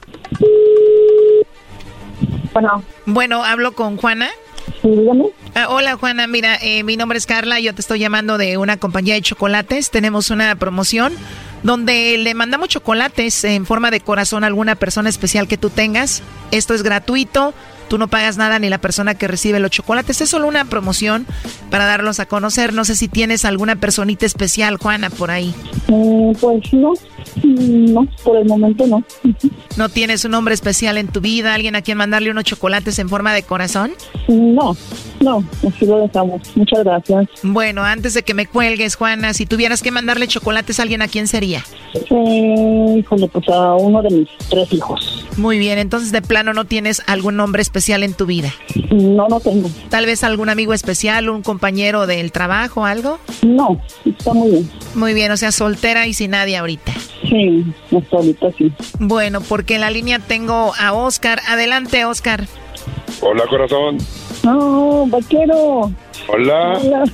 Bueno. 2.54 2.82
Bueno, 3.04 3.44
hablo 3.44 3.72
con 3.72 3.96
Juana. 3.96 4.30
Sí, 4.80 4.88
dígame. 4.88 5.26
Ah, 5.54 5.66
hola 5.68 5.96
Juana, 5.96 6.26
mira, 6.26 6.56
eh, 6.62 6.82
mi 6.84 6.96
nombre 6.96 7.18
es 7.18 7.26
Carla, 7.26 7.60
yo 7.60 7.74
te 7.74 7.80
estoy 7.80 7.98
llamando 7.98 8.38
de 8.38 8.56
una 8.56 8.78
compañía 8.78 9.14
de 9.14 9.22
chocolates. 9.22 9.90
Tenemos 9.90 10.30
una 10.30 10.54
promoción 10.54 11.12
donde 11.62 12.16
le 12.18 12.34
mandamos 12.34 12.68
chocolates 12.68 13.44
en 13.44 13.66
forma 13.66 13.90
de 13.90 14.00
corazón 14.00 14.44
a 14.44 14.46
alguna 14.46 14.74
persona 14.74 15.08
especial 15.08 15.48
que 15.48 15.58
tú 15.58 15.68
tengas. 15.68 16.22
Esto 16.50 16.74
es 16.74 16.82
gratuito, 16.82 17.54
tú 17.88 17.98
no 17.98 18.08
pagas 18.08 18.36
nada 18.36 18.58
ni 18.58 18.68
la 18.68 18.78
persona 18.78 19.14
que 19.14 19.28
recibe 19.28 19.60
los 19.60 19.70
chocolates. 19.70 20.20
Es 20.20 20.30
solo 20.30 20.46
una 20.48 20.64
promoción 20.64 21.26
para 21.70 21.86
darlos 21.86 22.20
a 22.20 22.26
conocer. 22.26 22.72
No 22.72 22.84
sé 22.84 22.96
si 22.96 23.08
tienes 23.08 23.44
alguna 23.44 23.76
personita 23.76 24.26
especial, 24.26 24.78
Juana, 24.78 25.10
por 25.10 25.30
ahí. 25.30 25.54
Eh, 25.88 26.32
pues 26.40 26.72
no, 26.72 26.94
no, 27.44 28.08
por 28.22 28.36
el 28.36 28.46
momento 28.46 28.86
no. 28.86 29.04
¿No 29.76 29.88
tienes 29.88 30.24
un 30.24 30.32
nombre 30.32 30.54
especial 30.54 30.98
en 30.98 31.08
tu 31.08 31.20
vida? 31.20 31.54
¿Alguien 31.54 31.76
a 31.76 31.82
quien 31.82 31.98
mandarle 31.98 32.30
unos 32.30 32.44
chocolates 32.44 32.98
en 32.98 33.08
forma 33.08 33.32
de 33.34 33.42
corazón? 33.42 33.92
No, 34.28 34.76
no, 35.20 35.44
así 35.66 35.86
lo 35.86 35.98
dejamos. 35.98 36.40
Muchas 36.56 36.84
gracias. 36.84 37.28
Bueno, 37.42 37.82
antes 37.82 38.14
de 38.14 38.22
que 38.22 38.34
me 38.34 38.46
cuelgues, 38.46 38.96
Juana, 38.96 39.34
si 39.34 39.46
tuvieras 39.46 39.82
que 39.82 39.90
mandarle 39.90 40.28
chocolates 40.28 40.78
a 40.78 40.82
alguien, 40.82 41.02
¿a 41.02 41.08
quién 41.08 41.28
sería? 41.28 41.64
Eh, 41.94 43.04
pues 43.08 43.48
a 43.48 43.74
uno 43.74 44.02
de 44.02 44.10
mis 44.10 44.28
tres 44.48 44.72
hijos. 44.72 45.26
Muy 45.36 45.58
bien, 45.58 45.78
entonces 45.78 46.12
de 46.12 46.22
plano 46.22 46.54
no 46.54 46.64
tienes 46.64 47.02
algún 47.06 47.36
nombre 47.36 47.62
especial 47.62 47.73
en 47.76 48.14
tu 48.14 48.26
vida. 48.26 48.52
No, 48.90 49.26
no 49.28 49.40
tengo. 49.40 49.68
Tal 49.88 50.06
vez 50.06 50.22
algún 50.22 50.48
amigo 50.48 50.74
especial, 50.74 51.28
un 51.28 51.42
compañero 51.42 52.06
del 52.06 52.30
trabajo, 52.30 52.86
algo. 52.86 53.18
No, 53.42 53.80
está 54.04 54.32
muy 54.32 54.50
bien. 54.50 54.70
Muy 54.94 55.12
bien, 55.12 55.32
o 55.32 55.36
sea, 55.36 55.50
soltera 55.50 56.06
y 56.06 56.14
sin 56.14 56.30
nadie 56.30 56.56
ahorita. 56.56 56.92
Sí, 57.28 57.64
hasta 57.96 58.16
ahorita 58.16 58.52
sí. 58.56 58.72
Bueno, 59.00 59.40
porque 59.40 59.74
en 59.74 59.80
la 59.80 59.90
línea 59.90 60.20
tengo 60.20 60.72
a 60.78 60.92
Oscar. 60.92 61.40
Adelante, 61.48 62.04
Oscar. 62.04 62.46
Hola, 63.20 63.44
corazón. 63.48 63.98
No, 64.44 65.06
vaquero. 65.08 65.90
Hola. 66.28 66.78
Hola. 66.80 67.04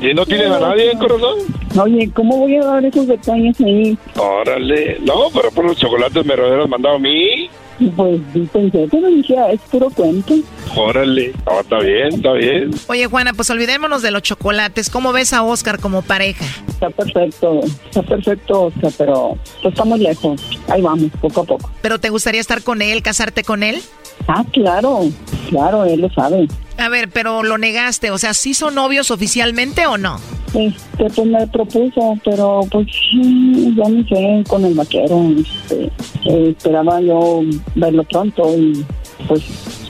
¿Y 0.00 0.14
no 0.14 0.24
tienes 0.26 0.50
a 0.50 0.60
nadie, 0.60 0.92
corazón? 0.98 1.38
Oye, 1.80 2.10
¿cómo 2.14 2.36
voy 2.38 2.56
a 2.56 2.64
dar 2.64 2.84
esos 2.84 3.06
detalles 3.06 3.60
ahí? 3.60 3.98
Órale. 4.16 4.98
No, 5.00 5.28
pero 5.34 5.50
por 5.50 5.64
los 5.64 5.76
chocolates 5.76 6.24
me 6.24 6.36
lo 6.36 6.46
hubieras 6.46 6.68
mandado 6.68 6.96
a 6.96 6.98
mí. 6.98 7.48
Pues 7.96 8.20
pensé, 8.52 8.86
pero 8.90 9.08
dije, 9.08 9.36
ah, 9.38 9.50
es 9.52 9.60
puro 9.62 9.90
cuento. 9.90 10.34
Órale. 10.76 11.32
No, 11.46 11.60
está 11.60 11.78
bien, 11.80 12.14
está 12.14 12.32
bien. 12.32 12.70
Oye, 12.86 13.06
Juana, 13.06 13.32
pues 13.32 13.50
olvidémonos 13.50 14.02
de 14.02 14.10
los 14.10 14.22
chocolates. 14.22 14.88
¿Cómo 14.90 15.12
ves 15.12 15.32
a 15.32 15.42
Oscar 15.42 15.80
como 15.80 16.02
pareja? 16.02 16.44
Está 16.68 16.90
perfecto, 16.90 17.60
está 17.86 18.02
perfecto, 18.02 18.62
Oscar, 18.64 18.92
pero 18.98 19.38
pues 19.62 19.72
estamos 19.74 19.98
lejos. 19.98 20.40
Ahí 20.68 20.82
vamos, 20.82 21.10
poco 21.20 21.40
a 21.40 21.44
poco. 21.44 21.70
¿Pero 21.80 21.98
te 21.98 22.10
gustaría 22.10 22.40
estar 22.40 22.62
con 22.62 22.82
él, 22.82 23.02
casarte 23.02 23.42
con 23.42 23.62
él? 23.62 23.80
Ah, 24.28 24.44
claro, 24.52 25.00
claro, 25.48 25.84
él 25.84 26.00
lo 26.02 26.10
sabe. 26.10 26.46
A 26.78 26.88
ver, 26.88 27.08
pero 27.08 27.42
lo 27.42 27.58
negaste, 27.58 28.10
o 28.10 28.18
sea, 28.18 28.34
¿sí 28.34 28.54
son 28.54 28.74
novios 28.74 29.10
oficialmente 29.10 29.86
o 29.86 29.98
no? 29.98 30.18
Este, 30.54 31.04
pues 31.14 31.26
me 31.26 31.46
propuso, 31.46 32.18
pero 32.24 32.60
pues 32.70 32.86
ya 33.14 33.88
no 33.88 34.06
sé, 34.06 34.44
con 34.48 34.64
el 34.64 34.74
vaquero, 34.74 35.30
este, 35.38 35.84
eh, 36.26 36.50
esperaba 36.50 37.00
yo 37.00 37.40
verlo 37.74 38.04
pronto 38.04 38.54
y 38.56 38.84
pues 39.28 39.42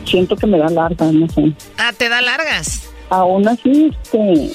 siento 0.04 0.36
que 0.36 0.46
me 0.46 0.58
da 0.58 0.68
larga, 0.68 1.10
no 1.10 1.28
sé. 1.28 1.52
Ah, 1.78 1.92
¿te 1.96 2.08
da 2.08 2.20
largas? 2.20 2.88
Aún 3.10 3.46
así, 3.48 3.90
este, 3.90 4.50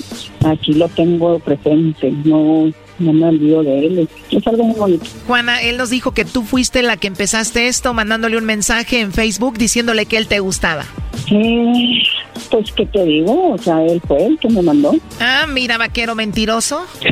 aquí 0.45 0.73
lo 0.73 0.87
tengo 0.89 1.39
presente, 1.39 2.11
no, 2.23 2.71
no 2.99 3.13
me 3.13 3.27
olvido 3.27 3.63
de 3.63 3.85
él, 3.85 4.09
es, 4.31 4.47
algo 4.47 4.63
muy 4.63 4.79
bonito. 4.79 5.05
Juana, 5.27 5.61
él 5.61 5.77
nos 5.77 5.89
dijo 5.89 6.11
que 6.11 6.25
tú 6.25 6.43
fuiste 6.43 6.81
la 6.83 6.97
que 6.97 7.07
empezaste 7.07 7.67
esto 7.67 7.93
mandándole 7.93 8.37
un 8.37 8.45
mensaje 8.45 9.01
en 9.01 9.11
Facebook 9.11 9.57
diciéndole 9.57 10.05
que 10.05 10.17
él 10.17 10.27
te 10.27 10.39
gustaba. 10.39 10.85
Eh, 11.31 12.01
pues, 12.49 12.71
¿qué 12.71 12.85
te 12.85 13.03
digo? 13.03 13.53
O 13.53 13.57
sea, 13.57 13.83
él 13.83 14.01
fue 14.07 14.25
el 14.25 14.39
que 14.39 14.49
me 14.49 14.61
mandó. 14.61 14.95
Ah, 15.19 15.45
mira, 15.47 15.77
vaquero 15.77 16.15
mentiroso. 16.15 16.85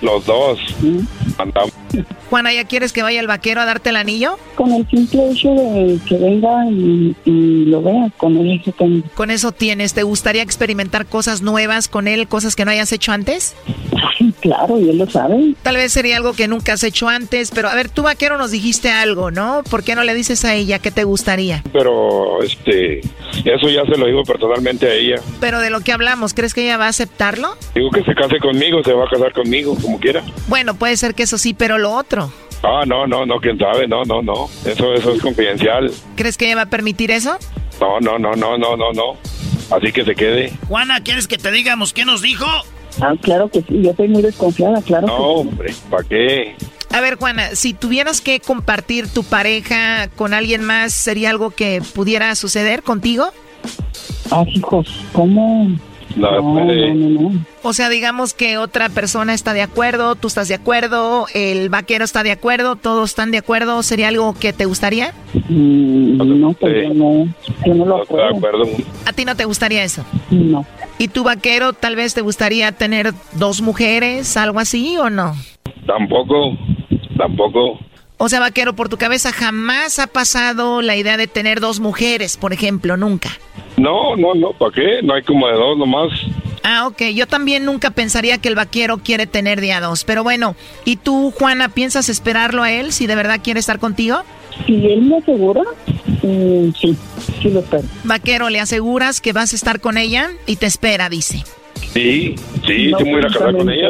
Los 0.00 0.26
dos. 0.26 0.58
Mandamos. 1.38 1.72
Juana, 2.30 2.52
¿ya 2.52 2.64
quieres 2.64 2.92
que 2.92 3.02
vaya 3.02 3.20
el 3.20 3.26
vaquero 3.26 3.60
a 3.60 3.64
darte 3.64 3.90
el 3.90 3.96
anillo? 3.96 4.38
Con 4.56 4.72
el 4.72 4.88
simple 4.88 5.30
hecho 5.30 5.50
de 5.50 5.98
que 6.08 6.16
venga 6.16 6.66
y, 6.70 7.14
y 7.24 7.64
lo 7.66 7.82
vea, 7.82 8.08
con 8.16 8.36
él 8.36 8.60
eso 8.60 8.72
tengo. 8.72 9.06
Con 9.14 9.30
eso 9.30 9.52
tienes. 9.52 9.94
¿Te 9.94 10.02
gustaría 10.02 10.42
experimentar 10.42 11.06
cosas 11.06 11.42
nuevas 11.42 11.88
con 11.88 12.08
él, 12.08 12.26
cosas 12.26 12.56
que 12.56 12.64
no 12.64 12.70
hayas 12.70 12.92
hecho 12.92 13.12
antes? 13.12 13.54
Claro, 14.40 14.78
y 14.78 14.90
él 14.90 14.98
lo 14.98 15.08
sabe. 15.08 15.54
Tal 15.62 15.76
vez 15.76 15.92
sería 15.92 16.16
algo 16.16 16.34
que 16.34 16.48
nunca 16.48 16.74
has 16.74 16.84
hecho 16.84 17.08
antes, 17.08 17.50
pero 17.50 17.68
a 17.68 17.74
ver, 17.74 17.88
tú 17.88 18.02
vaquero 18.02 18.38
nos 18.38 18.50
dijiste 18.50 18.90
algo, 18.90 19.30
¿no? 19.30 19.62
¿Por 19.70 19.82
qué 19.82 19.94
no 19.94 20.04
le 20.04 20.14
dices 20.14 20.44
a 20.44 20.54
ella 20.54 20.78
qué 20.78 20.90
te 20.90 21.04
gustaría? 21.04 21.62
Pero, 21.72 22.42
este, 22.42 22.93
eso 23.00 23.68
ya 23.68 23.84
se 23.84 23.98
lo 23.98 24.06
digo 24.06 24.22
personalmente 24.24 24.86
a 24.86 24.94
ella. 24.94 25.16
Pero 25.40 25.60
de 25.60 25.70
lo 25.70 25.80
que 25.80 25.92
hablamos, 25.92 26.34
¿crees 26.34 26.54
que 26.54 26.62
ella 26.64 26.76
va 26.76 26.86
a 26.86 26.90
aceptarlo? 26.90 27.56
Digo 27.74 27.90
que 27.90 28.02
se 28.02 28.14
case 28.14 28.38
conmigo, 28.38 28.82
se 28.84 28.92
va 28.92 29.04
a 29.04 29.08
casar 29.08 29.32
conmigo, 29.32 29.76
como 29.80 29.98
quiera. 29.98 30.22
Bueno, 30.48 30.74
puede 30.74 30.96
ser 30.96 31.14
que 31.14 31.24
eso 31.24 31.38
sí, 31.38 31.54
pero 31.54 31.78
lo 31.78 31.92
otro. 31.92 32.32
Ah, 32.62 32.84
no, 32.86 33.06
no, 33.06 33.26
no, 33.26 33.40
quién 33.40 33.58
sabe, 33.58 33.86
no, 33.86 34.04
no, 34.04 34.22
no. 34.22 34.48
Eso, 34.64 34.94
eso 34.94 35.12
es 35.12 35.20
confidencial. 35.20 35.90
¿Crees 36.16 36.38
que 36.38 36.46
ella 36.46 36.56
va 36.56 36.62
a 36.62 36.70
permitir 36.70 37.10
eso? 37.10 37.36
No, 37.80 38.00
no, 38.00 38.18
no, 38.18 38.32
no, 38.32 38.56
no, 38.56 38.76
no, 38.76 38.92
no. 38.92 39.16
Así 39.70 39.92
que 39.92 40.04
se 40.04 40.14
quede. 40.14 40.52
Juana, 40.68 41.02
¿quieres 41.02 41.28
que 41.28 41.36
te 41.36 41.50
digamos 41.50 41.92
qué 41.92 42.04
nos 42.04 42.22
dijo? 42.22 42.46
Ah, 43.00 43.14
claro 43.20 43.48
que 43.48 43.60
sí, 43.62 43.82
yo 43.82 43.92
soy 43.94 44.08
muy 44.08 44.22
desconfiada, 44.22 44.80
claro. 44.82 45.06
No, 45.06 45.16
que 45.16 45.22
sí. 45.22 45.48
hombre, 45.48 45.74
¿para 45.90 46.04
qué? 46.04 46.56
A 46.92 47.00
ver, 47.00 47.16
Juana, 47.16 47.50
si 47.54 47.74
tuvieras 47.74 48.20
que 48.20 48.40
compartir 48.40 49.08
tu 49.08 49.24
pareja 49.24 50.08
con 50.16 50.32
alguien 50.34 50.62
más, 50.64 50.92
¿sería 50.92 51.30
algo 51.30 51.50
que 51.50 51.82
pudiera 51.94 52.34
suceder 52.34 52.82
contigo? 52.82 53.26
Ah, 54.30 54.44
hijos, 54.52 54.86
¿cómo? 55.12 55.68
No, 56.16 56.30
no, 56.40 56.64
no, 56.94 56.94
no. 56.94 57.44
O 57.64 57.72
sea, 57.72 57.88
digamos 57.88 58.34
que 58.34 58.56
otra 58.56 58.88
persona 58.88 59.34
está 59.34 59.52
de 59.52 59.62
acuerdo, 59.62 60.14
tú 60.14 60.28
estás 60.28 60.46
de 60.46 60.54
acuerdo, 60.54 61.26
el 61.34 61.70
vaquero 61.70 62.04
está 62.04 62.22
de 62.22 62.30
acuerdo, 62.30 62.76
todos 62.76 63.10
están 63.10 63.32
de 63.32 63.38
acuerdo, 63.38 63.82
¿sería 63.82 64.08
algo 64.08 64.34
que 64.34 64.52
te 64.52 64.64
gustaría? 64.66 65.12
Mm, 65.48 66.16
no, 66.40 66.52
pues 66.52 66.72
yo 66.86 66.94
no, 66.94 67.34
yo 67.66 67.74
no 67.74 67.84
lo 67.86 67.96
No 67.96 68.02
estoy 68.04 68.16
de 68.18 68.28
acuerdo. 68.28 68.62
acuerdo. 68.62 68.84
¿A 69.06 69.12
ti 69.12 69.24
no 69.24 69.34
te 69.34 69.44
gustaría 69.44 69.82
eso? 69.82 70.04
No. 70.30 70.64
¿Y 70.98 71.08
tu 71.08 71.24
vaquero 71.24 71.72
tal 71.72 71.96
vez 71.96 72.14
te 72.14 72.20
gustaría 72.20 72.70
tener 72.70 73.12
dos 73.32 73.60
mujeres, 73.60 74.36
algo 74.36 74.60
así 74.60 74.96
o 74.96 75.10
no? 75.10 75.34
Tampoco, 75.86 76.56
tampoco. 77.16 77.78
O 78.16 78.28
sea, 78.28 78.40
vaquero, 78.40 78.74
por 78.74 78.88
tu 78.88 78.96
cabeza 78.96 79.32
jamás 79.32 79.98
ha 79.98 80.06
pasado 80.06 80.82
la 80.82 80.96
idea 80.96 81.16
de 81.16 81.26
tener 81.26 81.60
dos 81.60 81.80
mujeres, 81.80 82.36
por 82.36 82.52
ejemplo, 82.52 82.96
nunca. 82.96 83.30
No, 83.76 84.16
no, 84.16 84.34
no, 84.34 84.52
¿para 84.52 84.72
qué? 84.72 85.02
No 85.02 85.14
hay 85.14 85.22
como 85.22 85.48
de 85.48 85.54
dos 85.54 85.76
nomás. 85.76 86.10
Ah, 86.62 86.86
ok. 86.86 87.02
Yo 87.14 87.26
también 87.26 87.64
nunca 87.64 87.90
pensaría 87.90 88.38
que 88.38 88.48
el 88.48 88.54
vaquero 88.54 88.98
quiere 88.98 89.26
tener 89.26 89.60
de 89.60 89.72
a 89.72 89.80
dos. 89.80 90.04
Pero 90.04 90.22
bueno, 90.22 90.56
¿y 90.84 90.96
tú, 90.96 91.32
Juana, 91.36 91.68
piensas 91.68 92.08
esperarlo 92.08 92.62
a 92.62 92.72
él 92.72 92.92
si 92.92 93.06
de 93.06 93.16
verdad 93.16 93.40
quiere 93.42 93.60
estar 93.60 93.78
contigo? 93.78 94.22
Si 94.66 94.86
él 94.86 95.02
me 95.02 95.18
asegura, 95.18 95.62
mm, 96.22 96.70
sí, 96.80 96.96
sí 97.42 97.50
lo 97.50 97.60
espero. 97.60 97.82
Vaquero, 98.04 98.48
¿le 98.48 98.60
aseguras 98.60 99.20
que 99.20 99.32
vas 99.32 99.52
a 99.52 99.56
estar 99.56 99.80
con 99.80 99.98
ella? 99.98 100.30
Y 100.46 100.56
te 100.56 100.66
espera, 100.66 101.10
dice. 101.10 101.44
Sí, 101.94 102.34
sí, 102.66 102.90
No, 102.90 102.98
sí 102.98 103.04
me 103.04 103.12
voy 103.12 103.20
a 103.20 103.28
casar 103.28 103.56
con 103.56 103.70
ella. 103.70 103.88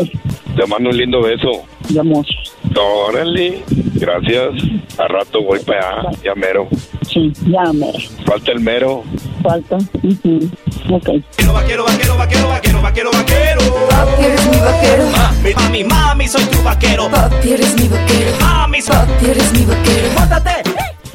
Te 0.56 0.66
mando 0.66 0.90
un 0.90 0.96
lindo 0.96 1.22
beso. 1.22 1.50
Ya 1.88 2.02
mucho. 2.02 2.32
Órale, 2.76 3.62
gracias. 3.94 4.50
A 4.98 5.08
rato 5.08 5.42
voy 5.42 5.58
para 5.60 6.00
allá, 6.00 6.10
ya 6.22 6.34
mero. 6.34 6.68
Sí, 7.02 7.32
ya 7.46 7.72
me 7.72 7.86
Falta 8.24 8.52
el 8.52 8.60
mero. 8.60 9.02
falta. 9.42 9.76
Ujú. 10.02 10.50
Ok. 10.90 11.08
Vaquero, 11.52 11.84
vaquero, 11.84 12.16
vaquero, 12.16 12.48
vaquero, 12.48 12.80
vaquero, 12.82 13.10
vaquero. 13.12 13.60
Papi, 13.90 14.22
eres 14.24 14.46
mi 14.50 14.56
vaquero. 14.58 15.04
Mami, 15.10 15.54
mami, 15.54 15.84
mami, 15.84 16.28
soy 16.28 16.44
tu 16.44 16.62
vaquero. 16.62 17.08
Papi, 17.10 17.52
eres 17.52 17.74
mi 17.80 17.88
vaquero. 17.88 18.30
Mami, 18.40 18.82
papi, 18.82 19.26
eres 19.26 19.52
mi 19.52 19.64
vaquero. 19.64 20.08
¡Mátate! 20.14 20.50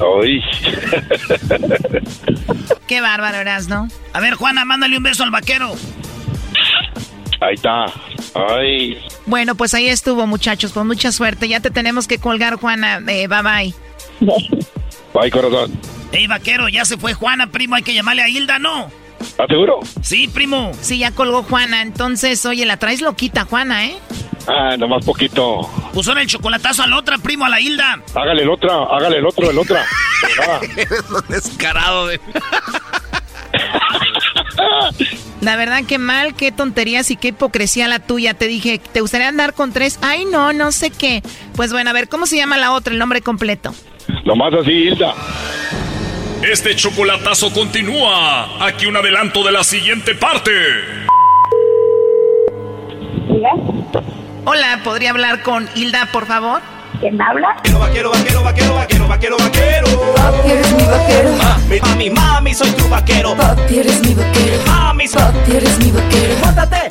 Ay. 0.00 0.40
Qué 2.86 3.00
bárbaro 3.00 3.38
eras, 3.38 3.68
¿no? 3.68 3.88
A 4.12 4.20
ver, 4.20 4.34
Juana, 4.34 4.64
mándale 4.64 4.96
un 4.96 5.02
beso 5.02 5.22
al 5.24 5.30
vaquero. 5.30 5.72
Ahí 7.40 7.54
está. 7.54 7.86
Ay. 8.34 9.02
Bueno, 9.26 9.54
pues 9.54 9.74
ahí 9.74 9.88
estuvo, 9.88 10.26
muchachos, 10.26 10.72
con 10.72 10.86
mucha 10.86 11.10
suerte. 11.12 11.48
Ya 11.48 11.60
te 11.60 11.70
tenemos 11.70 12.06
que 12.06 12.18
colgar, 12.18 12.56
Juana. 12.56 13.00
Eh, 13.08 13.26
bye 13.28 13.42
bye. 13.42 13.74
Bye, 15.14 15.30
corazón. 15.30 15.72
Ey, 16.12 16.26
vaquero, 16.26 16.68
ya 16.68 16.84
se 16.84 16.96
fue 16.96 17.14
Juana, 17.14 17.50
primo. 17.50 17.74
Hay 17.76 17.82
que 17.82 17.94
llamarle 17.94 18.22
a 18.22 18.28
Hilda, 18.28 18.58
¿no? 18.58 18.90
¿Estás 19.20 19.48
seguro? 19.48 19.80
Sí, 20.02 20.28
primo. 20.28 20.72
Sí, 20.80 20.98
ya 20.98 21.12
colgó 21.12 21.42
Juana. 21.42 21.82
Entonces, 21.82 22.44
oye, 22.46 22.66
la 22.66 22.76
traes 22.76 23.00
loquita, 23.00 23.44
Juana, 23.44 23.86
¿eh? 23.86 23.96
Ah, 24.46 24.76
nomás 24.76 25.04
poquito. 25.04 25.60
Puso 25.92 26.12
el 26.12 26.26
chocolatazo 26.26 26.82
a 26.82 26.86
la 26.86 26.98
otra, 26.98 27.18
primo, 27.18 27.44
a 27.44 27.48
la 27.48 27.60
Hilda. 27.60 28.02
Hágale 28.14 28.42
el 28.42 28.50
otra, 28.50 28.84
hágale 28.84 29.18
el 29.18 29.26
otro, 29.26 29.50
el 29.50 29.58
otra. 29.58 29.84
Eres 30.76 31.04
un 31.10 31.28
descarado 31.28 32.06
de... 32.06 32.20
La 35.40 35.56
verdad 35.56 35.84
que 35.84 35.98
mal, 35.98 36.34
qué 36.34 36.52
tonterías 36.52 37.10
y 37.10 37.16
qué 37.16 37.28
hipocresía 37.28 37.88
la 37.88 37.98
tuya. 37.98 38.34
Te 38.34 38.46
dije, 38.46 38.78
¿te 38.78 39.00
gustaría 39.00 39.28
andar 39.28 39.54
con 39.54 39.72
tres? 39.72 39.98
Ay, 40.02 40.24
no, 40.26 40.52
no 40.52 40.70
sé 40.72 40.90
qué. 40.90 41.22
Pues 41.56 41.72
bueno, 41.72 41.90
a 41.90 41.92
ver, 41.92 42.08
¿cómo 42.08 42.26
se 42.26 42.36
llama 42.36 42.58
la 42.58 42.72
otra, 42.72 42.92
el 42.92 42.98
nombre 42.98 43.22
completo? 43.22 43.74
Nomás 44.24 44.52
así, 44.54 44.70
Hilda. 44.70 45.14
Este 46.42 46.74
chocolatazo 46.74 47.52
continúa. 47.52 48.66
Aquí 48.66 48.86
un 48.86 48.96
adelanto 48.96 49.42
de 49.44 49.52
la 49.52 49.64
siguiente 49.64 50.14
parte. 50.14 50.50
Hola, 54.44 54.80
¿podría 54.82 55.10
hablar 55.10 55.42
con 55.42 55.68
Hilda, 55.74 56.08
por 56.12 56.26
favor? 56.26 56.60
¿Quién 57.00 57.20
habla? 57.20 57.56
Vaquero, 57.78 58.10
vaquero, 58.10 58.42
vaquero, 58.44 58.74
vaquero, 58.74 59.08
vaquero, 59.08 59.36
vaquero. 59.38 59.86
Papi, 60.14 60.50
eres 60.50 60.72
mi 60.72 60.84
vaquero. 60.84 61.32
Mami, 61.32 61.80
mami, 61.80 62.10
mami, 62.10 62.54
soy 62.54 62.70
tu 62.72 62.86
vaquero. 62.90 63.34
Papi, 63.34 63.78
eres 63.78 64.02
mi 64.06 64.12
vaquero. 64.12 64.62
Mami, 64.66 65.08
papi, 65.08 65.56
eres 65.56 65.78
mi 65.78 65.92
vaquero. 65.92 66.34
¡Mátate! 66.44 66.90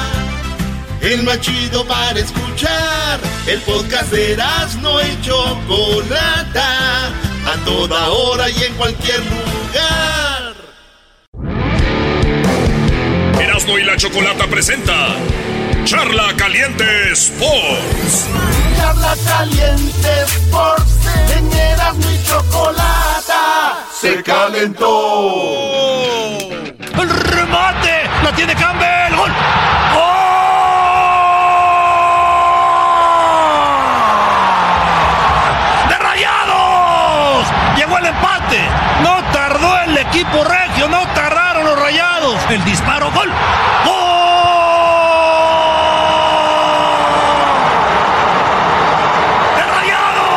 El 1.01 1.23
más 1.23 1.39
chido 1.41 1.85
para 1.85 2.19
escuchar. 2.19 3.19
El 3.47 3.59
podcast 3.61 4.11
de 4.11 4.33
Erasmo 4.33 5.01
y 5.01 5.21
Chocolata. 5.21 7.07
A 7.07 7.55
toda 7.65 8.09
hora 8.09 8.47
y 8.49 8.63
en 8.63 8.73
cualquier 8.75 9.19
lugar. 9.19 10.53
Erasno 13.39 13.79
y 13.79 13.83
la 13.83 13.97
chocolata 13.97 14.45
presenta 14.45 15.15
Charla 15.85 16.35
Caliente 16.37 17.11
Sports. 17.13 18.27
Charla 18.77 19.15
Caliente 19.25 20.09
Sports. 20.25 21.07
En 21.35 21.51
Erasmo 21.51 22.11
y 22.11 22.23
Chocolata. 22.27 23.87
Se 23.99 24.21
calentó. 24.21 24.87
¡El 27.01 27.09
remate! 27.09 28.03
¡La 28.23 28.31
tiene 28.35 28.53
Campbell! 28.53 29.15
¡Gol! 29.15 29.31
El 42.51 42.63
disparo, 42.65 43.09
gol. 43.11 43.29
¡De 49.55 49.63
Rayados! 49.63 50.27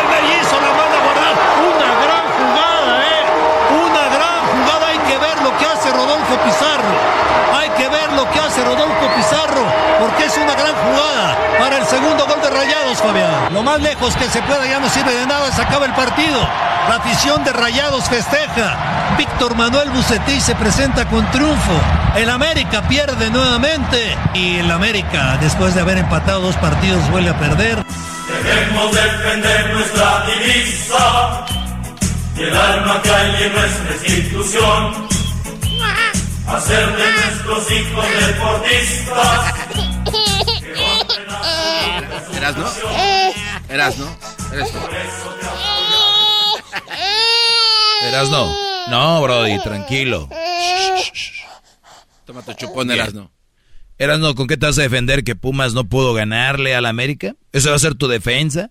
El 0.00 0.06
mellizo 0.08 0.56
la 0.56 0.72
manda 0.72 0.96
a 0.96 1.02
guardar. 1.04 1.34
Una 1.68 1.90
gran 2.00 2.24
jugada, 2.38 2.92
¿eh? 3.04 3.22
Una 3.84 4.04
gran 4.08 4.40
jugada. 4.52 4.84
Hay 4.88 4.98
que 5.00 5.18
ver 5.18 5.36
lo 5.42 5.50
que 5.58 5.66
hace 5.66 5.90
Rodolfo 5.92 6.34
Pizarro. 6.46 6.94
Hay 7.58 7.68
que 7.76 7.88
ver 7.90 8.12
lo 8.12 8.24
que 8.30 8.40
hace 8.40 8.64
Rodolfo 8.64 9.06
Pizarro. 9.14 9.66
Porque 10.00 10.24
es 10.24 10.36
una 10.38 10.54
gran 10.54 10.74
jugada 10.74 11.36
para 11.58 11.76
el 11.76 11.84
segundo 11.84 12.26
gol 12.26 12.40
de 12.40 12.48
Rayados, 12.48 13.02
Fabián. 13.02 13.34
Lo 13.52 13.62
más 13.62 13.80
lejos 13.82 14.16
que 14.16 14.28
se 14.30 14.40
pueda 14.42 14.66
ya 14.66 14.80
no 14.80 14.88
sirve 14.88 15.14
de 15.14 15.26
nada. 15.26 15.52
Se 15.52 15.60
acaba 15.60 15.84
el 15.84 15.92
partido. 15.92 16.40
La 16.88 16.96
afición 16.96 17.44
de 17.44 17.52
Rayados 17.52 18.08
festeja. 18.08 19.14
Víctor 19.18 19.54
Manuel 19.56 19.90
Bucetí 19.90 20.40
se 20.40 20.54
presenta 20.54 21.04
con 21.06 21.30
triunfo. 21.30 21.72
El 22.16 22.30
América 22.30 22.88
pierde 22.88 23.30
nuevamente. 23.30 24.16
Y 24.32 24.56
el 24.58 24.70
América, 24.70 25.36
después 25.38 25.74
de 25.74 25.82
haber 25.82 25.98
empatado 25.98 26.40
dos 26.40 26.56
partidos, 26.56 27.08
vuelve 27.10 27.30
a 27.30 27.38
perder. 27.38 27.84
Debemos 28.42 28.92
defender 28.92 29.74
nuestra 29.74 30.24
divisa 30.26 31.44
y 32.36 32.42
el 32.42 32.56
alma 32.56 33.02
que 33.02 33.10
hay 33.10 33.42
en 33.42 33.52
nuestra 33.52 33.94
institución. 33.94 35.08
Hacer 36.48 36.96
de 36.96 37.12
nuestros 37.12 37.70
hijos 37.70 38.04
deportistas. 38.26 39.54
¿Eras 42.34 42.56
no? 42.56 43.11
¿Eras 43.72 43.98
no? 43.98 44.06
¿Eres 44.52 44.70
tú? 44.70 44.78
Erasno. 48.02 48.54
No, 48.90 49.22
Brody, 49.22 49.58
tranquilo. 49.62 50.28
Toma 52.26 52.42
tu 52.42 52.52
chupón, 52.52 52.90
Erasno. 52.90 53.30
Erasno, 53.96 54.34
¿con 54.34 54.46
qué 54.46 54.58
te 54.58 54.66
vas 54.66 54.78
a 54.78 54.82
defender 54.82 55.24
que 55.24 55.36
Pumas 55.36 55.72
no 55.72 55.84
pudo 55.84 56.12
ganarle 56.12 56.74
al 56.74 56.84
América? 56.84 57.34
¿Eso 57.52 57.70
va 57.70 57.76
a 57.76 57.78
ser 57.78 57.94
tu 57.94 58.08
defensa? 58.08 58.70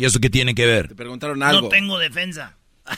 ¿Y 0.00 0.06
eso 0.06 0.18
qué 0.18 0.30
tiene 0.30 0.54
que 0.54 0.64
ver? 0.64 0.88
Te 0.88 0.94
preguntaron 0.94 1.42
algo. 1.42 1.60
No 1.60 1.68
tengo 1.68 1.98
defensa. 1.98 2.56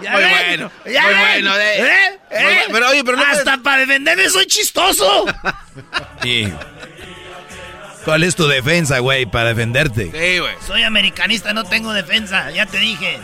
Muy 0.00 0.08
bueno, 0.08 0.70
muy 0.84 0.94
bueno, 0.94 1.58
eh. 1.58 1.80
¿Eh? 1.80 2.18
Muy 2.30 2.42
bueno, 2.44 2.62
pero 2.70 2.88
oye, 2.90 3.02
pero 3.02 3.16
no 3.16 3.24
Hasta 3.24 3.58
para 3.58 3.80
defenderme 3.80 4.30
soy 4.30 4.46
chistoso. 4.46 5.26
Y 6.22 6.46
¿Cuál 8.04 8.22
es 8.22 8.36
tu 8.36 8.46
defensa, 8.46 9.00
güey, 9.00 9.26
para 9.26 9.48
defenderte? 9.48 10.04
Sí, 10.04 10.38
güey. 10.38 10.54
Soy 10.64 10.84
americanista, 10.84 11.52
no 11.52 11.64
tengo 11.64 11.92
defensa, 11.92 12.52
ya 12.52 12.64
te 12.64 12.78
dije. 12.78 13.18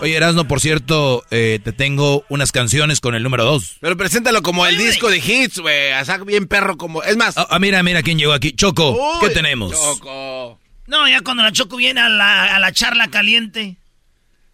Oye, 0.00 0.14
Erasno, 0.16 0.46
por 0.46 0.60
cierto, 0.60 1.24
eh, 1.30 1.58
te 1.62 1.72
tengo 1.72 2.24
unas 2.28 2.52
canciones 2.52 3.00
con 3.00 3.16
el 3.16 3.22
número 3.24 3.44
2. 3.44 3.78
Pero 3.80 3.96
preséntalo 3.96 4.42
como 4.42 4.64
el 4.66 4.78
disco 4.78 5.10
de 5.10 5.18
hits, 5.18 5.58
güey. 5.58 5.92
O 6.00 6.04
sea, 6.04 6.18
bien 6.18 6.46
perro 6.46 6.76
como... 6.76 7.02
Es 7.02 7.16
más... 7.16 7.36
Ah, 7.36 7.48
ah, 7.50 7.58
mira, 7.58 7.82
mira 7.82 8.02
quién 8.04 8.16
llegó 8.16 8.32
aquí. 8.32 8.52
Choco, 8.52 9.18
¿qué 9.20 9.30
tenemos? 9.30 9.72
Choco. 9.72 10.60
No, 10.86 11.08
ya 11.08 11.20
cuando 11.22 11.42
la 11.42 11.50
Choco 11.50 11.76
viene 11.76 12.00
a 12.00 12.08
la, 12.08 12.54
a 12.54 12.58
la 12.60 12.70
charla 12.72 13.08
caliente. 13.08 13.76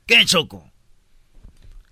¿Qué, 0.07 0.25
Choco? 0.25 0.71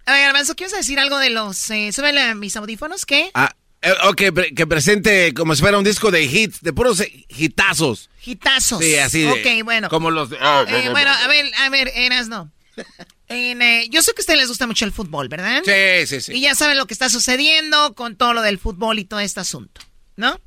A 0.06 0.12
ver, 0.14 0.22
Garbanzo, 0.22 0.54
¿quieres 0.54 0.74
decir 0.74 0.98
algo 0.98 1.18
de 1.18 1.30
los... 1.30 1.70
Eh, 1.70 1.92
súbele 1.92 2.22
a 2.22 2.34
mis 2.34 2.56
audífonos, 2.56 3.04
¿qué? 3.04 3.30
Ah, 3.34 3.52
eh, 3.82 3.92
ok, 4.04 4.22
pre- 4.34 4.54
que 4.54 4.66
presente 4.66 5.34
como 5.34 5.54
si 5.54 5.60
fuera 5.60 5.76
un 5.76 5.84
disco 5.84 6.10
de 6.10 6.22
hits, 6.24 6.62
de 6.62 6.72
puros 6.72 7.00
eh, 7.00 7.26
hitazos. 7.28 8.08
Hitazos. 8.24 8.80
Sí, 8.82 8.96
así 8.96 9.20
de... 9.22 9.30
Ok, 9.30 9.64
bueno. 9.64 9.90
Como 9.90 10.10
los... 10.10 10.30
de- 10.30 10.38
ah, 10.40 10.64
Eh, 10.66 10.88
bueno, 10.90 11.10
a 11.10 11.28
ver, 11.28 11.52
a 11.58 11.68
ver, 11.68 11.92
Eras, 11.94 12.28
no. 12.28 12.50
En, 13.32 13.62
eh, 13.62 13.88
yo 13.90 14.02
sé 14.02 14.12
que 14.14 14.20
a 14.20 14.22
ustedes 14.22 14.40
les 14.40 14.48
gusta 14.48 14.66
mucho 14.66 14.84
el 14.84 14.92
fútbol, 14.92 15.28
¿verdad? 15.28 15.62
Sí, 15.64 16.06
sí, 16.06 16.20
sí. 16.20 16.32
Y 16.32 16.40
ya 16.42 16.54
saben 16.54 16.76
lo 16.78 16.86
que 16.86 16.94
está 16.94 17.08
sucediendo 17.08 17.94
con 17.94 18.16
todo 18.16 18.34
lo 18.34 18.42
del 18.42 18.58
fútbol 18.58 18.98
y 18.98 19.04
todo 19.04 19.20
este 19.20 19.40
asunto, 19.40 19.80
¿no? 20.16 20.40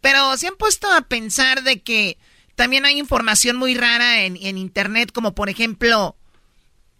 Pero 0.00 0.36
se 0.36 0.48
han 0.48 0.56
puesto 0.56 0.90
a 0.92 1.02
pensar 1.02 1.62
de 1.62 1.80
que 1.80 2.18
también 2.56 2.84
hay 2.84 2.98
información 2.98 3.56
muy 3.56 3.76
rara 3.76 4.24
en, 4.24 4.36
en 4.36 4.58
internet, 4.58 5.12
como 5.12 5.32
por 5.32 5.48
ejemplo, 5.48 6.16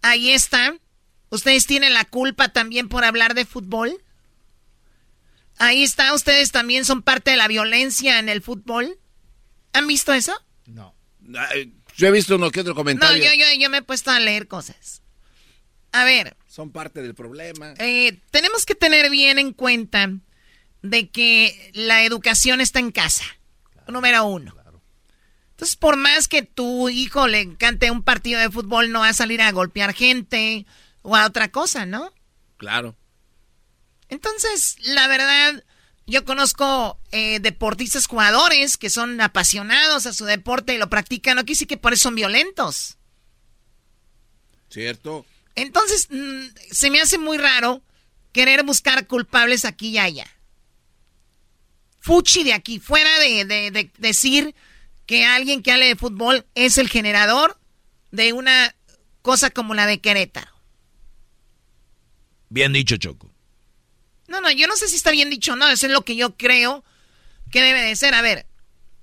ahí 0.01 0.31
está, 0.31 0.73
ustedes 1.29 1.67
tienen 1.67 1.93
la 1.93 2.05
culpa 2.05 2.49
también 2.53 2.87
por 2.87 3.03
hablar 3.03 3.33
de 3.33 3.43
fútbol. 3.45 4.01
Ahí 5.59 5.83
está, 5.83 6.13
ustedes 6.13 6.51
también 6.51 6.85
son 6.85 7.01
parte 7.01 7.31
de 7.31 7.37
la 7.37 7.49
violencia 7.49 8.19
en 8.19 8.29
el 8.29 8.41
fútbol. 8.41 8.97
¿Han 9.73 9.85
visto 9.85 10.13
eso? 10.13 10.33
Ay, 11.37 11.73
Yo 11.97 12.07
he 12.07 12.11
visto 12.11 12.37
uno 12.37 12.51
que 12.51 12.61
otro 12.61 12.71
No, 12.71 12.77
comentario. 12.77 13.23
yo, 13.23 13.31
yo, 13.33 13.45
yo 13.59 13.69
me 13.69 13.79
he 13.79 13.81
puesto 13.81 14.11
a 14.11 14.19
leer 14.19 14.47
cosas. 14.47 15.01
A 15.93 16.03
ver, 16.03 16.35
Son 16.47 16.71
parte 16.71 17.01
del 17.01 17.13
problema. 17.15 17.73
eh, 17.77 18.19
tenemos 18.31 18.65
que 18.65 18.75
tener 18.75 19.09
bien 19.09 19.39
en 19.39 19.53
cuenta 19.53 20.11
de 20.81 21.09
que 21.09 21.71
la 21.73 22.03
educación 22.03 22.59
está 22.61 22.79
en 22.79 22.91
casa, 22.91 23.23
número 23.87 24.25
uno. 24.25 24.55
Entonces, 25.51 25.75
por 25.75 25.95
más 25.95 26.27
que 26.27 26.41
tu 26.41 26.89
hijo 26.89 27.27
le 27.27 27.39
encante 27.41 27.91
un 27.91 28.01
partido 28.03 28.39
de 28.39 28.49
fútbol, 28.49 28.91
no 28.91 28.99
va 29.01 29.09
a 29.09 29.13
salir 29.13 29.41
a 29.41 29.51
golpear 29.51 29.93
gente 29.93 30.65
o 31.03 31.15
a 31.15 31.25
otra 31.27 31.51
cosa, 31.51 31.85
¿no? 31.85 32.11
Claro. 32.57 32.95
Entonces, 34.09 34.75
la 34.81 35.07
verdad, 35.07 35.63
yo 36.07 36.25
conozco 36.25 36.99
eh, 37.11 37.39
deportistas 37.39 38.07
jugadores 38.07 38.77
que 38.77 38.89
son 38.89 39.21
apasionados 39.21 40.07
a 40.07 40.13
su 40.13 40.25
deporte 40.25 40.73
y 40.73 40.79
lo 40.79 40.89
practican. 40.89 41.35
No 41.37 41.45
quise 41.45 41.67
que 41.67 41.77
por 41.77 41.93
eso 41.93 42.03
son 42.03 42.15
violentos. 42.15 42.97
¿Cierto? 44.69 45.25
Entonces, 45.55 46.07
mm, 46.09 46.43
se 46.71 46.89
me 46.89 47.01
hace 47.01 47.17
muy 47.17 47.37
raro 47.37 47.81
querer 48.31 48.63
buscar 48.63 49.05
culpables 49.07 49.65
aquí 49.65 49.89
y 49.89 49.97
allá. 49.99 50.27
Fuchi 51.99 52.43
de 52.43 52.53
aquí, 52.53 52.79
fuera 52.79 53.19
de, 53.19 53.45
de- 53.45 53.71
de 53.71 53.91
decir 53.97 54.55
que 55.05 55.25
alguien 55.25 55.61
que 55.63 55.71
hable 55.71 55.87
de 55.87 55.95
fútbol 55.95 56.45
es 56.55 56.77
el 56.77 56.89
generador 56.89 57.59
de 58.11 58.33
una 58.33 58.75
cosa 59.21 59.49
como 59.51 59.73
la 59.73 59.85
de 59.85 60.01
Querétaro. 60.01 60.51
Bien 62.49 62.73
dicho, 62.73 62.97
Choco. 62.97 63.31
No, 64.27 64.41
no, 64.41 64.51
yo 64.51 64.67
no 64.67 64.75
sé 64.75 64.87
si 64.87 64.95
está 64.95 65.11
bien 65.11 65.29
dicho 65.29 65.53
o 65.53 65.55
no, 65.55 65.67
eso 65.69 65.85
es 65.87 65.91
lo 65.91 66.03
que 66.03 66.15
yo 66.15 66.35
creo 66.37 66.83
que 67.51 67.61
debe 67.61 67.81
de 67.81 67.95
ser. 67.95 68.13
A 68.15 68.21
ver, 68.21 68.45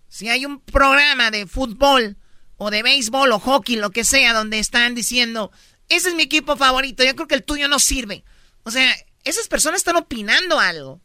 si 0.09 0.29
hay 0.29 0.45
un 0.47 0.61
programa 0.61 1.31
de 1.31 1.47
fútbol 1.47 2.17
o 2.57 2.71
de 2.71 2.83
béisbol 2.83 3.33
o 3.33 3.39
hockey, 3.39 3.77
lo 3.77 3.91
que 3.91 4.05
sea, 4.05 4.33
donde 4.33 4.59
están 4.59 4.95
diciendo, 4.95 5.51
ese 5.91 6.09
es 6.09 6.15
mi 6.15 6.23
equipo 6.23 6.57
favorito, 6.57 7.05
yo 7.05 7.15
creo 7.15 7.29
que 7.29 7.35
el 7.35 7.45
tuyo 7.45 7.69
no 7.69 7.79
sirve. 7.79 8.25
O 8.63 8.71
sea, 8.71 8.91
esas 9.25 9.47
personas 9.49 9.81
están 9.81 9.97
opinando 9.97 10.59
algo. 10.59 11.01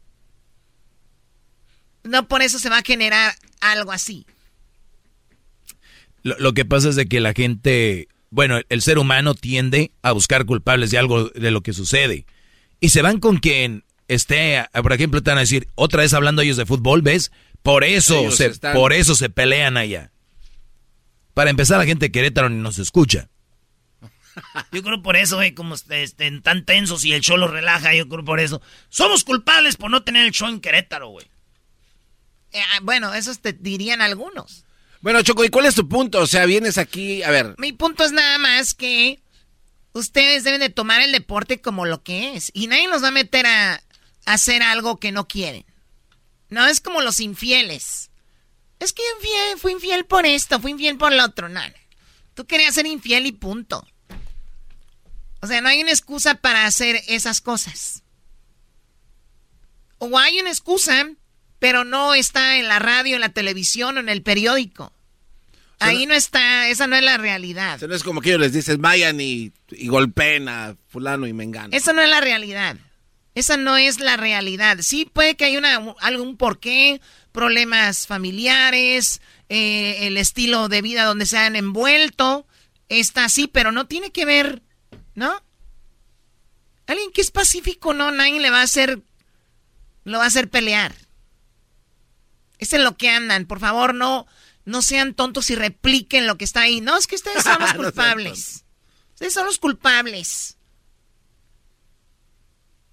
No 2.04 2.28
por 2.28 2.42
eso 2.42 2.60
se 2.60 2.70
va 2.70 2.78
a 2.80 2.84
generar 2.84 3.36
algo 3.62 3.92
así. 3.92 4.26
Lo, 6.24 6.38
lo 6.40 6.54
que 6.54 6.66
pasa 6.66 6.90
es 6.90 6.96
de 6.96 7.08
que 7.08 7.20
la 7.20 7.34
gente, 7.34 8.08
bueno, 8.30 8.60
el 8.70 8.82
ser 8.82 8.98
humano 9.00 9.34
tiende 9.36 9.92
a 10.02 10.12
buscar 10.12 10.46
culpables 10.46 10.92
de 10.92 10.98
algo 10.98 11.30
de 11.30 11.52
lo 11.52 11.62
que 11.62 11.74
sucede. 11.74 12.26
Y 12.80 12.90
se 12.90 13.02
van 13.02 13.20
con 13.20 13.38
quien 13.38 13.84
esté, 14.08 14.58
a- 14.58 14.70
por 14.82 14.94
ejemplo, 14.94 15.22
te 15.24 15.32
van 15.32 15.38
a 15.40 15.42
decir, 15.42 15.68
otra 15.76 16.02
vez 16.04 16.14
hablando 16.14 16.42
ellos 16.42 16.58
de 16.58 16.66
fútbol, 16.66 17.02
¿ves? 17.02 17.32
Por 17.64 17.84
eso, 17.84 18.20
Ellos 18.20 18.36
se, 18.36 18.48
están- 18.48 18.74
por 18.76 18.94
eso 18.94 19.16
se 19.16 19.30
pelean 19.30 19.78
allá. 19.78 20.12
Para 21.34 21.50
empezar, 21.50 21.80
la 21.80 21.86
gente 21.86 22.06
de 22.06 22.12
Querétaro 22.12 22.50
ni 22.50 22.62
nos 22.62 22.78
escucha. 22.80 23.30
Yo 24.72 24.84
creo 24.84 25.02
por 25.02 25.16
eso, 25.16 25.38
güey, 25.38 25.54
como 25.54 25.76
este, 25.76 26.04
estén 26.04 26.42
tan 26.42 26.66
tensos 26.66 27.06
y 27.06 27.14
el 27.14 27.22
show 27.22 27.38
los 27.38 27.52
relaja, 27.52 27.94
yo 27.94 28.08
creo 28.10 28.24
por 28.26 28.40
eso. 28.40 28.62
Somos 28.90 29.24
culpables 29.24 29.76
por 29.78 29.90
no 29.92 30.04
tener 30.04 30.26
el 30.26 30.32
show 30.32 30.48
en 30.50 30.60
Querétaro, 30.60 31.10
güey. 31.10 31.26
Eh, 32.52 32.62
ah, 32.74 32.80
bueno, 32.82 33.14
eso 33.14 33.34
te 33.36 33.54
dirían 33.54 34.02
algunos. 34.02 34.64
Bueno, 35.02 35.22
Choco, 35.22 35.44
¿y 35.46 35.50
cuál 35.50 35.66
es 35.66 35.76
tu 35.76 35.88
punto? 35.88 36.20
O 36.20 36.28
sea, 36.28 36.46
vienes 36.46 36.78
aquí, 36.78 37.22
a 37.24 37.30
ver, 37.30 37.56
Mi 37.58 37.74
punto 37.74 38.04
es 38.04 38.12
nada 38.12 38.38
más 38.38 38.74
que 38.74 39.20
ustedes 39.94 40.44
deben 40.44 40.60
de 40.62 40.70
tomar 40.70 41.02
el 41.02 41.12
deporte 41.12 41.62
como 41.62 41.86
lo 41.86 42.02
que 42.04 42.36
es. 42.36 42.52
Y 42.54 42.68
nadie 42.68 42.88
nos 42.88 43.04
va 43.04 43.10
a 43.10 43.12
meter 43.12 43.46
a, 43.46 43.74
a 43.76 43.82
hacer 44.26 44.64
algo 44.64 45.00
que 45.00 45.12
no 45.12 45.28
quieren. 45.28 45.66
No 46.50 46.66
es 46.66 46.80
como 46.82 47.02
los 47.02 47.20
infieles. 47.20 48.10
Es 48.80 48.94
que 48.94 49.02
infiel- 49.20 49.58
fui 49.60 49.72
infiel 49.74 50.06
por 50.06 50.26
esto, 50.26 50.60
fui 50.60 50.72
infiel 50.72 50.98
por 50.98 51.14
lo 51.14 51.24
otro. 51.24 51.50
No, 51.50 51.62
no. 51.62 51.74
Tú 52.34 52.46
querías 52.46 52.74
ser 52.76 52.86
infiel 52.86 53.26
y 53.28 53.32
punto. 53.32 53.86
O 55.46 55.48
sea, 55.48 55.62
no 55.62 55.70
hay 55.70 55.82
una 55.82 55.92
excusa 55.92 56.34
para 56.34 56.66
hacer 56.66 57.04
esas 57.08 57.40
cosas. 57.40 58.02
O 60.00 60.18
hay 60.18 60.40
una 60.40 60.50
excusa, 60.50 61.08
pero 61.60 61.84
no 61.84 62.16
está 62.16 62.58
en 62.58 62.68
la 62.68 62.80
radio, 62.80 63.14
en 63.14 63.22
la 63.22 63.30
televisión 63.30 63.98
o 63.98 64.00
en 64.00 64.10
el 64.10 64.24
periódico. 64.24 64.92
Ahí 65.80 66.08
no 66.08 66.16
está, 66.16 66.68
esa 66.70 66.88
no 66.88 66.96
es 66.96 67.04
la 67.04 67.18
realidad. 67.18 67.76
o 67.76 67.80
sea, 67.80 67.88
no 67.88 67.94
es 67.94 68.02
como 68.02 68.22
que 68.22 68.30
ellos 68.30 68.42
les 68.42 68.54
dices 68.54 68.80
vayan 68.80 69.22
y, 69.22 69.52
y 69.70 69.88
golpeen 69.88 70.50
a 70.50 70.76
fulano 70.88 71.28
y 71.28 71.34
mengano. 71.34 71.70
Esa 71.74 71.94
no 71.94 72.02
es 72.02 72.10
la 72.10 72.22
realidad. 72.22 72.78
Esa 73.36 73.56
no 73.56 73.78
es 73.78 74.00
la 74.00 74.18
realidad. 74.18 74.80
Sí 74.82 75.06
puede 75.06 75.36
que 75.36 75.46
haya 75.46 75.60
una, 75.60 75.94
algún 76.00 76.38
porqué, 76.38 77.02
problemas 77.32 78.08
familiares, 78.08 79.22
eh, 79.50 80.08
el 80.08 80.18
estilo 80.18 80.70
de 80.70 80.82
vida 80.82 81.04
donde 81.04 81.28
se 81.28 81.38
han 81.38 81.56
envuelto. 81.56 82.48
Está 82.90 83.26
así, 83.26 83.48
pero 83.48 83.72
no 83.72 83.86
tiene 83.86 84.12
que 84.12 84.26
ver, 84.26 84.64
¿no? 85.16 85.44
Alguien 86.88 87.12
que 87.12 87.22
es 87.22 87.32
pacífico, 87.32 87.94
no, 87.94 88.12
nadie 88.12 88.40
le 88.40 88.52
va 88.52 88.60
a 88.60 88.64
hacer, 88.64 89.02
lo 90.04 90.20
va 90.20 90.26
a 90.26 90.28
hacer 90.28 90.50
pelear. 90.50 90.94
Es 92.60 92.74
en 92.74 92.84
lo 92.84 92.96
que 92.96 93.10
andan. 93.10 93.46
Por 93.46 93.60
favor, 93.60 93.96
no, 93.96 94.28
no 94.66 94.82
sean 94.82 95.14
tontos 95.14 95.50
y 95.50 95.56
repliquen 95.56 96.28
lo 96.28 96.38
que 96.38 96.46
está 96.46 96.62
ahí. 96.62 96.82
No, 96.82 96.98
es 96.98 97.08
que 97.08 97.16
ustedes 97.16 97.44
son 97.44 97.60
los 97.60 97.74
No 97.76 97.84
culpables. 97.84 98.66
Ustedes 99.14 99.34
son 99.34 99.46
los 99.46 99.58
culpables. 99.58 100.58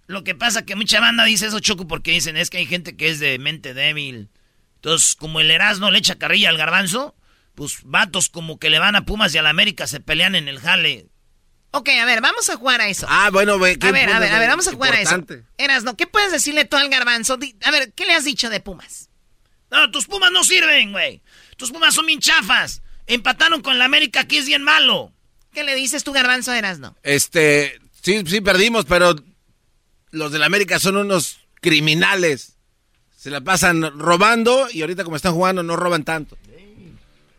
Lo 0.07 0.25
que 0.25 0.35
pasa 0.35 0.65
que 0.65 0.77
mucha 0.77 1.01
banda 1.01 1.25
dice 1.25 1.47
eso, 1.47 1.61
Choco, 1.61 1.87
porque 1.87 2.11
dicen 2.13 2.37
es 2.37 2.51
que 2.51 2.59
hay 2.59 2.67
gente 2.67 2.97
que 2.97 3.09
es 3.09 3.21
de 3.21 3.39
mente 3.39 3.75
débil. 3.75 4.31
Entonces, 4.77 5.15
como 5.15 5.41
el 5.41 5.51
Erasmo 5.51 5.91
le 5.91 5.99
echa 5.99 6.17
carrilla 6.17 6.49
al 6.49 6.59
garbanzo, 6.59 7.15
pues 7.55 7.79
vatos 7.85 8.29
como 8.29 8.59
que 8.59 8.71
le 8.71 8.79
van 8.79 8.97
a 8.97 9.05
Pumas 9.05 9.35
y 9.35 9.39
a 9.39 9.43
la 9.43 9.51
América 9.51 9.87
se 9.87 10.01
pelean 10.01 10.35
en 10.35 10.49
el 10.49 10.61
jale. 10.61 11.07
Ok, 11.75 11.89
a 11.89 12.05
ver, 12.05 12.21
vamos 12.21 12.49
a 12.51 12.57
jugar 12.57 12.81
a 12.83 12.89
eso. 12.89 13.07
Ah, 13.09 13.31
bueno, 13.33 13.59
ve, 13.59 13.79
¿qué 13.79 13.89
A 13.89 13.93
ver, 13.93 14.11
a 14.13 14.19
ver, 14.19 14.33
a 14.33 14.39
ver, 14.39 14.49
vamos 14.49 14.69
a 14.69 14.73
jugar 14.73 14.93
a 14.95 15.01
eso. 15.01 15.19
Eras, 15.57 15.85
¿no? 15.85 15.97
¿Qué 15.97 16.07
puedes 16.07 16.31
decirle 16.31 16.65
tú 16.67 16.77
al 16.77 16.89
garbanzo? 16.91 17.39
Di- 17.39 17.57
A 17.65 17.71
ver, 17.71 17.93
¿qué 17.95 18.05
le 18.05 18.13
has 18.15 18.25
dicho 18.25 18.51
de 18.51 18.61
Pumas? 18.61 19.09
No, 19.71 19.91
tus 19.91 20.07
Pumas 20.07 20.31
no 20.31 20.45
sirven, 20.45 20.93
güey. 20.93 21.23
Tus 21.57 21.71
Pumas 21.73 21.95
son 21.95 22.05
bien 22.07 22.21
chafas. 22.21 22.83
Empataron 23.07 23.63
con 23.63 23.79
la 23.79 23.87
América, 23.87 24.21
aquí 24.21 24.37
es 24.37 24.47
bien 24.47 24.63
malo. 24.63 25.13
¿Qué 25.53 25.65
le 25.65 25.75
dices 25.75 26.05
tú, 26.05 26.13
garbanzo, 26.13 26.53
Eras, 26.53 26.79
no? 26.79 26.95
Este, 27.03 27.81
sí, 28.03 28.23
sí 28.27 28.41
perdimos, 28.43 28.85
pero 28.85 29.15
los 30.11 30.31
del 30.31 30.43
América 30.43 30.79
son 30.79 30.97
unos 30.99 31.39
criminales. 31.63 32.57
Se 33.17 33.31
la 33.31 33.41
pasan 33.41 33.99
robando 33.99 34.69
y 34.71 34.83
ahorita 34.83 35.05
como 35.05 35.17
están 35.17 35.33
jugando 35.33 35.63
no 35.63 35.77
roban 35.77 36.05
tanto. 36.05 36.37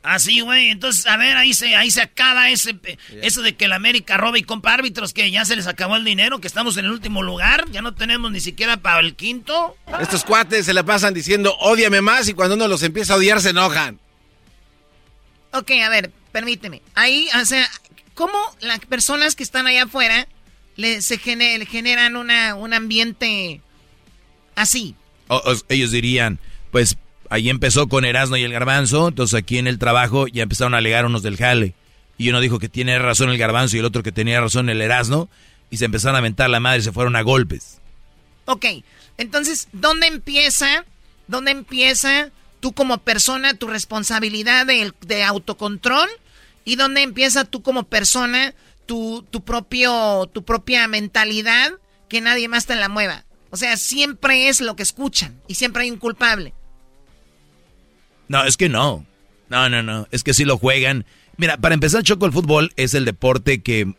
Así, 0.03 0.41
güey. 0.41 0.67
Entonces, 0.69 1.07
a 1.07 1.15
ver, 1.15 1.37
ahí 1.37 1.53
se, 1.53 1.75
ahí 1.77 1.89
se 1.89 2.01
acaba 2.01 2.49
ese, 2.49 2.75
eso 3.21 3.41
de 3.41 3.55
que 3.55 3.69
la 3.69 3.77
América 3.77 4.17
roba 4.17 4.37
y 4.37 4.43
compra 4.43 4.73
árbitros, 4.73 5.13
que 5.13 5.31
ya 5.31 5.45
se 5.45 5.55
les 5.55 5.65
acabó 5.65 5.95
el 5.95 6.03
dinero, 6.03 6.41
que 6.41 6.47
estamos 6.47 6.75
en 6.75 6.83
el 6.85 6.91
último 6.91 7.23
lugar, 7.23 7.65
ya 7.71 7.81
no 7.81 7.93
tenemos 7.95 8.29
ni 8.29 8.41
siquiera 8.41 8.75
para 8.77 8.99
el 8.99 9.15
quinto. 9.15 9.77
Estos 10.01 10.25
cuates 10.25 10.65
se 10.65 10.73
la 10.73 10.83
pasan 10.83 11.13
diciendo, 11.13 11.55
ódiame 11.59 12.01
más 12.01 12.27
y 12.27 12.33
cuando 12.33 12.55
uno 12.55 12.67
los 12.67 12.83
empieza 12.83 13.13
a 13.13 13.15
odiar 13.15 13.39
se 13.41 13.51
enojan. 13.51 13.97
Ok, 15.51 15.71
a 15.85 15.89
ver, 15.89 16.11
permíteme. 16.31 16.81
Ahí, 16.95 17.29
o 17.41 17.45
sea, 17.45 17.65
¿cómo 18.13 18.37
las 18.59 18.79
personas 18.79 19.35
que 19.35 19.43
están 19.43 19.67
allá 19.67 19.83
afuera 19.83 20.27
le, 20.75 21.01
se 21.01 21.17
gene- 21.17 21.57
le 21.59 21.65
generan 21.65 22.15
una, 22.17 22.55
un 22.55 22.73
ambiente 22.73 23.61
así? 24.55 24.95
O- 25.29 25.37
o- 25.37 25.55
ellos 25.69 25.91
dirían, 25.91 26.39
pues 26.71 26.97
ahí 27.33 27.49
empezó 27.49 27.89
con 27.89 28.05
Erasmo 28.05 28.37
y 28.37 28.43
el 28.43 28.51
Garbanzo, 28.51 29.07
entonces 29.07 29.33
aquí 29.33 29.57
en 29.57 29.65
el 29.65 29.79
trabajo 29.79 30.27
ya 30.27 30.43
empezaron 30.43 30.75
a 30.75 30.77
alegar 30.77 31.07
unos 31.07 31.23
del 31.23 31.35
jale. 31.35 31.73
Y 32.15 32.29
uno 32.29 32.39
dijo 32.39 32.59
que 32.59 32.69
tiene 32.69 32.99
razón 32.99 33.31
el 33.31 33.39
Garbanzo 33.39 33.75
y 33.75 33.79
el 33.79 33.85
otro 33.85 34.03
que 34.03 34.11
tenía 34.11 34.39
razón 34.39 34.69
el 34.69 34.81
Erasmo, 34.81 35.29
y 35.71 35.77
se 35.77 35.85
empezaron 35.85 36.15
a 36.15 36.19
aventar 36.19 36.47
la 36.51 36.59
madre 36.59 36.79
y 36.79 36.83
se 36.83 36.91
fueron 36.91 37.15
a 37.15 37.23
golpes. 37.23 37.79
Ok, 38.45 38.65
entonces, 39.17 39.67
¿dónde 39.73 40.05
empieza, 40.05 40.85
dónde 41.27 41.49
empieza 41.49 42.29
tú 42.59 42.71
como 42.73 42.99
persona 42.99 43.55
tu 43.55 43.65
responsabilidad 43.65 44.67
de, 44.67 44.93
de 45.01 45.23
autocontrol? 45.23 46.09
¿Y 46.65 46.75
dónde 46.75 47.01
empieza 47.01 47.45
tú 47.45 47.63
como 47.63 47.85
persona 47.85 48.53
tu, 48.85 49.25
tu, 49.31 49.43
propio, 49.43 50.29
tu 50.31 50.45
propia 50.45 50.87
mentalidad 50.87 51.71
que 52.09 52.21
nadie 52.21 52.47
más 52.47 52.67
te 52.67 52.75
la 52.75 52.89
mueva? 52.89 53.23
O 53.49 53.57
sea, 53.57 53.75
siempre 53.75 54.49
es 54.49 54.61
lo 54.61 54.75
que 54.75 54.83
escuchan 54.83 55.41
y 55.47 55.55
siempre 55.55 55.81
hay 55.81 55.89
un 55.89 55.97
culpable. 55.97 56.53
No, 58.27 58.43
es 58.43 58.57
que 58.57 58.69
no. 58.69 59.05
No, 59.49 59.69
no, 59.69 59.83
no. 59.83 60.07
Es 60.11 60.23
que 60.23 60.33
si 60.33 60.45
lo 60.45 60.57
juegan. 60.57 61.05
Mira, 61.37 61.57
para 61.57 61.75
empezar, 61.75 62.03
Choco, 62.03 62.25
el 62.25 62.31
fútbol 62.31 62.71
es 62.75 62.93
el 62.93 63.05
deporte 63.05 63.61
que, 63.61 63.93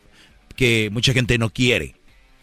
que 0.57 0.89
mucha 0.93 1.13
gente 1.13 1.39
no 1.39 1.51
quiere. 1.51 1.97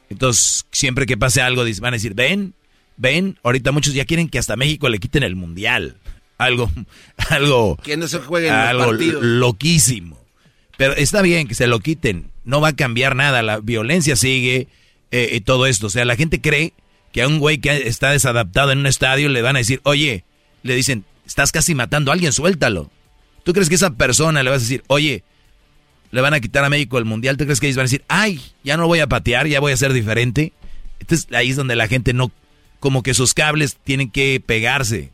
Entonces, 0.09 0.65
siempre 0.71 1.05
que 1.05 1.17
pase 1.17 1.41
algo, 1.41 1.63
van 1.79 1.93
a 1.93 1.97
decir, 1.97 2.13
ven, 2.13 2.53
ven, 2.97 3.39
ahorita 3.43 3.71
muchos 3.71 3.93
ya 3.93 4.05
quieren 4.05 4.27
que 4.27 4.39
hasta 4.39 4.57
México 4.57 4.89
le 4.89 4.99
quiten 4.99 5.23
el 5.23 5.35
mundial. 5.35 5.97
Algo, 6.37 6.71
algo. 7.29 7.77
Que 7.83 7.97
no 7.97 8.07
se 8.07 8.17
jueguen 8.17 8.51
algo 8.51 8.93
loquísimo. 8.93 10.17
Pero 10.75 10.93
está 10.95 11.21
bien 11.21 11.47
que 11.47 11.53
se 11.53 11.67
lo 11.67 11.79
quiten. 11.79 12.31
No 12.45 12.59
va 12.59 12.69
a 12.69 12.75
cambiar 12.75 13.15
nada. 13.15 13.43
La 13.43 13.59
violencia 13.59 14.15
sigue 14.15 14.67
eh, 15.11 15.29
y 15.33 15.41
todo 15.41 15.67
esto. 15.67 15.85
O 15.85 15.89
sea, 15.91 16.03
la 16.03 16.15
gente 16.15 16.41
cree 16.41 16.73
que 17.11 17.21
a 17.21 17.27
un 17.27 17.37
güey 17.37 17.59
que 17.59 17.87
está 17.87 18.09
desadaptado 18.09 18.71
en 18.71 18.79
un 18.79 18.87
estadio 18.87 19.29
le 19.29 19.43
van 19.43 19.55
a 19.55 19.59
decir, 19.59 19.81
oye, 19.83 20.23
le 20.63 20.73
dicen, 20.73 21.05
estás 21.25 21.51
casi 21.51 21.75
matando 21.75 22.11
a 22.11 22.13
alguien, 22.13 22.33
suéltalo. 22.33 22.89
¿Tú 23.43 23.53
crees 23.53 23.69
que 23.69 23.75
esa 23.75 23.91
persona 23.91 24.43
le 24.43 24.49
vas 24.49 24.59
a 24.59 24.63
decir, 24.63 24.83
oye, 24.87 25.23
le 26.11 26.21
van 26.21 26.33
a 26.33 26.39
quitar 26.39 26.63
a 26.63 26.69
México 26.69 26.97
el 26.97 27.05
mundial? 27.05 27.37
¿Tú 27.37 27.45
crees 27.45 27.59
que 27.59 27.67
ellos 27.67 27.77
van 27.77 27.83
a 27.83 27.89
decir, 27.89 28.03
ay, 28.07 28.41
ya 28.63 28.77
no 28.77 28.87
voy 28.87 28.99
a 28.99 29.07
patear, 29.07 29.47
ya 29.47 29.59
voy 29.59 29.71
a 29.71 29.77
ser 29.77 29.93
diferente? 29.93 30.53
Entonces 30.99 31.27
ahí 31.33 31.49
es 31.49 31.55
donde 31.55 31.75
la 31.75 31.87
gente 31.87 32.13
no, 32.13 32.31
como 32.79 33.03
que 33.03 33.13
sus 33.13 33.33
cables 33.33 33.77
tienen 33.83 34.11
que 34.11 34.41
pegarse. 34.45 35.11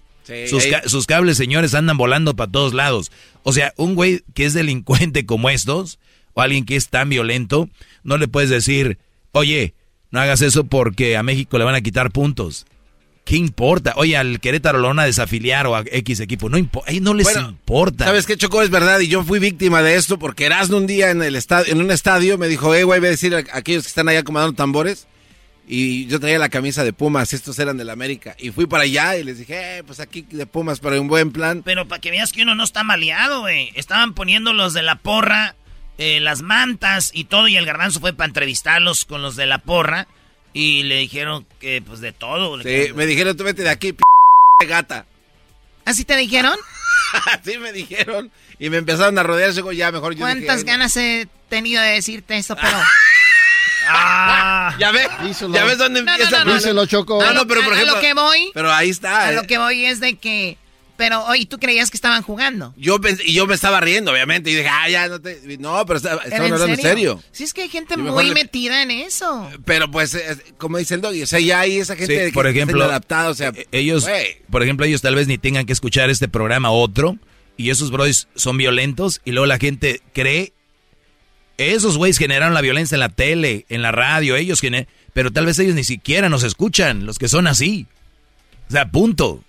sus, 0.49 0.67
sus, 0.85 1.05
cables, 1.05 1.38
señores, 1.38 1.73
andan 1.73 1.97
volando 1.97 2.35
para 2.35 2.51
todos 2.51 2.73
lados. 2.73 3.11
O 3.43 3.53
sea, 3.53 3.73
un 3.77 3.95
güey 3.95 4.23
que 4.34 4.45
es 4.45 4.53
delincuente 4.53 5.25
como 5.25 5.49
estos, 5.49 5.99
o 6.34 6.41
alguien 6.41 6.65
que 6.65 6.75
es 6.75 6.89
tan 6.89 7.09
violento, 7.09 7.69
no 8.03 8.17
le 8.17 8.27
puedes 8.27 8.49
decir, 8.49 8.97
oye, 9.31 9.73
no 10.11 10.19
hagas 10.19 10.41
eso 10.41 10.65
porque 10.65 11.17
a 11.17 11.23
México 11.23 11.57
le 11.57 11.63
van 11.63 11.75
a 11.75 11.81
quitar 11.81 12.11
puntos. 12.11 12.65
¿Qué 13.27 13.35
importa? 13.35 13.91
Oye, 13.97 14.15
al 14.15 14.39
Querétaro 14.39 14.79
lo 14.79 14.87
van 14.87 14.99
a 14.99 15.05
desafiliar 15.05 15.67
o 15.67 15.75
a 15.75 15.83
X 15.85 16.21
equipo. 16.21 16.47
No, 16.47 16.57
importa. 16.57 16.89
no 17.01 17.13
les 17.13 17.35
importa. 17.35 18.05
¿Sabes 18.05 18.25
qué, 18.25 18.37
Chocó? 18.37 18.61
Es 18.61 18.69
verdad. 18.69 19.01
Y 19.01 19.09
yo 19.09 19.21
fui 19.21 19.37
víctima 19.39 19.81
de 19.81 19.95
esto 19.95 20.17
porque 20.17 20.45
Erasmo 20.45 20.77
un 20.77 20.87
día 20.87 21.11
en, 21.11 21.21
el 21.21 21.35
estadio, 21.35 21.73
en 21.73 21.81
un 21.81 21.91
estadio 21.91 22.37
me 22.37 22.47
dijo, 22.47 22.73
eh, 22.73 22.85
güey, 22.85 23.01
voy 23.01 23.07
a 23.09 23.11
decir 23.11 23.35
a 23.35 23.39
aquellos 23.51 23.83
que 23.83 23.89
están 23.89 24.07
ahí 24.07 24.15
acomodando 24.15 24.55
tambores. 24.55 25.07
Y 25.67 26.07
yo 26.07 26.21
traía 26.21 26.39
la 26.39 26.47
camisa 26.47 26.85
de 26.85 26.93
Pumas, 26.93 27.33
estos 27.33 27.59
eran 27.59 27.75
del 27.75 27.89
América. 27.89 28.33
Y 28.39 28.51
fui 28.51 28.65
para 28.65 28.83
allá 28.83 29.17
y 29.17 29.25
les 29.25 29.39
dije, 29.39 29.79
eh, 29.79 29.83
pues 29.83 29.99
aquí 29.99 30.21
de 30.21 30.45
Pumas, 30.45 30.79
pero 30.79 31.01
un 31.01 31.09
buen 31.09 31.33
plan. 31.33 31.63
Pero 31.65 31.85
para 31.85 31.99
que 31.99 32.11
veas 32.11 32.31
que 32.31 32.43
uno 32.43 32.55
no 32.55 32.63
está 32.63 32.85
maleado, 32.85 33.41
güey. 33.41 33.71
Estaban 33.75 34.13
poniendo 34.13 34.53
los 34.53 34.73
de 34.73 34.83
la 34.83 34.95
porra 34.95 35.57
eh, 35.97 36.19
las 36.19 36.43
mantas 36.43 37.11
y 37.13 37.25
todo, 37.25 37.47
y 37.47 37.57
el 37.57 37.65
garbanzo 37.65 37.99
fue 37.99 38.13
para 38.13 38.27
entrevistarlos 38.27 39.03
con 39.03 39.23
los 39.23 39.35
de 39.35 39.47
la 39.47 39.57
porra, 39.57 40.07
y 40.57 40.81
le 40.81 40.95
dijeron 40.97 41.45
que, 41.59 41.84
pues, 41.85 42.01
de 42.01 42.13
todo. 42.13 42.59
Sí, 42.63 42.91
me 42.95 43.05
dijeron, 43.05 43.38
tú 43.38 43.43
vete 43.43 43.61
de 43.61 43.69
aquí, 43.69 43.93
p 43.93 44.01
gata. 44.65 45.05
¿Así 45.85 46.03
te 46.03 46.17
dijeron? 46.17 46.57
Así 47.31 47.59
me 47.59 47.71
dijeron, 47.71 48.31
y 48.57 48.71
me 48.71 48.77
empezaron 48.77 49.19
a 49.19 49.23
rodear, 49.23 49.53
digo, 49.53 49.71
ya, 49.71 49.91
mejor 49.91 50.15
yo 50.15 50.21
¿Cuántas 50.21 50.63
ganas 50.63 50.97
he 50.97 51.27
tenido 51.47 51.79
de 51.81 51.89
decirte 51.89 52.38
eso, 52.38 52.55
pero... 52.55 52.77
Ah, 53.89 54.75
ya 54.79 54.91
ves, 54.91 55.07
ya 55.53 55.63
ves 55.63 55.77
dónde 55.77 56.01
empieza. 56.01 56.43
No, 56.43 56.59
no, 56.59 56.73
no, 56.73 56.85
Choco. 56.88 57.23
No, 57.23 57.31
no, 57.31 57.47
pero 57.47 57.63
por 57.63 57.71
ejemplo, 57.71 57.93
a 57.93 57.95
lo 57.95 58.01
que 58.01 58.13
voy. 58.13 58.51
Pero 58.53 58.73
ahí 58.73 58.89
está. 58.89 59.29
A 59.29 59.31
lo 59.31 59.43
eh. 59.43 59.47
que 59.47 59.57
voy 59.57 59.85
es 59.85 60.01
de 60.01 60.15
que 60.15 60.57
pero 60.98 61.24
hoy 61.26 61.45
tú 61.45 61.60
creías 61.60 61.91
que 61.91 61.98
estaban 61.98 62.24
jugando. 62.24 62.74
Yo 62.76 62.99
y 63.24 63.34
yo 63.34 63.45
me 63.45 63.53
estaba 63.53 63.80
riendo, 63.80 64.11
obviamente. 64.11 64.49
Y 64.49 64.56
dije, 64.56 64.68
ah, 64.68 64.90
ya 64.90 65.07
no 65.07 65.22
te. 65.22 65.57
No, 65.60 65.86
pero 65.86 65.98
estaban 65.98 66.19
hablando 66.34 66.65
en 66.65 66.82
serio. 66.82 67.24
Sí, 67.32 67.44
es 67.44 67.53
que 67.53 67.61
hay 67.61 67.69
gente 67.69 67.95
muy 67.95 68.32
metida 68.32 68.82
en 68.82 68.91
eso. 68.91 69.49
Pero 69.64 69.90
pues, 69.91 70.18
como 70.57 70.80
dice 70.80 70.95
el 70.95 71.02
doggy, 71.02 71.22
o 71.22 71.28
sea, 71.28 71.40
ya 71.40 71.61
hay 71.61 71.78
esa 71.78 71.95
gente 71.95 72.26
que 72.26 72.32
por 72.32 72.48
ejemplo, 72.48 72.84
adaptada, 72.84 73.30
o 73.30 73.36
sea. 73.36 73.49
E-, 73.49 73.68
ellos, 73.72 74.07
por 74.49 74.64
ejemplo, 74.64 74.86
ellos 74.86 75.02
tal 75.02 75.15
vez 75.15 75.28
ni 75.28 75.38
tengan 75.38 75.65
que 75.65 75.74
escuchar 75.74 76.10
este 76.10 76.28
programa 76.28 76.72
otro. 76.72 77.18
Y 77.56 77.69
esos 77.69 77.91
bros 77.91 78.28
son 78.36 78.57
violentos. 78.57 79.22
Y 79.24 79.32
luego 79.32 79.45
la 79.45 79.60
gente 79.60 80.02
cree. 80.14 80.53
Esos 81.57 81.98
güeyes 81.98 82.18
generaron 82.18 82.53
la 82.53 82.61
violencia 82.61 82.95
en 82.95 82.99
la 82.99 83.10
tele, 83.10 83.65
en 83.69 83.82
la 83.82 83.91
radio, 83.91 84.36
ellos 84.36 84.61
generaron. 84.61 84.91
Pero 85.14 85.32
tal 85.32 85.48
vez 85.48 85.57
ellos 85.57 85.74
ni 85.74 85.84
siquiera 85.84 86.30
nos 86.30 86.44
escuchan, 86.44 87.07
los 87.07 87.18
que 87.18 87.28
son 87.28 87.48
así. 87.48 87.88
O 88.69 88.72
sea, 88.72 88.91
punto. 88.91 89.44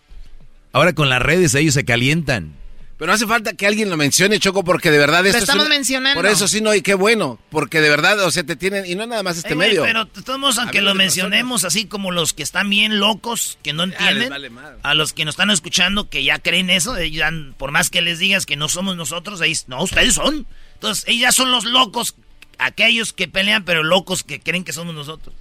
Ahora 0.73 0.93
con 0.95 1.09
las 1.09 1.23
redes 1.23 1.55
ellos 1.55 1.75
se 1.75 1.85
calientan. 1.85 2.59
Pero 2.99 3.13
hace 3.13 3.29
falta 3.29 3.53
que 3.53 3.65
alguien 3.65 3.91
lo 3.91 3.97
mencione, 3.97 4.41
Choco, 4.41 4.65
porque 4.65 4.91
de 4.91 4.99
verdad 4.99 5.25
esto 5.25 5.39
estamos 5.39 5.69
mencionando. 5.69 6.21
Por 6.21 6.29
eso 6.29 6.49
sí, 6.49 6.61
no, 6.61 6.75
y 6.75 6.83
qué 6.83 6.95
bueno, 6.95 7.39
porque 7.49 7.81
de 7.81 7.89
verdad, 7.89 8.19
o 8.25 8.31
sea, 8.33 8.43
te 8.43 8.57
tienen, 8.57 8.87
y 8.87 8.97
no 8.97 9.07
nada 9.07 9.23
más 9.23 9.37
este 9.39 9.55
medio. 9.55 9.85
Pero 9.85 10.07
todos, 10.07 10.59
aunque 10.59 10.83
lo 10.83 10.97
mencionemos 10.97 11.63
así 11.65 11.85
como 11.85 12.11
los 12.11 12.33
que 12.33 12.43
están 12.43 12.69
bien 12.69 12.99
locos, 12.99 13.57
que 13.63 13.73
no 13.73 13.85
entienden, 13.85 14.33
a 14.83 14.95
los 14.95 15.13
que 15.13 15.25
nos 15.25 15.35
están 15.35 15.51
escuchando, 15.51 16.11
que 16.11 16.25
ya 16.25 16.41
creen 16.41 16.71
eso, 16.71 16.97
por 17.57 17.71
más 17.71 17.89
que 17.89 18.03
les 18.03 18.19
digas 18.19 18.47
que 18.47 18.57
no 18.57 18.69
somos 18.69 18.97
nosotros, 18.97 19.41
ahí, 19.41 19.57
no, 19.69 19.85
ustedes 19.85 20.15
son. 20.15 20.49
Entonces, 20.75 21.05
ellos 21.07 21.23
ya 21.23 21.31
son 21.31 21.53
los 21.53 21.65
locos, 21.67 22.17
aquellos 22.59 23.13
que 23.13 23.29
pelean, 23.29 23.65
pero 23.65 23.85
locos 23.85 24.25
que 24.25 24.41
creen 24.41 24.65
que 24.65 24.73
somos 24.73 24.97
nosotros. 24.97 25.37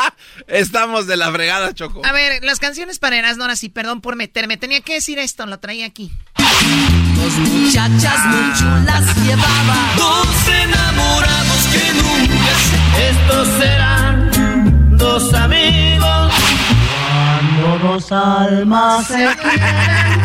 Estamos 0.46 1.06
de 1.06 1.16
la 1.16 1.30
fregada, 1.32 1.74
Choco. 1.74 2.02
A 2.04 2.12
ver, 2.12 2.42
las 2.44 2.58
canciones 2.58 2.98
para 2.98 3.16
Erasmo, 3.18 3.44
ahora 3.44 3.56
sí, 3.56 3.68
perdón 3.68 4.00
por 4.00 4.16
meterme. 4.16 4.56
Tenía 4.56 4.80
que 4.80 4.94
decir 4.94 5.18
esto, 5.18 5.46
lo 5.46 5.58
traía 5.58 5.86
aquí. 5.86 6.12
Dos 7.14 7.32
muchachas 7.38 8.26
muy 8.26 8.52
chulas 8.54 9.16
llevaba. 9.24 9.94
Dos 9.96 10.48
enamorados 10.48 11.66
que 11.72 11.92
nunca 11.94 12.54
se... 12.68 13.08
Estos 13.08 13.48
serán 13.58 14.96
dos 14.96 15.34
amigos. 15.34 16.32
Cuando 17.10 17.88
dos 17.92 18.12
almas 18.12 19.06
se 19.06 19.14
quieren. 19.14 20.15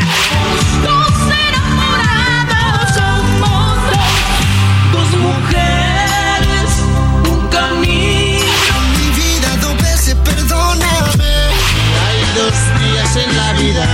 Vida. 13.71 13.87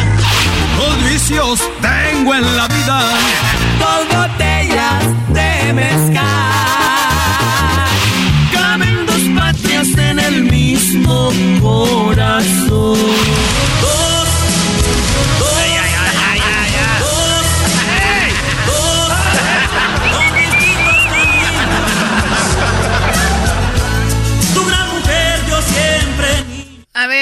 Dos 0.78 1.04
vicios 1.04 1.60
tengo 1.82 2.36
en 2.36 2.58
la 2.58 2.68
vida. 2.68 3.00
Dos 3.80 4.08
botellas 4.16 5.04
de 5.30 5.74
mezcal. 5.74 6.24
Caben 8.54 9.06
dos 9.06 9.24
patrias 9.36 9.88
en 9.98 10.20
el 10.20 10.44
mismo 10.44 11.32
corazón. 11.62 12.98
Dos, 13.82 14.28
dos, 15.40 15.57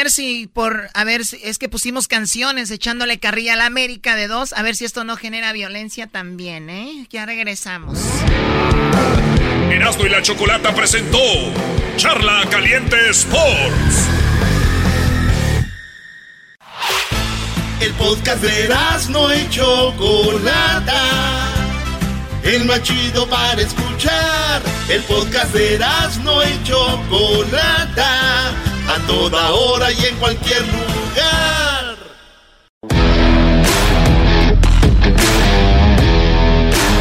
ver 0.06 0.11
si 0.11 0.45
por, 0.45 0.91
a 0.94 1.03
ver 1.03 1.26
si 1.26 1.40
es 1.44 1.57
que 1.57 1.68
pusimos 1.68 2.07
canciones 2.07 2.69
echándole 2.69 3.18
carrilla 3.18 3.53
a 3.53 3.56
la 3.56 3.65
América 3.65 4.15
de 4.15 4.27
dos, 4.27 4.53
a 4.53 4.61
ver 4.61 4.76
si 4.76 4.86
esto 4.86 5.03
no 5.03 5.18
genera 5.18 5.52
violencia 5.52 6.06
también, 6.06 6.69
¿eh? 6.69 7.07
Ya 7.10 7.26
regresamos. 7.26 7.98
Erasmo 9.72 10.06
y 10.06 10.10
la 10.10 10.22
Chocolata 10.22 10.76
presentó 10.76 11.18
Charla 11.98 12.44
Caliente 12.52 12.98
Sports. 13.10 14.07
El 17.80 17.91
podcast 17.94 18.44
de 18.44 18.65
Erasmo 18.65 19.34
y 19.34 19.49
Chocolata. 19.49 21.02
El 22.44 22.65
más 22.65 22.84
chido 22.84 23.27
para 23.27 23.60
escuchar. 23.60 24.61
El 24.88 25.02
podcast 25.02 25.52
de 25.52 25.73
Erasmo 25.73 26.44
y 26.44 26.64
Chocolata 26.64 28.53
a 28.88 28.99
toda 29.07 29.52
hora 29.52 29.91
y 29.91 30.06
en 30.06 30.16
cualquier 30.18 30.62
lugar. 30.62 31.95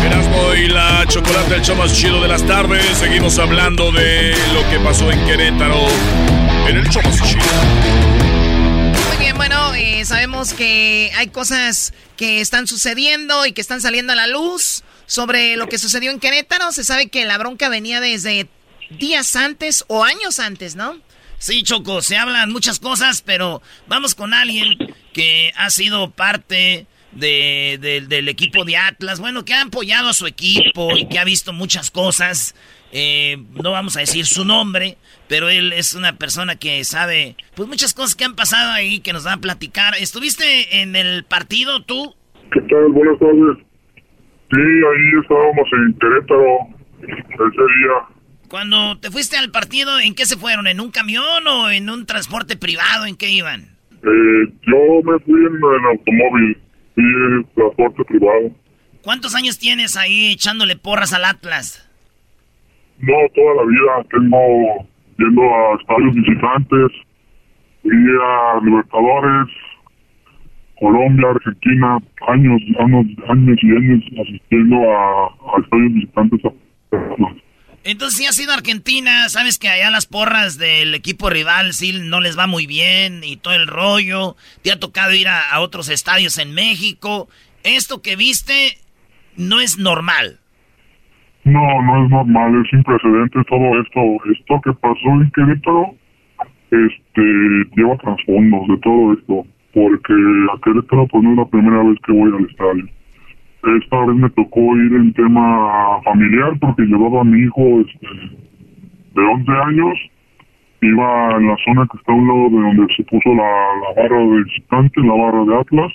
Erasmo 0.04 0.54
y 0.54 0.68
la 0.68 1.04
chocolate, 1.06 1.54
el 1.56 1.62
show 1.62 1.76
más 1.76 1.94
chido 1.94 2.20
de 2.20 2.28
las 2.28 2.46
tardes. 2.46 2.84
Seguimos 2.98 3.38
hablando 3.38 3.92
de 3.92 4.34
lo 4.52 4.68
que 4.70 4.78
pasó 4.78 5.10
en 5.10 5.24
Querétaro 5.26 5.86
en 6.68 6.76
el 6.76 6.88
show 6.88 7.02
más 7.02 7.22
chido 7.22 8.14
bueno, 9.36 9.74
eh, 9.74 10.04
sabemos 10.04 10.52
que 10.52 11.10
hay 11.16 11.28
cosas 11.28 11.92
que 12.16 12.40
están 12.40 12.66
sucediendo 12.66 13.46
y 13.46 13.52
que 13.52 13.60
están 13.60 13.80
saliendo 13.80 14.12
a 14.12 14.16
la 14.16 14.26
luz 14.26 14.84
sobre 15.06 15.56
lo 15.56 15.68
que 15.68 15.78
sucedió 15.78 16.10
en 16.10 16.20
Querétaro. 16.20 16.72
Se 16.72 16.84
sabe 16.84 17.08
que 17.08 17.24
la 17.24 17.38
bronca 17.38 17.68
venía 17.68 18.00
desde 18.00 18.48
días 18.90 19.34
antes 19.36 19.84
o 19.88 20.04
años 20.04 20.38
antes, 20.38 20.76
¿no? 20.76 20.98
Sí, 21.44 21.62
Choco, 21.62 22.00
se 22.00 22.16
hablan 22.16 22.52
muchas 22.52 22.80
cosas, 22.80 23.20
pero 23.20 23.60
vamos 23.86 24.14
con 24.14 24.32
alguien 24.32 24.78
que 25.12 25.52
ha 25.58 25.68
sido 25.68 26.10
parte 26.10 26.86
del 27.12 28.28
equipo 28.30 28.64
de 28.64 28.78
Atlas, 28.78 29.20
bueno, 29.20 29.44
que 29.44 29.52
ha 29.52 29.60
apoyado 29.60 30.08
a 30.08 30.14
su 30.14 30.26
equipo 30.26 30.96
y 30.96 31.06
que 31.06 31.18
ha 31.18 31.24
visto 31.24 31.52
muchas 31.52 31.90
cosas. 31.90 32.54
Eh, 32.92 33.36
no 33.62 33.72
vamos 33.72 33.94
a 33.98 34.00
decir 34.00 34.24
su 34.24 34.46
nombre, 34.46 34.96
pero 35.28 35.50
él 35.50 35.74
es 35.74 35.94
una 35.94 36.16
persona 36.16 36.56
que 36.56 36.82
sabe, 36.82 37.36
pues 37.54 37.68
muchas 37.68 37.92
cosas 37.92 38.14
que 38.14 38.24
han 38.24 38.36
pasado 38.36 38.72
ahí 38.72 39.00
que 39.00 39.12
nos 39.12 39.24
van 39.24 39.34
a 39.34 39.42
platicar. 39.42 39.92
¿Estuviste 40.00 40.80
en 40.80 40.96
el 40.96 41.24
partido 41.24 41.82
tú? 41.82 42.14
¿Qué 42.54 42.60
tal? 42.62 42.88
Buenas 42.88 43.18
tardes. 43.18 43.58
Sí, 44.50 44.62
ahí 44.62 45.20
estábamos 45.20 45.68
en 45.74 45.92
Querétaro 45.98 46.56
ese 47.02 47.64
día. 47.76 48.13
Cuando 48.54 48.96
te 49.00 49.10
fuiste 49.10 49.36
al 49.36 49.50
partido, 49.50 49.98
¿en 49.98 50.14
qué 50.14 50.26
se 50.26 50.36
fueron? 50.36 50.68
¿En 50.68 50.80
un 50.80 50.92
camión 50.92 51.44
o 51.48 51.70
en 51.70 51.90
un 51.90 52.06
transporte 52.06 52.56
privado? 52.56 53.04
¿En 53.04 53.16
qué 53.16 53.28
iban? 53.28 53.62
Eh, 54.00 54.52
yo 54.62 55.02
me 55.02 55.18
fui 55.24 55.40
en 55.44 55.56
el 55.56 55.86
automóvil 55.90 56.56
y 56.94 57.44
transporte 57.56 58.04
privado. 58.04 58.52
¿Cuántos 59.02 59.34
años 59.34 59.58
tienes 59.58 59.96
ahí 59.96 60.30
echándole 60.30 60.76
porras 60.76 61.12
al 61.12 61.24
Atlas? 61.24 61.84
No, 63.00 63.14
toda 63.34 63.56
la 63.56 63.64
vida. 63.64 64.08
Tengo 64.08 64.86
yendo 65.18 65.42
a 65.42 65.74
estadios 65.80 66.14
visitantes, 66.14 66.92
y 67.82 67.88
a 67.90 68.60
Libertadores, 68.62 69.52
Colombia, 70.78 71.30
Argentina, 71.30 71.98
años, 72.28 72.62
años, 72.78 73.06
años 73.30 73.58
y 73.62 73.70
años 73.72 74.04
asistiendo 74.22 74.76
a, 74.76 75.26
a 75.26 75.60
estadios 75.60 75.92
visitantes. 75.94 76.40
Entonces, 77.84 78.18
si 78.18 78.26
has 78.26 78.40
ido 78.40 78.52
a 78.52 78.56
Argentina, 78.56 79.28
sabes 79.28 79.58
que 79.58 79.68
allá 79.68 79.90
las 79.90 80.06
porras 80.06 80.56
del 80.56 80.94
equipo 80.94 81.28
rival 81.28 81.74
sí 81.74 81.92
no 82.02 82.20
les 82.20 82.38
va 82.38 82.46
muy 82.46 82.66
bien 82.66 83.20
y 83.22 83.36
todo 83.36 83.52
el 83.52 83.66
rollo. 83.66 84.36
Te 84.62 84.72
ha 84.72 84.80
tocado 84.80 85.12
ir 85.12 85.28
a, 85.28 85.60
otros 85.60 85.90
estadios 85.90 86.38
en 86.38 86.54
México. 86.54 87.28
Esto 87.62 88.00
que 88.00 88.16
viste 88.16 88.78
no 89.36 89.60
es 89.60 89.78
normal. 89.78 90.38
No, 91.44 91.60
no 91.82 92.04
es 92.04 92.10
normal, 92.10 92.62
es 92.62 92.70
sin 92.70 92.82
precedentes 92.84 93.44
todo 93.46 93.78
esto. 93.78 94.00
Esto 94.32 94.60
que 94.64 94.72
pasó 94.80 95.08
en 95.20 95.30
Querétaro, 95.32 95.94
este, 96.70 97.22
lleva 97.76 97.98
trasfondos 97.98 98.66
de 98.66 98.78
todo 98.78 99.12
esto. 99.12 99.46
Porque 99.74 100.14
a 100.54 100.60
Querétaro 100.62 101.06
pues 101.08 101.22
no 101.22 101.32
es 101.32 101.36
la 101.36 101.46
primera 101.48 101.82
vez 101.82 101.98
que 102.06 102.12
voy 102.12 102.32
al 102.32 102.48
estadio. 102.48 102.88
Esta 103.66 104.04
vez 104.04 104.16
me 104.16 104.30
tocó 104.30 104.76
ir 104.76 104.92
en 104.94 105.12
tema 105.14 106.00
familiar 106.04 106.52
porque 106.60 106.82
llevaba 106.82 107.22
a 107.22 107.24
mi 107.24 107.40
hijo 107.40 107.80
este, 107.80 108.06
de 109.14 109.22
11 109.22 109.52
años. 109.52 109.98
Iba 110.82 111.36
en 111.38 111.48
la 111.48 111.56
zona 111.64 111.88
que 111.90 111.96
está 111.96 112.12
a 112.12 112.14
un 112.14 112.28
lado 112.28 112.50
de 112.50 112.76
donde 112.76 112.94
se 112.94 113.04
puso 113.04 113.34
la, 113.34 113.42
la 113.42 114.02
barra 114.02 114.18
de 114.18 114.42
visitante, 114.42 115.00
la 115.00 115.14
barra 115.14 115.44
de 115.44 115.56
Atlas. 115.56 115.92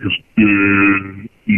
Este, 0.00 1.28
y 1.46 1.56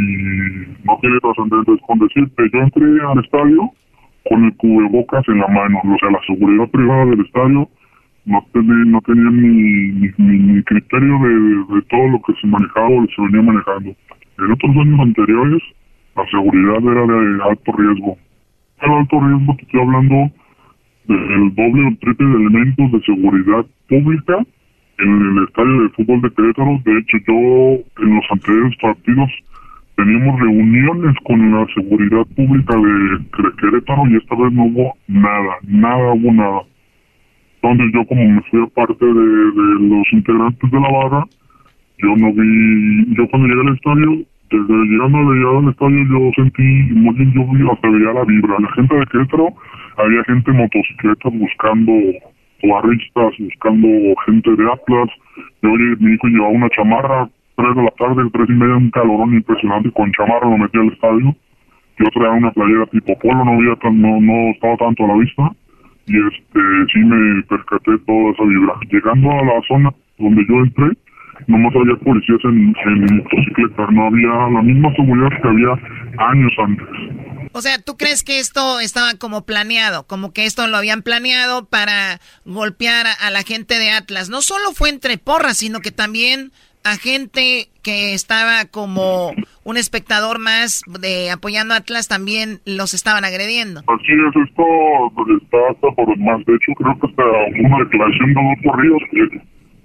no 0.85 0.98
tiene 1.01 1.20
trascendentes 1.20 1.81
con 1.86 1.98
decirte, 1.98 2.43
yo 2.52 2.61
entré 2.61 2.85
al 3.07 3.23
estadio 3.23 3.70
con 4.28 4.44
el 4.44 4.57
cubrebocas 4.57 5.27
en 5.28 5.39
la 5.39 5.48
mano, 5.48 5.81
o 5.85 5.98
sea, 5.98 6.11
la 6.11 6.20
seguridad 6.27 6.69
privada 6.70 7.07
del 7.07 7.20
estadio 7.20 7.69
no 8.27 8.47
tenía, 8.52 8.85
no 8.86 9.01
tenía 9.02 9.31
ni, 9.31 10.11
ni, 10.19 10.62
criterio 10.62 11.19
de, 11.19 11.74
de, 11.74 11.82
todo 11.89 12.09
lo 12.09 12.23
que 12.23 12.35
se 12.40 12.47
manejaba 12.47 12.89
o 12.89 13.07
se 13.15 13.23
venía 13.23 13.43
manejando. 13.43 13.94
En 14.40 14.52
otros 14.52 14.74
años 14.76 15.00
anteriores, 15.00 15.62
la 16.16 16.26
seguridad 16.30 16.82
era 16.82 17.06
de 17.06 17.42
alto 17.42 17.72
riesgo. 17.72 18.16
El 18.80 18.90
alto 18.90 19.20
riesgo, 19.20 19.56
te 19.56 19.62
estoy 19.62 19.80
hablando 19.80 20.30
del 21.06 21.54
doble 21.54 21.86
o 21.88 21.96
triple 22.00 22.26
de 22.26 22.36
elementos 22.36 22.92
de 22.92 23.00
seguridad 23.02 23.66
pública 23.88 24.38
en 24.98 25.08
el 25.08 25.44
estadio 25.44 25.82
de 25.82 25.88
fútbol 25.90 26.22
de 26.22 26.30
Querétaro. 26.30 26.80
De 26.84 26.98
hecho, 26.98 27.18
yo 27.26 28.04
en 28.04 28.14
los 28.14 28.24
anteriores 28.30 28.76
partidos 28.80 29.30
teníamos 29.96 30.40
reuniones 30.40 31.16
con 31.24 31.52
la 31.52 31.66
seguridad 31.74 32.26
pública 32.34 32.76
de 32.76 33.52
Querétaro 33.60 34.06
y 34.08 34.16
esta 34.16 34.36
vez 34.36 34.52
no 34.52 34.64
hubo 34.64 34.94
nada, 35.08 35.56
nada 35.66 36.12
hubo 36.14 36.32
nada. 36.32 36.62
Entonces 37.60 37.92
yo 37.92 38.06
como 38.06 38.24
me 38.24 38.40
fui 38.50 38.62
a 38.62 38.66
parte 38.68 39.04
de, 39.04 39.12
de 39.12 39.88
los 39.88 40.12
integrantes 40.12 40.70
de 40.70 40.80
la 40.80 40.88
barra, 40.88 41.26
yo 41.98 42.16
no 42.16 42.32
vi, 42.32 43.14
yo 43.14 43.28
cuando 43.28 43.48
llegué 43.48 43.60
al 43.60 43.74
estadio, 43.74 44.26
desde 44.51 44.74
llegando 44.86 45.18
al 45.18 45.68
estadio 45.68 46.05
yo 46.10 46.31
sentí 46.35 46.62
muy 46.93 47.14
bien, 47.14 47.32
yo 47.32 47.72
hasta 47.72 47.89
veía 47.89 48.12
la 48.12 48.24
vibra. 48.24 48.59
La 48.59 48.72
gente 48.72 48.97
de 48.97 49.06
Querétaro, 49.06 49.48
había 49.97 50.24
gente 50.24 50.51
en 50.51 50.56
motocicletas 50.56 51.32
buscando 51.32 51.93
barristas, 52.62 53.32
buscando 53.39 53.89
gente 54.27 54.51
de 54.56 54.64
Atlas. 54.72 55.09
Yo, 55.62 55.70
mi 55.70 56.14
hijo 56.14 56.27
llevaba 56.27 56.51
una 56.51 56.68
chamarra, 56.70 57.28
tres 57.56 57.74
de 57.77 57.82
la 57.82 57.90
tarde, 57.93 58.31
tres 58.32 58.48
y 58.48 58.52
media, 58.52 58.77
un 58.77 58.90
calorón 58.90 59.35
impresionante, 59.35 59.90
con 59.93 60.10
chamarra 60.12 60.51
lo 60.51 60.59
metí 60.59 60.78
al 60.78 60.93
estadio. 60.93 61.35
Yo 61.98 62.06
traía 62.12 62.31
una 62.32 62.51
playera 62.51 62.86
tipo 62.86 63.18
polo, 63.18 63.44
no 63.44 63.52
había 63.52 63.77
tan, 63.77 64.01
no, 64.01 64.20
no 64.20 64.51
estaba 64.51 64.77
tanto 64.78 65.05
a 65.05 65.09
la 65.09 65.16
vista. 65.16 65.51
Y 66.06 66.16
este, 66.16 66.60
sí 66.93 66.98
me 66.98 67.43
percaté 67.44 67.98
toda 67.98 68.32
esa 68.32 68.44
vibra. 68.44 68.74
Llegando 68.90 69.31
a 69.31 69.44
la 69.44 69.62
zona 69.68 69.90
donde 70.18 70.44
yo 70.48 70.56
entré, 70.60 70.89
nomás 71.46 71.74
había 71.74 71.96
policías 71.96 72.40
en, 72.44 72.74
en 72.86 73.16
motocicleta, 73.16 73.86
no 73.90 74.06
había 74.06 74.28
la 74.52 74.62
misma 74.62 74.94
seguridad 74.94 75.30
que 75.42 75.48
había 75.48 75.72
años 76.18 76.52
antes. 76.58 76.86
O 77.52 77.62
sea, 77.62 77.78
¿tú 77.82 77.96
crees 77.96 78.22
que 78.22 78.38
esto 78.38 78.78
estaba 78.78 79.14
como 79.18 79.44
planeado? 79.44 80.06
Como 80.06 80.32
que 80.32 80.46
esto 80.46 80.66
lo 80.68 80.76
habían 80.76 81.02
planeado 81.02 81.64
para 81.64 82.20
golpear 82.44 83.06
a 83.20 83.30
la 83.30 83.42
gente 83.42 83.78
de 83.78 83.90
Atlas. 83.90 84.28
No 84.28 84.40
solo 84.40 84.72
fue 84.72 84.88
entre 84.88 85.18
porras, 85.18 85.56
sino 85.56 85.80
que 85.80 85.90
también 85.90 86.52
a 86.84 86.96
gente 86.96 87.68
que 87.82 88.14
estaba 88.14 88.64
como 88.66 89.32
un 89.64 89.76
espectador 89.76 90.38
más 90.38 90.82
de 91.00 91.30
apoyando 91.30 91.74
a 91.74 91.78
Atlas 91.78 92.08
también 92.08 92.60
los 92.64 92.94
estaban 92.94 93.24
agrediendo. 93.24 93.80
Así 93.80 94.12
es, 94.12 94.48
esto 94.48 94.64
está 95.42 95.58
hasta 95.70 95.90
por 95.94 96.18
más. 96.18 96.44
De 96.46 96.54
hecho, 96.54 96.72
creo 96.76 96.98
que 97.00 97.06
hasta 97.06 97.22
una 97.66 97.78
declaración 97.84 98.34
de 98.34 98.42
dos 98.42 98.72
corridos 98.72 99.02
que, 99.10 99.40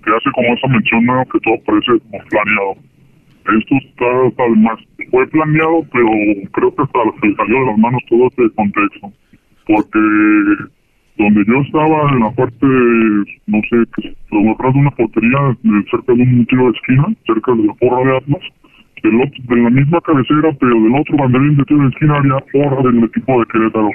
que 0.06 0.12
hace 0.16 0.32
como 0.32 0.54
esa 0.54 0.68
mención 0.68 1.02
que 1.32 1.40
todo 1.40 1.58
parece 1.66 2.00
como 2.10 2.24
planeado. 2.30 2.74
Esto 3.46 3.76
está 3.76 4.44
además, 4.44 4.80
fue 5.12 5.28
planeado, 5.28 5.86
pero 5.92 6.10
creo 6.52 6.76
que 6.76 6.82
hasta 6.84 7.00
se 7.22 7.36
salió 7.36 7.60
de 7.60 7.66
las 7.66 7.78
manos 7.78 8.02
todo 8.10 8.28
este 8.28 8.50
contexto. 8.56 9.12
Porque 9.68 10.00
donde 11.18 11.44
yo 11.48 11.62
estaba 11.62 12.12
en 12.12 12.20
la 12.20 12.32
parte, 12.32 12.68
no 13.48 13.62
sé, 13.70 13.78
detrás 13.78 14.74
de 14.74 14.80
una 14.80 14.92
portería, 14.92 15.58
cerca 15.90 16.14
de 16.14 16.24
un 16.24 16.46
tiro 16.46 16.66
de 16.66 16.78
esquina, 16.78 17.06
cerca 17.26 17.54
de 17.54 17.64
la 17.64 17.74
porra 17.76 18.04
de 18.04 18.18
Atlas, 18.18 18.42
del 19.04 19.22
otro, 19.22 19.44
de 19.48 19.62
la 19.62 19.70
misma 19.70 20.02
cabecera, 20.02 20.52
pero 20.60 20.82
del 20.82 20.96
otro 20.96 21.18
banderín 21.18 21.58
de 21.58 21.64
tiro 21.66 21.82
de 21.82 21.90
esquina 21.90 22.18
había 22.18 22.38
porra 22.52 22.82
del 22.84 23.04
equipo 23.04 23.40
de 23.40 23.46
Querétaro. 23.46 23.90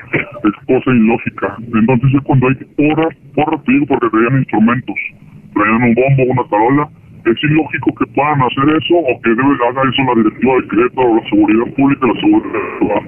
Es 0.44 0.66
cosa 0.66 0.90
ilógica. 0.90 1.56
Entonces 1.58 2.20
cuando 2.24 2.48
hay 2.48 2.54
porra, 2.54 3.08
porra 3.34 3.62
te 3.62 3.72
digo 3.72 3.86
porque 3.86 4.10
traían 4.10 4.38
instrumentos, 4.38 4.96
traían 5.55 5.82
un 5.82 5.94
bombo, 5.94 6.22
una 6.32 6.44
tarola, 6.48 6.90
es 7.27 7.36
ilógico 7.44 7.94
que 7.98 8.06
puedan 8.14 8.40
hacer 8.40 8.64
eso 8.81 8.97
o 8.97 9.20
que 9.20 9.31
debe 9.31 9.52
haga 9.68 9.82
eso 9.85 10.02
la 10.09 10.14
directiva 10.22 10.55
de 10.56 10.68
Querétaro, 10.68 11.16
la 11.16 11.24
seguridad 11.28 11.74
pública, 11.77 12.06
la 12.06 12.20
seguridad 12.20 13.02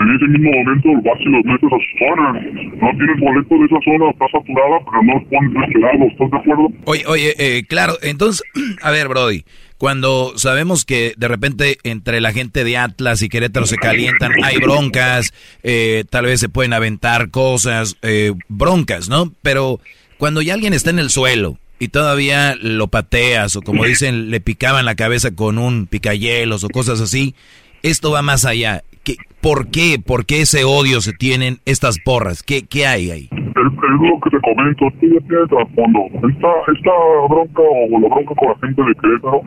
En 0.00 0.08
ese 0.16 0.26
mismo 0.28 0.50
momento 0.52 0.88
vas 1.04 1.20
y 1.20 1.28
los 1.28 1.44
metes 1.44 1.70
a 1.72 1.78
su 1.78 1.92
zona. 1.98 2.32
No 2.80 2.90
tienes 2.96 3.20
boleto 3.20 3.54
de 3.58 3.64
esa 3.66 3.80
zona, 3.84 4.10
está 4.10 4.26
saturada, 4.32 4.76
pero 4.88 5.02
no 5.02 5.24
pones 5.28 5.52
de 5.52 5.60
este 5.60 5.78
lado, 5.80 6.04
¿estás 6.08 6.30
de 6.30 6.36
acuerdo? 6.38 6.68
Oye, 6.84 7.04
oye, 7.06 7.34
eh, 7.38 7.62
claro, 7.68 7.94
entonces, 8.02 8.42
a 8.82 8.90
ver, 8.90 9.08
Brody, 9.08 9.44
cuando 9.76 10.32
sabemos 10.36 10.84
que 10.84 11.12
de 11.16 11.28
repente 11.28 11.76
entre 11.84 12.20
la 12.20 12.32
gente 12.32 12.64
de 12.64 12.76
Atlas 12.76 13.22
y 13.22 13.28
Querétaro 13.28 13.66
se 13.66 13.76
calientan, 13.76 14.32
hay 14.42 14.56
broncas, 14.56 15.32
eh, 15.62 16.04
tal 16.10 16.24
vez 16.24 16.40
se 16.40 16.48
pueden 16.48 16.72
aventar 16.72 17.30
cosas, 17.30 17.96
eh, 18.02 18.32
broncas, 18.48 19.08
¿no? 19.08 19.32
Pero 19.42 19.78
cuando 20.16 20.42
ya 20.42 20.54
alguien 20.54 20.72
está 20.72 20.90
en 20.90 20.98
el 20.98 21.10
suelo, 21.10 21.58
y 21.78 21.88
todavía 21.88 22.54
lo 22.60 22.88
pateas 22.88 23.56
o 23.56 23.62
como 23.62 23.84
dicen, 23.84 24.30
le 24.30 24.40
picaban 24.40 24.84
la 24.84 24.94
cabeza 24.94 25.34
con 25.34 25.58
un 25.58 25.86
picayelos 25.86 26.64
o 26.64 26.68
cosas 26.68 27.00
así, 27.00 27.34
esto 27.82 28.10
va 28.10 28.22
más 28.22 28.44
allá. 28.44 28.82
¿Qué, 29.04 29.16
¿Por 29.40 29.70
qué? 29.70 29.98
¿Por 30.04 30.26
qué 30.26 30.42
ese 30.42 30.64
odio 30.64 31.00
se 31.00 31.12
tienen 31.12 31.58
estas 31.64 31.98
porras? 32.00 32.42
¿Qué, 32.42 32.66
qué 32.68 32.86
hay 32.86 33.10
ahí? 33.10 33.28
Es, 33.32 33.72
lo 34.00 34.20
que 34.20 34.30
te 34.30 34.40
comento, 34.40 34.86
esto 34.88 35.06
ya 35.06 35.20
tiene 35.26 35.46
trasfondo. 35.48 36.00
Esta, 36.28 36.48
esta 36.74 36.90
bronca 37.28 37.62
o 37.62 38.00
la 38.00 38.08
bronca 38.08 38.34
con 38.34 38.48
la 38.48 38.58
gente 38.66 38.82
de 38.82 38.94
Querétaro 38.94 39.42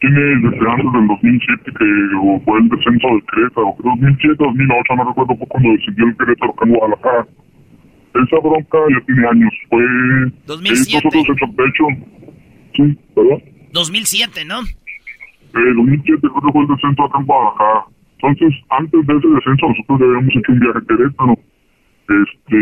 tiene 0.00 0.20
desde 0.20 0.70
antes 0.70 0.92
del 0.92 1.06
2007 1.08 1.64
que 1.64 1.86
fue 2.44 2.58
el 2.58 2.68
descenso 2.68 3.08
del 3.08 3.24
Querétaro, 3.32 3.74
2007, 3.82 4.36
2008, 4.38 4.96
no 4.96 5.04
recuerdo 5.08 5.34
cuando 5.48 5.70
decidió 5.72 6.04
el 6.06 6.16
Querétaro 6.16 6.54
que 6.54 6.64
en 6.68 6.74
Guadalajara 6.74 7.26
esa 8.14 8.38
bronca 8.38 8.78
ya 8.90 9.06
tiene 9.06 9.28
años. 9.28 9.52
Fue. 9.68 9.82
2007. 10.46 11.08
Nosotros, 11.12 11.56
de 11.56 11.64
hecho, 11.64 11.84
Sí, 12.74 12.98
¿verdad? 13.14 13.38
2007, 13.72 14.44
¿no? 14.44 14.60
El 15.54 15.76
2007 15.76 16.20
creo 16.20 16.34
que 16.34 16.52
fue 16.52 16.62
el 16.62 16.68
descenso 16.68 17.04
acá 17.04 17.18
en 17.18 17.26
Guadalajara. 17.26 17.84
Entonces, 18.18 18.54
antes 18.70 19.06
de 19.06 19.14
ese 19.14 19.28
descenso, 19.28 19.68
nosotros 19.68 20.00
ya 20.00 20.06
habíamos 20.06 20.36
hecho 20.36 20.52
un 20.52 20.60
viaje 20.60 20.78
a 20.78 20.86
Querétaro. 20.88 21.38
Este, 22.04 22.58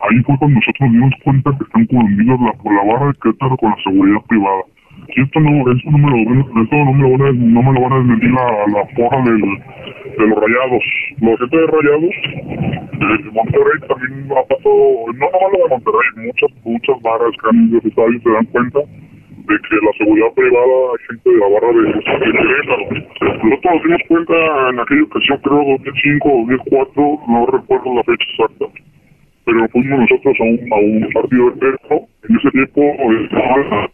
ahí 0.00 0.22
fue 0.24 0.38
cuando 0.38 0.60
nosotros 0.60 0.80
nos 0.80 0.92
dimos 0.92 1.14
cuenta 1.24 1.50
que 1.56 1.64
están 1.64 1.86
la, 1.90 2.52
por 2.52 2.74
la 2.74 2.84
barra 2.84 3.06
de 3.08 3.18
Querétaro 3.22 3.56
con 3.56 3.70
la 3.70 3.76
seguridad 3.82 4.20
privada. 4.28 4.62
Esto 5.08 5.40
no, 5.40 5.72
eso 5.72 5.90
no 5.90 5.98
me 5.98 6.10
lo, 6.10 6.62
esto 6.62 6.76
no 6.76 6.92
me 6.92 7.02
lo 7.02 7.18
van 7.18 7.28
a, 7.28 7.32
no 7.32 7.62
me 7.62 7.72
lo 7.72 7.80
van 7.80 7.92
a 7.92 7.98
desmentir 7.98 8.30
la, 8.30 8.66
la 8.68 8.84
porra 8.96 9.22
del, 9.22 9.40
de 9.40 10.26
los 10.26 10.38
rayados. 10.38 10.84
Los 11.20 11.38
gente 11.38 11.56
de 11.56 11.66
rayados, 11.66 12.16
de 13.24 13.30
Monterrey 13.32 13.78
también 13.88 14.32
ha 14.32 14.42
pasado, 14.44 15.06
no 15.06 15.26
nomás 15.30 15.52
lo 15.52 15.58
de 15.58 15.68
Monterrey, 15.70 16.08
muchas, 16.26 16.50
muchas 16.64 17.02
barras 17.02 17.32
que 17.40 17.48
han 17.48 17.68
ido 17.68 17.80
estadios 17.84 18.22
se 18.22 18.30
dan 18.30 18.44
cuenta 18.46 18.80
de 18.80 19.54
que 19.56 19.76
la 19.76 19.92
seguridad 19.96 20.32
privada 20.34 20.76
gente 21.08 21.30
de 21.30 21.38
la 21.38 21.48
barra 21.48 21.72
de, 21.72 21.82
de 21.86 22.32
Querétaro. 22.36 22.84
Nosotros 23.44 23.74
nos 23.74 23.82
dimos 23.84 24.02
cuenta 24.08 24.34
en 24.70 24.80
aquella 24.80 25.02
ocasión, 25.04 25.40
creo 25.42 25.64
2005 25.80 26.28
o 26.28 26.38
2004, 26.46 27.20
no 27.28 27.46
recuerdo 27.46 27.94
la 27.94 28.02
fecha 28.04 28.26
exacta, 28.32 28.66
pero 29.44 29.68
fuimos 29.68 30.00
nosotros 30.00 30.36
a 30.40 30.44
un, 30.44 30.58
a 30.72 30.76
un 30.76 31.12
partido 31.12 31.50
de 31.50 31.60
Querétaro. 31.60 32.00
En 32.28 32.36
ese 32.36 32.50
tiempo 32.50 32.80
estaban 32.82 33.88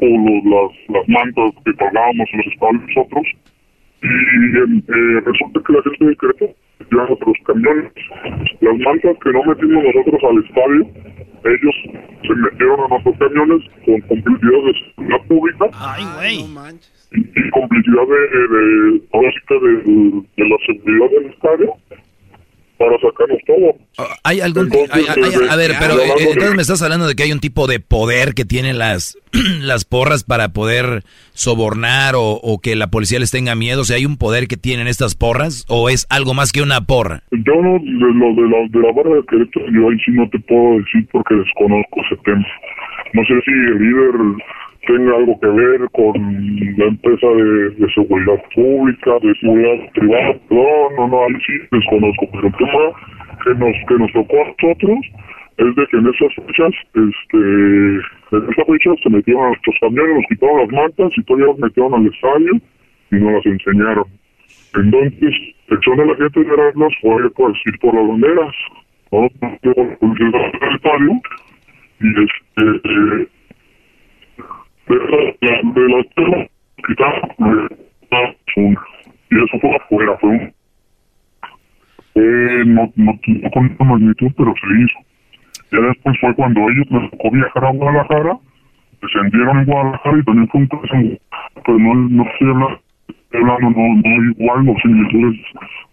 o 0.00 0.06
los, 0.06 0.44
las, 0.44 0.88
las 0.88 1.08
mantas 1.08 1.52
que 1.64 1.72
pagábamos 1.74 2.28
en 2.32 2.38
los 2.38 2.46
estadios 2.46 2.82
nosotros 2.88 3.26
y 4.02 4.58
eh, 4.58 5.20
resulta 5.24 5.60
que 5.66 5.72
la 5.72 5.82
gente 5.82 6.04
de 6.04 6.16
Querétaro 6.16 6.54
lleva 6.90 7.06
nuestros 7.06 7.36
camiones. 7.46 7.92
Las 8.60 8.78
mantas 8.78 9.16
que 9.22 9.32
no 9.32 9.42
metimos 9.44 9.84
nosotros 9.84 10.20
al 10.24 10.44
estadio, 10.44 10.86
ellos 11.44 11.74
se 12.22 12.34
metieron 12.34 12.80
a 12.80 12.88
nuestros 12.88 13.16
camiones 13.18 13.62
con 13.84 14.00
complicidad 14.02 14.62
de 14.64 14.72
seguridad 14.94 15.26
pública. 15.28 15.64
Y, 17.12 17.20
y 17.20 17.50
complicidad 17.50 18.06
de, 18.06 18.48
de, 18.48 19.02
ahora 19.12 19.30
sí 19.30 19.38
que 19.48 19.54
de, 19.54 20.22
de 20.36 20.48
la 20.48 20.56
seguridad 20.66 21.10
del 21.10 21.26
estadio 21.32 21.74
para 22.78 22.92
sacarnos 23.00 23.38
todo. 23.46 24.08
Hay 24.24 24.40
algún 24.40 24.64
Entonces, 24.64 24.90
hay- 24.92 25.04
hay- 25.08 25.30
desde- 25.30 25.50
a 25.50 25.56
ver, 25.56 25.72
pero 25.80 25.92
hablando 25.94 26.14
eh, 26.18 26.28
entonces 26.32 26.54
me 26.56 26.62
estás 26.62 26.82
hablando 26.82 27.06
de 27.06 27.14
que 27.14 27.22
hay 27.22 27.32
un 27.32 27.40
tipo 27.40 27.66
de 27.66 27.80
poder 27.80 28.34
que 28.34 28.44
tienen 28.44 28.78
las 28.78 29.16
las 29.60 29.84
porras 29.84 30.24
para 30.24 30.50
poder 30.50 31.02
sobornar 31.32 32.14
o, 32.16 32.22
o 32.32 32.58
que 32.60 32.76
la 32.76 32.88
policía 32.88 33.18
les 33.18 33.30
tenga 33.30 33.54
miedo, 33.54 33.82
o 33.82 33.84
sea, 33.84 33.96
hay 33.96 34.06
un 34.06 34.16
poder 34.16 34.48
que 34.48 34.56
tienen 34.56 34.86
estas 34.88 35.14
porras 35.14 35.64
o 35.68 35.88
es 35.90 36.06
algo 36.10 36.34
más 36.34 36.52
que 36.52 36.62
una 36.62 36.80
porra. 36.82 37.22
Yo 37.30 37.54
no, 37.62 37.78
de 37.78 38.14
lo 38.14 38.34
de 38.34 38.48
la, 38.48 38.68
de 38.68 38.80
la 38.86 38.92
barra 38.92 39.16
de 39.16 39.22
Querétaro, 39.26 39.66
yo 39.72 39.88
ahí 39.90 39.98
sí 40.04 40.12
no 40.12 40.28
te 40.30 40.38
puedo 40.40 40.78
decir 40.78 41.06
porque 41.12 41.34
desconozco 41.34 42.00
ese 42.06 42.16
tema. 42.24 42.46
No 43.12 43.22
sé 43.24 43.34
si 43.44 43.50
el 43.52 43.78
líder 43.78 44.44
tenga 44.86 45.16
algo 45.16 45.38
que 45.40 45.48
ver 45.48 45.88
con 45.92 46.14
la 46.78 46.84
empresa 46.86 47.26
de, 47.26 47.92
seguridad 47.94 48.42
pública, 48.54 49.18
de 49.22 49.34
seguridad 49.40 49.92
privada. 49.92 50.36
No, 50.50 50.90
no, 50.96 51.08
no, 51.08 51.24
ahí 51.24 51.34
sí 51.46 51.52
desconozco. 51.70 52.26
Pero 52.32 52.46
el 52.46 52.54
tema 52.54 52.82
que 53.44 53.54
nos, 53.54 53.76
que 53.88 53.94
nos 53.94 54.12
tocó 54.12 54.36
a 54.36 54.48
nosotros 54.48 54.98
es 55.58 55.74
de 55.74 55.86
que 55.86 55.96
en 55.96 56.06
esas 56.06 56.34
fechas, 56.34 56.74
este, 56.94 57.38
en 57.38 58.50
esa 58.50 58.64
fecha 58.64 58.90
se 59.02 59.10
metieron 59.10 59.44
a 59.44 59.48
nuestros 59.48 59.76
camiones, 59.80 60.16
nos 60.16 60.26
quitaron 60.28 60.58
las 60.58 60.70
mantas 60.70 61.12
y 61.16 61.22
todavía 61.22 61.46
las 61.46 61.58
metieron 61.58 61.94
al 61.94 62.06
estadio 62.06 62.52
y 63.10 63.16
nos 63.16 63.32
las 63.32 63.46
enseñaron. 63.46 64.04
Entonces, 64.74 65.34
sección 65.68 65.96
de 65.96 66.06
la 66.06 66.16
gente 66.16 66.44
de 66.44 66.52
Erasmus 66.52 66.94
fue 67.00 67.22
ir 67.22 67.78
por 67.80 67.94
las 67.94 68.08
banderas, 68.08 68.54
¿no? 69.12 69.28
Por 69.40 70.20
el 70.20 70.74
estadio 70.74 71.12
y 72.00 72.08
este, 72.08 73.22
eh, 73.22 73.28
de 74.88 75.36
las 75.40 75.74
de 75.74 75.88
las 75.88 76.08
temas 76.14 76.48
eh, 76.88 78.26
una. 78.56 78.80
y 79.30 79.44
eso 79.44 79.58
fue 79.60 79.76
afuera, 79.76 80.16
fue 80.18 80.30
un 80.30 80.54
eh, 82.14 82.64
no, 82.64 82.90
no, 82.96 83.12
no 83.26 83.50
con 83.50 83.66
esta 83.66 83.84
magnitud, 83.84 84.32
pero 84.36 84.54
se 84.54 84.66
hizo. 84.82 84.98
Ya 85.70 85.80
después 85.80 86.18
fue 86.18 86.34
cuando 86.34 86.60
ellos 86.70 86.86
les 86.90 87.10
tocó 87.10 87.30
viajar 87.30 87.64
a 87.64 87.70
Guadalajara, 87.72 88.38
descendieron 89.02 89.58
en 89.58 89.64
Guadalajara 89.66 90.18
y 90.18 90.24
también 90.24 90.48
fue 90.48 90.60
un 90.62 90.66
caso, 90.68 90.94
pero 91.66 91.78
no, 91.78 91.94
no 91.94 92.22
estoy 92.22 92.48
hablando, 93.32 93.70
no, 93.70 94.00
no 94.02 94.30
igual 94.30 94.68
o 94.68 94.80
similitudes 94.80 95.40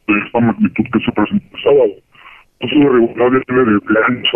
de 0.08 0.20
esta 0.26 0.40
magnitud 0.40 0.86
que 0.94 1.00
se 1.00 1.12
presentó 1.12 1.58
el 1.58 1.64
sábado. 1.64 2.03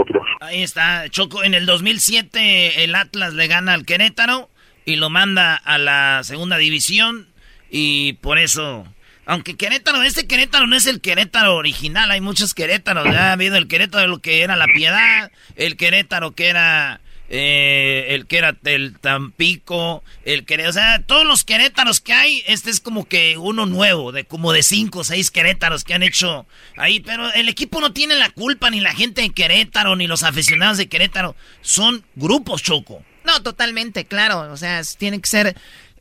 Atrás. 0.01 0.23
Ahí 0.41 0.63
está, 0.63 1.09
Choco. 1.09 1.43
En 1.43 1.53
el 1.53 1.65
2007 1.65 2.83
el 2.83 2.95
Atlas 2.95 3.33
le 3.33 3.47
gana 3.47 3.73
al 3.73 3.85
Querétaro 3.85 4.49
y 4.85 4.95
lo 4.95 5.09
manda 5.09 5.55
a 5.55 5.77
la 5.77 6.21
segunda 6.23 6.57
división 6.57 7.27
y 7.69 8.13
por 8.13 8.37
eso... 8.37 8.85
Aunque 9.29 9.57
Querétaro, 9.57 10.03
este 10.03 10.25
Querétaro 10.25 10.67
no 10.67 10.77
es 10.77 10.87
el 10.87 11.01
Querétaro 11.01 11.57
original, 11.57 12.09
hay 12.11 12.21
muchos 12.21 12.53
Querétaros. 12.53 13.03
Ya 13.11 13.27
ha 13.27 13.33
habido 13.33 13.57
el 13.57 13.67
Querétaro 13.67 14.07
lo 14.07 14.19
que 14.19 14.41
era 14.41 14.55
la 14.55 14.67
Piedad, 14.67 15.31
el 15.57 15.75
Querétaro 15.75 16.31
que 16.31 16.47
era 16.47 17.01
eh, 17.29 18.07
el 18.09 18.25
que 18.25 18.37
era 18.37 18.55
el 18.63 18.97
Tampico, 18.99 20.03
el 20.23 20.45
Querétaro, 20.45 20.69
o 20.69 20.73
sea, 20.73 21.03
todos 21.03 21.25
los 21.25 21.43
Querétaros 21.43 21.99
que 21.99 22.13
hay, 22.13 22.43
este 22.47 22.69
es 22.69 22.79
como 22.79 23.07
que 23.07 23.37
uno 23.37 23.65
nuevo, 23.65 24.11
de 24.11 24.23
como 24.23 24.53
de 24.53 24.63
cinco 24.63 24.99
o 24.99 25.03
seis 25.03 25.31
Querétaros 25.31 25.83
que 25.83 25.93
han 25.93 26.03
hecho 26.03 26.45
ahí, 26.77 26.99
pero 26.99 27.31
el 27.33 27.49
equipo 27.49 27.81
no 27.81 27.91
tiene 27.91 28.15
la 28.15 28.29
culpa, 28.29 28.69
ni 28.69 28.79
la 28.79 28.93
gente 28.93 29.21
de 29.21 29.29
Querétaro, 29.31 29.95
ni 29.95 30.07
los 30.07 30.23
aficionados 30.23 30.77
de 30.77 30.87
Querétaro, 30.87 31.35
son 31.61 32.05
grupos 32.15 32.63
choco. 32.63 33.03
No, 33.27 33.43
totalmente, 33.43 34.05
claro. 34.05 34.51
O 34.53 34.57
sea, 34.57 34.81
tienen 34.97 35.19
que 35.19 35.27
ser 35.27 35.55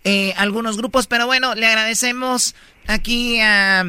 eh, 0.04 0.32
algunos 0.36 0.76
grupos, 0.76 1.08
pero 1.08 1.26
bueno, 1.26 1.56
le 1.56 1.66
agradecemos 1.66 2.54
aquí 2.86 3.40
a, 3.40 3.84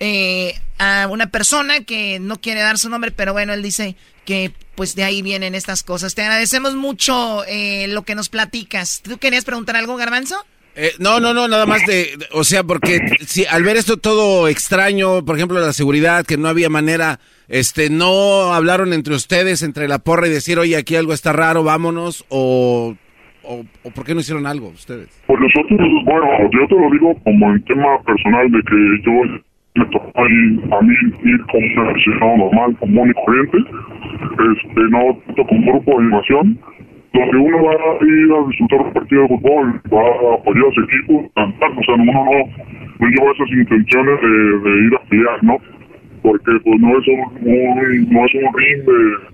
eh, 0.00 0.58
a 0.78 1.06
una 1.10 1.30
persona 1.30 1.84
que 1.84 2.18
no 2.20 2.40
quiere 2.40 2.60
dar 2.60 2.78
su 2.78 2.88
nombre, 2.88 3.10
pero 3.10 3.34
bueno, 3.34 3.52
él 3.52 3.62
dice 3.62 3.96
que 4.24 4.54
pues 4.80 4.96
de 4.96 5.04
ahí 5.04 5.20
vienen 5.20 5.54
estas 5.54 5.82
cosas. 5.82 6.14
Te 6.14 6.22
agradecemos 6.22 6.74
mucho 6.74 7.44
eh, 7.46 7.86
lo 7.88 8.00
que 8.00 8.14
nos 8.14 8.30
platicas. 8.30 9.02
¿Tú 9.02 9.18
querías 9.18 9.44
preguntar 9.44 9.76
algo, 9.76 9.94
Garbanzo? 9.98 10.36
Eh, 10.74 10.92
no, 10.98 11.20
no, 11.20 11.34
no, 11.34 11.48
nada 11.48 11.66
más 11.66 11.84
de, 11.84 12.16
de- 12.16 12.26
o 12.32 12.44
sea, 12.44 12.64
porque 12.64 12.98
si 13.26 13.44
al 13.44 13.62
ver 13.62 13.76
esto 13.76 13.98
todo 13.98 14.48
extraño, 14.48 15.22
por 15.22 15.36
ejemplo, 15.36 15.60
la 15.60 15.74
seguridad, 15.74 16.24
que 16.24 16.38
no 16.38 16.48
había 16.48 16.70
manera, 16.70 17.20
este, 17.48 17.90
no 17.90 18.54
hablaron 18.54 18.94
entre 18.94 19.14
ustedes, 19.14 19.60
entre 19.60 19.86
la 19.86 19.98
porra 19.98 20.28
y 20.28 20.30
decir, 20.30 20.58
oye, 20.58 20.78
aquí 20.78 20.96
algo 20.96 21.12
está 21.12 21.34
raro, 21.34 21.62
vámonos, 21.62 22.24
o, 22.30 22.96
o, 23.42 23.64
o 23.82 23.90
por 23.90 24.06
qué 24.06 24.14
no 24.14 24.20
hicieron 24.20 24.46
algo 24.46 24.68
ustedes? 24.68 25.08
Pues 25.26 25.38
nosotros, 25.40 25.78
bueno, 26.06 26.26
yo 26.54 26.66
te 26.68 26.74
lo 26.74 26.90
digo 26.90 27.22
como 27.22 27.50
en 27.52 27.62
tema 27.66 28.02
personal 28.06 28.50
de 28.50 28.60
que 28.62 28.76
yo 29.04 29.42
me 29.74 29.84
tocó 29.86 30.12
a 30.20 30.28
mí 30.82 30.94
ir 31.24 31.40
como 31.46 31.82
un 31.82 31.88
aficionado 31.88 32.36
normal, 32.38 32.76
común 32.78 33.10
y 33.10 33.24
corriente, 33.24 33.58
este, 33.58 34.80
no 34.90 35.16
tanto 35.26 35.46
con 35.46 35.62
grupo 35.64 35.90
de 35.92 35.98
animación, 35.98 36.58
donde 37.12 37.36
uno 37.36 37.64
va 37.64 37.72
a 37.72 38.04
ir 38.04 38.32
a 38.32 38.48
disfrutar 38.48 38.80
un 38.86 38.92
partido 38.92 39.22
de 39.22 39.28
fútbol, 39.28 39.80
va 39.92 40.02
a 40.02 40.34
apoyar 40.34 40.64
a 40.66 40.74
su 40.74 40.80
equipo, 40.82 41.30
cantar, 41.34 41.70
o 41.70 41.82
sea, 41.84 41.94
uno 41.94 42.12
no, 42.12 42.24
no 43.00 43.08
lleva 43.08 43.32
esas 43.32 43.50
intenciones 43.50 44.20
de, 44.20 44.70
ir 44.86 44.94
a 44.94 45.08
pelear, 45.08 45.44
¿no? 45.44 45.56
Porque 46.22 46.52
pues 46.64 46.80
no 46.80 46.98
es 46.98 47.08
un, 47.08 47.20
un- 47.48 48.12
no 48.12 48.24
es 48.26 48.34
un 48.34 48.54
ring 48.54 48.84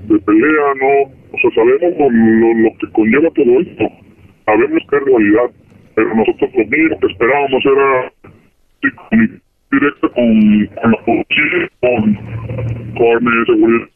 de, 0.08 0.18
pelea, 0.20 0.66
¿no? 0.80 1.10
O 1.32 1.38
sea, 1.40 1.50
sabemos 1.54 1.98
lo, 1.98 2.10
lo, 2.10 2.54
lo 2.62 2.70
que 2.78 2.86
conlleva 2.92 3.30
todo 3.30 3.60
esto, 3.60 3.84
sabemos 4.44 4.82
que 4.88 4.96
es 4.96 5.02
realidad, 5.04 5.50
pero 5.94 6.14
nosotros 6.14 6.50
lo 6.54 6.64
mismo 6.64 7.00
que 7.00 7.06
esperábamos 7.06 7.64
era 7.66 8.12
directa 9.70 10.08
con, 10.08 10.66
con 10.80 10.90
la 10.90 10.98
policía, 11.04 11.70
con, 11.80 12.14
con 12.94 13.26
eh, 13.26 13.44
seguridad, 13.46 13.88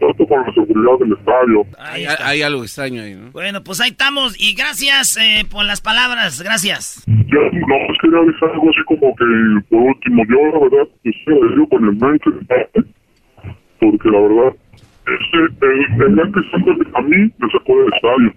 tanto 0.00 0.26
con 0.26 0.40
la 0.46 0.52
seguridad 0.54 0.98
del 1.00 1.12
estadio. 1.12 1.66
Hay, 1.78 2.04
hay 2.24 2.42
algo 2.42 2.62
extraño 2.62 3.02
ahí, 3.02 3.14
¿no? 3.14 3.30
Bueno, 3.32 3.62
pues 3.64 3.80
ahí 3.80 3.90
estamos 3.90 4.36
y 4.38 4.54
gracias 4.54 5.16
eh, 5.16 5.44
por 5.50 5.64
las 5.64 5.80
palabras, 5.80 6.40
gracias. 6.42 7.04
Yo 7.06 7.40
no 7.52 7.66
más 7.66 7.98
quería 8.00 8.18
avisar 8.18 8.50
algo 8.50 8.70
así 8.70 8.82
como 8.86 9.14
que, 9.16 9.24
por 9.68 9.80
último, 9.82 10.22
yo 10.28 10.58
la 10.58 10.68
verdad, 10.68 10.88
pues, 11.02 11.14
sí, 11.24 11.30
lo 11.30 11.48
digo 11.48 11.68
con 11.68 11.84
el 11.84 11.96
mente, 11.96 12.30
porque 13.80 14.10
la 14.10 14.20
verdad, 14.20 14.56
este, 15.06 15.66
el, 15.66 16.02
el 16.02 16.10
mente 16.10 16.32
Cristante 16.32 16.88
a 16.94 17.02
mí 17.02 17.16
me 17.38 17.50
sacó 17.50 17.78
del 17.82 17.92
estadio. 17.94 18.32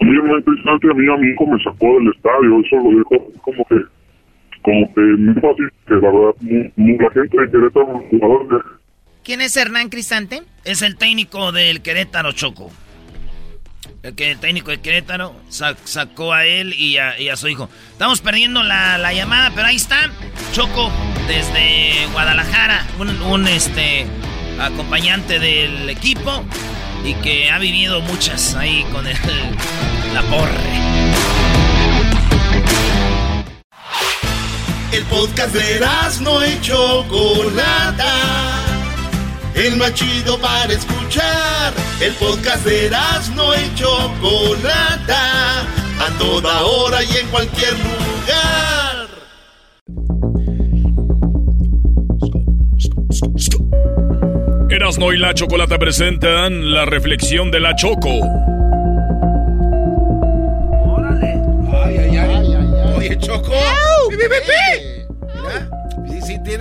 A 0.00 0.04
mí 0.04 0.10
el 0.10 0.22
mente 0.22 0.44
Cristante 0.44 0.90
a 0.90 0.94
mí, 0.94 1.12
a 1.12 1.16
mi 1.16 1.28
hijo 1.28 1.46
me 1.46 1.62
sacó 1.62 1.98
del 1.98 2.12
estadio, 2.14 2.60
eso 2.60 2.76
lo 2.76 2.90
dijo 2.98 3.32
como 3.42 3.64
que, 3.64 3.76
como 4.62 4.94
que 4.94 5.00
muy 5.00 5.34
fácil, 5.34 5.70
que 5.86 5.94
la 5.94 6.10
verdad, 6.10 6.34
la 6.40 7.10
gente 7.12 7.40
de 7.40 7.50
Querétaro, 7.50 7.92
los 7.92 8.02
jugadores 8.10 8.48
de 8.50 8.56
¿Quién 9.22 9.40
es 9.42 9.56
Hernán 9.56 9.90
Cristante? 9.90 10.42
Es 10.64 10.82
el 10.82 10.96
técnico 10.96 11.52
del 11.52 11.82
Querétaro 11.82 12.32
Choco. 12.32 12.70
El, 14.02 14.14
que, 14.14 14.30
el 14.30 14.38
técnico 14.38 14.70
del 14.70 14.80
Querétaro 14.80 15.34
sa- 15.50 15.76
sacó 15.84 16.32
a 16.32 16.46
él 16.46 16.72
y 16.72 16.96
a, 16.96 17.20
y 17.20 17.28
a 17.28 17.36
su 17.36 17.48
hijo. 17.48 17.68
Estamos 17.92 18.22
perdiendo 18.22 18.62
la, 18.62 18.96
la 18.96 19.12
llamada, 19.12 19.52
pero 19.54 19.66
ahí 19.66 19.76
está. 19.76 20.10
Choco 20.52 20.90
desde 21.28 22.06
Guadalajara, 22.12 22.86
un, 22.98 23.10
un, 23.22 23.46
este 23.46 24.06
acompañante 24.58 25.38
del 25.38 25.90
equipo. 25.90 26.42
Y 27.04 27.14
que 27.22 27.50
ha 27.50 27.58
vivido 27.58 28.00
muchas 28.00 28.54
ahí 28.56 28.84
con 28.92 29.06
el, 29.06 29.16
la 30.14 30.22
porre. 30.22 31.39
El 34.92 35.04
podcast 35.04 35.54
de 35.54 35.80
no 36.20 36.44
y 36.44 36.60
Chocolata. 36.60 38.12
El 39.54 39.76
más 39.76 39.94
chido 39.94 40.36
para 40.38 40.72
escuchar. 40.72 41.72
El 42.00 42.12
podcast 42.14 42.64
de 42.64 42.90
no 43.36 43.54
y 43.54 43.74
Chocolata. 43.76 45.60
A 45.60 46.18
toda 46.18 46.64
hora 46.64 47.04
y 47.04 47.16
en 47.18 47.28
cualquier 47.28 47.72
lugar. 47.74 49.08
Erasno 54.70 55.12
y 55.12 55.18
la 55.18 55.34
Chocolata 55.34 55.78
presentan 55.78 56.72
la 56.72 56.84
reflexión 56.84 57.52
de 57.52 57.60
la 57.60 57.76
Choco. 57.76 58.20
Ay, 61.72 61.96
ay, 61.96 62.16
ay. 62.18 62.56
Oye, 62.96 63.18
Choco. 63.18 63.52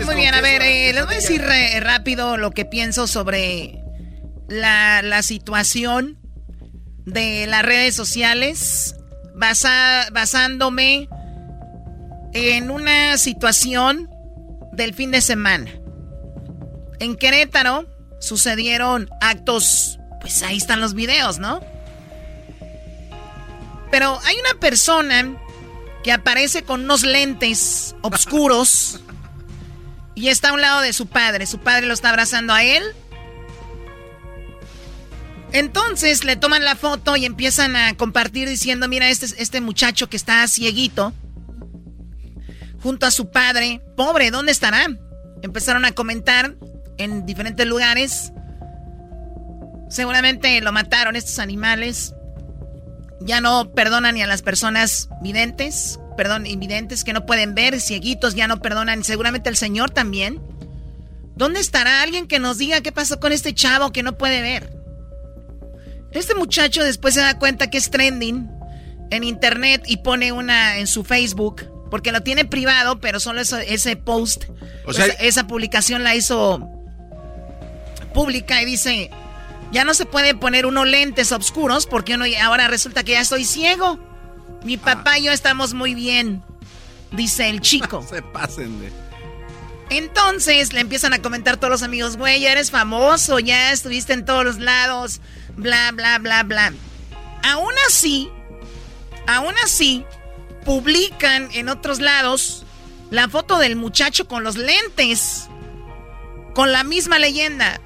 Muy 0.05 0.15
bien, 0.15 0.33
a 0.33 0.41
ver, 0.41 0.61
eh, 0.61 0.91
les 0.93 1.05
voy 1.05 1.13
a 1.13 1.17
decir 1.17 1.41
eh, 1.41 1.79
rápido 1.79 2.37
lo 2.37 2.51
que 2.51 2.65
pienso 2.65 3.07
sobre 3.07 3.83
la, 4.47 5.01
la 5.01 5.21
situación 5.23 6.17
de 7.05 7.47
las 7.47 7.63
redes 7.63 7.95
sociales, 7.95 8.95
basa, 9.35 10.07
basándome 10.11 11.09
en 12.33 12.71
una 12.71 13.17
situación 13.17 14.09
del 14.73 14.93
fin 14.93 15.11
de 15.11 15.21
semana. 15.21 15.71
En 16.99 17.15
Querétaro 17.15 17.85
sucedieron 18.19 19.09
actos, 19.21 19.99
pues 20.21 20.43
ahí 20.43 20.57
están 20.57 20.81
los 20.81 20.93
videos, 20.93 21.39
¿no? 21.39 21.61
Pero 23.91 24.19
hay 24.23 24.35
una 24.39 24.59
persona 24.59 25.35
que 26.03 26.11
aparece 26.11 26.63
con 26.63 26.81
unos 26.83 27.03
lentes 27.03 27.95
oscuros 28.01 29.01
y 30.15 30.27
está 30.27 30.49
a 30.49 30.53
un 30.53 30.61
lado 30.61 30.81
de 30.81 30.93
su 30.93 31.07
padre. 31.07 31.45
Su 31.45 31.59
padre 31.59 31.87
lo 31.87 31.93
está 31.93 32.09
abrazando 32.09 32.53
a 32.53 32.63
él. 32.63 32.83
Entonces 35.51 36.23
le 36.23 36.35
toman 36.35 36.63
la 36.63 36.75
foto 36.75 37.15
y 37.15 37.25
empiezan 37.25 37.75
a 37.75 37.95
compartir 37.95 38.47
diciendo, 38.47 38.87
mira, 38.87 39.09
este, 39.09 39.27
este 39.41 39.61
muchacho 39.61 40.07
que 40.07 40.17
está 40.17 40.47
cieguito, 40.47 41.13
junto 42.81 43.05
a 43.05 43.11
su 43.11 43.31
padre, 43.31 43.81
pobre, 43.97 44.29
¿dónde 44.29 44.51
estará? 44.51 44.87
Empezaron 45.41 45.85
a 45.85 45.91
comentar 45.91 46.55
en 46.97 47.25
diferentes 47.25 47.65
lugares. 47.65 48.31
Seguramente 49.89 50.61
lo 50.61 50.71
mataron 50.71 51.15
estos 51.15 51.39
animales. 51.39 52.13
Ya 53.21 53.41
no 53.41 53.71
perdonan 53.71 54.15
ni 54.15 54.21
a 54.21 54.27
las 54.27 54.41
personas 54.41 55.09
videntes, 55.21 55.99
perdón, 56.15 56.45
invidentes 56.45 57.03
que 57.03 57.13
no 57.13 57.25
pueden 57.25 57.55
ver, 57.55 57.79
cieguitos, 57.81 58.35
ya 58.35 58.47
no 58.47 58.61
perdonan, 58.61 59.03
seguramente 59.03 59.49
el 59.49 59.57
Señor 59.57 59.89
también. 59.89 60.41
¿Dónde 61.35 61.59
estará 61.59 62.01
alguien 62.01 62.27
que 62.27 62.39
nos 62.39 62.57
diga 62.57 62.81
qué 62.81 62.91
pasó 62.91 63.19
con 63.19 63.31
este 63.31 63.53
chavo 63.53 63.91
que 63.91 64.03
no 64.03 64.17
puede 64.17 64.41
ver? 64.41 64.73
Este 66.11 66.35
muchacho 66.35 66.83
después 66.83 67.13
se 67.13 67.21
da 67.21 67.37
cuenta 67.37 67.69
que 67.69 67.77
es 67.77 67.91
trending 67.91 68.49
en 69.11 69.23
internet 69.23 69.83
y 69.85 69.97
pone 69.97 70.31
una 70.31 70.77
en 70.79 70.87
su 70.87 71.03
Facebook, 71.03 71.65
porque 71.89 72.11
lo 72.11 72.21
tiene 72.21 72.45
privado, 72.45 72.99
pero 72.99 73.19
solo 73.19 73.41
ese 73.41 73.95
post, 73.95 74.45
o 74.85 74.93
sea, 74.93 75.05
esa 75.05 75.47
publicación 75.47 76.03
la 76.03 76.15
hizo 76.15 76.67
pública 78.13 78.61
y 78.61 78.65
dice, 78.65 79.09
ya 79.71 79.83
no 79.83 79.93
se 79.93 80.05
puede 80.05 80.35
poner 80.35 80.65
uno 80.65 80.85
lentes 80.85 81.31
oscuros 81.31 81.85
porque 81.85 82.15
uno 82.15 82.25
ahora 82.41 82.67
resulta 82.67 83.03
que 83.03 83.13
ya 83.13 83.21
estoy 83.21 83.45
ciego. 83.45 83.99
Mi 84.63 84.75
ah. 84.75 84.81
papá 84.83 85.19
y 85.19 85.23
yo 85.23 85.31
estamos 85.31 85.73
muy 85.73 85.93
bien, 85.93 86.43
dice 87.11 87.49
el 87.49 87.61
chico. 87.61 88.05
se 88.09 88.21
pasen 88.21 88.79
de... 88.79 88.91
Entonces 89.91 90.73
le 90.73 90.81
empiezan 90.81 91.13
a 91.13 91.21
comentar 91.21 91.57
todos 91.57 91.71
los 91.71 91.83
amigos, 91.83 92.15
güey, 92.15 92.41
ya 92.41 92.51
eres 92.51 92.69
famoso, 92.69 93.39
ya 93.39 93.71
estuviste 93.71 94.13
en 94.13 94.23
todos 94.23 94.45
los 94.45 94.59
lados, 94.59 95.19
bla, 95.55 95.91
bla, 95.91 96.19
bla, 96.19 96.43
bla. 96.43 96.73
Aún 97.43 97.73
así, 97.87 98.29
aún 99.25 99.55
así, 99.63 100.05
publican 100.63 101.49
en 101.53 101.69
otros 101.69 101.99
lados 101.99 102.65
la 103.09 103.27
foto 103.29 103.57
del 103.57 103.75
muchacho 103.75 104.27
con 104.27 104.43
los 104.43 104.57
lentes, 104.57 105.47
con 106.53 106.71
la 106.71 106.83
misma 106.83 107.17
leyenda 107.17 107.81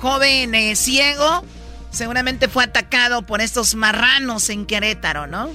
joven 0.00 0.54
eh, 0.54 0.74
ciego 0.76 1.44
seguramente 1.90 2.48
fue 2.48 2.64
atacado 2.64 3.22
por 3.22 3.40
estos 3.40 3.74
marranos 3.74 4.48
en 4.48 4.64
Querétaro, 4.64 5.26
¿no? 5.26 5.50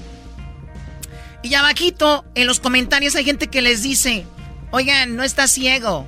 Y 1.42 1.54
abajito, 1.54 2.26
en 2.36 2.48
los 2.48 2.60
comentarios 2.60 3.16
hay 3.16 3.24
gente 3.24 3.48
que 3.48 3.62
les 3.62 3.84
dice, 3.84 4.26
oigan, 4.72 5.16
no 5.16 5.24
está 5.24 5.48
ciego. 5.48 6.08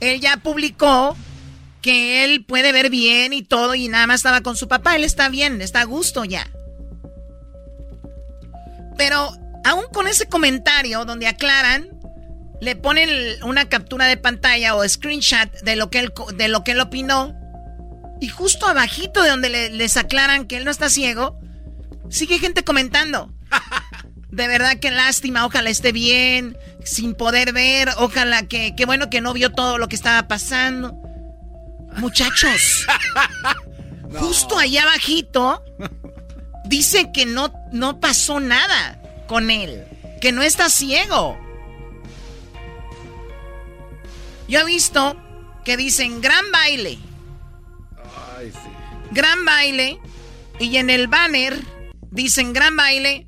Él 0.00 0.20
ya 0.20 0.36
publicó 0.36 1.16
que 1.82 2.24
él 2.24 2.44
puede 2.44 2.72
ver 2.72 2.90
bien 2.90 3.32
y 3.32 3.42
todo 3.42 3.74
y 3.74 3.88
nada 3.88 4.06
más 4.06 4.16
estaba 4.16 4.42
con 4.42 4.56
su 4.56 4.68
papá. 4.68 4.94
Él 4.96 5.04
está 5.04 5.28
bien, 5.28 5.62
está 5.62 5.80
a 5.80 5.84
gusto 5.84 6.24
ya. 6.24 6.50
Pero 8.96 9.32
aún 9.64 9.84
con 9.92 10.06
ese 10.06 10.26
comentario 10.26 11.04
donde 11.04 11.26
aclaran, 11.26 11.88
le 12.60 12.76
ponen 12.76 13.10
una 13.42 13.68
captura 13.68 14.06
de 14.06 14.16
pantalla 14.16 14.74
o 14.74 14.86
screenshot 14.86 15.50
de 15.62 15.76
lo 15.76 15.88
que 15.90 16.00
él, 16.00 16.12
de 16.36 16.48
lo 16.48 16.62
que 16.62 16.72
él 16.72 16.80
opinó 16.80 17.37
y 18.20 18.28
justo 18.28 18.66
abajito 18.66 19.22
de 19.22 19.30
donde 19.30 19.70
les 19.70 19.96
aclaran 19.96 20.46
que 20.46 20.56
él 20.56 20.64
no 20.64 20.70
está 20.70 20.90
ciego, 20.90 21.38
sigue 22.10 22.38
gente 22.38 22.64
comentando. 22.64 23.32
De 24.30 24.46
verdad 24.46 24.78
que 24.78 24.90
lástima, 24.90 25.46
ojalá 25.46 25.70
esté 25.70 25.90
bien, 25.90 26.56
sin 26.84 27.14
poder 27.14 27.52
ver, 27.54 27.88
ojalá 27.96 28.46
que, 28.46 28.74
qué 28.76 28.84
bueno 28.84 29.08
que 29.08 29.22
no 29.22 29.32
vio 29.32 29.50
todo 29.50 29.78
lo 29.78 29.88
que 29.88 29.96
estaba 29.96 30.28
pasando. 30.28 30.94
Muchachos, 31.96 32.86
justo 34.14 34.58
allá 34.58 34.82
abajito 34.82 35.64
dice 36.66 37.10
que 37.12 37.24
no, 37.24 37.52
no 37.72 38.00
pasó 38.00 38.38
nada 38.38 39.00
con 39.26 39.50
él, 39.50 39.86
que 40.20 40.30
no 40.30 40.42
está 40.42 40.68
ciego. 40.68 41.38
Yo 44.46 44.60
he 44.60 44.64
visto 44.64 45.16
que 45.64 45.76
dicen 45.78 46.20
gran 46.20 46.52
baile 46.52 46.98
Gran 49.12 49.44
baile. 49.44 49.98
Y 50.60 50.76
en 50.76 50.90
el 50.90 51.08
banner 51.08 51.56
dicen 52.10 52.52
gran 52.52 52.76
baile. 52.76 53.26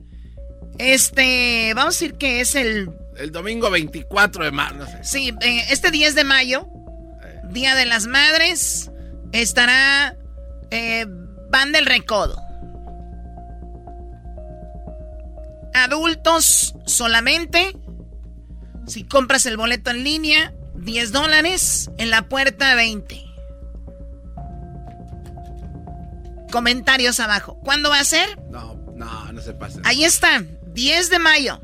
Este, 0.78 1.73
vamos 1.74 1.97
a 1.97 1.98
decir 1.98 2.16
que 2.16 2.40
es 2.40 2.55
el... 2.55 2.90
El 3.19 3.32
domingo 3.32 3.70
24 3.70 4.44
de 4.44 4.51
mayo. 4.51 4.86
Sí, 5.02 5.35
eh, 5.43 5.65
este 5.70 5.90
10 5.90 6.15
de 6.15 6.24
mayo, 6.24 6.66
Día 7.51 7.74
de 7.74 7.85
las 7.85 8.07
Madres, 8.07 8.90
estará 9.32 10.16
eh, 10.70 11.05
Van 11.51 11.73
del 11.73 11.85
Recodo. 11.85 12.40
Adultos 15.74 16.74
solamente. 16.86 17.77
Si 18.86 19.05
compras 19.05 19.44
el 19.47 19.57
boleto 19.57 19.90
en 19.90 20.02
línea, 20.02 20.55
10 20.77 21.12
dólares. 21.12 21.90
En 21.98 22.11
la 22.11 22.28
puerta, 22.28 22.74
20. 22.74 23.30
Comentarios 26.51 27.20
abajo. 27.20 27.59
¿Cuándo 27.64 27.90
va 27.90 28.01
a 28.01 28.05
ser? 28.05 28.39
No, 28.51 28.74
no, 28.94 29.32
no 29.32 29.40
se 29.40 29.55
pasa. 29.55 29.81
Ahí 29.85 30.05
está, 30.05 30.43
10 30.72 31.10
de 31.10 31.18
mayo. 31.18 31.60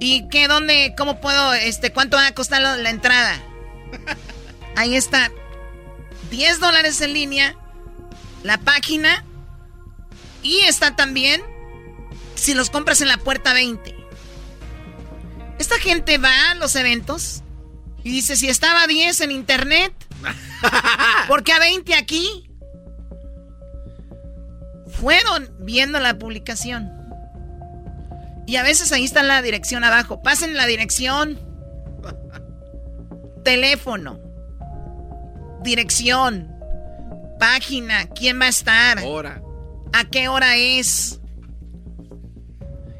¿Y 0.00 0.28
qué, 0.28 0.48
dónde, 0.48 0.94
cómo 0.96 1.20
puedo, 1.20 1.54
este, 1.54 1.92
cuánto 1.92 2.16
va 2.16 2.26
a 2.26 2.34
costar 2.34 2.60
la, 2.60 2.90
entrada? 2.90 3.40
Ahí 4.76 4.96
está, 4.96 5.30
10 6.30 6.60
dólares 6.60 7.00
en 7.00 7.14
línea, 7.14 7.56
la 8.42 8.58
página. 8.58 9.24
Y 10.42 10.58
está 10.60 10.94
también, 10.94 11.42
si 12.34 12.54
los 12.54 12.70
compras 12.70 13.00
en 13.00 13.08
la 13.08 13.16
puerta 13.16 13.54
20. 13.54 13.94
Esta 15.58 15.78
gente 15.78 16.18
va 16.18 16.50
a 16.50 16.54
los 16.56 16.74
eventos 16.76 17.42
y 18.02 18.10
dice, 18.10 18.36
si 18.36 18.48
estaba 18.48 18.82
a 18.82 18.86
10 18.86 19.22
en 19.22 19.30
internet, 19.30 19.94
¿por 21.28 21.44
qué 21.44 21.52
a 21.52 21.58
20 21.58 21.94
aquí? 21.94 22.50
Fueron 25.04 25.54
viendo 25.58 26.00
la 26.00 26.18
publicación. 26.18 26.90
Y 28.46 28.56
a 28.56 28.62
veces 28.62 28.90
ahí 28.90 29.04
está 29.04 29.22
la 29.22 29.42
dirección 29.42 29.84
abajo. 29.84 30.22
Pasen 30.22 30.54
la 30.54 30.64
dirección. 30.64 31.38
Teléfono. 33.44 34.18
Dirección. 35.62 36.50
Página. 37.38 38.06
¿Quién 38.08 38.40
va 38.40 38.46
a 38.46 38.48
estar? 38.48 38.98
Hora. 39.04 39.42
¿A 39.92 40.04
qué 40.04 40.28
hora 40.28 40.56
es? 40.56 41.20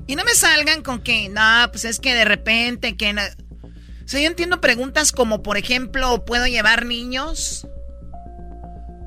Y 0.06 0.14
no 0.14 0.24
me 0.24 0.34
salgan 0.34 0.82
con 0.82 1.00
que, 1.00 1.30
no, 1.30 1.70
pues 1.70 1.86
es 1.86 2.00
que 2.00 2.14
de 2.14 2.26
repente, 2.26 2.98
que... 2.98 3.14
No. 3.14 3.22
O 3.22 4.08
sea, 4.08 4.20
yo 4.20 4.26
entiendo 4.26 4.60
preguntas 4.60 5.10
como, 5.10 5.42
por 5.42 5.56
ejemplo, 5.56 6.26
¿puedo 6.26 6.46
llevar 6.46 6.84
niños? 6.84 7.66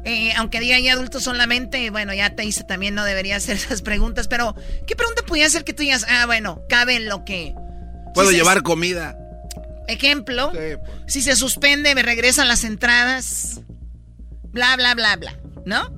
Eh, 0.08 0.32
aunque 0.38 0.62
diga 0.62 0.80
ya 0.80 0.94
adultos 0.94 1.24
solamente, 1.24 1.90
bueno, 1.90 2.14
ya 2.14 2.34
te 2.34 2.46
hice 2.46 2.64
también, 2.64 2.96
no 2.96 3.04
debería 3.04 3.36
hacer 3.36 3.58
esas 3.58 3.82
preguntas, 3.82 4.30
pero 4.30 4.56
¿qué 4.88 4.96
pregunta 4.96 5.22
podría 5.24 5.48
hacer 5.48 5.66
que 5.66 5.74
tú 5.74 5.84
digas, 5.84 6.06
ah, 6.08 6.26
bueno, 6.26 6.64
cabe 6.70 6.96
en 6.96 7.10
lo 7.10 7.26
que... 7.26 7.54
Puedo 8.14 8.32
llevar 8.32 8.64
comida. 8.64 9.18
Ejemplo, 9.90 10.52
pues. 10.54 10.80
si 11.08 11.22
se 11.22 11.36
suspende, 11.36 11.94
me 11.94 12.04
regresan 12.04 12.48
las 12.48 12.64
entradas, 12.64 13.60
bla, 14.44 14.78
bla, 14.78 14.96
bla, 14.96 15.18
bla, 15.18 15.38
¿no? 15.66 15.90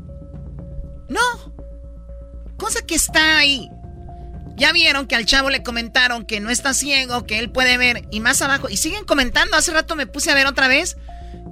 No. 1.07 1.53
Cosa 2.57 2.81
que 2.81 2.95
está 2.95 3.37
ahí. 3.37 3.69
Ya 4.55 4.73
vieron 4.73 5.05
que 5.05 5.15
al 5.15 5.25
chavo 5.27 5.51
le 5.51 5.61
comentaron 5.61 6.25
que 6.25 6.39
no 6.39 6.49
está 6.49 6.73
ciego, 6.73 7.25
que 7.27 7.37
él 7.37 7.51
puede 7.51 7.77
ver, 7.77 8.07
y 8.09 8.21
más 8.21 8.41
abajo, 8.41 8.69
y 8.69 8.77
siguen 8.77 9.05
comentando, 9.05 9.55
hace 9.55 9.71
rato 9.71 9.95
me 9.95 10.07
puse 10.07 10.31
a 10.31 10.35
ver 10.35 10.47
otra 10.47 10.67
vez, 10.67 10.97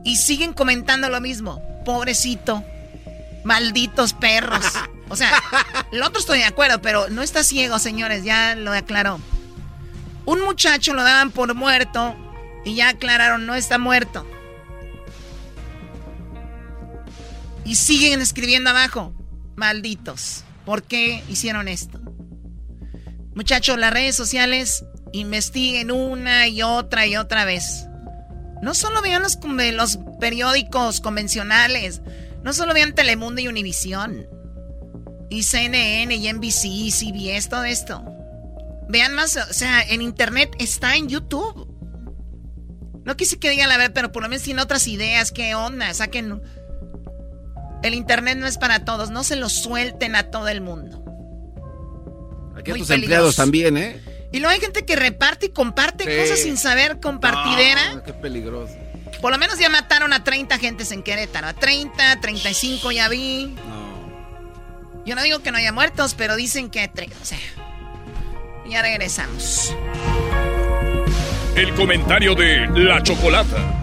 y 0.04 0.16
siguen 0.16 0.54
comentando 0.54 1.08
lo 1.10 1.22
mismo 1.22 1.77
pobrecito. 1.88 2.66
Malditos 3.46 4.12
perros. 4.12 4.66
O 5.08 5.16
sea, 5.16 5.32
el 5.94 6.04
otro 6.04 6.20
estoy 6.20 6.40
de 6.40 6.44
acuerdo, 6.44 6.82
pero 6.82 7.10
no 7.10 7.22
está 7.22 7.46
ciego, 7.46 7.80
señores, 7.80 8.26
ya 8.26 8.56
lo 8.56 8.74
aclaró. 8.74 9.22
Un 10.26 10.42
muchacho 10.42 10.94
lo 10.94 11.02
daban 11.02 11.32
por 11.32 11.56
muerto 11.56 12.14
y 12.66 12.76
ya 12.76 12.90
aclararon, 12.90 13.46
no 13.46 13.56
está 13.56 13.78
muerto. 13.78 14.28
Y 17.64 17.76
siguen 17.76 18.20
escribiendo 18.20 18.70
abajo, 18.70 19.14
malditos, 19.56 20.44
¿por 20.66 20.84
qué 20.84 21.24
hicieron 21.30 21.70
esto? 21.70 22.02
Muchachos, 23.34 23.78
las 23.78 23.94
redes 23.94 24.18
sociales 24.18 24.84
investiguen 25.14 25.92
una 25.92 26.50
y 26.50 26.64
otra 26.64 27.08
y 27.08 27.16
otra 27.16 27.46
vez. 27.46 27.87
No 28.62 28.74
solo 28.74 29.02
vean 29.02 29.24
los, 29.24 29.40
los 29.74 30.00
periódicos 30.20 31.02
convencionales, 31.02 32.02
no 32.44 32.54
solo 32.54 32.74
vean 32.74 32.94
Telemundo 32.94 33.42
y 33.42 33.48
Univisión, 33.48 34.28
y 35.30 35.44
CNN 35.44 36.16
y 36.16 36.32
NBC, 36.32 36.66
y 36.66 36.92
CBS, 36.92 37.50
todo 37.50 37.64
esto. 37.64 38.04
Vean 38.90 39.14
más, 39.14 39.36
o 39.36 39.54
sea, 39.54 39.82
en 39.82 40.02
internet 40.02 40.56
está 40.60 40.96
en 40.96 41.10
YouTube. 41.10 41.68
No 43.04 43.16
quise 43.18 43.38
que 43.38 43.50
digan 43.50 43.70
la 43.70 43.78
verdad, 43.78 43.94
pero 43.94 44.12
por 44.12 44.24
lo 44.24 44.30
menos 44.30 44.44
tienen 44.44 44.64
otras 44.64 44.88
ideas, 44.88 45.32
qué 45.32 45.56
onda, 45.56 45.94
saquen... 45.94 46.42
El 47.84 47.94
internet 47.94 48.38
no 48.40 48.48
es 48.48 48.58
para 48.58 48.86
todos, 48.86 49.12
no 49.12 49.24
se 49.24 49.36
lo 49.36 49.50
suelten 49.50 50.16
a 50.16 50.32
todo 50.32 50.48
el 50.48 50.62
mundo. 50.62 51.04
Aquí 52.58 52.72
a 52.72 52.74
tus 52.74 52.90
empleados 52.90 53.36
también, 53.36 53.78
¿eh? 53.78 54.02
Y 54.32 54.40
luego 54.40 54.54
hay 54.54 54.60
gente 54.60 54.86
que 54.86 54.96
reparte 54.96 55.48
y 55.48 55.50
comparte 55.50 56.04
cosas 56.18 56.40
sin 56.40 56.58
saber 56.58 57.00
compartidera. 57.00 58.04
qué 58.06 58.14
peligroso. 58.14 58.74
Por 59.22 59.32
lo 59.32 59.38
menos 59.38 59.58
ya 59.58 59.70
mataron 59.70 60.14
a 60.14 60.24
30 60.24 60.58
gentes 60.60 60.92
en 60.92 61.02
Querétaro. 61.02 61.48
A 61.48 61.54
30, 61.54 62.20
35 62.20 62.92
ya 62.92 63.10
vi. 63.10 63.56
No. 63.68 63.88
Yo 65.06 65.16
no 65.16 65.24
digo 65.24 65.40
que 65.40 65.52
no 65.52 65.58
haya 65.58 65.72
muertos, 65.72 66.14
pero 66.14 66.36
dicen 66.36 66.70
que... 66.70 66.92
O 67.22 67.26
sea, 67.26 67.40
ya 68.70 68.82
regresamos. 68.82 69.74
El 71.56 71.74
comentario 71.74 72.36
de 72.36 72.68
La 72.76 73.02
Chocolata. 73.02 73.74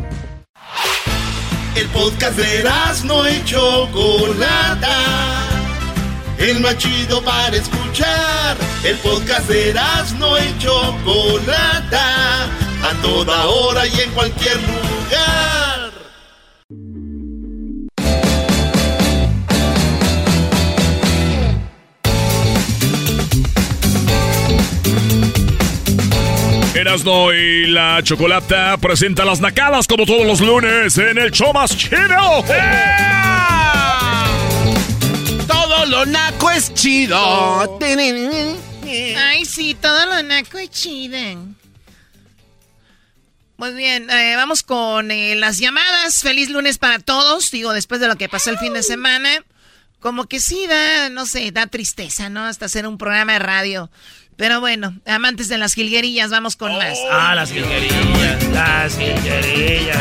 El 1.75 1.89
podcast 1.89 2.39
de 2.39 2.63
no 3.05 3.27
hecho 3.27 3.89
Chocolata 3.93 5.54
el 6.39 6.61
más 6.61 6.77
chido 6.79 7.23
para 7.23 7.57
escuchar. 7.57 8.57
El 8.85 8.97
podcast 8.99 9.49
de 9.49 9.75
no 10.19 10.39
y 10.39 10.59
Chocolata, 10.59 12.45
a 12.45 13.03
toda 13.03 13.47
hora 13.47 13.87
y 13.87 14.01
en 14.01 14.11
cualquier 14.11 14.57
lugar. 14.57 14.85
Erasno 26.75 27.33
y 27.33 27.69
la 27.69 28.01
Chocolata 28.03 28.77
presenta 28.79 29.25
las 29.25 29.41
nacadas 29.41 29.87
como 29.87 30.05
todos 30.05 30.27
los 30.27 30.41
lunes 30.41 30.99
en 30.99 31.19
el 31.19 31.31
show 31.31 31.53
más 31.53 31.77
chido. 31.77 32.45
Todo 35.75 35.87
lo 35.87 36.07
naco 36.07 36.53
es 36.53 36.73
chido. 36.73 37.69
Ay, 39.17 39.45
sí, 39.45 39.75
todo 39.75 40.07
lo 40.07 40.23
naco 40.23 40.57
es 40.59 40.71
chido. 40.71 41.19
Muy 43.57 43.75
bien, 43.75 44.09
eh, 44.09 44.37
vamos 44.37 44.63
con 44.63 45.11
eh, 45.11 45.35
las 45.35 45.59
llamadas. 45.59 46.21
Feliz 46.21 46.49
lunes 46.49 46.79
para 46.79 47.01
todos. 47.01 47.51
Digo, 47.51 47.73
después 47.73 48.01
de 48.01 48.07
lo 48.07 48.15
que 48.15 48.29
pasó 48.29 48.51
el 48.51 48.59
fin 48.59 48.73
de 48.73 48.85
semana, 48.85 49.29
como 49.99 50.27
que 50.27 50.39
sí 50.39 50.65
da, 50.69 51.09
no 51.09 51.27
sé, 51.27 51.51
da 51.51 51.67
tristeza, 51.67 52.29
¿no? 52.29 52.45
Hasta 52.45 52.67
hacer 52.67 52.87
un 52.87 52.97
programa 52.97 53.33
de 53.33 53.41
radio. 53.41 53.91
Pero 54.37 54.61
bueno, 54.61 54.95
amantes 55.07 55.49
de 55.49 55.59
las 55.59 55.75
jilguerillas, 55.75 56.31
vamos 56.31 56.55
con 56.55 56.73
más. 56.79 56.97
Ah, 57.11 57.35
las 57.35 57.51
jilguerillas, 57.51 58.45
las 58.53 58.97
jilguerillas. 58.97 59.99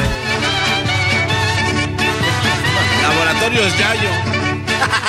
Laboratorios 3.02 3.78
Yayo. 3.80 4.10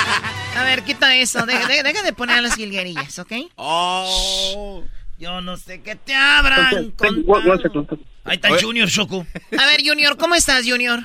A 0.55 0.63
ver, 0.63 0.83
quita 0.83 1.15
eso. 1.15 1.45
Deja, 1.45 2.03
de 2.03 2.13
poner 2.13 2.41
las 2.41 2.55
jilguerillas, 2.55 3.19
¿ok? 3.19 3.31
Oh. 3.55 4.83
Yo 5.17 5.41
no 5.41 5.57
sé 5.57 5.81
qué 5.81 5.95
te 5.95 6.13
abran. 6.13 6.91
Con... 6.91 7.25
Ahí 8.25 8.35
está 8.35 8.49
Junior, 8.59 8.89
Choco. 8.89 9.25
A 9.57 9.65
ver, 9.65 9.81
Junior, 9.85 10.17
¿cómo 10.17 10.35
estás, 10.35 10.65
Junior? 10.67 10.99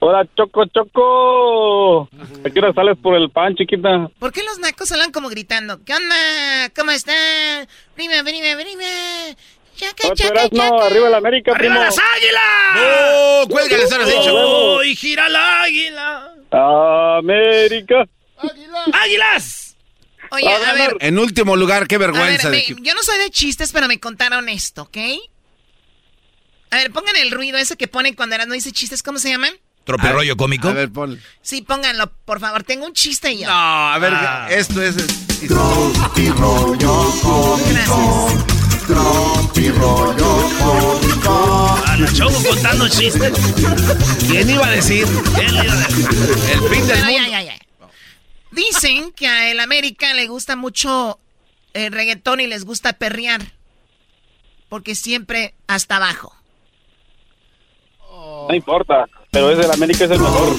Hola, 0.00 0.26
Choco, 0.36 0.64
Choco. 0.66 2.02
¿A 2.44 2.50
qué 2.50 2.58
hora 2.58 2.72
sales 2.72 2.98
por 3.00 3.14
el 3.14 3.30
pan, 3.30 3.54
chiquita? 3.54 4.08
¿Por 4.18 4.32
qué 4.32 4.42
los 4.42 4.58
nacos 4.58 4.90
hablan 4.90 5.12
como 5.12 5.28
gritando? 5.28 5.78
¿Qué 5.84 5.94
onda? 5.94 6.70
¿Cómo 6.74 6.90
están? 6.90 7.68
Prima, 7.94 8.14
prima, 8.24 8.60
prima. 8.60 8.82
Chaca, 9.76 10.14
chaca, 10.14 10.48
chaca. 10.48 10.68
No, 10.68 10.80
arriba 10.82 11.08
la 11.08 11.18
América, 11.18 11.52
¡Arriba 11.52 11.74
primo. 11.74 11.84
las 11.84 11.98
águilas! 11.98 12.74
¡No! 12.74 13.48
¡Cuélgale, 13.48 13.86
se 13.86 13.96
lo 13.96 14.02
has 14.04 14.10
dicho! 14.10 14.34
¡Oh, 14.34 14.82
y 14.82 14.94
gira 14.96 15.28
la 15.28 15.62
águila! 15.62 16.34
¡América! 17.18 18.06
¡Águilas! 18.92 19.76
Oye, 20.30 20.48
a 20.48 20.72
ver. 20.72 20.96
En 21.00 21.18
último 21.18 21.56
lugar, 21.56 21.86
qué 21.86 21.98
vergüenza. 21.98 22.48
A 22.48 22.50
ver, 22.50 22.64
me, 22.68 22.82
yo 22.82 22.94
no 22.94 23.02
soy 23.02 23.18
de 23.18 23.30
chistes, 23.30 23.70
pero 23.72 23.86
me 23.86 24.00
contaron 24.00 24.48
esto, 24.48 24.82
¿ok? 24.82 24.96
A 26.70 26.76
ver, 26.76 26.90
pongan 26.90 27.16
el 27.16 27.30
ruido 27.30 27.58
ese 27.58 27.76
que 27.76 27.86
ponen 27.86 28.14
cuando 28.14 28.38
no 28.38 28.54
dice 28.54 28.72
chistes, 28.72 29.02
¿cómo 29.02 29.18
se 29.18 29.28
llaman? 29.28 29.52
¿Tropirollo 29.84 30.36
cómico? 30.36 30.68
A 30.68 30.72
ver, 30.72 30.90
pon. 30.90 31.20
Sí, 31.42 31.60
pónganlo, 31.62 32.10
por 32.24 32.40
favor. 32.40 32.62
Tengo 32.62 32.86
un 32.86 32.94
chiste 32.94 33.36
yo. 33.36 33.46
No, 33.46 33.52
a 33.52 33.98
ver, 33.98 34.14
ah. 34.14 34.46
esto 34.50 34.80
es... 34.80 34.96
Tropirollo 35.46 37.10
cómico. 37.20 38.44
Tropirollo 38.86 40.50
cómico. 40.58 41.82
A 41.84 41.96
la 41.98 42.10
show 42.12 42.30
contando 42.48 42.88
chistes. 42.88 43.32
¿Quién 44.28 44.48
iba 44.48 44.66
a 44.66 44.70
decir? 44.70 45.06
¿Quién 45.34 45.54
iba 45.54 45.72
a 45.72 45.76
decir? 45.76 46.08
El 46.52 46.60
fin 46.70 46.86
del 46.86 46.98
mundo. 46.98 47.12
Ya, 47.12 47.28
ya, 47.28 47.42
ya. 47.42 47.58
Dicen 48.52 49.12
que 49.12 49.26
a 49.26 49.50
el 49.50 49.60
América 49.60 50.14
le 50.14 50.26
gusta 50.26 50.56
mucho 50.56 51.18
el 51.72 51.92
reggaetón 51.92 52.40
y 52.40 52.46
les 52.46 52.64
gusta 52.64 52.92
perrear. 52.92 53.40
Porque 54.68 54.94
siempre 54.94 55.54
hasta 55.66 55.96
abajo. 55.96 56.34
No 58.48 58.54
importa, 58.54 59.06
pero 59.30 59.50
es 59.50 59.58
el 59.64 59.70
América 59.70 60.04
es 60.04 60.10
el 60.10 60.20
mejor. 60.20 60.56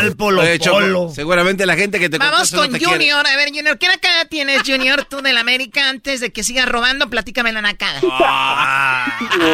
Al 0.00 0.16
polo, 0.16 0.42
polo. 0.64 1.08
Seguramente 1.10 1.66
la 1.66 1.76
gente 1.76 1.98
que 1.98 2.08
te 2.08 2.18
Vamos 2.18 2.52
con 2.52 2.68
Junior. 2.70 3.26
A 3.26 3.36
ver, 3.36 3.48
Junior, 3.54 3.78
¿qué 3.78 3.86
nacada 3.88 4.24
tienes, 4.28 4.62
Junior, 4.66 5.04
tú 5.04 5.20
del 5.22 5.36
América? 5.36 5.88
Antes 5.88 6.20
de 6.20 6.32
que 6.32 6.42
sigas 6.42 6.68
robando, 6.68 7.08
platícame 7.08 7.52
la 7.52 7.62
nacada. 7.62 8.00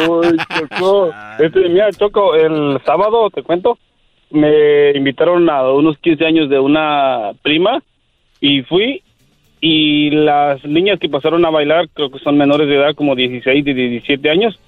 Uy, 0.07 0.37
Choco. 0.57 1.11
Este, 1.39 1.69
mira, 1.69 1.91
Choco, 1.91 2.35
el 2.35 2.79
sábado, 2.85 3.29
te 3.29 3.43
cuento, 3.43 3.77
me 4.31 4.91
invitaron 4.91 5.49
a 5.49 5.69
unos 5.71 5.97
15 5.99 6.25
años 6.25 6.49
de 6.49 6.59
una 6.59 7.31
prima 7.41 7.81
y 8.39 8.61
fui 8.63 9.03
y 9.59 10.11
las 10.11 10.63
niñas 10.63 10.99
que 10.99 11.09
pasaron 11.09 11.45
a 11.45 11.49
bailar 11.49 11.89
creo 11.93 12.11
que 12.11 12.19
son 12.19 12.37
menores 12.37 12.67
de 12.67 12.75
edad, 12.75 12.95
como 12.95 13.15
16 13.15 13.65
y 13.65 13.73
17 13.73 14.29
años, 14.29 14.59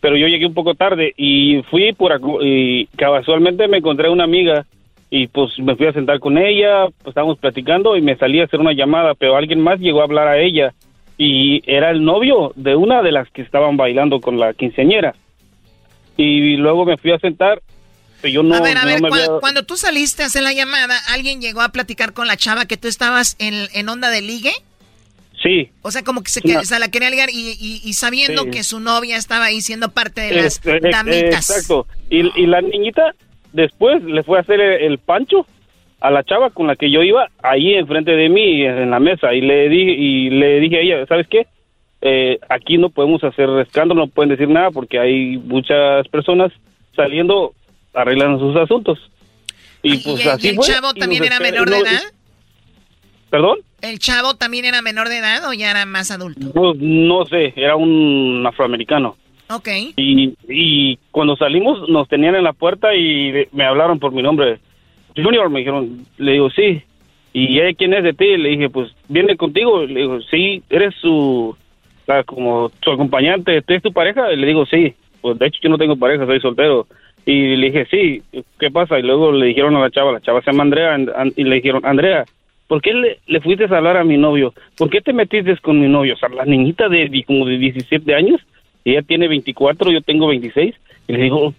pero 0.00 0.16
yo 0.16 0.26
llegué 0.26 0.46
un 0.46 0.54
poco 0.54 0.74
tarde 0.74 1.12
y 1.16 1.62
fui 1.70 1.92
por 1.92 2.12
y 2.42 2.86
casualmente 2.96 3.68
me 3.68 3.78
encontré 3.78 4.08
una 4.08 4.24
amiga 4.24 4.66
y 5.14 5.26
pues 5.26 5.58
me 5.58 5.76
fui 5.76 5.86
a 5.86 5.92
sentar 5.92 6.20
con 6.20 6.38
ella, 6.38 6.86
pues 6.86 7.08
estábamos 7.08 7.38
platicando 7.38 7.98
y 7.98 8.00
me 8.00 8.16
salí 8.16 8.40
a 8.40 8.44
hacer 8.44 8.60
una 8.60 8.72
llamada, 8.72 9.12
pero 9.14 9.36
alguien 9.36 9.60
más 9.60 9.78
llegó 9.78 10.00
a 10.00 10.04
hablar 10.04 10.26
a 10.26 10.38
ella 10.38 10.72
y 11.18 11.62
era 11.70 11.90
el 11.90 12.02
novio 12.02 12.54
de 12.56 12.74
una 12.76 13.02
de 13.02 13.12
las 13.12 13.28
que 13.28 13.42
estaban 13.42 13.76
bailando 13.76 14.22
con 14.22 14.40
la 14.40 14.54
quinceañera. 14.54 15.14
Y 16.16 16.56
luego 16.56 16.86
me 16.86 16.96
fui 16.96 17.12
a 17.12 17.18
sentar 17.18 17.60
yo 18.22 18.42
no, 18.42 18.54
a 18.54 18.62
ver, 18.62 18.78
a 18.78 18.84
ver, 18.86 19.00
cuando, 19.40 19.64
tú 19.64 19.76
saliste 19.76 20.22
a 20.22 20.26
hacer 20.26 20.44
la 20.44 20.52
llamada, 20.52 20.96
¿alguien 21.08 21.42
llegó 21.42 21.60
a 21.60 21.70
platicar 21.70 22.12
con 22.12 22.28
la 22.28 22.36
chava 22.36 22.66
que 22.66 22.76
tú 22.76 22.86
estabas 22.86 23.34
en, 23.38 23.68
en 23.74 23.88
onda 23.88 24.10
de 24.10 24.22
ligue? 24.22 24.52
Sí. 25.42 25.70
O 25.82 25.90
sea, 25.90 26.04
como 26.04 26.22
que 26.22 26.30
se, 26.30 26.40
la 26.78 26.88
quería 26.88 27.10
ligar 27.10 27.30
y, 27.30 27.80
y, 27.84 27.92
sabiendo 27.94 28.46
que 28.46 28.62
su 28.62 28.78
novia 28.78 29.16
estaba 29.16 29.46
ahí 29.46 29.60
siendo 29.60 29.90
parte 29.90 30.20
de 30.20 30.40
las 30.40 30.62
damitas. 30.62 31.50
Exacto. 31.50 31.88
Y, 32.08 32.20
y, 32.40 32.46
la 32.46 32.60
niñita 32.60 33.12
después 33.52 34.02
le 34.02 34.22
fue 34.22 34.38
a 34.38 34.42
hacer 34.42 34.60
el, 34.60 34.98
pancho 34.98 35.46
a 36.00 36.10
la 36.10 36.24
chava 36.24 36.50
con 36.50 36.66
la 36.66 36.76
que 36.76 36.90
yo 36.90 37.02
iba 37.02 37.28
ahí 37.42 37.74
enfrente 37.74 38.12
de 38.12 38.28
mí 38.28 38.64
en 38.64 38.90
la 38.90 38.98
mesa 38.98 39.32
y 39.34 39.40
le 39.40 39.68
dije 39.68 39.92
y 39.92 40.30
le 40.30 40.60
dije 40.60 40.76
a 40.78 40.80
ella, 40.80 41.06
¿sabes 41.06 41.26
qué? 41.28 41.46
Eh, 42.00 42.38
aquí 42.48 42.78
no 42.78 42.90
podemos 42.90 43.22
hacer 43.22 43.48
escándalo, 43.60 44.02
no 44.02 44.06
pueden 44.08 44.30
decir 44.30 44.48
nada 44.48 44.70
porque 44.70 44.98
hay 44.98 45.38
muchas 45.38 46.08
personas 46.08 46.52
saliendo 46.96 47.54
arreglando 47.94 48.38
sus 48.38 48.56
asuntos. 48.56 48.98
Y, 49.82 49.98
pues 49.98 50.26
así 50.26 50.48
el 50.48 50.58
chavo 50.58 50.94
también 50.94 51.24
era 51.24 51.40
menor 51.40 51.68
de 51.68 51.78
edad? 51.78 52.02
¿Perdón? 53.30 53.58
¿El 53.80 53.98
chavo 53.98 54.34
también 54.34 54.64
era 54.64 54.82
menor 54.82 55.08
de 55.08 55.18
edad 55.18 55.48
o 55.48 55.52
ya 55.52 55.70
era 55.70 55.86
más 55.86 56.10
adulto? 56.10 56.52
Pues 56.52 56.78
no 56.78 57.24
sé, 57.26 57.52
era 57.56 57.76
un 57.76 58.44
afroamericano. 58.46 59.16
Ok. 59.54 59.68
Y, 59.96 60.98
cuando 61.10 61.36
salimos 61.36 61.88
nos 61.88 62.08
tenían 62.08 62.34
en 62.34 62.44
la 62.44 62.52
puerta 62.52 62.94
y 62.94 63.46
me 63.52 63.64
hablaron 63.64 63.98
por 63.98 64.12
mi 64.12 64.22
nombre. 64.22 64.58
Junior, 65.16 65.50
me 65.50 65.60
dijeron, 65.60 66.06
le 66.18 66.32
digo, 66.32 66.50
sí. 66.50 66.82
¿Y 67.34 67.58
quién 67.74 67.94
es 67.94 68.04
de 68.04 68.12
ti? 68.12 68.36
Le 68.36 68.50
dije, 68.50 68.70
pues, 68.70 68.92
¿viene 69.08 69.36
contigo? 69.36 69.84
Le 69.84 70.00
digo, 70.00 70.20
sí, 70.22 70.62
eres 70.70 70.94
su, 70.96 71.56
como 72.26 72.70
su 72.82 72.90
acompañante, 72.90 73.62
¿tú 73.62 73.74
es 73.74 73.82
tu 73.82 73.92
pareja? 73.92 74.28
le 74.28 74.46
digo, 74.46 74.66
sí. 74.66 74.94
Pues, 75.20 75.38
de 75.38 75.46
hecho, 75.46 75.60
yo 75.62 75.70
no 75.70 75.78
tengo 75.78 75.96
pareja, 75.96 76.26
soy 76.26 76.40
soltero. 76.40 76.86
Y 77.24 77.56
le 77.56 77.70
dije, 77.70 77.86
sí, 77.90 78.22
¿qué 78.58 78.70
pasa? 78.70 78.98
Y 78.98 79.02
luego 79.02 79.32
le 79.32 79.46
dijeron 79.46 79.76
a 79.76 79.80
la 79.80 79.90
chava, 79.90 80.12
la 80.12 80.20
chava 80.20 80.42
se 80.42 80.50
llama 80.50 80.64
Andrea, 80.64 80.98
y 81.36 81.44
le 81.44 81.56
dijeron, 81.56 81.84
Andrea, 81.84 82.24
¿por 82.66 82.82
qué 82.82 82.92
le, 82.94 83.18
le, 83.26 83.40
fuiste 83.40 83.64
a 83.64 83.76
hablar 83.76 83.96
a 83.96 84.04
mi 84.04 84.16
novio? 84.16 84.52
¿Por 84.76 84.90
qué 84.90 85.00
te 85.00 85.12
metiste 85.12 85.56
con 85.58 85.80
mi 85.80 85.88
novio? 85.88 86.14
O 86.14 86.16
sea, 86.16 86.28
la 86.30 86.44
niñita 86.44 86.88
de 86.88 87.24
como 87.26 87.46
de 87.46 87.58
17 87.58 88.14
años, 88.14 88.40
ella 88.84 89.02
tiene 89.02 89.28
24, 89.28 89.90
yo 89.90 90.00
tengo 90.00 90.28
26, 90.28 90.74
y 91.08 91.12
le 91.12 91.22
digo, 91.22 91.54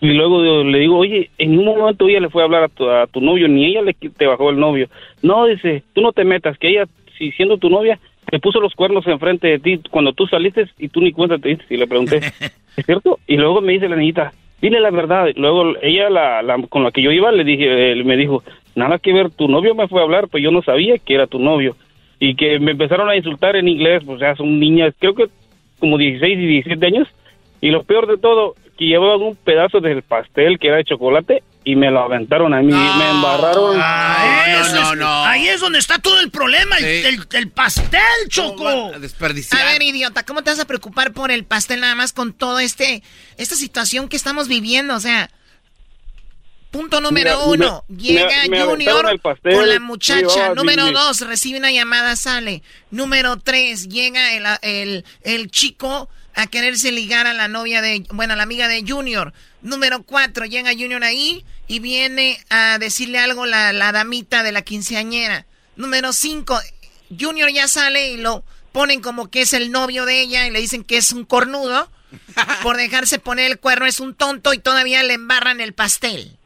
y 0.00 0.12
luego 0.12 0.62
le 0.62 0.78
digo, 0.78 0.98
oye, 0.98 1.30
en 1.38 1.58
un 1.58 1.64
momento 1.64 2.08
ella 2.08 2.20
le 2.20 2.30
fue 2.30 2.42
a 2.42 2.44
hablar 2.44 2.64
a 2.64 2.68
tu, 2.68 2.88
a 2.88 3.06
tu 3.06 3.20
novio, 3.20 3.48
ni 3.48 3.66
ella 3.66 3.82
le 3.82 3.94
te 3.94 4.26
bajó 4.26 4.50
el 4.50 4.58
novio. 4.58 4.88
No, 5.22 5.46
dice, 5.46 5.82
tú 5.92 6.00
no 6.00 6.12
te 6.12 6.24
metas, 6.24 6.56
que 6.58 6.68
ella, 6.68 6.86
si 7.16 7.32
siendo 7.32 7.58
tu 7.58 7.68
novia, 7.68 7.98
te 8.30 8.38
puso 8.38 8.60
los 8.60 8.74
cuernos 8.74 9.06
enfrente 9.06 9.48
de 9.48 9.58
ti 9.58 9.80
cuando 9.90 10.12
tú 10.12 10.26
saliste 10.26 10.68
y 10.78 10.88
tú 10.88 11.00
ni 11.00 11.12
cuenta 11.12 11.38
te 11.38 11.48
diste. 11.48 11.64
Y 11.70 11.78
le 11.78 11.86
pregunté, 11.86 12.18
¿es 12.76 12.86
cierto? 12.86 13.18
Y 13.26 13.36
luego 13.36 13.60
me 13.60 13.72
dice 13.72 13.88
la 13.88 13.96
niñita, 13.96 14.32
dile 14.60 14.78
la 14.80 14.90
verdad. 14.90 15.28
Luego 15.34 15.74
ella, 15.82 16.10
la, 16.10 16.42
la, 16.42 16.62
con 16.68 16.84
la 16.84 16.92
que 16.92 17.02
yo 17.02 17.10
iba, 17.10 17.32
le 17.32 17.42
dije, 17.42 17.92
él 17.92 18.04
me 18.04 18.16
dijo, 18.16 18.44
nada 18.76 18.98
que 18.98 19.12
ver, 19.12 19.30
tu 19.30 19.48
novio 19.48 19.74
me 19.74 19.88
fue 19.88 20.00
a 20.00 20.04
hablar, 20.04 20.28
pues 20.28 20.44
yo 20.44 20.50
no 20.50 20.62
sabía 20.62 20.98
que 20.98 21.14
era 21.14 21.26
tu 21.26 21.38
novio. 21.38 21.76
Y 22.20 22.34
que 22.34 22.58
me 22.58 22.72
empezaron 22.72 23.08
a 23.08 23.16
insultar 23.16 23.56
en 23.56 23.68
inglés, 23.68 24.02
pues 24.04 24.20
ya 24.20 24.36
son 24.36 24.60
niñas, 24.60 24.94
creo 24.98 25.14
que 25.14 25.28
como 25.78 25.98
16 25.98 26.38
y 26.38 26.46
17 26.46 26.86
años. 26.86 27.08
Y 27.60 27.70
lo 27.70 27.82
peor 27.82 28.06
de 28.06 28.18
todo, 28.18 28.54
que 28.76 28.86
llevaban 28.86 29.20
un 29.22 29.36
pedazo 29.36 29.80
del 29.80 30.02
pastel 30.02 30.58
que 30.58 30.68
era 30.68 30.76
de 30.76 30.84
chocolate 30.84 31.42
y 31.64 31.76
me 31.76 31.90
lo 31.90 32.00
aventaron 32.00 32.54
a 32.54 32.62
mí, 32.62 32.72
me 32.72 33.10
embarraron. 33.10 33.76
no, 33.76 34.94
no, 34.94 35.24
Ahí 35.24 35.48
es 35.48 35.60
donde 35.60 35.78
está 35.78 35.98
todo 35.98 36.20
el 36.20 36.30
problema, 36.30 36.76
el, 36.78 37.50
pastel, 37.50 38.00
Choco. 38.28 38.66
A, 38.68 38.98
desperdiciar. 38.98 39.60
a 39.60 39.72
ver, 39.72 39.82
idiota, 39.82 40.24
¿cómo 40.24 40.42
te 40.42 40.50
vas 40.50 40.60
a 40.60 40.66
preocupar 40.66 41.12
por 41.12 41.30
el 41.30 41.44
pastel 41.44 41.80
nada 41.80 41.94
más 41.94 42.12
con 42.12 42.32
todo 42.32 42.58
este, 42.58 43.02
esta 43.36 43.54
situación 43.54 44.08
que 44.08 44.16
estamos 44.16 44.48
viviendo? 44.48 44.94
O 44.94 45.00
sea, 45.00 45.28
Punto 46.70 47.00
número 47.00 47.46
uno, 47.46 47.84
llega 47.88 48.42
Junior 48.44 49.20
con 49.42 49.68
la 49.68 49.80
muchacha. 49.80 50.54
número 50.54 50.92
dos, 50.92 51.22
recibe 51.22 51.58
una 51.58 51.72
llamada, 51.72 52.14
sale. 52.14 52.62
Número 52.90 53.38
tres, 53.38 53.88
llega 53.88 54.34
el, 54.34 54.44
el, 54.60 55.04
el, 55.22 55.50
chico 55.50 56.10
a 56.34 56.46
quererse 56.46 56.92
ligar 56.92 57.26
a 57.26 57.32
la 57.32 57.48
novia 57.48 57.80
de, 57.80 58.04
bueno, 58.12 58.34
a 58.34 58.36
la 58.36 58.42
amiga 58.42 58.68
de 58.68 58.84
Junior. 58.86 59.32
Número 59.62 60.02
cuatro, 60.02 60.44
llega 60.44 60.72
Junior 60.72 61.02
ahí 61.04 61.42
y 61.68 61.78
viene 61.78 62.38
a 62.50 62.78
decirle 62.78 63.18
algo 63.18 63.46
la, 63.46 63.72
la 63.72 63.90
damita 63.92 64.42
de 64.42 64.52
la 64.52 64.60
quinceañera. 64.60 65.46
Número 65.76 66.12
cinco, 66.12 66.60
Junior 67.18 67.50
ya 67.50 67.66
sale 67.66 68.10
y 68.10 68.18
lo 68.18 68.44
ponen 68.72 69.00
como 69.00 69.30
que 69.30 69.40
es 69.40 69.54
el 69.54 69.70
novio 69.70 70.04
de 70.04 70.20
ella 70.20 70.46
y 70.46 70.50
le 70.50 70.60
dicen 70.60 70.84
que 70.84 70.98
es 70.98 71.12
un 71.12 71.24
cornudo. 71.24 71.90
Por 72.62 72.76
dejarse 72.76 73.18
poner 73.18 73.50
el 73.50 73.58
cuerno 73.58 73.86
es 73.86 74.00
un 74.00 74.14
tonto 74.14 74.54
y 74.54 74.58
todavía 74.58 75.02
le 75.02 75.14
embarran 75.14 75.60
el 75.60 75.74
pastel. 75.74 76.37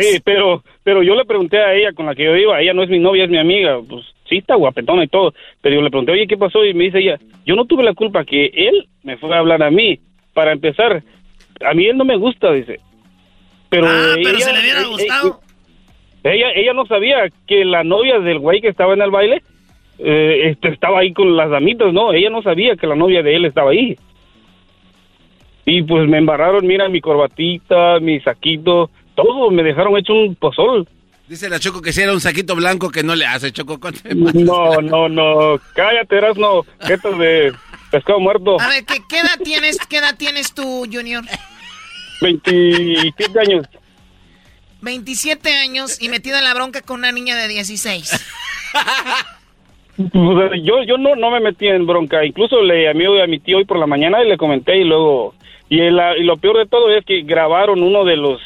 Sí, 0.00 0.20
pero, 0.24 0.62
pero 0.82 1.02
yo 1.02 1.14
le 1.14 1.24
pregunté 1.24 1.58
a 1.58 1.74
ella 1.74 1.92
con 1.92 2.06
la 2.06 2.14
que 2.14 2.24
yo 2.24 2.36
iba, 2.36 2.60
ella 2.60 2.74
no 2.74 2.82
es 2.82 2.88
mi 2.88 2.98
novia, 2.98 3.24
es 3.24 3.30
mi 3.30 3.38
amiga, 3.38 3.78
pues 3.88 4.04
sí 4.28 4.38
está 4.38 4.54
guapetona 4.54 5.04
y 5.04 5.08
todo, 5.08 5.34
pero 5.60 5.76
yo 5.76 5.82
le 5.82 5.90
pregunté, 5.90 6.12
oye, 6.12 6.26
¿qué 6.26 6.36
pasó? 6.36 6.64
Y 6.64 6.74
me 6.74 6.84
dice 6.84 6.98
ella, 6.98 7.18
yo 7.46 7.56
no 7.56 7.64
tuve 7.64 7.82
la 7.82 7.94
culpa 7.94 8.24
que 8.24 8.50
él 8.54 8.88
me 9.02 9.16
fue 9.16 9.34
a 9.34 9.38
hablar 9.38 9.62
a 9.62 9.70
mí. 9.70 9.98
Para 10.34 10.52
empezar, 10.52 11.02
a 11.64 11.74
mí 11.74 11.86
él 11.86 11.96
no 11.96 12.04
me 12.04 12.16
gusta, 12.16 12.52
dice. 12.52 12.78
Pero, 13.70 13.86
ah, 13.88 14.14
pero 14.22 14.38
se 14.38 14.52
le 14.52 14.60
hubiera 14.60 14.84
gustado. 14.84 15.40
Ella, 16.22 16.50
ella 16.54 16.72
no 16.74 16.86
sabía 16.86 17.28
que 17.46 17.64
la 17.64 17.84
novia 17.84 18.18
del 18.18 18.38
güey 18.38 18.60
que 18.60 18.68
estaba 18.68 18.94
en 18.94 19.02
el 19.02 19.10
baile 19.10 19.42
eh, 19.98 20.50
este, 20.50 20.68
estaba 20.68 21.00
ahí 21.00 21.12
con 21.12 21.36
las 21.36 21.50
damitas, 21.50 21.92
no, 21.92 22.12
ella 22.12 22.30
no 22.30 22.42
sabía 22.42 22.76
que 22.76 22.86
la 22.86 22.94
novia 22.94 23.22
de 23.22 23.34
él 23.34 23.44
estaba 23.44 23.70
ahí. 23.70 23.96
Y 25.64 25.82
pues 25.82 26.08
me 26.08 26.18
embarraron, 26.18 26.66
mira, 26.66 26.88
mi 26.88 27.00
corbatita, 27.00 27.98
mi 28.00 28.20
saquito, 28.20 28.90
todo, 29.18 29.50
me 29.50 29.64
dejaron 29.64 29.98
hecho 29.98 30.12
un 30.12 30.36
pozol. 30.36 30.86
Dice 31.26 31.48
la 31.48 31.58
Choco 31.58 31.82
que 31.82 31.92
si 31.92 32.02
era 32.02 32.12
un 32.12 32.20
saquito 32.20 32.54
blanco 32.54 32.88
que 32.90 33.02
no 33.02 33.16
le 33.16 33.26
hace, 33.26 33.50
Choco. 33.50 33.78
No, 34.14 34.80
no, 34.80 35.08
no, 35.08 35.60
cállate, 35.74 36.16
eras 36.16 36.38
no, 36.38 36.64
es 36.80 37.02
de 37.18 37.52
pescado 37.90 38.20
muerto. 38.20 38.60
A 38.60 38.68
ver, 38.68 38.84
¿qué, 38.84 38.94
¿qué, 39.08 39.18
edad 39.18 39.38
tienes, 39.42 39.76
qué 39.88 39.98
edad 39.98 40.14
tienes 40.16 40.54
tú, 40.54 40.86
Junior? 40.90 41.24
27 42.22 43.40
años. 43.40 43.66
27 44.82 45.52
años 45.52 46.00
y 46.00 46.08
metido 46.08 46.38
en 46.38 46.44
la 46.44 46.54
bronca 46.54 46.80
con 46.82 47.00
una 47.00 47.10
niña 47.10 47.36
de 47.36 47.48
16. 47.48 48.24
yo 49.96 50.82
yo 50.84 50.96
no, 50.96 51.16
no 51.16 51.30
me 51.32 51.40
metí 51.40 51.66
en 51.66 51.86
bronca, 51.86 52.24
incluso 52.24 52.62
le 52.62 52.84
llamé 52.84 53.20
a 53.20 53.26
mi 53.26 53.40
tío 53.40 53.58
hoy 53.58 53.64
por 53.64 53.80
la 53.80 53.86
mañana 53.86 54.22
y 54.22 54.28
le 54.28 54.36
comenté 54.36 54.78
y 54.78 54.84
luego... 54.84 55.34
Y, 55.68 55.82
y 55.82 55.90
lo 55.90 56.36
peor 56.38 56.58
de 56.58 56.66
todo 56.66 56.88
es 56.90 57.04
que 57.04 57.22
grabaron 57.22 57.82
uno 57.82 58.04
de 58.04 58.16
los 58.16 58.40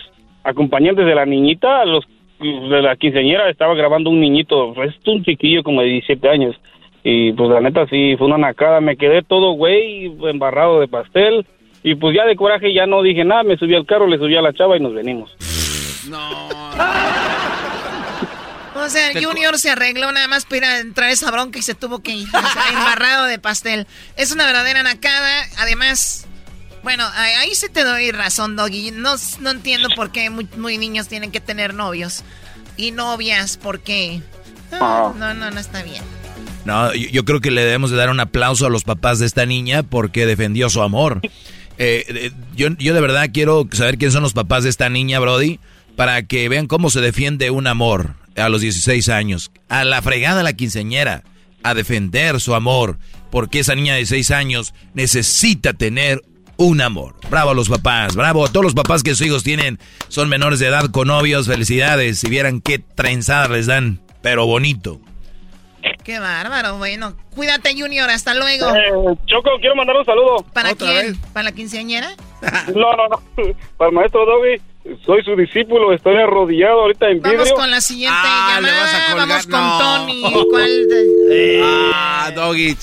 acompañantes 0.45 1.07
de 1.07 1.15
la 1.15 1.27
niñita, 1.27 1.85
los 1.85 2.05
de 2.41 2.83
la 2.83 2.97
quinceañera 2.97 3.49
estaba 3.49 3.75
grabando 3.75 4.11
un 4.11 4.21
niñito, 4.21 4.75
es 4.83 4.95
un 5.07 5.25
chiquillo 5.25 5.63
como 5.63 5.81
de 5.83 5.89
17 5.89 6.29
años. 6.29 6.57
Y 7.05 7.33
pues 7.33 7.51
la 7.51 7.61
neta 7.61 7.87
sí, 7.89 8.15
fue 8.17 8.27
una 8.27 8.39
nacada, 8.39 8.81
me 8.81 8.97
quedé 8.97 9.23
todo 9.23 9.53
güey, 9.53 10.07
embarrado 10.29 10.81
de 10.81 10.89
pastel. 10.89 11.47
Y 11.83 11.97
pues 11.97 12.15
ya 12.17 12.25
de 12.25 12.37
coraje 12.37 12.73
ya 12.73 12.87
no 12.87 13.03
dije 13.03 13.25
nada, 13.25 13.43
me 13.43 13.57
subí 13.57 13.75
al 13.75 13.87
carro, 13.87 14.07
le 14.07 14.19
subí 14.19 14.37
a 14.37 14.43
la 14.43 14.53
chava 14.53 14.77
y 14.77 14.81
nos 14.81 14.95
venimos. 14.95 15.37
No. 16.09 16.19
O 18.75 18.89
sea, 18.89 19.13
Junior 19.13 19.59
se 19.59 19.71
arregló 19.71 20.11
nada 20.13 20.29
más 20.29 20.47
para 20.47 20.81
entrar 20.81 21.11
esa 21.11 21.31
bronca 21.31 21.59
y 21.59 21.63
se 21.63 21.75
tuvo 21.75 22.03
que 22.03 22.13
ir. 22.13 22.27
embarrado 22.71 23.27
de 23.27 23.39
pastel. 23.39 23.87
Es 24.17 24.33
una 24.33 24.47
verdadera 24.47 24.83
nacada. 24.83 25.45
Además, 25.59 26.27
bueno, 26.83 27.05
ahí 27.15 27.55
sí 27.55 27.67
te 27.73 27.85
doy 27.85 28.11
razón, 28.11 28.57
Doggy. 28.57 28.91
No, 28.91 29.15
no 29.41 29.51
entiendo 29.51 29.89
por 29.95 30.11
qué 30.11 30.31
muy, 30.31 30.79
niños 30.79 31.09
tienen 31.09 31.31
que 31.31 31.41
tener 31.41 31.75
novios 31.75 32.25
y 32.77 32.91
novias, 32.91 33.57
¿por 33.57 33.81
qué? 33.81 34.23
No, 34.71 35.15
no, 35.15 35.35
no, 35.35 35.61
está 35.61 35.83
bien. 35.83 36.03
No, 36.65 36.95
yo, 36.95 37.25
creo 37.25 37.41
que 37.41 37.51
le 37.51 37.65
debemos 37.65 37.91
de 37.91 37.97
dar 37.97 38.11
un 38.11 38.21
aplauso 38.21 38.67
a 38.67 38.71
los 38.71 38.85
papás 38.85 39.19
de 39.19 39.27
esta 39.27 39.47
niña 39.47 39.83
porque 39.83 40.27
defendió 40.27 40.71
su 40.71 40.83
amor. 40.83 41.21
Eh, 41.79 42.05
eh, 42.09 42.33
yo, 42.55 42.69
yo 42.79 42.95
de 42.95 43.01
verdad 43.01 43.31
quiero 43.33 43.67
saber 43.73 43.99
quiénes 43.99 44.13
son 44.13 44.23
los 44.23 44.35
papás 44.35 44.63
de 44.63 44.71
esta 44.71 44.89
niña, 44.89 45.19
Brody, 45.19 45.59
para 45.97 46.23
que 46.23 46.49
vean 46.49 46.67
cómo 46.67 46.91
se 46.91 47.01
defiende 47.01 47.51
un 47.51 47.67
amor 47.67 48.15
a 48.37 48.49
los 48.49 48.61
16 48.61 49.09
años. 49.09 49.51
A 49.69 49.85
la 49.85 50.03
fregada 50.03 50.43
la 50.43 50.53
quinceñera, 50.53 51.23
a 51.63 51.75
defender 51.75 52.41
su 52.41 52.55
amor, 52.55 52.99
porque 53.31 53.61
esa 53.61 53.75
niña 53.75 53.95
de 53.95 54.01
16 54.01 54.31
años 54.33 54.75
necesita 54.95 55.73
tener 55.73 56.23
un 56.57 56.81
amor. 56.81 57.15
Bravo 57.31 57.51
a 57.51 57.55
los 57.55 57.69
papás, 57.69 58.15
bravo 58.15 58.45
a 58.45 58.49
todos 58.49 58.65
los 58.65 58.75
papás 58.75 59.03
que 59.03 59.11
sus 59.11 59.27
hijos 59.27 59.43
tienen, 59.43 59.79
son 60.09 60.29
menores 60.29 60.59
de 60.59 60.69
edad 60.69 60.91
con 60.91 61.09
novios, 61.09 61.47
felicidades. 61.47 62.19
Si 62.19 62.29
vieran 62.29 62.61
qué 62.61 62.79
trenzada 62.79 63.49
les 63.49 63.67
dan, 63.67 64.01
pero 64.23 64.47
bonito. 64.47 65.01
Qué 66.05 66.19
bárbaro, 66.19 66.79
bueno. 66.79 67.15
Cuídate, 67.35 67.75
Junior, 67.77 68.09
hasta 68.11 68.35
luego. 68.35 68.69
Eh, 68.75 69.17
Choco, 69.27 69.51
quiero 69.61 69.75
mandar 69.77 69.97
un 69.97 70.05
saludo. 70.05 70.45
¿Para 70.53 70.75
quién? 70.75 71.17
¿Para 71.33 71.45
la 71.45 71.53
quinceañera? 71.53 72.11
no, 72.75 72.97
no, 72.97 73.09
no. 73.09 73.23
Para 73.77 73.91
el 73.91 73.95
maestro 73.95 74.25
Doggy. 74.27 74.61
Soy 75.07 75.23
su 75.23 75.37
discípulo, 75.37 75.93
estoy 75.93 76.17
arrodillado 76.17 76.81
ahorita 76.81 77.09
en 77.09 77.23
vidrio. 77.23 77.39
Vamos 77.39 77.53
con 77.53 77.71
la 77.71 77.81
siguiente 77.81 78.19
ah, 78.21 78.61
llamada. 78.61 79.15
Vamos 79.15 79.47
con 79.47 79.79
Tony. 79.79 80.23
¿Cuál 80.51 80.71
Ah, 81.95 82.33
Doggy. 82.35 82.77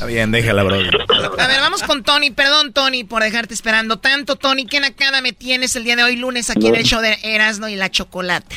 Está 0.00 0.08
bien, 0.08 0.32
déjala, 0.32 0.62
bro. 0.62 0.76
A 0.76 1.46
ver, 1.46 1.60
vamos 1.60 1.82
con 1.82 2.02
Tony. 2.02 2.30
Perdón, 2.30 2.72
Tony, 2.72 3.04
por 3.04 3.22
dejarte 3.22 3.52
esperando 3.52 3.98
tanto. 3.98 4.36
Tony, 4.36 4.64
¿qué 4.64 4.80
nacada 4.80 5.20
me 5.20 5.34
tienes 5.34 5.76
el 5.76 5.84
día 5.84 5.94
de 5.94 6.02
hoy, 6.02 6.16
lunes, 6.16 6.48
aquí 6.48 6.68
en 6.68 6.76
el 6.76 6.84
show 6.84 7.02
de 7.02 7.18
Erasmo 7.22 7.68
y 7.68 7.76
la 7.76 7.90
Chocolata? 7.90 8.56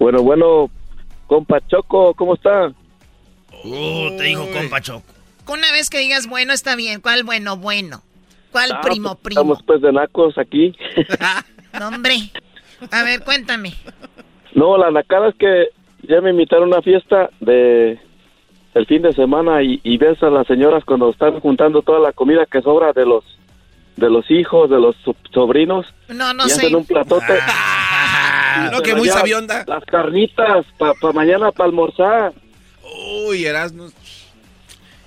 Bueno, 0.00 0.24
bueno, 0.24 0.68
compa 1.28 1.64
Choco, 1.68 2.12
¿cómo 2.14 2.34
está? 2.34 2.72
Uh, 3.62 4.16
te 4.18 4.24
dijo 4.24 4.50
compa 4.50 4.80
Choco. 4.80 5.04
Una 5.46 5.70
vez 5.70 5.90
que 5.90 6.00
digas 6.00 6.26
bueno, 6.26 6.52
está 6.52 6.74
bien. 6.74 7.00
¿Cuál 7.00 7.22
bueno, 7.22 7.56
bueno? 7.56 8.02
¿Cuál 8.50 8.72
Ah, 8.72 8.80
primo, 8.80 9.10
pues, 9.14 9.36
primo? 9.36 9.40
Estamos 9.42 9.62
pues 9.64 9.80
de 9.80 9.92
nacos 9.92 10.36
aquí. 10.38 10.74
No, 11.78 11.86
hombre. 11.88 12.16
A 12.90 13.04
ver, 13.04 13.22
cuéntame. 13.22 13.74
no, 14.54 14.76
la 14.76 14.90
nacada 14.90 15.28
es 15.28 15.36
que 15.36 15.68
ya 16.08 16.20
me 16.20 16.30
invitaron 16.30 16.72
a 16.72 16.78
una 16.78 16.82
fiesta 16.82 17.30
de 17.38 18.00
el 18.76 18.86
fin 18.86 19.00
de 19.02 19.12
semana 19.14 19.62
y, 19.62 19.80
y 19.82 19.96
ves 19.96 20.22
a 20.22 20.28
las 20.30 20.46
señoras 20.46 20.84
cuando 20.84 21.10
están 21.10 21.40
juntando 21.40 21.80
toda 21.82 21.98
la 21.98 22.12
comida 22.12 22.44
que 22.46 22.60
sobra 22.62 22.92
de 22.92 23.06
los 23.06 23.24
de 23.96 24.10
los 24.10 24.30
hijos, 24.30 24.68
de 24.68 24.78
los 24.78 24.94
so- 25.02 25.16
sobrinos. 25.32 25.86
No, 26.08 26.34
no 26.34 26.46
y 26.46 26.50
sé. 26.50 26.56
hacen 26.66 26.76
un 26.76 26.84
platote. 26.84 27.38
Ah, 27.40 28.68
no, 28.70 28.78
Y 28.78 28.82
que 28.82 28.94
muy 28.94 29.08
sabionda. 29.08 29.64
Las 29.66 29.82
carnitas 29.86 30.66
para 30.78 30.94
mañana 31.14 31.50
para 31.50 31.68
almorzar. 31.70 32.32
Uy, 33.26 33.46
Erasmo. 33.46 33.86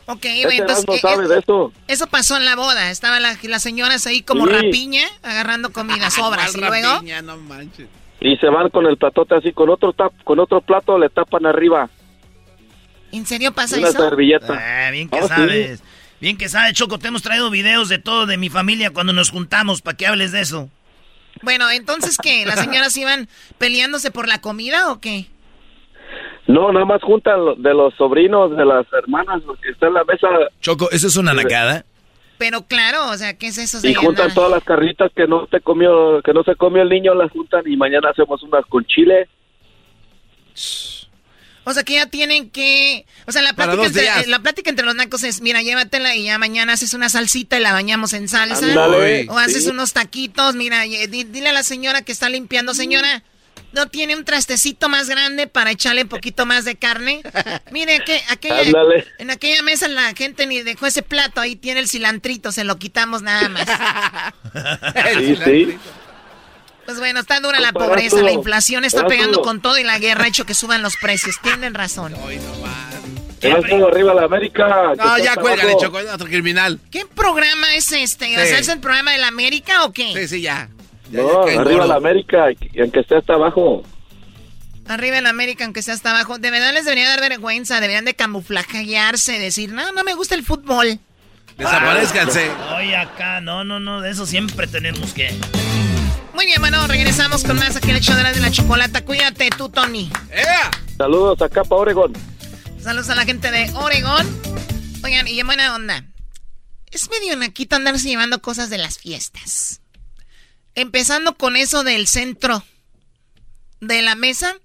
Ok, 0.07 0.25
bueno, 0.43 0.49
entonces. 0.51 0.87
no 0.87 0.93
eh, 0.95 0.99
sabe 0.99 1.25
eh, 1.25 1.27
de 1.27 1.37
eso. 1.37 1.71
Eso 1.87 2.07
pasó 2.07 2.35
en 2.37 2.45
la 2.45 2.55
boda. 2.55 2.89
Estaban 2.89 3.21
la- 3.21 3.37
las 3.43 3.61
señoras 3.61 4.07
ahí 4.07 4.23
como 4.23 4.47
Sí. 4.47 4.53
rapiña, 4.53 5.03
agarrando 5.21 5.71
comida, 5.71 6.09
sobras. 6.09 6.55
y 6.55 6.59
luego. 6.59 6.93
Rapiña, 6.95 7.21
no 7.21 7.37
manches. 7.37 7.87
Y 8.21 8.35
se 8.37 8.47
van 8.47 8.69
con 8.69 8.87
el 8.87 8.97
platote 8.97 9.35
así, 9.35 9.51
con 9.53 9.69
otro 9.69 9.93
tap, 9.93 10.11
con 10.23 10.39
otro 10.39 10.61
plato 10.61 10.97
le 10.97 11.09
tapan 11.09 11.45
arriba. 11.45 11.89
¿En 13.11 13.25
serio 13.25 13.51
pasa 13.53 13.77
Una 13.77 13.89
eso? 13.89 13.99
servilleta. 13.99 14.87
Ah, 14.87 14.91
bien 14.91 15.09
que 15.09 15.21
sí. 15.21 15.27
sabes. 15.27 15.83
Bien 16.21 16.37
que 16.37 16.49
sabes, 16.49 16.73
Choco. 16.73 16.99
Te 16.99 17.07
hemos 17.07 17.21
traído 17.21 17.49
videos 17.49 17.89
de 17.89 17.97
todo 17.99 18.25
de 18.25 18.37
mi 18.37 18.49
familia 18.49 18.91
cuando 18.91 19.13
nos 19.13 19.31
juntamos 19.31 19.81
para 19.81 19.97
que 19.97 20.05
hables 20.07 20.31
de 20.31 20.41
eso. 20.41 20.69
Bueno, 21.41 21.69
entonces, 21.71 22.17
¿qué? 22.21 22.45
¿Las 22.45 22.59
señoras 22.63 22.95
iban 22.97 23.27
peleándose 23.57 24.11
por 24.11 24.27
la 24.27 24.41
comida 24.41 24.91
o 24.91 24.99
qué? 24.99 25.27
No, 26.47 26.71
nada 26.73 26.85
más 26.85 27.01
juntan 27.03 27.45
lo- 27.45 27.55
de 27.55 27.73
los 27.73 27.93
sobrinos, 27.95 28.55
de 28.57 28.65
las 28.65 28.85
hermanas, 28.91 29.43
los 29.45 29.57
que 29.59 29.69
están 29.69 29.89
en 29.89 29.93
la 29.95 30.03
mesa. 30.03 30.27
Choco, 30.61 30.89
¿eso 30.91 31.07
es 31.07 31.15
una 31.15 31.33
nacada? 31.33 31.85
Pero 32.37 32.63
claro, 32.65 33.09
o 33.09 33.17
sea, 33.17 33.37
¿qué 33.37 33.47
es 33.47 33.57
eso? 33.57 33.79
de 33.81 33.91
Y 33.91 33.93
juntan 33.93 34.33
todas 34.33 34.49
las 34.51 34.63
carnitas 34.63 35.11
que 35.15 35.27
no 35.27 35.45
te 35.47 35.59
comió, 35.61 36.21
que 36.23 36.33
no 36.33 36.43
se 36.43 36.55
comió 36.55 36.81
el 36.81 36.89
niño, 36.89 37.13
las 37.13 37.29
juntan 37.31 37.63
y 37.65 37.75
mañana 37.77 38.09
hacemos 38.09 38.41
unas 38.43 38.65
con 38.65 38.85
chile. 38.85 39.27
O 41.69 41.73
sea, 41.73 41.83
que 41.83 41.93
ya 41.93 42.07
tienen 42.07 42.49
que... 42.49 43.05
O 43.27 43.31
sea, 43.31 43.41
la 43.41 43.53
plática, 43.53 43.85
entre, 43.85 44.05
eh, 44.07 44.27
la 44.27 44.39
plática 44.39 44.69
entre 44.69 44.85
los 44.85 44.95
nacos 44.95 45.23
es, 45.23 45.41
mira, 45.41 45.61
llévatela 45.61 46.15
y 46.15 46.23
ya 46.25 46.37
mañana 46.39 46.73
haces 46.73 46.93
una 46.93 47.09
salsita 47.09 47.57
y 47.57 47.61
la 47.61 47.71
bañamos 47.73 48.13
en 48.13 48.27
salsa. 48.27 48.65
Ándale, 48.65 49.27
o 49.29 49.37
haces 49.37 49.63
sí. 49.65 49.69
unos 49.69 49.93
taquitos, 49.93 50.55
mira, 50.55 50.85
y- 50.85 51.07
di- 51.07 51.23
dile 51.25 51.49
a 51.49 51.53
la 51.53 51.63
señora 51.63 52.01
que 52.01 52.11
está 52.11 52.27
limpiando, 52.29 52.73
señora, 52.73 53.23
¿no 53.71 53.87
tiene 53.87 54.15
un 54.15 54.25
trastecito 54.25 54.89
más 54.89 55.09
grande 55.09 55.45
para 55.45 55.69
echarle 55.71 56.01
un 56.03 56.09
poquito 56.09 56.45
más 56.47 56.65
de 56.65 56.75
carne? 56.75 57.21
Mire, 57.71 57.99
que 58.03 58.19
aquella, 58.29 58.61
Ándale. 58.61 59.05
en 59.19 59.29
aquella 59.29 59.61
mesa 59.61 59.87
la 59.87 60.13
gente 60.15 60.47
ni 60.47 60.63
dejó 60.63 60.87
ese 60.87 61.03
plato, 61.03 61.39
ahí 61.39 61.55
tiene 61.55 61.79
el 61.81 61.87
cilantrito, 61.87 62.51
se 62.51 62.63
lo 62.63 62.77
quitamos 62.79 63.21
nada 63.21 63.47
más. 63.49 63.67
Sí, 65.17 65.35
sí. 65.45 65.77
Pues 66.89 66.97
bueno, 66.97 67.19
está 67.19 67.39
dura 67.39 67.59
la 67.59 67.71
Pues, 67.71 67.85
pobreza, 67.87 68.15
Erasmo, 68.15 68.21
la 68.23 68.31
inflación 68.31 68.83
está 68.83 69.05
pegando 69.05 69.43
con 69.43 69.61
todo 69.61 69.77
y 69.77 69.83
la 69.83 69.99
guerra 69.99 70.23
ha 70.23 70.27
hecho 70.27 70.47
que 70.47 70.55
suban 70.55 70.81
los 70.81 70.97
precios. 70.97 71.35
Tienen 71.39 71.75
razón. 71.75 72.15
Te 73.39 73.53
todo 73.53 73.89
arriba 73.89 74.15
la 74.15 74.23
América. 74.23 74.95
No, 74.97 75.15
que 75.15 75.21
ya 75.23 75.35
cuélgale. 75.35 75.73
Choco, 75.79 75.99
otro 76.11 76.25
criminal. 76.25 76.79
¿Qué 76.89 77.05
programa 77.05 77.75
es 77.75 77.91
este? 77.91 78.35
O 78.35 78.41
Sí. 78.41 78.47
sea, 78.47 78.57
¿es 78.57 78.67
el 78.69 78.79
programa 78.79 79.11
de 79.11 79.19
la 79.19 79.27
América 79.27 79.83
o 79.85 79.93
qué? 79.93 80.13
Sí, 80.15 80.27
sí, 80.27 80.41
ya. 80.41 80.67
Ya, 81.11 81.21
No, 81.21 81.47
ya 81.47 81.61
arriba 81.61 81.85
la 81.85 81.93
América, 81.97 82.47
y 82.51 82.81
aunque 82.81 83.01
esté 83.01 83.17
hasta 83.17 83.33
abajo. 83.35 83.83
Arriba 84.87 85.19
el 85.19 85.27
América, 85.27 85.65
aunque 85.65 85.83
sea 85.83 85.93
hasta 85.93 86.09
abajo. 86.09 86.39
De 86.39 86.49
verdad 86.49 86.73
les 86.73 86.85
debería 86.85 87.07
dar 87.07 87.19
vergüenza. 87.19 87.75
Deberían 87.75 88.05
de 88.05 88.15
camuflajearse, 88.15 89.37
decir, 89.37 89.71
no, 89.73 89.91
no 89.91 90.03
me 90.03 90.15
gusta 90.15 90.33
el 90.33 90.43
fútbol. 90.43 90.97
Desaparezcanse. 91.55 92.49
Oye, 92.77 92.95
acá, 92.95 93.41
no, 93.41 93.63
no, 93.63 93.79
no, 93.79 94.01
de 94.01 94.09
eso 94.09 94.25
siempre 94.25 94.65
tenemos 94.65 95.13
que. 95.13 95.29
Muy 96.39 96.45
bien, 96.45 96.61
bueno, 96.61 96.87
regresamos 96.87 97.43
con 97.43 97.57
más 97.57 97.75
aquí 97.75 97.89
en 97.89 97.97
el 97.97 98.01
show 98.01 98.15
de 98.15 98.23
la, 98.23 98.31
de 98.31 98.39
la 98.39 98.49
chocolata. 98.49 99.03
Cuídate 99.03 99.49
tú, 99.49 99.67
Tony. 99.67 100.09
Saludos 100.97 101.41
acá 101.41 101.65
para 101.65 101.81
Oregon. 101.81 102.13
Saludos 102.81 103.09
a 103.09 103.15
la 103.15 103.25
gente 103.25 103.51
de 103.51 103.69
Oregón. 103.73 104.25
Oigan, 105.03 105.27
y 105.27 105.37
en 105.37 105.45
buena 105.45 105.75
onda. 105.75 106.05
Es 106.91 107.09
medio 107.09 107.35
naquito 107.35 107.75
andarse 107.75 108.07
llevando 108.07 108.41
cosas 108.41 108.69
de 108.69 108.77
las 108.77 108.99
fiestas. 108.99 109.81
Empezando 110.75 111.35
con 111.35 111.57
eso 111.57 111.83
del 111.83 112.07
centro 112.07 112.63
de 113.81 114.01
la 114.01 114.15
mesa. 114.15 114.55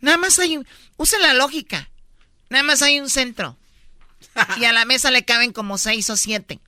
Nada 0.00 0.16
más 0.16 0.38
hay 0.38 0.56
un... 0.56 0.66
Usen 0.96 1.20
la 1.20 1.34
lógica. 1.34 1.90
Nada 2.48 2.64
más 2.64 2.80
hay 2.80 2.98
un 2.98 3.10
centro. 3.10 3.58
Y 4.58 4.64
a 4.64 4.72
la 4.72 4.86
mesa 4.86 5.10
le 5.10 5.26
caben 5.26 5.52
como 5.52 5.76
seis 5.76 6.08
o 6.08 6.16
siete. 6.16 6.60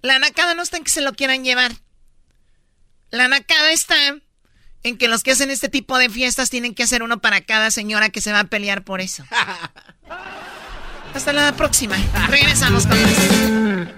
La 0.00 0.18
nacada 0.18 0.54
no 0.54 0.62
está 0.62 0.78
en 0.78 0.84
que 0.84 0.90
se 0.90 1.02
lo 1.02 1.12
quieran 1.12 1.44
llevar. 1.44 1.72
La 3.10 3.26
nacada 3.28 3.72
está 3.72 3.96
en 4.82 4.96
que 4.96 5.08
los 5.08 5.22
que 5.22 5.32
hacen 5.32 5.50
este 5.50 5.68
tipo 5.68 5.98
de 5.98 6.08
fiestas 6.08 6.48
tienen 6.48 6.74
que 6.74 6.84
hacer 6.84 7.02
uno 7.02 7.20
para 7.20 7.40
cada 7.40 7.70
señora 7.70 8.10
que 8.10 8.20
se 8.20 8.32
va 8.32 8.40
a 8.40 8.44
pelear 8.44 8.82
por 8.84 9.00
eso. 9.00 9.24
Hasta 11.14 11.32
la 11.32 11.52
próxima. 11.56 11.96
Regresamos 12.28 12.86
con 12.86 12.96
esto. 12.96 13.92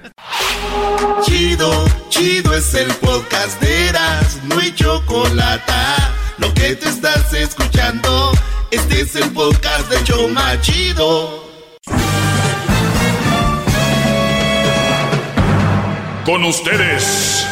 Chido, 1.24 1.84
chido 2.09 2.55
es 2.55 2.72
el 2.74 2.89
podcast 2.94 3.60
de 3.60 3.89
Eras, 3.89 4.39
no 4.44 4.59
hay 4.59 4.74
chocolate. 4.74 5.72
Lo 6.39 6.52
que 6.55 6.74
te 6.74 6.89
estás 6.89 7.32
escuchando, 7.34 8.32
este 8.70 9.02
es 9.02 9.14
el 9.16 9.30
podcast 9.30 9.90
de 9.90 10.02
Choma 10.05 10.59
Chido. 10.62 11.51
Con 16.24 16.44
ustedes. 16.44 17.51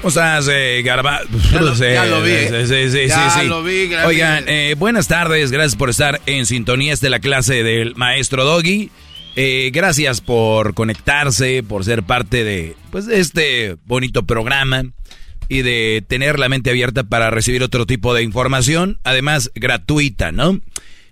¿Cómo 0.00 0.08
estás, 0.08 0.48
eh, 0.50 0.80
Garba? 0.82 1.20
Ya 1.52 1.60
lo- 1.60 1.74
ya 1.74 2.06
lo 2.06 2.22
vi, 2.22 2.30
Sí, 2.32 2.66
sí, 2.66 2.90
sí, 2.90 3.08
Ya 3.08 3.30
sí, 3.30 3.46
lo 3.46 3.62
vi. 3.62 3.92
Oigan, 4.06 4.44
eh, 4.48 4.74
buenas 4.78 5.08
tardes, 5.08 5.50
gracias 5.50 5.76
por 5.76 5.90
estar 5.90 6.20
en 6.26 6.46
sintonía 6.46 6.94
de 6.96 7.10
la 7.10 7.18
clase 7.20 7.62
del 7.62 7.94
maestro 7.96 8.44
Doggy. 8.44 8.90
Eh, 9.36 9.70
gracias 9.74 10.20
por 10.22 10.72
conectarse, 10.74 11.62
por 11.62 11.84
ser 11.84 12.02
parte 12.02 12.44
de, 12.44 12.76
pues, 12.90 13.06
de 13.06 13.20
este 13.20 13.76
bonito 13.84 14.24
programa 14.24 14.84
y 15.48 15.62
de 15.62 16.02
tener 16.08 16.38
la 16.38 16.48
mente 16.48 16.70
abierta 16.70 17.04
para 17.04 17.30
recibir 17.30 17.62
otro 17.62 17.84
tipo 17.84 18.14
de 18.14 18.22
información, 18.22 18.98
además 19.04 19.50
gratuita, 19.54 20.32
¿no? 20.32 20.60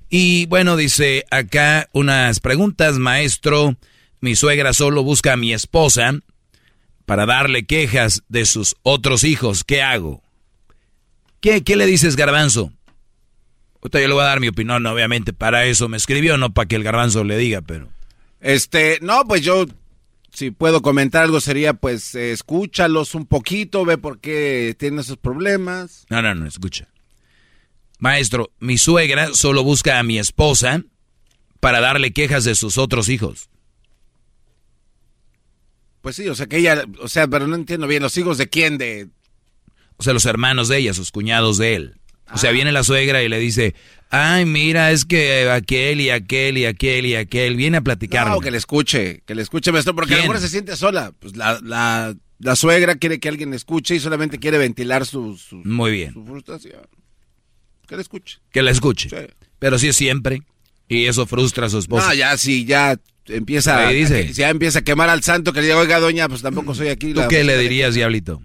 Y 0.09 0.47
bueno, 0.47 0.77
dice 0.77 1.25
acá 1.31 1.89
unas 1.93 2.41
preguntas, 2.41 2.99
maestro. 2.99 3.77
Mi 4.21 4.35
suegra 4.35 4.73
solo 4.73 5.03
busca 5.05 5.35
a 5.35 5.37
mi 5.37 5.53
esposa 5.53 6.15
para 7.09 7.25
darle 7.25 7.65
quejas 7.65 8.23
de 8.29 8.45
sus 8.45 8.77
otros 8.83 9.25
hijos. 9.25 9.65
¿Qué 9.65 9.81
hago? 9.81 10.23
¿Qué, 11.41 11.65
qué 11.65 11.75
le 11.75 11.87
dices, 11.87 12.17
Garbanzo? 12.17 12.71
Ahorita 13.81 13.99
yo 13.99 14.09
le 14.09 14.13
voy 14.13 14.25
a 14.25 14.27
dar 14.27 14.41
mi 14.41 14.49
opinión, 14.49 14.85
obviamente. 14.85 15.33
Para 15.33 15.65
eso 15.65 15.89
me 15.89 15.97
escribió, 15.97 16.37
no 16.37 16.53
para 16.53 16.69
que 16.69 16.77
el 16.77 16.85
Garbanzo 16.85 17.25
le 17.25 17.39
diga, 17.39 17.63
pero... 17.63 17.89
Este, 18.41 18.99
no, 19.01 19.25
pues 19.25 19.41
yo, 19.41 19.65
si 20.35 20.51
puedo 20.51 20.83
comentar 20.83 21.23
algo, 21.23 21.41
sería 21.41 21.73
pues 21.73 22.15
eh, 22.15 22.33
escúchalos 22.33 23.15
un 23.15 23.25
poquito, 23.25 23.87
ve 23.87 23.97
por 23.97 24.21
qué 24.21 24.77
tienen 24.79 25.01
esos 25.01 25.17
problemas. 25.17 26.05
No, 26.11 26.21
no, 26.21 26.35
no, 26.35 26.47
escucha. 26.47 26.89
Maestro, 27.99 28.51
mi 28.61 28.77
suegra 28.77 29.33
solo 29.33 29.65
busca 29.65 29.99
a 29.99 30.03
mi 30.03 30.19
esposa 30.19 30.83
para 31.59 31.81
darle 31.81 32.13
quejas 32.13 32.45
de 32.45 32.55
sus 32.55 32.77
otros 32.77 33.09
hijos. 33.09 33.49
Pues 36.09 36.17
sí, 36.17 36.27
o 36.27 36.35
sea 36.35 36.47
que 36.47 36.57
ella, 36.57 36.87
o 37.03 37.09
sea, 37.09 37.29
pero 37.29 37.47
no 37.47 37.55
entiendo 37.55 37.87
bien, 37.87 38.03
¿los 38.03 38.17
hijos 38.17 38.39
de 38.39 38.49
quién? 38.49 38.79
De... 38.79 39.09
O 39.99 40.03
sea, 40.03 40.15
los 40.15 40.25
hermanos 40.25 40.69
de 40.69 40.79
ella, 40.79 40.95
sus 40.95 41.13
cuñados 41.13 41.59
de 41.59 41.75
él. 41.75 42.01
O 42.33 42.39
sea, 42.39 42.51
viene 42.51 42.73
la 42.73 42.83
suegra 42.83 43.23
y 43.23 43.29
le 43.29 43.39
dice, 43.39 43.75
ay, 44.09 44.47
mira, 44.47 44.91
es 44.91 45.05
que 45.05 45.51
aquel 45.51 46.01
y 46.01 46.09
aquel 46.09 46.57
y 46.57 46.65
aquel 46.65 47.05
y 47.05 47.15
aquel 47.15 47.57
viene 47.57 47.77
a 47.77 47.81
platicar. 47.83 48.27
No, 48.27 48.41
que 48.41 48.51
le 48.51 48.57
escuche, 48.57 49.21
que 49.27 49.35
le 49.35 49.43
escuche, 49.43 49.71
maestro, 49.71 49.95
porque 49.95 50.15
a 50.15 50.17
lo 50.17 50.23
¿Quién? 50.23 50.33
mejor 50.33 50.43
se 50.43 50.49
siente 50.49 50.79
sola. 50.79 51.13
Pues 51.19 51.37
la, 51.37 51.61
la, 51.63 52.17
la 52.39 52.57
suegra 52.57 52.95
quiere 52.95 53.21
que 53.21 53.29
alguien 53.29 53.51
le 53.51 53.57
escuche 53.57 53.95
y 53.95 54.01
solamente 54.01 54.39
quiere 54.39 54.57
ventilar 54.57 55.05
su, 55.05 55.37
su, 55.37 55.57
Muy 55.57 55.93
bien. 55.93 56.15
su 56.15 56.25
frustración. 56.25 56.87
Que 57.87 57.97
le 57.97 58.01
escuche. 58.01 58.39
Que 58.51 58.63
la 58.63 58.71
escuche. 58.71 59.11
Sí. 59.11 59.35
Pero 59.59 59.79
sí 59.79 59.89
es 59.89 59.97
siempre. 59.97 60.41
Y 60.89 61.05
eso 61.05 61.27
frustra 61.27 61.67
a 61.67 61.69
su 61.69 61.79
esposa. 61.79 62.09
No, 62.09 62.15
ya, 62.15 62.35
sí, 62.39 62.65
ya 62.65 62.99
empieza, 63.29 63.89
dice. 63.91 64.29
a- 64.29 64.33
ya 64.33 64.51
empieza 64.51 64.81
a 64.81 64.83
quemar 64.83 65.09
al 65.11 65.23
santo 65.23 65.53
que 65.53 65.61
le 65.61 65.67
diga, 65.67 65.79
oiga, 65.79 66.01
doña, 66.01 66.29
pues 66.29 66.43
tampoco 66.43 66.75
soy 66.75 66.89
aquí. 66.89 67.13
¿Tú 67.15 67.21
la- 67.21 67.29
qué 67.29 67.45
le 67.45 67.57
dirías, 67.59 67.95
Diablito? 67.95 68.43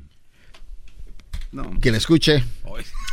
Que 1.82 1.92
le 1.92 1.98
escuche. 1.98 2.44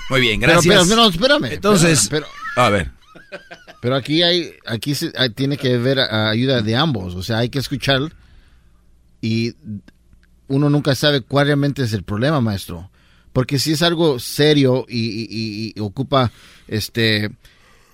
Muy 0.08 0.20
bien, 0.20 0.40
Pero, 0.40 0.52
gracias. 0.54 0.88
pero, 0.88 0.96
no, 0.96 1.08
espérame. 1.08 1.44
Entonces, 1.52 2.00
espérame, 2.02 2.28
a 2.56 2.68
ver. 2.70 2.90
pero, 3.30 3.42
pero 3.82 3.96
aquí 3.96 4.22
hay, 4.22 4.52
aquí 4.66 4.94
se- 4.94 5.12
hay- 5.16 5.30
tiene 5.30 5.56
que 5.56 5.74
haber 5.74 5.98
ah, 6.00 6.30
ayuda 6.30 6.62
de 6.62 6.74
ambos. 6.74 7.14
O 7.14 7.22
sea, 7.22 7.38
hay 7.38 7.48
que 7.50 7.58
escuchar 7.58 8.00
y 9.20 9.54
uno 10.48 10.70
nunca 10.70 10.94
sabe 10.94 11.20
cuál 11.20 11.46
realmente 11.46 11.82
es 11.82 11.92
el 11.92 12.02
problema, 12.02 12.40
maestro. 12.40 12.90
Porque 13.32 13.58
si 13.60 13.72
es 13.72 13.82
algo 13.82 14.18
serio 14.18 14.84
y, 14.88 14.98
y- 14.98 15.28
y- 15.30 15.72
y 15.76 15.80
ocupa, 15.80 16.32
este, 16.66 17.30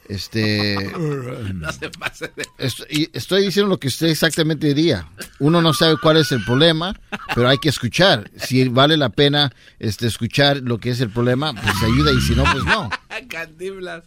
este, 0.08 0.76
No 1.54 1.72
se 1.72 1.88
pase 1.90 2.30
de... 2.36 2.46
Estoy, 2.58 3.10
estoy 3.12 3.44
diciendo 3.46 3.68
lo 3.68 3.78
que 3.78 3.88
usted 3.88 4.06
exactamente 4.08 4.66
diría. 4.68 5.08
Uno 5.38 5.60
no 5.62 5.72
sabe 5.74 5.96
cuál 6.00 6.16
es 6.18 6.32
el 6.32 6.44
problema, 6.44 6.98
pero 7.34 7.48
hay 7.48 7.58
que 7.58 7.68
escuchar. 7.68 8.30
Si 8.36 8.68
vale 8.68 8.96
la 8.96 9.08
pena 9.10 9.52
este, 9.78 10.06
escuchar 10.06 10.58
lo 10.58 10.78
que 10.78 10.90
es 10.90 11.00
el 11.00 11.10
problema, 11.10 11.52
pues 11.54 11.74
ayuda 11.82 12.12
y 12.12 12.20
si 12.20 12.34
no, 12.34 12.44
pues 12.44 12.64
no. 12.64 12.90
Cantinflas. 13.28 14.04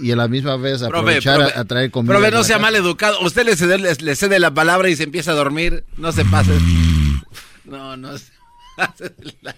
Y 0.00 0.12
a 0.12 0.16
la 0.16 0.28
misma 0.28 0.56
vez 0.56 0.82
aprovechar 0.82 1.36
profe, 1.38 1.54
a, 1.58 1.60
a 1.62 1.64
traer 1.64 1.90
comida. 1.90 2.14
profe, 2.14 2.30
no 2.30 2.44
sea 2.44 2.60
mal 2.60 2.76
educado. 2.76 3.20
Usted 3.22 3.44
le 3.44 3.56
cede, 3.56 3.76
le, 3.78 3.92
le 3.94 4.14
cede 4.14 4.38
la 4.38 4.54
palabra 4.54 4.88
y 4.88 4.94
se 4.94 5.02
empieza 5.02 5.32
a 5.32 5.34
dormir. 5.34 5.84
No 5.96 6.12
se 6.12 6.24
pase. 6.24 6.52
No, 7.64 7.96
no 7.96 8.16
se 8.18 8.30
pase 8.76 9.04
de 9.08 9.34
la- 9.42 9.56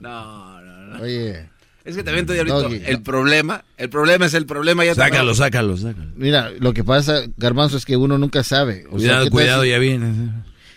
No, 0.00 0.60
no, 0.60 0.76
no. 0.88 1.02
Oye. 1.02 1.48
Es 1.84 1.96
que 1.96 2.02
también 2.02 2.24
estoy 2.28 2.38
ahorita. 2.38 2.88
El 2.90 3.02
problema, 3.02 3.62
el 3.76 3.90
problema 3.90 4.24
es 4.26 4.32
el 4.34 4.46
problema. 4.46 4.84
Ya 4.84 4.94
te- 4.94 5.00
Sácalo, 5.02 5.34
sácalo, 5.34 5.76
sácalo. 5.76 6.10
Mira, 6.16 6.50
lo 6.58 6.72
que 6.72 6.82
pasa, 6.82 7.22
Garbanzo, 7.36 7.76
es 7.76 7.84
que 7.84 7.96
uno 7.96 8.16
nunca 8.16 8.42
sabe. 8.42 8.86
O 8.90 8.98
sea, 8.98 9.20
Cuidado, 9.20 9.24
¿qué 9.24 9.30
tal 9.30 9.30
cuidado, 9.30 9.64
ya 9.66 9.78
viene. 9.78 10.30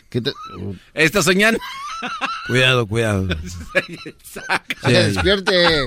qué 0.10 0.22
tal- 0.22 0.34
Está 0.94 1.22
soñando. 1.24 1.60
Cuidado, 2.48 2.86
cuidado. 2.88 3.28
¡Que 4.86 4.92
despierte! 4.92 5.86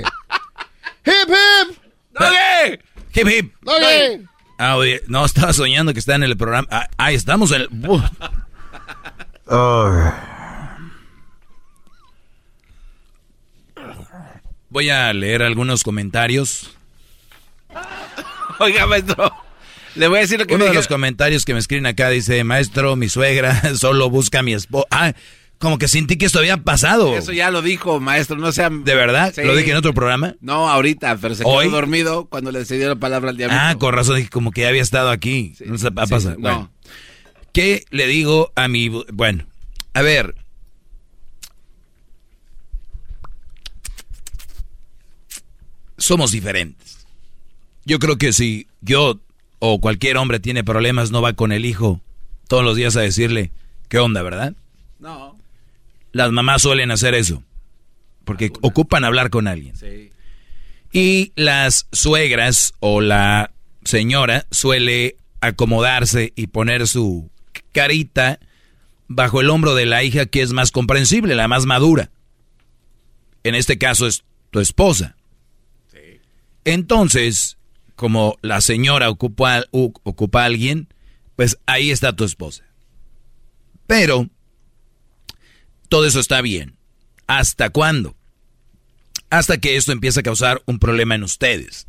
¡Hip, 1.07 1.29
hip! 1.29 1.77
¡Doggy! 2.19 2.79
Hip, 3.15 3.29
hip. 3.29 3.55
¡Doggy! 3.63 4.27
Ah, 4.59 4.77
oye, 4.77 5.03
no, 5.07 5.25
estaba 5.25 5.53
soñando 5.53 5.93
que 5.93 6.01
está 6.01 6.15
en 6.17 6.23
el 6.23 6.37
programa. 6.37 6.67
Ah, 6.71 6.89
ahí 6.99 7.15
estamos 7.15 7.51
en 7.53 7.63
el... 7.63 7.69
Voy 14.71 14.89
a 14.91 15.13
leer 15.13 15.43
algunos 15.43 15.83
comentarios. 15.83 16.71
Oiga, 18.59 18.87
maestro. 18.87 19.33
Le 19.97 20.07
voy 20.09 20.19
a 20.19 20.21
decir 20.23 20.39
lo 20.39 20.47
que 20.47 20.55
Uno 20.55 20.65
me 20.65 20.71
de 20.71 20.77
los 20.77 20.87
comentarios 20.87 21.45
que 21.45 21.53
me 21.53 21.59
escriben 21.59 21.87
acá 21.87 22.09
dice, 22.11 22.45
maestro, 22.45 22.95
mi 22.97 23.09
suegra 23.09 23.75
solo 23.77 24.09
busca 24.11 24.41
a 24.41 24.43
mi 24.43 24.55
esposo. 24.55 24.87
Ah, 24.91 25.13
como 25.59 25.77
que 25.79 25.89
sentí 25.89 26.17
que 26.17 26.25
esto 26.27 26.39
había 26.39 26.57
pasado. 26.59 27.17
Eso 27.17 27.33
ya 27.33 27.51
lo 27.51 27.61
dijo, 27.63 28.01
maestro. 28.01 28.37
No 28.37 28.53
sea. 28.53 28.71
¿De 28.71 28.95
verdad? 28.95 29.33
Sí. 29.35 29.43
¿Lo 29.43 29.55
dije 29.57 29.73
en 29.73 29.77
otro 29.77 29.93
programa? 29.93 30.37
No, 30.41 30.69
ahorita, 30.71 31.17
pero 31.21 31.35
se 31.35 31.43
quedó 31.45 31.53
¿Hoy? 31.53 31.69
dormido 31.69 32.27
cuando 32.27 32.53
le 32.53 32.65
cedió 32.65 32.89
la 32.89 32.97
palabra 32.97 33.31
al 33.31 33.37
diablo. 33.37 33.57
Ah, 33.59 33.75
con 33.79 33.93
razón, 33.93 34.17
dije 34.17 34.31
como 34.31 34.53
que 34.53 34.63
ya 34.63 34.69
había 34.69 34.83
estado 34.83 35.11
aquí. 35.11 35.55
no 35.67 35.77
se 35.77 35.91
va 35.91 36.05
a 36.05 36.07
sí, 36.07 36.13
pasar. 36.13 36.33
no. 36.39 36.41
Bueno. 36.41 36.71
¿Qué 37.53 37.85
le 37.91 38.07
digo 38.07 38.53
a 38.55 38.69
mi... 38.69 38.89
bu- 38.89 39.05
Bueno, 39.13 39.45
a 39.93 40.03
ver. 40.03 40.37
Somos 46.01 46.33
diferentes. 46.33 47.07
Yo 47.85 47.99
creo 47.99 48.19
que 48.19 48.33
si 48.33 48.67
yo 48.81 49.21
o 49.61 49.81
cualquier 49.81 50.17
hombre 50.17 50.41
tiene 50.41 50.65
problemas, 50.65 51.13
no 51.13 51.23
va 51.23 51.35
con 51.35 51.53
el 51.53 51.65
hijo 51.65 52.01
todos 52.49 52.65
los 52.65 52.75
días 52.75 52.97
a 52.97 53.01
decirle, 53.03 53.53
¿qué 53.89 53.99
onda, 53.99 54.23
verdad? 54.23 54.55
No. 54.99 55.37
Las 56.13 56.33
mamás 56.33 56.63
suelen 56.63 56.91
hacer 56.91 57.15
eso. 57.15 57.45
Porque 58.25 58.51
ocupan 58.63 59.05
hablar 59.05 59.31
con 59.31 59.47
alguien. 59.47 59.77
Sí. 59.77 60.11
Y 60.93 61.33
las 61.37 61.87
suegras 61.93 62.73
o 62.81 63.01
la 63.01 63.53
señora 63.85 64.47
suele 64.51 65.17
acomodarse 65.41 66.33
y 66.35 66.49
poner 66.49 66.89
su 66.89 67.31
carita 67.73 68.41
bajo 69.07 69.41
el 69.41 69.51
hombro 69.51 69.75
de 69.75 69.87
la 69.87 70.03
hija 70.03 70.27
que 70.27 70.41
es 70.41 70.53
más 70.53 70.71
comprensible, 70.71 71.35
la 71.35 71.49
más 71.49 71.67
madura. 71.67 72.11
En 73.45 73.55
este 73.55 73.79
caso 73.79 74.07
es 74.07 74.25
tu 74.51 74.61
esposa. 74.61 75.17
Entonces, 76.65 77.57
como 77.97 78.37
la 78.43 78.61
señora 78.61 79.11
ocupa, 79.11 79.65
u- 79.73 79.93
ocupa 80.03 80.43
a 80.43 80.47
alguien, 80.47 80.89
pues 81.37 81.59
ahí 81.67 81.91
está 81.91 82.15
tu 82.15 82.25
esposa. 82.25 82.65
Pero 83.87 84.29
todo 85.89 86.07
eso 86.07 86.21
está 86.21 86.41
bien. 86.43 86.77
¿Hasta 87.27 87.71
cuándo? 87.71 88.17
Hasta 89.31 89.59
que 89.59 89.77
esto 89.77 89.93
empieza 89.93 90.21
a 90.21 90.25
causar 90.25 90.63
un 90.67 90.79
problema 90.79 91.15
en 91.15 91.23
ustedes. 91.23 91.87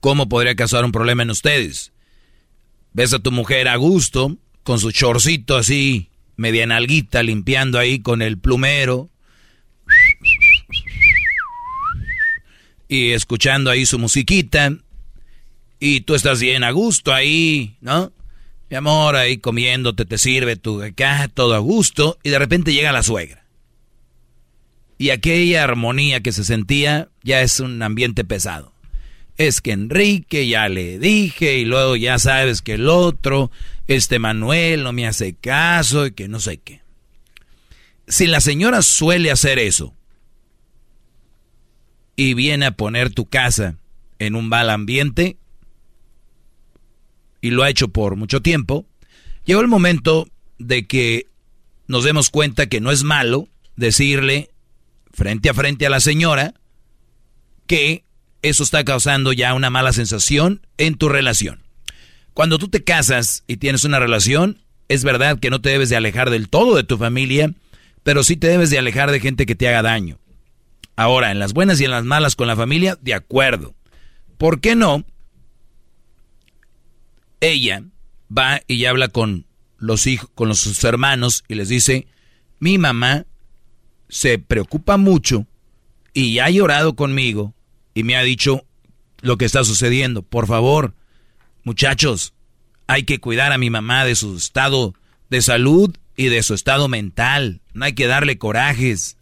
¿Cómo 0.00 0.28
podría 0.28 0.56
causar 0.56 0.84
un 0.84 0.92
problema 0.92 1.22
en 1.22 1.30
ustedes? 1.30 1.92
Ves 2.92 3.12
a 3.14 3.18
tu 3.20 3.30
mujer 3.30 3.68
a 3.68 3.76
gusto, 3.76 4.36
con 4.64 4.80
su 4.80 4.90
chorcito 4.90 5.56
así, 5.56 6.10
media 6.36 6.66
nalguita, 6.66 7.22
limpiando 7.22 7.78
ahí 7.78 8.00
con 8.00 8.20
el 8.22 8.38
plumero. 8.38 9.10
Y 12.92 13.12
escuchando 13.12 13.70
ahí 13.70 13.86
su 13.86 13.98
musiquita. 13.98 14.70
Y 15.80 16.02
tú 16.02 16.14
estás 16.14 16.42
bien 16.42 16.62
a 16.62 16.72
gusto 16.72 17.14
ahí, 17.14 17.78
¿no? 17.80 18.12
Mi 18.68 18.76
amor, 18.76 19.16
ahí 19.16 19.38
comiéndote, 19.38 20.04
te 20.04 20.18
sirve 20.18 20.56
tu 20.56 20.82
acá, 20.82 21.30
todo 21.32 21.54
a 21.54 21.58
gusto. 21.58 22.18
Y 22.22 22.28
de 22.28 22.38
repente 22.38 22.74
llega 22.74 22.92
la 22.92 23.02
suegra. 23.02 23.46
Y 24.98 25.08
aquella 25.08 25.64
armonía 25.64 26.20
que 26.20 26.32
se 26.32 26.44
sentía 26.44 27.08
ya 27.22 27.40
es 27.40 27.60
un 27.60 27.82
ambiente 27.82 28.24
pesado. 28.24 28.74
Es 29.38 29.62
que 29.62 29.72
Enrique 29.72 30.46
ya 30.46 30.68
le 30.68 30.98
dije 30.98 31.56
y 31.56 31.64
luego 31.64 31.96
ya 31.96 32.18
sabes 32.18 32.60
que 32.60 32.74
el 32.74 32.90
otro, 32.90 33.50
este 33.86 34.18
Manuel 34.18 34.82
no 34.82 34.92
me 34.92 35.06
hace 35.06 35.32
caso 35.32 36.04
y 36.04 36.12
que 36.12 36.28
no 36.28 36.40
sé 36.40 36.58
qué. 36.58 36.82
Si 38.06 38.26
la 38.26 38.42
señora 38.42 38.82
suele 38.82 39.30
hacer 39.30 39.58
eso 39.58 39.94
y 42.16 42.34
viene 42.34 42.66
a 42.66 42.72
poner 42.72 43.12
tu 43.12 43.26
casa 43.26 43.76
en 44.18 44.34
un 44.34 44.48
mal 44.48 44.70
ambiente 44.70 45.36
y 47.40 47.50
lo 47.50 47.62
ha 47.62 47.70
hecho 47.70 47.88
por 47.88 48.16
mucho 48.16 48.40
tiempo, 48.40 48.86
llegó 49.44 49.60
el 49.60 49.68
momento 49.68 50.28
de 50.58 50.86
que 50.86 51.26
nos 51.88 52.04
demos 52.04 52.30
cuenta 52.30 52.66
que 52.66 52.80
no 52.80 52.90
es 52.92 53.02
malo 53.02 53.48
decirle 53.76 54.50
frente 55.12 55.50
a 55.50 55.54
frente 55.54 55.86
a 55.86 55.90
la 55.90 56.00
señora 56.00 56.54
que 57.66 58.04
eso 58.42 58.62
está 58.62 58.84
causando 58.84 59.32
ya 59.32 59.54
una 59.54 59.70
mala 59.70 59.92
sensación 59.92 60.66
en 60.78 60.94
tu 60.96 61.08
relación. 61.08 61.62
Cuando 62.34 62.58
tú 62.58 62.68
te 62.68 62.82
casas 62.82 63.44
y 63.46 63.58
tienes 63.58 63.84
una 63.84 63.98
relación, 63.98 64.58
es 64.88 65.04
verdad 65.04 65.38
que 65.38 65.50
no 65.50 65.60
te 65.60 65.70
debes 65.70 65.88
de 65.88 65.96
alejar 65.96 66.30
del 66.30 66.48
todo 66.48 66.76
de 66.76 66.84
tu 66.84 66.96
familia, 66.96 67.52
pero 68.02 68.24
sí 68.24 68.36
te 68.36 68.48
debes 68.48 68.70
de 68.70 68.78
alejar 68.78 69.10
de 69.10 69.20
gente 69.20 69.46
que 69.46 69.54
te 69.54 69.68
haga 69.68 69.82
daño. 69.82 70.18
Ahora, 70.96 71.30
en 71.30 71.38
las 71.38 71.52
buenas 71.52 71.80
y 71.80 71.84
en 71.84 71.90
las 71.90 72.04
malas 72.04 72.36
con 72.36 72.46
la 72.46 72.56
familia, 72.56 72.98
de 73.00 73.14
acuerdo. 73.14 73.74
¿Por 74.38 74.60
qué 74.60 74.74
no? 74.74 75.04
Ella 77.40 77.84
va 78.36 78.60
y 78.66 78.84
habla 78.84 79.08
con 79.08 79.46
los 79.78 80.06
hijos, 80.06 80.30
con 80.34 80.48
los, 80.48 80.60
sus 80.60 80.82
hermanos 80.84 81.44
y 81.48 81.54
les 81.54 81.68
dice, 81.68 82.06
mi 82.60 82.78
mamá 82.78 83.26
se 84.08 84.38
preocupa 84.38 84.96
mucho 84.96 85.46
y 86.14 86.38
ha 86.38 86.50
llorado 86.50 86.94
conmigo 86.94 87.54
y 87.94 88.04
me 88.04 88.16
ha 88.16 88.22
dicho 88.22 88.64
lo 89.20 89.38
que 89.38 89.44
está 89.44 89.64
sucediendo. 89.64 90.22
Por 90.22 90.46
favor, 90.46 90.94
muchachos, 91.64 92.34
hay 92.86 93.04
que 93.04 93.20
cuidar 93.20 93.52
a 93.52 93.58
mi 93.58 93.70
mamá 93.70 94.04
de 94.04 94.14
su 94.14 94.36
estado 94.36 94.94
de 95.30 95.42
salud 95.42 95.96
y 96.16 96.26
de 96.26 96.42
su 96.42 96.54
estado 96.54 96.88
mental. 96.88 97.62
No 97.72 97.86
hay 97.86 97.94
que 97.94 98.06
darle 98.06 98.38
corajes. 98.38 99.16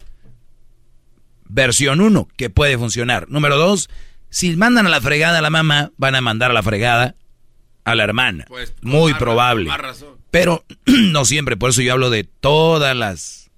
Versión 1.53 1.99
1, 1.99 2.29
que 2.37 2.49
puede 2.49 2.77
funcionar. 2.77 3.29
Número 3.29 3.57
2, 3.57 3.89
si 4.29 4.55
mandan 4.55 4.87
a 4.87 4.89
la 4.89 5.01
fregada 5.01 5.39
a 5.39 5.41
la 5.41 5.49
mamá, 5.49 5.91
van 5.97 6.15
a 6.15 6.21
mandar 6.21 6.51
a 6.51 6.53
la 6.53 6.63
fregada 6.63 7.15
a 7.83 7.93
la 7.93 8.05
hermana. 8.05 8.45
Pues, 8.47 8.73
Muy 8.81 9.13
probable. 9.15 9.69
razón. 9.75 10.15
Pero 10.31 10.63
no 10.85 11.25
siempre, 11.25 11.57
por 11.57 11.71
eso 11.71 11.81
yo 11.81 11.91
hablo 11.91 12.09
de 12.09 12.23
todas 12.23 12.95
las 12.95 13.51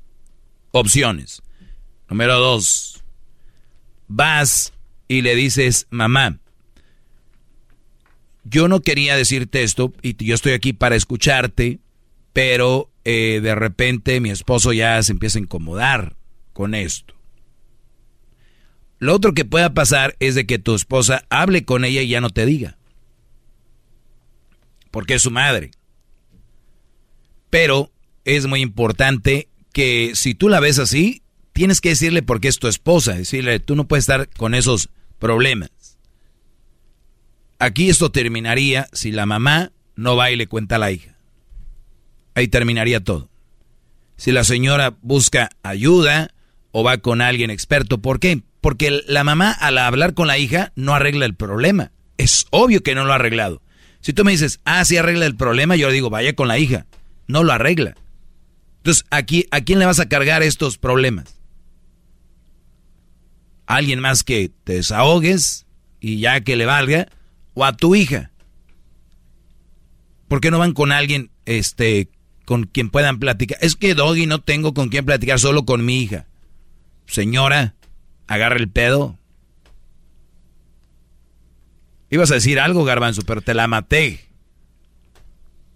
opciones. 0.72 1.44
Número 2.10 2.40
2, 2.40 3.04
vas 4.08 4.74
y 5.08 5.22
le 5.22 5.36
dices, 5.36 5.86
mamá, 5.92 6.40
yo 8.44 8.68
no 8.68 8.80
quería 8.82 9.16
decirte 9.16 9.62
esto 9.62 9.94
y 10.02 10.16
yo 10.26 10.34
estoy 10.34 10.54
aquí 10.54 10.74
para 10.74 10.96
escucharte, 10.96 11.80
pero 12.34 12.90
eh, 13.06 13.40
de 13.44 13.54
repente 13.54 14.20
mi 14.20 14.32
esposo 14.32 14.74
ya 14.74 15.02
se 15.04 15.12
empieza 15.12 15.38
a 15.38 15.44
incomodar 15.44 16.16
con 16.54 16.74
esto. 16.74 17.13
Lo 19.04 19.14
otro 19.14 19.34
que 19.34 19.44
pueda 19.44 19.74
pasar 19.74 20.16
es 20.22 20.34
de 20.34 20.46
que 20.46 20.60
tu 20.60 20.74
esposa 20.76 21.26
hable 21.30 21.66
con 21.66 21.84
ella 21.84 22.02
y 22.02 22.08
ya 22.08 22.22
no 22.22 22.30
te 22.30 22.46
diga. 22.46 22.78
porque 24.92 25.16
es 25.16 25.24
su 25.24 25.30
madre. 25.30 25.72
Pero 27.50 27.92
es 28.24 28.46
muy 28.46 28.62
importante 28.62 29.50
que 29.74 30.12
si 30.14 30.36
tú 30.36 30.48
la 30.48 30.62
ves 30.62 30.80
así, 30.80 31.22
tienes 31.52 31.82
que 31.82 31.90
decirle 31.90 32.22
por 32.22 32.40
qué 32.40 32.48
es 32.48 32.60
tu 32.60 32.70
esposa, 32.70 33.16
decirle, 33.16 33.60
tú 33.60 33.76
no 33.76 33.90
puedes 33.90 34.04
estar 34.04 34.30
con 34.30 34.54
esos 34.54 34.90
problemas. 35.20 35.98
Aquí 37.60 37.90
esto 37.90 38.10
terminaría 38.10 38.88
si 38.94 39.12
la 39.12 39.26
mamá 39.26 39.74
no 39.98 40.16
va 40.16 40.32
y 40.32 40.38
le 40.38 40.48
cuenta 40.48 40.76
a 40.78 40.80
la 40.80 40.92
hija. 40.92 41.18
Ahí 42.36 42.48
terminaría 42.48 43.04
todo. 43.04 43.30
Si 44.16 44.32
la 44.32 44.46
señora 44.46 44.96
busca 45.02 45.50
ayuda 45.62 46.34
o 46.72 46.84
va 46.86 47.00
con 47.00 47.20
alguien 47.20 47.50
experto, 47.50 47.98
¿por 47.98 48.22
qué? 48.22 48.44
Porque 48.64 49.04
la 49.08 49.26
mamá 49.26 49.52
al 49.52 49.78
hablar 49.78 50.14
con 50.14 50.28
la 50.28 50.38
hija 50.38 50.72
no 50.78 50.96
arregla 50.96 51.26
el 51.26 51.36
problema. 51.36 51.92
Es 52.18 52.48
obvio 52.50 52.82
que 52.82 52.96
no 52.96 53.04
lo 53.04 53.12
ha 53.12 53.16
arreglado. 53.16 53.62
Si 54.00 54.14
tú 54.14 54.24
me 54.24 54.32
dices, 54.32 54.62
ah, 54.64 54.86
sí 54.86 54.96
arregla 54.96 55.26
el 55.26 55.36
problema, 55.36 55.76
yo 55.76 55.92
digo, 55.92 56.10
vaya 56.10 56.34
con 56.34 56.48
la 56.48 56.58
hija. 56.60 56.86
No 57.28 57.44
lo 57.44 57.52
arregla. 57.52 57.96
Entonces, 58.78 59.04
aquí, 59.10 59.48
¿a 59.52 59.60
quién 59.60 59.80
le 59.80 59.86
vas 59.86 60.00
a 60.00 60.08
cargar 60.08 60.44
estos 60.44 60.78
problemas? 60.78 61.36
¿A 63.68 63.76
alguien 63.76 64.00
más 64.00 64.24
que 64.24 64.50
te 64.64 64.76
desahogues 64.76 65.66
y 66.00 66.20
ya 66.20 66.40
que 66.40 66.56
le 66.56 66.66
valga? 66.66 67.10
¿O 67.56 67.66
a 67.66 67.76
tu 67.76 67.96
hija? 67.96 68.32
¿Por 70.30 70.40
qué 70.40 70.52
no 70.52 70.58
van 70.60 70.72
con 70.72 70.94
alguien 70.94 71.32
este, 71.46 72.08
con 72.46 72.64
quien 72.64 72.90
puedan 72.90 73.20
platicar? 73.20 73.58
Es 73.60 73.76
que 73.76 73.94
Doggy 73.94 74.26
no 74.26 74.40
tengo 74.40 74.74
con 74.74 74.88
quien 74.88 75.06
platicar, 75.06 75.38
solo 75.38 75.66
con 75.66 75.84
mi 75.84 76.02
hija. 76.02 76.28
Señora, 77.08 77.76
agarra 78.28 78.58
el 78.58 78.70
pedo. 78.70 79.18
Ibas 82.10 82.32
a 82.32 82.36
decir 82.36 82.60
algo, 82.60 82.84
Garbanzo, 82.84 83.24
pero 83.26 83.42
te 83.42 83.54
la 83.54 83.68
maté. 83.68 84.20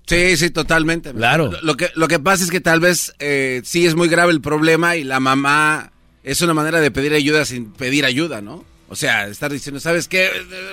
Sí, 0.05 0.37
sí, 0.37 0.49
totalmente. 0.51 1.11
Claro. 1.13 1.51
Lo, 1.61 1.75
que, 1.75 1.89
lo 1.95 2.07
que 2.07 2.19
pasa 2.19 2.43
es 2.43 2.51
que 2.51 2.61
tal 2.61 2.79
vez 2.79 3.13
eh, 3.19 3.61
sí 3.65 3.85
es 3.85 3.95
muy 3.95 4.07
grave 4.07 4.31
el 4.31 4.41
problema 4.41 4.95
y 4.95 5.03
la 5.03 5.19
mamá 5.19 5.91
es 6.23 6.41
una 6.41 6.53
manera 6.53 6.79
de 6.79 6.91
pedir 6.91 7.13
ayuda 7.13 7.43
sin 7.43 7.71
pedir 7.71 8.05
ayuda, 8.05 8.41
¿no? 8.41 8.63
O 8.89 8.95
sea, 8.95 9.27
estar 9.27 9.51
diciendo, 9.51 9.81
¿sabes 9.81 10.07
qué? 10.07 10.29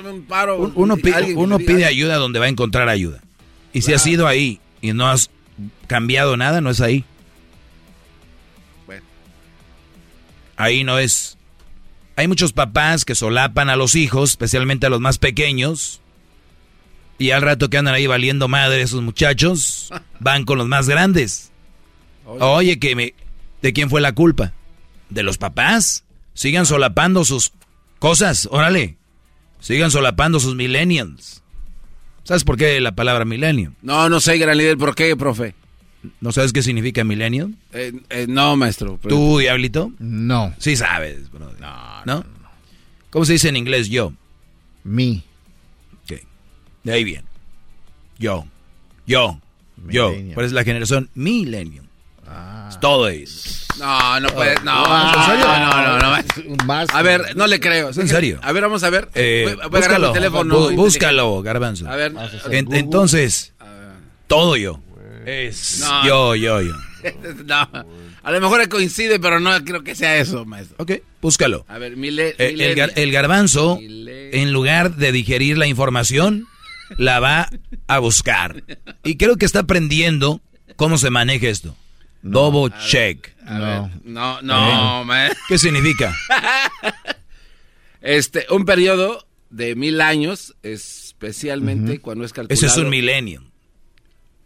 Un 0.08 0.22
paro. 0.22 0.72
Uno, 0.76 0.96
pide, 0.96 1.34
uno 1.34 1.58
pide 1.58 1.84
ayuda 1.84 2.16
donde 2.16 2.38
va 2.38 2.46
a 2.46 2.48
encontrar 2.48 2.88
ayuda. 2.88 3.22
Y 3.72 3.82
si 3.82 3.92
has 3.92 4.06
ido 4.06 4.28
ahí 4.28 4.60
y 4.80 4.92
no 4.92 5.08
has 5.08 5.30
cambiado 5.88 6.36
nada, 6.36 6.60
no 6.60 6.70
es 6.70 6.80
ahí. 6.80 7.04
Bueno. 8.86 9.04
Ahí 10.56 10.84
no 10.84 11.00
es. 11.00 11.36
Hay 12.16 12.28
muchos 12.28 12.52
papás 12.52 13.04
que 13.04 13.14
solapan 13.14 13.70
a 13.70 13.76
los 13.76 13.96
hijos, 13.96 14.30
especialmente 14.30 14.86
a 14.86 14.90
los 14.90 15.00
más 15.00 15.18
pequeños. 15.18 16.00
Y 17.18 17.30
al 17.30 17.42
rato 17.42 17.70
que 17.70 17.78
andan 17.78 17.94
ahí 17.94 18.06
valiendo 18.06 18.48
madre 18.48 18.82
esos 18.82 19.02
muchachos, 19.02 19.90
van 20.20 20.44
con 20.44 20.58
los 20.58 20.68
más 20.68 20.88
grandes. 20.88 21.50
Oye, 22.26 22.78
que 22.78 22.96
me, 22.96 23.14
¿de 23.62 23.72
quién 23.72 23.90
fue 23.90 24.00
la 24.00 24.12
culpa? 24.12 24.52
¿De 25.10 25.22
los 25.22 25.38
papás? 25.38 26.04
Sigan 26.34 26.66
solapando 26.66 27.24
sus 27.24 27.52
cosas, 27.98 28.48
órale. 28.50 28.96
Sigan 29.60 29.90
solapando 29.90 30.40
sus 30.40 30.54
millennials. 30.54 31.42
¿Sabes 32.24 32.44
por 32.44 32.56
qué 32.56 32.80
la 32.80 32.94
palabra 32.94 33.24
millennium? 33.24 33.74
No, 33.82 34.08
no 34.08 34.20
sé, 34.20 34.38
gran 34.38 34.56
líder, 34.56 34.78
¿por 34.78 34.94
qué, 34.94 35.16
profe? 35.16 35.54
¿No 36.20 36.32
sabes 36.32 36.52
qué 36.52 36.62
significa 36.62 37.04
millennium? 37.04 37.54
Eh, 37.72 37.92
eh, 38.10 38.26
no, 38.28 38.56
maestro. 38.56 38.98
pero- 39.02 39.14
¿Tú, 39.14 39.38
Diablito? 39.38 39.92
No. 39.98 40.54
Sí 40.58 40.76
sabes, 40.76 41.30
bro. 41.30 41.50
No, 42.06 42.24
¿Cómo 43.10 43.24
se 43.24 43.32
dice 43.34 43.48
en 43.48 43.56
inglés 43.56 43.88
yo? 43.88 44.12
Me. 44.82 45.22
Ok. 46.02 46.18
De 46.82 46.92
ahí 46.92 47.04
bien. 47.04 47.24
Yo. 48.18 48.44
Yo. 49.06 49.38
Yo. 49.88 50.12
¿Cuál 50.34 50.46
es 50.46 50.52
la 50.52 50.64
generación? 50.64 51.08
Millennium. 51.14 51.86
Ah. 52.26 52.68
Es 52.70 52.80
todo 52.80 53.08
eso. 53.08 53.64
No, 53.78 54.20
no 54.20 54.28
puede. 54.30 54.54
No, 54.64 55.14
¿En 55.14 55.24
serio? 55.24 55.46
no, 55.46 55.98
no, 55.98 55.98
no. 55.98 56.64
Más. 56.64 56.88
A 56.90 57.02
ver, 57.02 57.36
no 57.36 57.46
le 57.46 57.60
creo. 57.60 57.90
¿Es 57.90 57.98
en 57.98 58.08
serio? 58.08 58.38
A 58.42 58.52
ver, 58.52 58.62
vamos 58.62 58.82
a 58.84 58.90
ver. 58.90 59.08
Eh, 59.14 59.42
voy, 59.46 59.54
voy 59.54 59.62
a 59.62 59.66
agarrar 59.66 59.80
búscalo, 59.80 60.08
mi 60.08 60.14
teléfono. 60.14 60.54
bú- 60.70 60.74
búscalo, 60.76 61.42
Garbanzo. 61.42 61.88
A 61.88 61.96
ver. 61.96 62.12
En- 62.50 62.72
entonces, 62.74 63.52
todo 64.26 64.56
yo. 64.56 64.80
Es 65.26 65.80
No. 65.80 66.06
yo, 66.06 66.34
yo, 66.36 66.60
yo. 66.62 66.72
no. 67.44 67.68
A 68.22 68.32
lo 68.32 68.40
mejor 68.40 68.66
coincide, 68.68 69.18
pero 69.20 69.38
no 69.40 69.62
creo 69.64 69.82
que 69.84 69.94
sea 69.94 70.16
eso, 70.16 70.44
maestro. 70.46 70.76
Ok, 70.78 70.92
búscalo. 71.20 71.64
A 71.68 71.78
ver, 71.78 71.96
mile, 71.96 72.34
Eh, 72.38 72.54
el, 72.58 72.74
gar- 72.76 72.92
el 72.96 73.12
garbanzo, 73.12 73.78
en 73.80 74.52
lugar 74.52 74.96
de 74.96 75.12
digerir 75.12 75.58
la 75.58 75.66
información, 75.66 76.46
la 76.96 77.20
va 77.20 77.50
a 77.86 77.98
buscar. 77.98 78.62
Y 79.04 79.16
creo 79.16 79.36
que 79.36 79.44
está 79.44 79.60
aprendiendo 79.60 80.40
cómo 80.76 80.96
se 80.98 81.10
maneja 81.10 81.48
esto. 81.48 81.76
Double 82.22 82.74
check. 82.86 83.28
A 83.46 83.58
ver, 83.58 83.80
no, 84.04 84.40
no, 84.40 85.02
Eh. 85.02 85.04
ma- 85.04 85.28
¿Qué 85.48 85.58
significa? 85.58 86.16
Este, 88.00 88.46
un 88.50 88.64
periodo 88.66 89.26
de 89.50 89.74
mil 89.76 90.00
años, 90.02 90.54
especialmente 90.62 92.00
cuando 92.00 92.24
es 92.24 92.32
calculado. 92.32 92.54
Ese 92.54 92.66
es 92.66 92.76
un 92.76 92.90
millennium. 92.90 93.44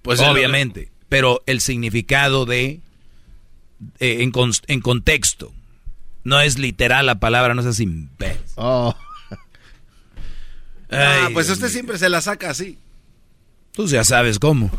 Pues 0.03 0.21
obviamente. 0.21 0.91
Pero 1.09 1.43
el 1.47 1.61
significado 1.61 2.45
de 2.45 2.81
eh, 4.01 4.23
en, 4.23 4.33
en 4.67 4.81
contexto. 4.81 5.53
No 6.25 6.41
es 6.41 6.59
literal 6.59 7.07
la 7.07 7.21
palabra, 7.21 7.55
no 7.55 7.63
imbécil. 7.81 8.43
Oh. 8.57 8.95
Ah, 10.91 11.25
Ay, 11.27 11.35
pues 11.35 11.49
usted 11.51 11.67
mío. 11.67 11.73
siempre 11.73 11.99
se 11.99 12.09
la 12.09 12.21
saca 12.21 12.51
así. 12.51 12.79
Tú 13.73 13.87
ya 13.87 14.05
sabes 14.05 14.39
cómo. 14.39 14.71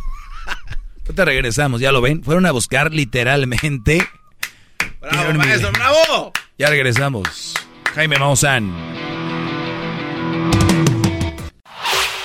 Ahorita 1.05 1.25
regresamos, 1.25 1.81
ya 1.81 1.91
lo 1.91 2.01
ven. 2.01 2.23
Fueron 2.23 2.45
a 2.45 2.51
buscar 2.51 2.93
literalmente. 2.93 4.07
¡Bravo, 5.01 5.33
maestro, 5.33 5.71
bravo! 5.71 6.33
Ya 6.57 6.69
regresamos. 6.69 7.53
Jaime 7.95 8.17
Maussan. 8.19 8.71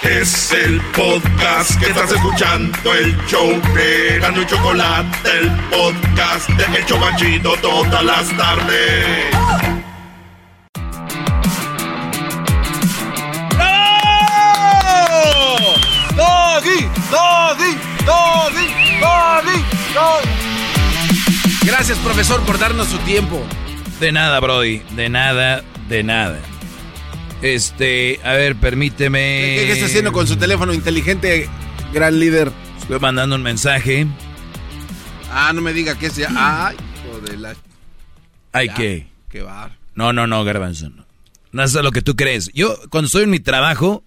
Es 0.05 0.52
el 0.52 0.82
podcast 0.94 1.81
que 1.81 1.86
estás 1.86 2.12
escuchando, 2.12 2.93
el 2.93 3.16
show 3.26 3.48
de 3.74 4.18
Gano 4.20 4.43
y 4.43 4.47
Chocolate, 4.47 5.39
el 5.40 5.51
podcast 5.70 6.48
de 6.51 6.78
El 6.78 6.85
Chobachito 6.85 7.56
todas 7.62 8.05
las 8.05 8.28
tardes. 8.36 9.35
¡Doggy! 16.14 16.89
¡Doggy! 17.10 17.78
¡Doggy! 18.05 18.66
¡Doggy! 19.01 19.64
¡Doggy! 19.94 20.28
Gracias, 21.64 21.97
profesor, 21.98 22.43
por 22.43 22.59
darnos 22.59 22.89
su 22.89 22.98
tiempo. 22.98 23.43
De 24.01 24.12
nada, 24.12 24.39
Brody. 24.40 24.82
De 24.90 25.09
nada, 25.09 25.62
de 25.89 26.02
nada. 26.02 26.40
Este, 27.45 28.21
a 28.25 28.33
ver, 28.33 28.57
permíteme. 28.57 29.19
¿Qué, 29.59 29.66
qué 29.66 29.73
está 29.73 29.85
haciendo 29.85 30.12
con 30.12 30.27
su 30.27 30.37
teléfono 30.37 30.73
inteligente, 30.73 31.47
gran 31.93 32.19
líder? 32.19 32.51
Estoy 32.81 32.99
mandando 32.99 33.37
un 33.37 33.43
mensaje. 33.43 34.07
Ah, 35.31 35.53
no 35.55 35.61
me 35.61 35.75
diga 35.75 35.95
que 35.99 36.09
sea. 36.09 36.31
Ay, 36.69 36.77
hijo 37.07 37.21
de 37.21 37.37
la. 37.37 37.55
Ya, 38.55 38.73
que. 38.75 39.09
Qué 39.29 39.43
bar. 39.43 39.77
No, 39.95 40.15
no, 40.15 40.27
no, 40.27 40.43
Garbanzo. 40.43 40.89
No. 40.89 41.05
no 41.53 41.62
es 41.62 41.75
lo 41.75 41.91
que 41.91 42.01
tú 42.01 42.16
crees. 42.16 42.51
Yo, 42.55 42.79
cuando 42.89 43.09
estoy 43.09 43.25
en 43.25 43.31
mi 43.31 43.41
trabajo, 43.41 44.03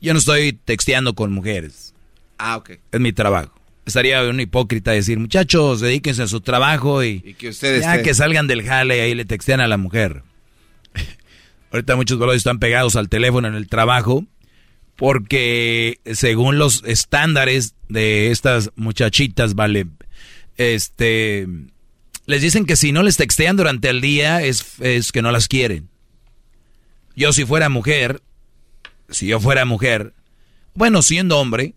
yo 0.00 0.12
no 0.12 0.20
estoy 0.20 0.52
texteando 0.52 1.14
con 1.14 1.32
mujeres. 1.32 1.94
Ah, 2.38 2.58
ok. 2.58 2.70
Es 2.92 3.00
mi 3.00 3.12
trabajo. 3.12 3.58
Estaría 3.86 4.22
un 4.22 4.38
hipócrita 4.38 4.92
decir, 4.92 5.18
muchachos, 5.18 5.80
dedíquense 5.80 6.22
a 6.22 6.28
su 6.28 6.42
trabajo 6.42 7.02
y, 7.02 7.22
Y 7.24 7.34
que 7.34 7.48
ustedes. 7.48 7.82
ya 7.82 8.02
que 8.04 8.14
salgan 8.14 8.46
del 8.46 8.62
jale 8.62 8.98
y 8.98 9.00
ahí 9.00 9.14
le 9.16 9.24
textean 9.24 9.60
a 9.60 9.66
la 9.66 9.78
mujer. 9.78 10.22
Ahorita 11.70 11.96
muchos 11.96 12.18
valores 12.18 12.40
están 12.40 12.58
pegados 12.58 12.96
al 12.96 13.08
teléfono 13.08 13.48
en 13.48 13.54
el 13.54 13.68
trabajo 13.68 14.24
porque 14.96 16.00
según 16.12 16.58
los 16.58 16.82
estándares 16.84 17.74
de 17.88 18.30
estas 18.30 18.72
muchachitas, 18.74 19.54
vale, 19.54 19.86
este, 20.56 21.46
les 22.26 22.42
dicen 22.42 22.66
que 22.66 22.74
si 22.74 22.90
no 22.90 23.02
les 23.02 23.16
textean 23.16 23.56
durante 23.56 23.90
el 23.90 24.00
día 24.00 24.42
es, 24.42 24.80
es 24.80 25.12
que 25.12 25.22
no 25.22 25.30
las 25.30 25.46
quieren. 25.46 25.88
Yo 27.14 27.32
si 27.32 27.44
fuera 27.44 27.68
mujer, 27.68 28.22
si 29.08 29.28
yo 29.28 29.38
fuera 29.38 29.64
mujer, 29.64 30.14
bueno, 30.74 31.02
siendo 31.02 31.38
hombre, 31.38 31.74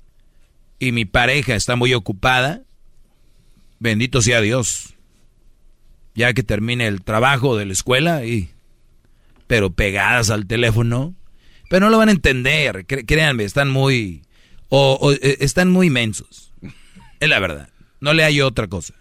y 0.79 0.91
mi 0.91 1.05
pareja 1.05 1.53
está 1.55 1.75
muy 1.75 1.93
ocupada, 1.93 2.63
bendito 3.77 4.21
sea 4.21 4.41
Dios. 4.41 4.95
Ya 6.15 6.33
que 6.33 6.43
termine 6.43 6.87
el 6.87 7.03
trabajo 7.03 7.55
de 7.55 7.65
la 7.65 7.73
escuela 7.73 8.25
y 8.25 8.51
pero 9.51 9.69
pegadas 9.73 10.29
al 10.29 10.47
teléfono, 10.47 11.13
pero 11.69 11.81
no 11.85 11.89
lo 11.89 11.97
van 11.97 12.07
a 12.07 12.13
entender, 12.13 12.85
créanme, 12.85 13.43
están 13.43 13.69
muy 13.69 14.21
o, 14.69 14.97
o, 15.01 15.11
eh, 15.11 15.39
están 15.41 15.69
muy 15.69 15.87
inmensos. 15.87 16.53
Es 17.19 17.27
la 17.27 17.37
verdad. 17.39 17.67
No 17.99 18.13
le 18.13 18.23
hay 18.23 18.39
otra 18.39 18.67
cosa. 18.67 18.93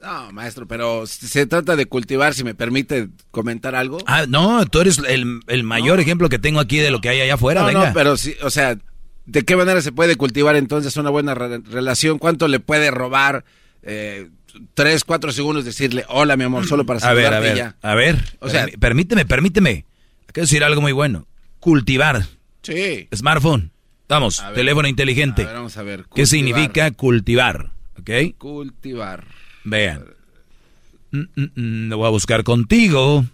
No, 0.00 0.30
maestro, 0.30 0.68
pero 0.68 1.04
se 1.08 1.46
trata 1.46 1.74
de 1.74 1.86
cultivar, 1.86 2.32
si 2.32 2.44
me 2.44 2.54
permite 2.54 3.08
comentar 3.32 3.74
algo. 3.74 3.98
Ah, 4.06 4.24
no, 4.28 4.64
tú 4.66 4.78
eres 4.82 4.98
el, 4.98 5.40
el 5.48 5.64
mayor 5.64 5.98
ejemplo 5.98 6.28
que 6.28 6.38
tengo 6.38 6.60
aquí 6.60 6.78
de 6.78 6.92
lo 6.92 7.00
que 7.00 7.08
hay 7.08 7.20
allá 7.20 7.34
afuera, 7.34 7.62
no, 7.62 7.66
venga. 7.66 7.88
no, 7.88 7.92
pero 7.92 8.16
sí, 8.16 8.36
o 8.42 8.50
sea, 8.50 8.78
¿De 9.26 9.44
qué 9.44 9.56
manera 9.56 9.82
se 9.82 9.90
puede 9.90 10.14
cultivar 10.14 10.54
entonces 10.54 10.96
una 10.96 11.10
buena 11.10 11.34
re- 11.34 11.58
relación? 11.58 12.18
¿Cuánto 12.20 12.46
le 12.46 12.60
puede 12.60 12.92
robar? 12.92 13.44
Eh, 13.82 14.30
tres, 14.74 15.04
cuatro 15.04 15.32
segundos 15.32 15.64
decirle, 15.64 16.04
hola 16.08 16.36
mi 16.36 16.44
amor, 16.44 16.66
solo 16.66 16.84
para 16.86 16.98
A 17.06 17.12
ver, 17.14 17.24
saludarte 17.24 17.36
a 17.36 17.40
ver, 17.40 17.56
ya. 17.56 17.76
a 17.82 17.94
ver. 17.94 18.36
O 18.40 18.48
sea- 18.48 18.66
permí- 18.66 18.78
permíteme, 18.78 19.24
permíteme. 19.26 19.84
Quiero 20.26 20.44
decir 20.46 20.64
algo 20.64 20.80
muy 20.80 20.92
bueno. 20.92 21.26
Cultivar. 21.60 22.26
Sí. 22.62 23.08
Smartphone. 23.14 23.70
Vamos, 24.08 24.42
ver. 24.44 24.54
teléfono 24.54 24.88
inteligente. 24.88 25.42
A 25.42 25.46
ver, 25.46 25.54
vamos 25.56 25.76
a 25.76 25.82
ver. 25.82 26.04
¿Qué 26.14 26.26
significa 26.26 26.90
cultivar? 26.90 27.70
¿Ok? 27.98 28.36
Cultivar. 28.38 29.24
Vean. 29.64 30.04
Mm, 31.12 31.20
mm, 31.36 31.42
mm, 31.54 31.88
lo 31.90 31.98
voy 31.98 32.06
a 32.06 32.10
buscar 32.10 32.42
contigo. 32.44 33.24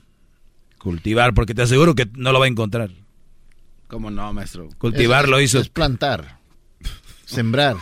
Cultivar, 0.78 1.34
porque 1.34 1.54
te 1.54 1.62
aseguro 1.62 1.94
que 1.94 2.06
no 2.14 2.32
lo 2.32 2.38
va 2.40 2.44
a 2.46 2.48
encontrar. 2.48 2.90
¿Cómo 3.88 4.10
no, 4.10 4.32
maestro? 4.32 4.68
Cultivar 4.78 5.24
Es- 5.24 5.30
lo 5.30 5.40
hizo. 5.40 5.58
Es 5.60 5.68
plantar. 5.68 6.38
Sembrar. 7.24 7.76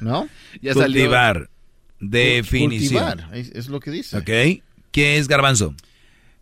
¿No? 0.00 0.28
Ya 0.62 0.72
salió. 0.74 0.84
cultivar. 1.02 1.50
Definición. 2.00 3.18
Cultivar, 3.18 3.36
es, 3.36 3.68
lo 3.68 3.80
que 3.80 3.90
dice. 3.90 4.16
¿Ok? 4.16 4.62
¿Qué 4.90 5.18
es 5.18 5.28
garbanzo? 5.28 5.74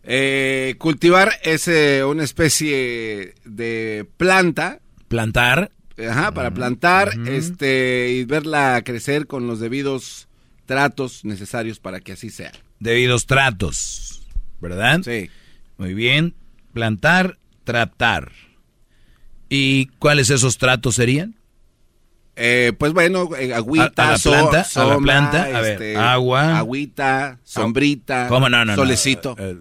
Eh, 0.03 0.75
cultivar 0.77 1.33
es 1.43 1.67
eh, 1.67 2.03
una 2.03 2.23
especie 2.23 3.35
de 3.45 4.07
planta. 4.17 4.79
Plantar. 5.07 5.71
Ajá, 5.97 6.33
para 6.33 6.51
plantar 6.53 7.11
este, 7.27 8.11
y 8.11 8.25
verla 8.25 8.81
crecer 8.83 9.27
con 9.27 9.45
los 9.45 9.59
debidos 9.59 10.27
tratos 10.65 11.23
necesarios 11.23 11.79
para 11.79 11.99
que 11.99 12.13
así 12.13 12.29
sea. 12.29 12.51
Debidos 12.79 13.27
tratos. 13.27 14.23
¿Verdad? 14.59 15.01
Sí. 15.03 15.29
Muy 15.77 15.93
bien. 15.93 16.33
Plantar, 16.73 17.37
tratar. 17.63 18.31
¿Y 19.49 19.85
cuáles 19.99 20.31
esos 20.31 20.57
tratos 20.57 20.95
serían? 20.95 21.35
Eh, 22.35 22.73
pues 22.77 22.93
bueno, 22.93 23.29
eh, 23.37 23.53
agüita, 23.53 24.03
A- 24.05 24.07
a 24.07 24.11
la 24.13 24.17
so- 24.17 24.31
planta, 24.31 24.49
a 24.51 24.57
la 24.57 24.63
sombra, 24.65 24.97
planta, 24.99 25.43
a 25.43 25.61
ver, 25.61 25.73
este, 25.73 25.97
agua. 25.97 26.57
agüita, 26.57 27.39
sombrita, 27.43 28.27
¿Cómo 28.27 28.49
no, 28.49 28.57
no, 28.65 28.71
no? 28.71 28.75
solecito. 28.75 29.35
Eh, 29.37 29.57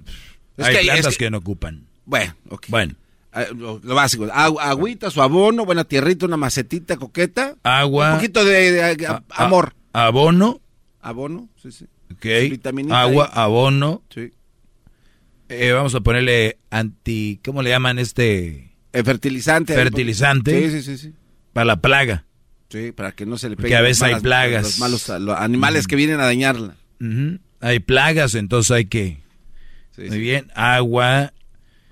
Es 0.56 0.66
hay 0.66 0.76
que- 0.76 0.82
plantas 0.84 1.06
es 1.12 1.18
que... 1.18 1.24
que- 1.26 1.30
no 1.30 1.38
ocupan. 1.38 1.86
Bueno, 2.06 2.34
ok. 2.48 2.66
Bueno, 2.68 2.94
Ah, 3.34 3.46
lo, 3.56 3.80
lo 3.82 3.94
básico, 3.94 4.26
agu- 4.26 4.60
agüita, 4.60 5.10
su 5.10 5.22
abono, 5.22 5.64
buena 5.64 5.84
tierrita, 5.84 6.26
una 6.26 6.36
macetita 6.36 6.98
coqueta, 6.98 7.56
agua. 7.62 8.10
un 8.10 8.16
poquito 8.16 8.44
de, 8.44 8.72
de- 8.72 9.06
a- 9.06 9.22
a- 9.30 9.44
amor. 9.44 9.74
abono. 9.94 10.60
Abono, 11.00 11.48
sí, 11.62 11.72
sí. 11.72 11.86
Ok. 12.12 12.24
Vitaminita 12.50 13.00
Agua, 13.00 13.24
ahí. 13.26 13.30
abono. 13.34 14.02
Sí. 14.14 14.32
Eh, 15.48 15.72
vamos 15.72 15.94
a 15.94 16.00
ponerle 16.00 16.58
anti. 16.70 17.40
¿Cómo 17.44 17.62
le 17.62 17.70
llaman 17.70 17.98
este? 17.98 18.72
El 18.92 19.04
fertilizante. 19.04 19.74
Fertilizante. 19.74 20.70
Sí, 20.70 20.82
sí, 20.82 20.82
sí, 20.82 20.98
sí. 20.98 21.14
Para 21.52 21.64
la 21.64 21.76
plaga. 21.80 22.24
Sí, 22.72 22.90
para 22.92 23.12
que 23.12 23.26
no 23.26 23.36
se 23.38 23.50
le 23.50 23.56
Porque 23.56 23.64
peguen 23.64 23.78
a 23.78 23.82
veces 23.82 24.02
hay 24.02 24.12
malas- 24.12 24.22
plagas. 24.22 24.62
Los 24.64 24.78
malos 24.78 25.08
los 25.20 25.36
animales 25.38 25.86
que 25.86 25.94
vienen 25.96 26.18
a 26.20 26.24
dañarla. 26.24 26.74
Ujú. 27.00 27.38
Hay 27.60 27.78
plagas, 27.80 28.34
entonces 28.34 28.70
hay 28.70 28.86
que. 28.86 29.18
Sí, 29.94 30.02
Muy 30.02 30.10
sí. 30.10 30.18
bien. 30.18 30.50
Agua, 30.54 31.32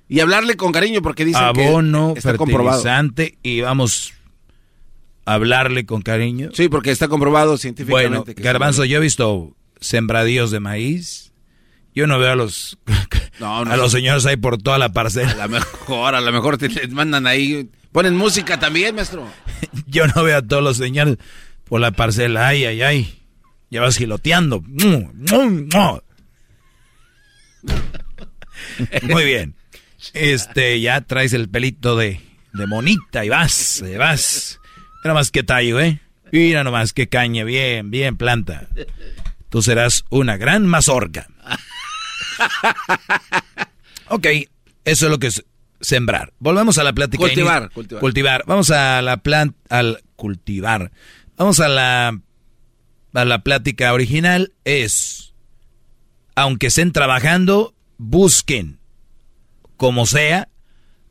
Y 0.09 0.21
hablarle 0.21 0.57
con 0.57 0.73
cariño 0.73 1.03
porque 1.03 1.25
dicen 1.25 1.43
abono, 1.45 2.15
que 2.15 2.19
está 2.19 2.37
comprobado. 2.37 2.83
fertilizante. 2.83 3.39
Y 3.43 3.61
vamos 3.61 4.15
a 5.27 5.35
hablarle 5.35 5.85
con 5.87 6.03
cariño. 6.03 6.49
Sí, 6.55 6.69
porque 6.69 6.91
está 6.91 7.07
comprobado 7.09 7.59
científicamente. 7.59 8.09
Bueno, 8.19 8.25
que 8.25 8.35
Garbanzo, 8.43 8.85
yo 8.87 8.97
he 8.97 9.01
visto 9.01 9.55
sembradíos 9.81 10.51
de 10.51 10.61
maíz. 10.61 11.33
Yo 11.95 12.07
no 12.07 12.19
veo 12.19 12.33
a 12.33 12.37
los 12.37 12.79
No, 13.39 13.65
no 13.65 13.71
a 13.73 13.77
los 13.77 13.93
señores 13.93 14.25
ahí 14.27 14.37
por 14.37 14.59
toda 14.59 14.79
la 14.79 14.87
A 14.87 14.93
parcela. 14.93 15.35
lo 15.47 15.49
mejor, 15.49 16.15
a 16.15 16.21
lo 16.21 16.33
mejor 16.33 16.57
te 16.59 16.69
les 16.69 16.91
mandan 16.91 17.27
ahí. 17.27 17.69
Ponen 17.93 18.15
música 18.17 18.59
también, 18.59 18.95
maestro. 18.95 19.27
Yo 19.87 20.07
no 20.07 20.23
veo 20.23 20.39
a 20.39 20.43
todos 20.43 20.63
los 20.63 20.77
señores 20.77 21.17
por 21.65 21.81
la 21.81 21.91
parcela. 21.91 22.49
Ay, 22.49 22.65
ay, 22.65 22.83
ay. 22.83 23.23
Ya 23.71 23.81
vas 23.81 23.97
giloteando. 23.97 24.63
Muy 29.03 29.25
bien. 29.25 29.55
Este, 30.13 30.81
ya 30.81 31.01
traes 31.03 31.33
el 31.33 31.49
pelito 31.49 31.97
de, 31.97 32.21
de 32.53 32.67
monita 32.67 33.25
y 33.25 33.29
vas, 33.29 33.83
eh, 33.83 33.97
vas. 33.97 34.61
Mira 35.05 35.15
más 35.15 35.31
que 35.31 35.43
tallo, 35.43 35.79
¿eh? 35.81 36.01
Mira 36.33 36.65
nomás 36.65 36.93
que 36.93 37.09
caña, 37.09 37.45
bien, 37.45 37.91
bien 37.91 38.17
planta. 38.17 38.69
Tú 39.49 39.63
serás 39.63 40.05
una 40.11 40.37
gran 40.37 40.67
mazorca. 40.67 41.27
Ok, 44.13 44.27
eso 44.85 45.07
es 45.07 45.11
lo 45.11 45.21
que 45.21 45.29
es 45.29 45.45
sembrar. 45.81 46.33
Volvemos 46.39 46.79
a 46.79 46.85
la 46.85 46.93
plática. 46.93 47.23
Cultivar, 47.23 47.71
cultivar. 47.71 48.01
Cultivar. 48.01 48.45
Vamos 48.47 48.71
a 48.71 49.03
la 49.03 49.19
planta, 49.19 49.57
al 49.69 50.03
cultivar. 50.17 50.91
Vamos 51.37 51.61
a 51.61 51.69
la, 51.69 52.21
a 53.15 53.25
la 53.25 53.43
plática 53.43 53.93
original. 53.93 54.53
Es, 54.65 55.35
aunque 56.35 56.69
estén 56.69 56.93
trabajando, 56.93 57.75
busquen, 57.99 58.79
como 59.77 60.07
sea, 60.07 60.49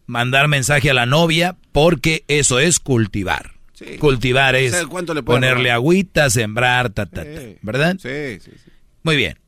mandar 0.05 0.47
mensaje 0.47 0.89
a 0.89 0.93
la 0.93 1.05
novia, 1.05 1.57
porque 1.71 2.23
eso 2.27 2.59
es 2.59 2.79
cultivar. 2.79 3.53
Sí. 3.73 3.97
Cultivar 3.97 4.55
es 4.55 4.73
O 4.73 4.77
sea, 4.77 4.85
¿cuánto 4.87 5.13
le 5.13 5.23
puede 5.23 5.37
ponerle 5.37 5.71
agüita, 5.71 6.29
sembrar, 6.29 6.89
ta, 6.89 7.05
ta, 7.05 7.23
ta, 7.23 7.41
Sí. 7.41 7.57
¿verdad? 7.61 7.95
Sí, 7.99 8.39
sí, 8.43 8.51
sí. 8.63 8.71
Muy 9.03 9.15
bien. 9.15 9.39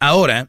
Ahora, 0.00 0.48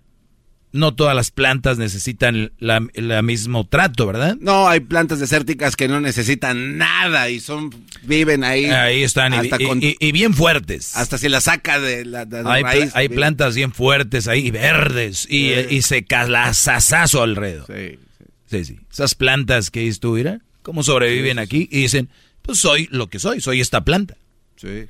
no 0.77 0.93
todas 0.95 1.15
las 1.15 1.31
plantas 1.31 1.77
necesitan 1.77 2.51
la, 2.59 2.85
la 2.93 3.21
mismo 3.21 3.67
trato, 3.67 4.05
¿verdad? 4.07 4.37
No, 4.39 4.67
hay 4.69 4.79
plantas 4.79 5.19
desérticas 5.19 5.75
que 5.75 5.87
no 5.87 5.99
necesitan 5.99 6.77
nada 6.77 7.29
y 7.29 7.39
son 7.39 7.69
viven 8.03 8.43
ahí. 8.43 8.65
Ahí 8.65 9.03
están, 9.03 9.33
y, 9.33 9.37
hasta, 9.37 9.61
y- 9.61 9.65
con- 9.65 9.83
y- 9.83 9.95
y 9.99 10.11
bien 10.11 10.33
fuertes. 10.33 10.95
hasta 10.95 11.17
si 11.17 11.27
la 11.29 11.41
saca 11.41 11.79
de 11.79 12.05
la, 12.05 12.25
de 12.25 12.37
hay, 12.45 12.61
pla- 12.61 12.71
raíz. 12.71 12.91
hay 12.95 13.07
bien. 13.07 13.17
plantas 13.17 13.55
bien 13.55 13.73
fuertes 13.73 14.27
ahí, 14.27 14.49
verdes, 14.51 15.27
y, 15.29 15.51
Sí. 15.69 15.81
secas, 15.81 16.29
las 16.29 16.67
asazo 16.67 17.23
alrededor. 17.23 17.65
Sí, 17.67 17.97
sí. 18.17 18.25
Sí, 18.49 18.65
sí. 18.65 18.79
Esas 18.91 19.15
plantas 19.15 19.71
que 19.71 19.81
dices 19.81 19.99
tú, 19.99 20.13
mira, 20.13 20.39
cómo 20.61 20.83
sobreviven 20.83 21.39
aquí, 21.39 21.67
y 21.71 21.81
dicen, 21.81 22.09
pues 22.41 22.59
soy 22.59 22.87
lo 22.91 23.07
que 23.07 23.19
soy, 23.19 23.41
soy 23.41 23.59
esta 23.61 23.83
planta. 23.83 24.15
Sí. 24.55 24.85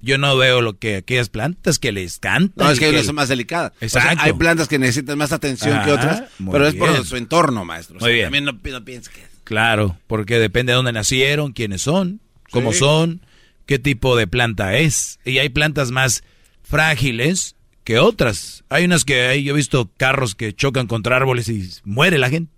Yo 0.00 0.16
no 0.16 0.36
veo 0.36 0.60
lo 0.60 0.78
que 0.78 0.96
aquellas 0.96 1.28
plantas 1.28 1.78
que 1.78 1.90
les 1.92 2.18
cantan. 2.18 2.66
No, 2.66 2.70
es 2.70 2.78
que 2.78 2.84
hay 2.86 2.92
unas 2.92 3.06
son 3.06 3.16
más 3.16 3.28
delicadas. 3.28 3.72
O 3.82 3.88
sea, 3.88 4.02
Exacto. 4.02 4.24
hay 4.24 4.32
plantas 4.34 4.68
que 4.68 4.78
necesitan 4.78 5.18
más 5.18 5.32
atención 5.32 5.82
que 5.84 5.90
otras, 5.92 6.22
pero 6.50 6.66
es 6.68 6.74
por 6.74 7.04
su 7.04 7.16
entorno, 7.16 7.64
maestro. 7.64 7.96
O 7.96 8.00
Muy 8.00 8.10
sea, 8.10 8.12
bien. 8.14 8.24
También 8.26 8.44
no, 8.44 8.52
no 8.52 8.84
pienses 8.84 9.08
que... 9.12 9.22
Claro, 9.44 9.98
porque 10.06 10.38
depende 10.38 10.72
de 10.72 10.76
dónde 10.76 10.92
nacieron, 10.92 11.52
quiénes 11.52 11.82
son, 11.82 12.20
cómo 12.50 12.72
Sí. 12.72 12.78
son, 12.80 13.22
qué 13.66 13.78
tipo 13.78 14.14
de 14.16 14.26
planta 14.26 14.76
es. 14.76 15.18
Y 15.24 15.38
hay 15.38 15.48
plantas 15.48 15.90
más 15.90 16.22
frágiles 16.62 17.56
que 17.82 17.98
otras. 17.98 18.62
Hay 18.68 18.84
unas 18.84 19.04
que 19.04 19.22
hay, 19.26 19.42
yo 19.44 19.54
he 19.54 19.56
visto 19.56 19.90
carros 19.96 20.34
que 20.34 20.54
chocan 20.54 20.86
contra 20.86 21.16
árboles 21.16 21.48
y 21.48 21.68
muere 21.84 22.18
la 22.18 22.30
gente. 22.30 22.52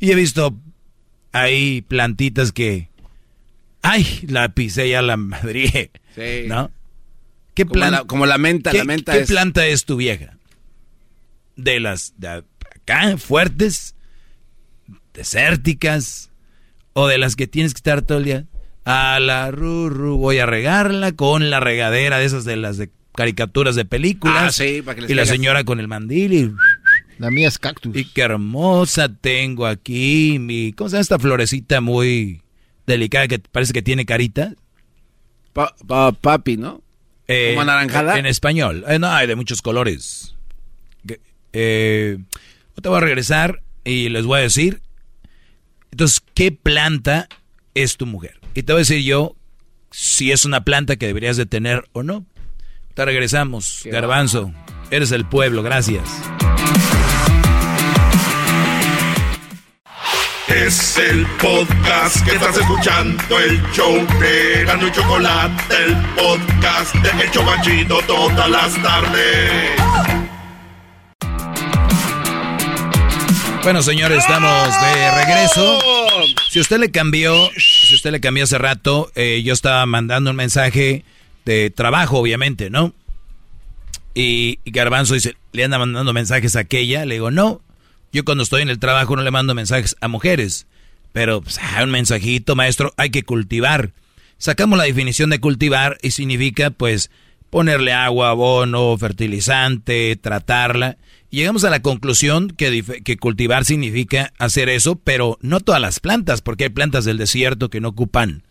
Y 0.00 0.10
he 0.10 0.14
visto 0.14 0.56
hay 1.32 1.82
plantitas 1.82 2.52
que, 2.52 2.88
ay, 3.82 4.20
la 4.28 4.48
pisé 4.50 4.88
ya 4.88 5.02
la 5.02 5.16
madre, 5.16 5.90
Sí. 6.14 6.44
¿no? 6.46 6.70
¿Qué 7.54 7.64
Como 7.64 7.74
planta? 7.74 7.98
la- 8.00 8.04
como 8.04 8.26
la 8.26 8.38
menta, 8.38 8.70
¿qué, 8.70 8.78
la 8.78 8.84
menta 8.84 9.12
qué 9.12 9.20
es- 9.20 9.28
planta 9.30 9.66
es 9.66 9.84
tu 9.84 9.96
vieja? 9.96 10.36
De 11.56 11.78
las 11.80 12.14
de 12.18 12.28
acá, 12.28 13.16
fuertes, 13.16 13.94
desérticas, 15.12 16.30
o 16.92 17.06
de 17.08 17.18
las 17.18 17.36
que 17.36 17.46
tienes 17.46 17.72
que 17.74 17.78
estar 17.78 18.02
todo 18.02 18.18
el 18.18 18.24
día. 18.24 18.44
A 18.84 19.18
la 19.20 19.50
ruru, 19.50 20.18
voy 20.18 20.38
a 20.38 20.46
regarla 20.46 21.12
con 21.12 21.48
la 21.50 21.60
regadera 21.60 22.18
de 22.18 22.26
esas 22.26 22.44
de 22.44 22.56
las 22.56 22.76
de 22.76 22.90
caricaturas 23.14 23.76
de 23.76 23.84
películas. 23.84 24.36
Ah, 24.42 24.52
sí, 24.52 24.82
para 24.82 24.96
que 24.96 25.02
les 25.02 25.10
y 25.10 25.14
la 25.14 25.24
señora 25.24 25.64
con 25.64 25.80
el 25.80 25.88
mandil 25.88 26.32
y... 26.32 26.52
La 27.18 27.30
mía 27.30 27.46
es 27.48 27.58
cactus. 27.58 27.96
Y 27.96 28.04
qué 28.06 28.22
hermosa 28.22 29.08
tengo 29.08 29.66
aquí 29.66 30.38
mi... 30.40 30.72
¿Cómo 30.72 30.90
se 30.90 30.94
llama 30.96 31.02
esta 31.02 31.18
florecita 31.20 31.80
muy 31.80 32.42
delicada 32.88 33.28
que 33.28 33.38
parece 33.38 33.72
que 33.72 33.82
tiene 33.82 34.04
carita? 34.04 34.54
Pa- 35.54 35.74
pa- 35.86 36.12
papi, 36.12 36.58
¿no? 36.58 36.82
Eh, 37.26 37.52
¿Como 37.52 37.62
anaranjada? 37.62 38.18
En 38.18 38.26
español. 38.26 38.84
Eh, 38.86 38.98
no, 38.98 39.08
hay 39.08 39.26
de 39.26 39.34
muchos 39.36 39.62
colores. 39.62 40.34
Eh, 41.56 42.18
te 42.82 42.88
voy 42.88 42.98
a 42.98 43.00
regresar 43.00 43.62
y 43.84 44.08
les 44.10 44.26
voy 44.26 44.40
a 44.40 44.42
decir. 44.42 44.82
Entonces, 45.92 46.20
¿qué 46.34 46.50
planta 46.52 47.28
es 47.74 47.96
tu 47.96 48.04
mujer? 48.06 48.38
Y 48.54 48.64
te 48.64 48.72
voy 48.72 48.80
a 48.80 48.82
decir 48.82 49.02
yo 49.04 49.36
si 49.92 50.32
es 50.32 50.44
una 50.44 50.64
planta 50.64 50.96
que 50.96 51.06
deberías 51.06 51.36
de 51.36 51.46
tener 51.46 51.84
o 51.92 52.02
no. 52.02 52.26
Te 52.94 53.04
regresamos, 53.04 53.80
Qué 53.84 53.90
Garbanzo. 53.90 54.52
Eres 54.90 55.12
el 55.12 55.24
pueblo, 55.24 55.62
gracias. 55.62 56.02
Es 60.48 60.98
el 60.98 61.26
podcast 61.40 62.22
que 62.24 62.34
estás 62.34 62.58
escuchando, 62.58 63.40
el 63.40 63.62
show 63.72 63.94
de 64.20 64.64
Gano 64.66 64.86
y 64.86 64.92
Chocolate, 64.92 65.74
el 65.74 65.96
podcast 66.14 66.94
de 66.96 67.24
El 67.24 67.30
Chobachito 67.30 67.98
todas 68.06 68.50
las 68.50 68.82
tardes. 68.82 69.70
Bueno, 73.62 73.82
señores, 73.82 74.18
estamos 74.18 74.68
de 74.82 75.24
regreso. 75.24 75.78
Si 76.50 76.60
usted 76.60 76.78
le 76.78 76.90
cambió, 76.90 77.50
si 77.56 77.94
usted 77.94 78.12
le 78.12 78.20
cambió 78.20 78.44
hace 78.44 78.58
rato, 78.58 79.10
eh, 79.14 79.42
yo 79.42 79.54
estaba 79.54 79.86
mandando 79.86 80.30
un 80.30 80.36
mensaje 80.36 81.04
de 81.46 81.70
trabajo, 81.70 82.18
obviamente, 82.18 82.68
¿no? 82.68 82.92
Y, 84.12 84.58
Garbanzo 84.66 85.14
dice, 85.14 85.36
¿le 85.52 85.64
anda 85.64 85.78
mandando 85.78 86.12
mensajes 86.12 86.54
a 86.56 86.60
aquella? 86.60 87.06
Le 87.06 87.14
digo, 87.14 87.30
no. 87.30 87.62
Yo 88.14 88.24
cuando 88.24 88.44
estoy 88.44 88.62
en 88.62 88.68
el 88.68 88.78
trabajo 88.78 89.16
no 89.16 89.22
le 89.22 89.32
mando 89.32 89.56
mensajes 89.56 89.96
a 90.00 90.06
mujeres. 90.06 90.68
Pero 91.12 91.42
pues, 91.42 91.58
ah, 91.60 91.82
un 91.82 91.90
mensajito, 91.90 92.54
maestro, 92.54 92.94
hay 92.96 93.10
que 93.10 93.24
cultivar. 93.24 93.90
Sacamos 94.38 94.78
la 94.78 94.84
definición 94.84 95.30
de 95.30 95.40
cultivar 95.40 95.98
y 96.00 96.12
significa, 96.12 96.70
pues, 96.70 97.10
ponerle 97.50 97.92
agua, 97.92 98.30
abono, 98.30 98.96
fertilizante, 98.98 100.14
tratarla. 100.14 100.96
Llegamos 101.30 101.64
a 101.64 101.70
la 101.70 101.82
conclusión 101.82 102.50
que, 102.50 102.84
que, 103.02 103.16
cultivar 103.16 103.64
significa 103.64 104.32
hacer 104.38 104.68
eso, 104.68 104.94
pero 104.94 105.36
no 105.40 105.58
todas 105.58 105.80
las 105.80 105.98
plantas, 105.98 106.40
porque 106.40 106.64
hay 106.64 106.70
plantas 106.70 107.04
del 107.04 107.18
desierto 107.18 107.68
que 107.68 107.80
no 107.80 107.88
ocupan 107.88 108.44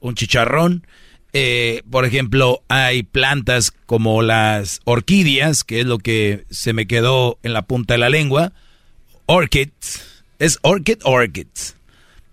un 0.00 0.14
chicharrón. 0.14 0.86
Eh, 1.32 1.82
por 1.90 2.04
ejemplo, 2.04 2.62
hay 2.68 3.02
plantas 3.02 3.72
como 3.86 4.20
las 4.20 4.80
orquídeas, 4.84 5.64
que 5.64 5.80
es 5.80 5.86
lo 5.86 5.96
que 5.96 6.44
se 6.50 6.74
me 6.74 6.86
quedó 6.86 7.38
en 7.42 7.54
la 7.54 7.62
punta 7.62 7.94
de 7.94 7.98
la 7.98 8.10
lengua. 8.10 8.52
Orchids. 9.26 10.24
Es 10.38 10.58
orchid, 10.62 10.98
orchids. 11.04 11.76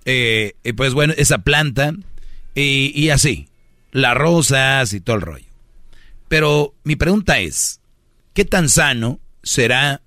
Eh, 0.06 0.53
pues 0.76 0.94
bueno, 0.94 1.14
esa 1.18 1.40
planta 1.40 1.94
y, 2.56 2.91
y 2.95 3.10
así. 3.10 3.48
Las 3.91 4.15
rosas 4.15 4.94
y 4.94 5.02
todo 5.02 5.18
el 5.18 5.22
rollo. 5.22 5.45
Pero 6.28 6.74
mi 6.84 6.95
pregunta 6.95 7.40
es, 7.40 7.80
¿qué 8.34 8.44
tan 8.44 8.68
sano 8.70 9.20
será 9.44 10.02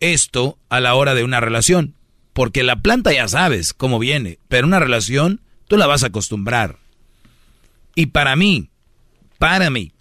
esto 0.00 0.58
a 0.70 0.80
la 0.80 0.94
hora 0.94 1.14
de 1.14 1.24
una 1.24 1.40
relación? 1.40 1.94
Porque 2.32 2.62
la 2.62 2.76
planta 2.76 3.12
ya 3.12 3.28
sabes 3.28 3.74
cómo 3.74 3.98
viene, 3.98 4.38
pero 4.48 4.66
una 4.66 4.80
relación 4.80 5.40
tú 5.68 5.76
la 5.76 5.86
vas 5.86 6.04
a 6.04 6.06
acostumbrar. 6.06 6.78
Y 7.94 8.06
para 8.06 8.36
mí, 8.36 8.70
para 9.38 9.68
mí, 9.68 9.92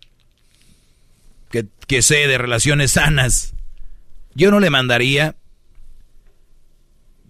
que, 1.50 1.66
que 1.88 2.02
sé 2.02 2.28
de 2.28 2.38
relaciones 2.38 2.92
sanas, 2.92 3.55
yo 4.36 4.52
no 4.52 4.60
le 4.60 4.70
mandaría, 4.70 5.36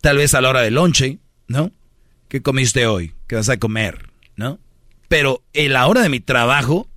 tal 0.01 0.17
vez 0.17 0.33
a 0.33 0.41
la 0.41 0.49
hora 0.49 0.61
del 0.61 0.73
lonche, 0.73 1.19
¿no? 1.47 1.71
¿Qué 2.27 2.41
comiste 2.41 2.87
hoy? 2.87 3.13
¿Qué 3.27 3.35
vas 3.35 3.49
a 3.49 3.57
comer? 3.57 4.09
¿No? 4.35 4.59
Pero 5.07 5.43
en 5.53 5.73
la 5.73 5.87
hora 5.87 6.01
de 6.01 6.09
mi 6.09 6.19
trabajo, 6.19 6.89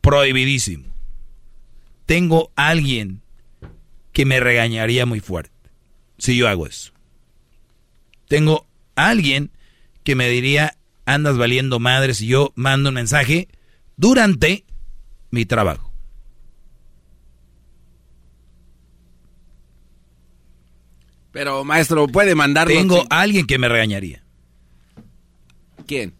prohibidísimo. 0.00 0.86
Tengo 2.06 2.52
alguien 2.56 3.22
que 4.12 4.24
me 4.24 4.40
regañaría 4.40 5.04
muy 5.04 5.20
fuerte 5.20 5.52
si 6.18 6.36
yo 6.36 6.48
hago 6.48 6.66
eso. 6.66 6.92
Tengo 8.28 8.66
alguien 8.94 9.50
que 10.04 10.14
me 10.14 10.28
diría, 10.28 10.76
andas 11.06 11.36
valiendo 11.36 11.78
madre 11.80 12.14
si 12.14 12.26
yo 12.26 12.52
mando 12.54 12.90
un 12.90 12.94
mensaje 12.94 13.48
durante 13.96 14.64
mi 15.30 15.44
trabajo. 15.44 15.91
Pero 21.32 21.64
maestro, 21.64 22.06
puede 22.08 22.34
mandarlo. 22.34 22.74
Tengo 22.74 23.04
alguien 23.10 23.46
que 23.46 23.58
me 23.58 23.68
regañaría. 23.68 24.22
¿Quién? 25.86 26.14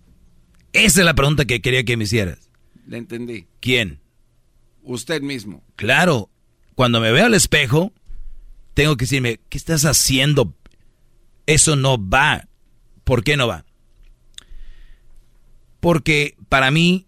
Esa 0.72 1.00
es 1.00 1.04
la 1.04 1.14
pregunta 1.14 1.44
que 1.44 1.60
quería 1.60 1.84
que 1.84 1.96
me 1.96 2.04
hicieras. 2.04 2.50
Le 2.86 2.96
entendí. 2.96 3.46
¿Quién? 3.60 4.00
Usted 4.82 5.20
mismo. 5.22 5.62
Claro, 5.76 6.30
cuando 6.74 7.00
me 7.00 7.12
veo 7.12 7.26
al 7.26 7.34
espejo, 7.34 7.92
tengo 8.74 8.96
que 8.96 9.04
decirme, 9.04 9.40
¿qué 9.48 9.58
estás 9.58 9.84
haciendo? 9.84 10.54
Eso 11.46 11.76
no 11.76 11.96
va. 11.98 12.48
¿Por 13.04 13.22
qué 13.22 13.36
no 13.36 13.46
va? 13.46 13.64
Porque 15.80 16.36
para 16.48 16.70
mí, 16.70 17.06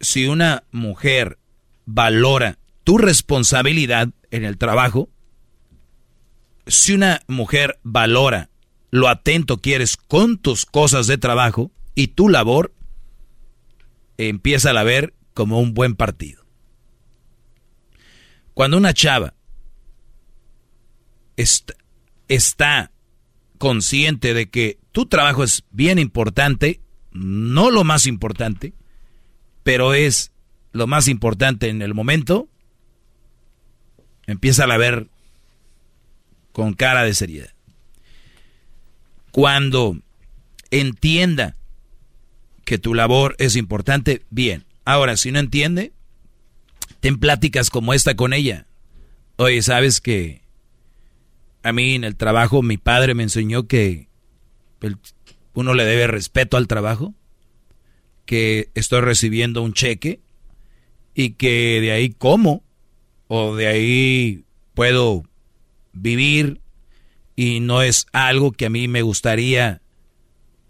si 0.00 0.26
una 0.26 0.64
mujer 0.70 1.38
valora 1.84 2.58
tu 2.84 2.98
responsabilidad 2.98 4.08
en 4.30 4.44
el 4.44 4.56
trabajo, 4.56 5.08
si 6.66 6.94
una 6.94 7.22
mujer 7.26 7.78
valora 7.82 8.50
lo 8.90 9.08
atento 9.08 9.58
que 9.58 9.74
eres 9.74 9.96
con 9.96 10.38
tus 10.38 10.66
cosas 10.66 11.06
de 11.06 11.18
trabajo 11.18 11.70
y 11.94 12.08
tu 12.08 12.28
labor, 12.28 12.74
empieza 14.18 14.70
a 14.70 14.82
ver 14.82 15.14
como 15.34 15.60
un 15.60 15.74
buen 15.74 15.96
partido. 15.96 16.44
Cuando 18.54 18.76
una 18.76 18.92
chava 18.92 19.34
está, 22.28 22.92
consciente 23.58 24.34
de 24.34 24.50
que 24.50 24.78
tu 24.90 25.06
trabajo 25.06 25.44
es 25.44 25.64
bien 25.70 25.98
importante, 25.98 26.80
no 27.12 27.70
lo 27.70 27.84
más 27.84 28.06
importante, 28.06 28.74
pero 29.62 29.94
es 29.94 30.32
lo 30.72 30.86
más 30.86 31.08
importante 31.08 31.68
en 31.68 31.80
el 31.80 31.94
momento, 31.94 32.48
empieza 34.26 34.64
a 34.64 34.76
ver 34.76 35.08
con 36.52 36.74
cara 36.74 37.04
de 37.04 37.14
seriedad. 37.14 37.50
Cuando 39.30 39.98
entienda 40.70 41.56
que 42.64 42.78
tu 42.78 42.94
labor 42.94 43.34
es 43.38 43.56
importante, 43.56 44.22
bien. 44.30 44.64
Ahora, 44.84 45.16
si 45.16 45.32
no 45.32 45.38
entiende, 45.38 45.92
ten 47.00 47.18
pláticas 47.18 47.70
como 47.70 47.94
esta 47.94 48.14
con 48.14 48.32
ella. 48.32 48.66
Oye, 49.36 49.62
¿sabes 49.62 50.00
que 50.00 50.42
a 51.62 51.72
mí 51.72 51.94
en 51.94 52.04
el 52.04 52.16
trabajo 52.16 52.62
mi 52.62 52.76
padre 52.76 53.14
me 53.14 53.22
enseñó 53.22 53.66
que 53.66 54.08
uno 55.54 55.74
le 55.74 55.84
debe 55.84 56.06
respeto 56.06 56.56
al 56.56 56.68
trabajo? 56.68 57.14
Que 58.26 58.70
estoy 58.74 59.00
recibiendo 59.00 59.62
un 59.62 59.72
cheque 59.72 60.20
y 61.14 61.30
que 61.30 61.80
de 61.80 61.92
ahí 61.92 62.10
como 62.10 62.62
o 63.28 63.56
de 63.56 63.66
ahí 63.66 64.44
puedo 64.74 65.24
vivir 65.92 66.60
y 67.36 67.60
no 67.60 67.82
es 67.82 68.06
algo 68.12 68.52
que 68.52 68.66
a 68.66 68.70
mí 68.70 68.88
me 68.88 69.02
gustaría 69.02 69.82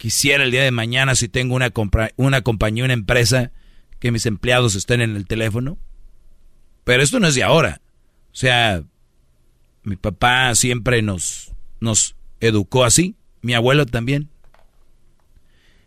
quisiera 0.02 0.42
el 0.42 0.50
día 0.50 0.64
de 0.64 0.72
mañana 0.72 1.14
si 1.14 1.28
tengo 1.28 1.54
una, 1.54 1.72
una 2.16 2.42
compañía, 2.42 2.82
una 2.84 2.92
empresa, 2.92 3.52
que 4.00 4.10
mis 4.10 4.26
empleados 4.26 4.74
estén 4.74 5.00
en 5.00 5.14
el 5.14 5.28
teléfono. 5.28 5.78
Pero 6.82 7.04
esto 7.04 7.20
no 7.20 7.28
es 7.28 7.36
de 7.36 7.44
ahora. 7.44 7.80
O 8.32 8.34
sea, 8.34 8.82
mi 9.84 9.94
papá 9.94 10.56
siempre 10.56 11.02
nos, 11.02 11.52
nos 11.78 12.16
educó 12.40 12.84
así, 12.84 13.14
mi 13.42 13.54
abuelo 13.54 13.86
también. 13.86 14.28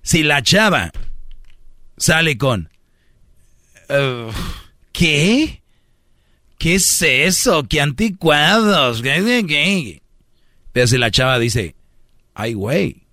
Si 0.02 0.24
la 0.24 0.42
chava 0.42 0.94
sale 1.98 2.38
con... 2.38 2.70
¿Qué? 4.94 5.62
¿Qué 6.58 6.76
es 6.76 7.02
eso? 7.02 7.64
¿Qué 7.64 7.82
anticuados? 7.82 9.02
Pero 9.02 10.88
si 10.88 10.98
la 10.98 11.12
chava 11.12 11.40
dice, 11.40 11.76
ay, 12.34 12.54
güey, 12.54 13.04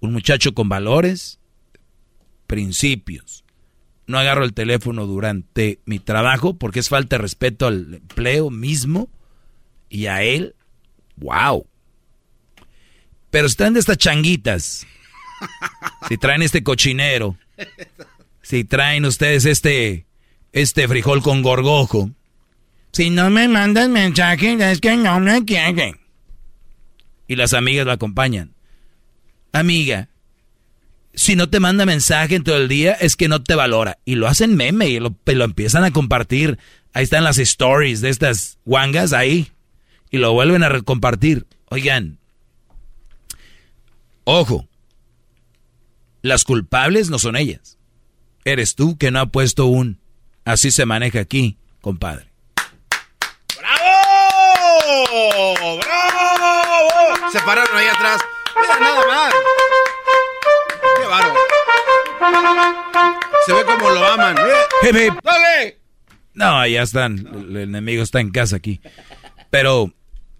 un 0.00 0.12
muchacho 0.12 0.54
con 0.54 0.68
valores, 0.68 1.38
principios. 2.46 3.44
No 4.06 4.18
agarro 4.18 4.44
el 4.44 4.54
teléfono 4.54 5.06
durante 5.06 5.78
mi 5.84 6.00
trabajo 6.00 6.54
porque 6.54 6.80
es 6.80 6.88
falta 6.88 7.16
de 7.16 7.22
respeto 7.22 7.68
al 7.68 7.94
empleo 7.94 8.50
mismo 8.50 9.08
y 9.88 10.06
a 10.06 10.22
él. 10.22 10.56
¡Wow! 11.16 11.66
Pero 13.30 13.46
están 13.46 13.74
de 13.74 13.80
estas 13.80 13.98
changuitas. 13.98 14.86
Si 16.08 16.18
traen 16.18 16.42
este 16.42 16.62
cochinero. 16.62 17.36
Si 18.42 18.64
traen 18.64 19.04
ustedes 19.04 19.44
este, 19.44 20.06
este 20.52 20.88
frijol 20.88 21.22
con 21.22 21.42
gorgojo. 21.42 22.10
Si 22.92 23.10
no 23.10 23.30
me 23.30 23.48
mandan 23.48 23.92
mensaje, 23.92 24.56
es 24.70 24.80
que 24.80 24.96
no 24.96 25.20
me 25.20 25.44
quieren. 25.44 25.98
Y 27.28 27.36
las 27.36 27.54
amigas 27.54 27.86
lo 27.86 27.92
acompañan 27.92 28.54
amiga, 29.52 30.08
si 31.14 31.36
no 31.36 31.48
te 31.50 31.60
manda 31.60 31.86
mensaje 31.86 32.36
en 32.36 32.44
todo 32.44 32.56
el 32.56 32.68
día, 32.68 32.92
es 32.92 33.16
que 33.16 33.28
no 33.28 33.42
te 33.42 33.54
valora. 33.54 33.98
Y 34.04 34.14
lo 34.14 34.28
hacen 34.28 34.56
meme 34.56 34.88
y 34.88 35.00
lo, 35.00 35.14
lo 35.24 35.44
empiezan 35.44 35.84
a 35.84 35.90
compartir. 35.90 36.58
Ahí 36.92 37.04
están 37.04 37.24
las 37.24 37.38
stories 37.38 38.00
de 38.00 38.10
estas 38.10 38.58
guangas 38.64 39.12
ahí. 39.12 39.50
Y 40.10 40.18
lo 40.18 40.32
vuelven 40.32 40.62
a 40.62 40.80
compartir. 40.82 41.46
Oigan, 41.68 42.18
ojo, 44.24 44.68
las 46.22 46.44
culpables 46.44 47.10
no 47.10 47.18
son 47.18 47.36
ellas. 47.36 47.78
Eres 48.44 48.74
tú 48.74 48.96
que 48.96 49.10
no 49.10 49.20
ha 49.20 49.26
puesto 49.26 49.66
un 49.66 50.00
así 50.44 50.70
se 50.70 50.86
maneja 50.86 51.20
aquí, 51.20 51.58
compadre. 51.80 52.29
¡Bravo! 54.90 55.78
¡Bravo! 55.78 57.30
Se 57.30 57.40
pararon 57.40 57.76
ahí 57.76 57.86
atrás. 57.86 58.20
Mira, 58.60 58.80
nada 58.80 59.06
más. 59.06 59.34
Qué 60.96 61.06
baro. 61.06 61.34
Se 63.46 63.52
ve 63.52 63.64
como 63.64 63.90
lo 63.90 64.04
aman. 64.04 64.36
¡Dale! 64.82 65.78
No, 66.34 66.66
ya 66.66 66.82
están. 66.82 67.18
El 67.18 67.56
enemigo 67.56 68.02
está 68.02 68.20
en 68.20 68.30
casa 68.30 68.56
aquí. 68.56 68.80
Pero, 69.50 69.92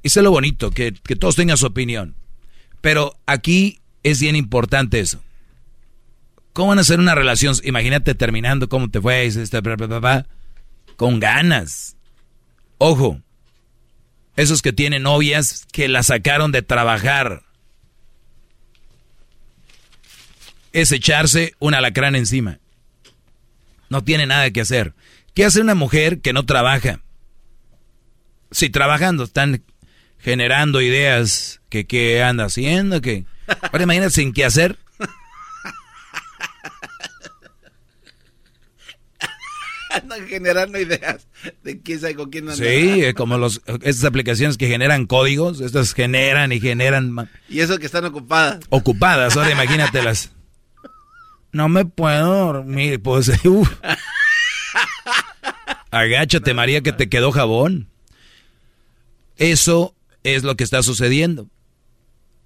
es 0.03 0.17
lo 0.17 0.31
bonito, 0.31 0.70
que, 0.70 0.93
que 0.93 1.17
todos 1.17 1.37
tengan 1.37 1.57
su 1.57 1.67
opinión. 1.67 2.17
Pero 2.81 3.15
aquí 3.27 3.81
es 4.03 4.20
bien 4.20 4.37
importante 4.37 5.01
eso. 5.01 5.20
¿Cómo 6.53 6.70
van 6.70 6.79
a 6.79 6.81
hacer 6.81 6.99
una 6.99 7.15
relación? 7.15 7.55
Imagínate 7.62 8.15
terminando, 8.15 8.69
¿cómo 8.69 8.91
te 8.91 9.01
fue? 9.01 9.27
Este, 9.27 9.61
con 10.97 11.20
ganas. 11.20 11.97
Ojo, 12.79 13.20
esos 14.41 14.62
que 14.62 14.73
tienen 14.73 15.02
novias 15.02 15.67
que 15.70 15.86
la 15.89 16.02
sacaron 16.02 16.51
de 16.51 16.62
trabajar. 16.62 17.43
Es 20.73 20.93
echarse 20.93 21.55
un 21.59 21.75
alacrán 21.75 22.17
encima. 22.17 22.59
No 23.91 24.02
tiene 24.02 24.27
nada 24.27 24.51
que 24.51 24.62
hacer. 24.62 24.94
¿Qué 25.35 25.44
hace 25.44 25.60
una 25.60 25.75
mujer 25.75 26.20
que 26.20 26.33
no 26.33 26.47
trabaja? 26.47 27.01
Si 28.51 28.70
trabajando 28.70 29.25
están 29.25 29.62
generando 30.19 30.81
ideas 30.81 31.60
que 31.69 31.86
qué 31.86 32.23
anda 32.23 32.47
haciendo, 32.47 33.01
que... 33.01 33.27
Ahora 33.73 33.85
imagínate 33.85 34.10
sin 34.10 34.33
qué 34.33 34.44
hacer. 34.44 34.78
Andan 39.91 40.27
generando 40.28 40.78
ideas 40.78 41.27
de 41.62 41.81
quién 41.81 42.01
sabe 42.01 42.15
con 42.15 42.31
quién 42.31 42.49
andan. 42.49 42.67
Sí, 42.67 43.12
como 43.15 43.39
los, 43.39 43.60
estas 43.67 44.05
aplicaciones 44.05 44.57
que 44.57 44.69
generan 44.69 45.07
códigos, 45.07 45.60
estas 45.60 45.94
generan 45.94 46.52
y 46.52 46.60
generan. 46.60 47.28
Y 47.49 47.60
eso 47.60 47.78
que 47.78 47.86
están 47.86 48.05
ocupadas. 48.05 48.60
Ocupadas, 48.69 49.36
ahora 49.36 49.51
imagínatelas. 49.51 50.33
No 51.52 51.69
me 51.69 51.85
puedo 51.85 52.52
dormir, 52.52 53.01
pues. 53.02 53.31
Uh. 53.44 53.67
Agáchate, 55.91 56.55
María, 56.55 56.83
que 56.83 56.93
te 56.93 57.09
quedó 57.09 57.33
jabón. 57.33 57.89
Eso 59.36 59.97
es 60.23 60.44
lo 60.44 60.57
que 60.57 60.65
está 60.65 60.83
sucediendo. 60.83 61.49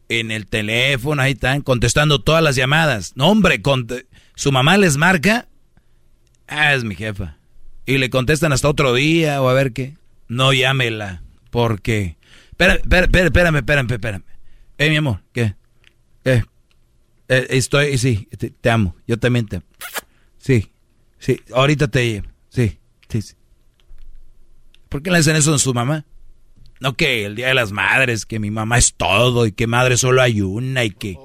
En 0.09 0.31
el 0.31 0.47
teléfono, 0.47 1.21
ahí 1.21 1.33
están, 1.33 1.61
contestando 1.61 2.21
todas 2.23 2.43
las 2.43 2.57
llamadas. 2.57 3.13
No, 3.17 3.29
hombre, 3.29 3.61
su 4.35 4.53
mamá 4.53 4.79
les 4.79 4.97
marca. 4.97 5.49
Ah, 6.47 6.75
es 6.75 6.85
mi 6.85 6.95
jefa. 6.95 7.37
Y 7.87 7.99
le 7.99 8.11
contestan 8.11 8.53
hasta 8.53 8.69
otro 8.69 8.95
día 8.95 9.43
o 9.43 9.49
a 9.49 9.55
ver 9.55 9.73
qué. 9.73 9.97
No 10.29 10.53
llámela, 10.53 11.23
porque... 11.51 12.17
Espera, 12.51 12.75
espera, 12.75 13.25
espérame, 13.25 13.57
espérame, 13.57 13.91
espérame. 13.91 14.25
Eh, 14.79 14.91
mi 14.91 14.97
amor, 14.97 15.21
¿qué? 15.33 15.55
Eh, 16.25 16.43
eh 17.29 17.47
estoy, 17.51 17.99
sí, 17.99 18.29
te, 18.61 18.71
amo. 18.71 18.97
Yo 19.07 19.19
también 19.19 19.47
te 19.47 19.57
amo. 19.57 19.67
Sí, 20.39 20.71
sí, 21.19 21.41
ahorita 21.53 21.89
te 21.89 22.07
llevo. 22.07 22.29
Sí, 22.49 22.79
sí, 23.09 23.23
sí. 23.23 23.35
¿Por 24.89 25.03
qué 25.03 25.11
le 25.11 25.19
hacen 25.19 25.37
eso 25.37 25.53
a 25.53 25.59
su 25.59 25.75
mamá? 25.75 26.05
No 26.81 26.97
que 26.97 27.25
el 27.25 27.35
Día 27.35 27.49
de 27.49 27.55
las 27.55 27.73
Madres, 27.73 28.27
que 28.27 28.39
mi 28.39 28.51
mamá 28.51 28.79
es 28.79 28.95
todo 28.95 29.47
y 29.47 29.53
que 29.53 29.67
madre 29.67 29.97
solo 29.97 30.23
hay 30.23 30.41
una 30.41 30.85
y 30.85 30.91
que 30.91 31.19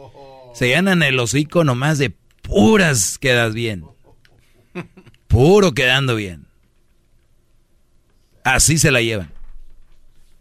se 0.54 0.68
llenan 0.68 1.04
el 1.04 1.20
hocico 1.20 1.64
nomás 1.64 1.98
de 1.98 2.12
puras 2.42 3.18
quedas 3.18 3.54
bien. 3.54 3.84
Puro 5.30 5.74
quedando 5.74 6.16
bien. 6.16 6.48
Así 8.44 8.80
se 8.80 8.92
la 8.92 9.02
llevan. 9.02 9.32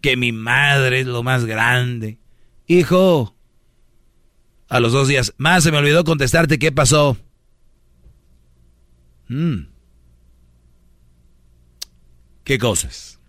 Que 0.00 0.16
mi 0.16 0.32
madre 0.32 1.00
es 1.00 1.06
lo 1.06 1.22
más 1.22 1.44
grande. 1.44 2.18
Hijo, 2.66 3.36
a 4.68 4.80
los 4.80 4.92
dos 4.92 5.06
días, 5.06 5.34
más 5.36 5.62
se 5.62 5.70
me 5.70 5.78
olvidó 5.78 6.04
contestarte 6.04 6.58
qué 6.58 6.72
pasó. 6.72 7.18
Mm. 9.28 9.66
¿Qué 12.44 12.58
cosas? 12.58 13.20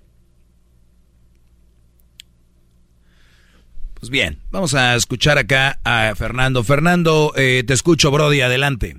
Pues 3.96 4.10
bien, 4.10 4.40
vamos 4.50 4.76
a 4.76 4.96
escuchar 4.96 5.38
acá 5.38 5.82
a 5.84 6.16
Fernando. 6.16 6.64
Fernando, 6.64 7.34
eh, 7.36 7.66
te 7.68 7.74
escucho, 7.74 8.12
Brody, 8.12 8.40
adelante. 8.40 8.96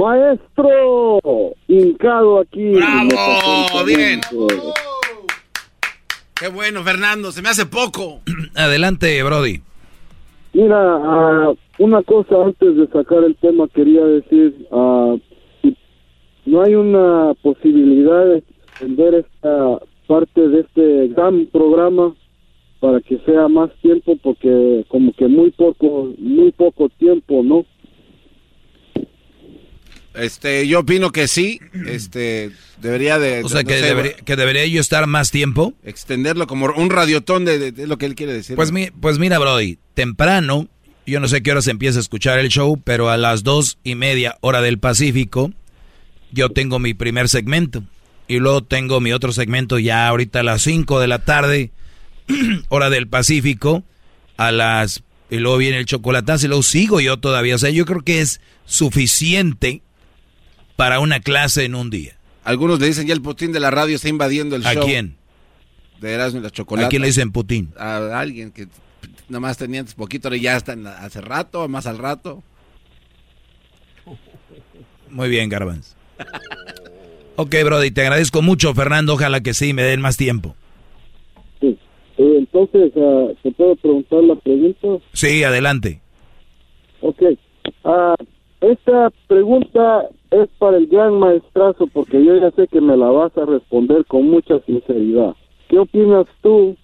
Maestro, 0.00 1.20
hincado 1.68 2.40
aquí. 2.40 2.72
¡Bravo! 2.72 3.84
Bien. 3.84 4.20
Qué 6.34 6.48
bueno, 6.48 6.82
Fernando, 6.82 7.30
se 7.32 7.42
me 7.42 7.50
hace 7.50 7.66
poco. 7.66 8.20
adelante, 8.56 9.22
Brody. 9.22 9.60
Mira, 10.54 10.78
ah, 10.78 11.52
una 11.78 12.02
cosa 12.02 12.34
antes 12.46 12.76
de 12.76 12.86
sacar 12.88 13.24
el 13.24 13.36
tema 13.36 13.68
quería 13.68 14.02
decir, 14.06 14.66
uh, 14.70 15.20
no 16.46 16.62
hay 16.62 16.74
una 16.74 17.34
posibilidad 17.42 18.24
de 18.24 18.38
extender 18.38 19.14
esta 19.14 19.80
parte 20.06 20.48
de 20.48 20.60
este 20.60 21.08
gran 21.08 21.44
programa 21.52 22.14
para 22.80 23.00
que 23.02 23.18
sea 23.26 23.48
más 23.48 23.70
tiempo 23.82 24.16
porque 24.22 24.84
como 24.88 25.12
que 25.12 25.28
muy 25.28 25.50
poco 25.50 26.08
muy 26.18 26.50
poco 26.52 26.88
tiempo 26.88 27.42
no 27.44 27.66
este 30.20 30.66
yo 30.66 30.80
opino 30.80 31.12
que 31.12 31.28
sí 31.28 31.60
este 31.86 32.50
debería 32.80 33.18
de 33.18 33.42
o 33.44 33.48
sea 33.48 33.64
que, 33.64 33.76
debería, 33.76 34.12
que 34.12 34.36
debería 34.36 34.66
yo 34.66 34.80
estar 34.80 35.06
más 35.06 35.30
tiempo. 35.30 35.74
extenderlo 35.84 36.46
como 36.46 36.66
un 36.66 36.90
radiotón 36.90 37.44
de, 37.44 37.72
lo 37.86 37.98
que 37.98 38.06
él 38.06 38.14
quiere 38.14 38.32
decir 38.32 38.56
pues 38.56 38.72
mi, 38.72 38.90
pues 38.90 39.18
mira 39.18 39.38
Brody 39.38 39.78
temprano 39.94 40.68
yo 41.06 41.20
no 41.20 41.28
sé 41.28 41.42
qué 41.42 41.52
hora 41.52 41.62
se 41.62 41.70
empieza 41.70 41.98
a 41.98 42.02
escuchar 42.02 42.38
el 42.38 42.48
show 42.48 42.80
pero 42.82 43.10
a 43.10 43.16
las 43.16 43.42
dos 43.42 43.78
y 43.84 43.94
media 43.94 44.36
hora 44.40 44.60
del 44.60 44.78
Pacífico 44.78 45.52
yo 46.32 46.50
tengo 46.50 46.78
mi 46.78 46.94
primer 46.94 47.28
segmento. 47.28 47.82
Y 48.28 48.38
luego 48.38 48.62
tengo 48.62 49.00
mi 49.00 49.12
otro 49.12 49.32
segmento 49.32 49.78
ya 49.78 50.06
ahorita 50.06 50.40
a 50.40 50.44
las 50.44 50.62
cinco 50.62 51.00
de 51.00 51.08
la 51.08 51.20
tarde 51.20 51.72
hora 52.68 52.90
del 52.90 53.08
Pacífico, 53.08 53.84
a 54.36 54.52
las... 54.52 55.02
Y 55.30 55.36
luego 55.36 55.58
viene 55.58 55.78
el 55.78 55.86
chocolatazo 55.86 56.46
y 56.46 56.48
luego 56.48 56.62
sigo 56.62 57.00
yo 57.00 57.18
todavía. 57.18 57.54
O 57.54 57.58
sea, 57.58 57.70
yo 57.70 57.86
creo 57.86 58.02
que 58.02 58.20
es 58.20 58.40
suficiente 58.66 59.82
para 60.80 60.98
una 60.98 61.20
clase 61.20 61.66
en 61.66 61.74
un 61.74 61.90
día. 61.90 62.16
Algunos 62.42 62.80
le 62.80 62.86
dicen 62.86 63.06
ya 63.06 63.12
el 63.12 63.20
Putin 63.20 63.52
de 63.52 63.60
la 63.60 63.70
radio 63.70 63.96
está 63.96 64.08
invadiendo 64.08 64.56
el 64.56 64.62
show. 64.62 64.82
¿A 64.82 64.86
quién? 64.86 65.14
De 66.00 66.14
Erasmo 66.14 66.40
y 66.40 66.42
la 66.42 66.48
chocolate. 66.48 66.86
¿A 66.86 66.88
quién 66.88 67.02
le 67.02 67.08
dicen 67.08 67.32
Putin? 67.32 67.70
A 67.76 68.18
alguien 68.18 68.50
que 68.50 68.66
nada 69.28 69.40
más 69.40 69.58
tenía 69.58 69.80
antes 69.80 69.94
poquito, 69.94 70.34
y 70.34 70.40
ya 70.40 70.56
está 70.56 70.72
hace 71.00 71.20
rato, 71.20 71.68
más 71.68 71.86
al 71.86 71.98
rato. 71.98 72.42
Muy 75.10 75.28
bien, 75.28 75.50
Garbans. 75.50 75.98
ok, 77.36 77.54
Brody, 77.62 77.90
te 77.90 78.00
agradezco 78.00 78.40
mucho, 78.40 78.72
Fernando. 78.72 79.12
Ojalá 79.12 79.42
que 79.42 79.52
sí, 79.52 79.74
me 79.74 79.82
den 79.82 80.00
más 80.00 80.16
tiempo. 80.16 80.56
Eh, 81.60 81.76
entonces, 82.16 82.90
uh, 82.94 83.34
¿se 83.42 83.50
puede 83.50 83.76
preguntar 83.76 84.22
la 84.22 84.36
pregunta? 84.36 85.04
Sí, 85.12 85.44
adelante. 85.44 86.00
Ok. 87.02 87.20
Uh, 87.84 88.14
esta 88.60 89.10
pregunta 89.26 90.08
es 90.30 90.48
para 90.58 90.76
el 90.76 90.86
gran 90.86 91.18
maestrazo 91.18 91.86
porque 91.88 92.24
yo 92.24 92.36
ya 92.36 92.50
sé 92.52 92.68
que 92.68 92.80
me 92.80 92.96
la 92.96 93.10
vas 93.10 93.36
a 93.36 93.44
responder 93.44 94.04
con 94.06 94.28
mucha 94.30 94.60
sinceridad. 94.60 95.34
¿Qué 95.68 95.78
opinas 95.78 96.26
tú 96.42 96.76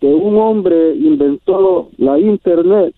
que 0.00 0.06
un 0.06 0.36
hombre 0.38 0.94
inventó 0.94 1.88
la 1.98 2.18
internet 2.18 2.94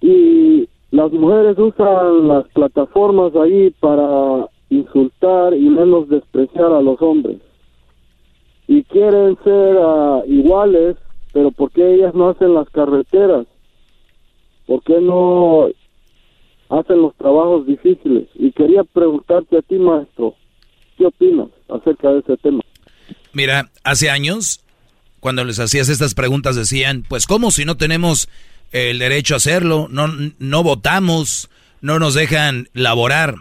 y 0.00 0.68
las 0.90 1.12
mujeres 1.12 1.58
usan 1.58 2.28
las 2.28 2.46
plataformas 2.48 3.34
ahí 3.34 3.70
para 3.80 4.48
insultar 4.70 5.54
y 5.54 5.68
menos 5.68 6.08
despreciar 6.08 6.72
a 6.72 6.80
los 6.80 7.00
hombres? 7.02 7.38
y 8.68 8.84
quieren 8.84 9.36
ser 9.42 9.76
uh, 9.76 10.22
iguales, 10.26 10.96
pero 11.32 11.50
¿por 11.50 11.72
qué 11.72 11.94
ellas 11.94 12.14
no 12.14 12.28
hacen 12.28 12.54
las 12.54 12.68
carreteras? 12.68 13.46
¿Por 14.66 14.82
qué 14.82 15.00
no 15.00 15.68
hacen 16.70 17.02
los 17.02 17.16
trabajos 17.16 17.66
difíciles? 17.66 18.28
Y 18.34 18.52
quería 18.52 18.84
preguntarte 18.84 19.58
a 19.58 19.62
ti, 19.62 19.76
maestro, 19.76 20.34
¿qué 20.96 21.06
opinas 21.06 21.48
acerca 21.68 22.10
de 22.10 22.20
ese 22.20 22.36
tema? 22.38 22.60
Mira, 23.32 23.70
hace 23.84 24.10
años, 24.10 24.60
cuando 25.20 25.44
les 25.44 25.58
hacías 25.60 25.88
estas 25.88 26.14
preguntas, 26.14 26.56
decían, 26.56 27.04
pues 27.08 27.26
¿cómo 27.26 27.50
si 27.50 27.64
no 27.64 27.76
tenemos 27.76 28.28
el 28.72 28.98
derecho 28.98 29.34
a 29.34 29.38
hacerlo? 29.38 29.88
No, 29.90 30.08
no 30.38 30.62
votamos, 30.62 31.50
no 31.80 31.98
nos 31.98 32.14
dejan 32.14 32.68
laborar. 32.72 33.36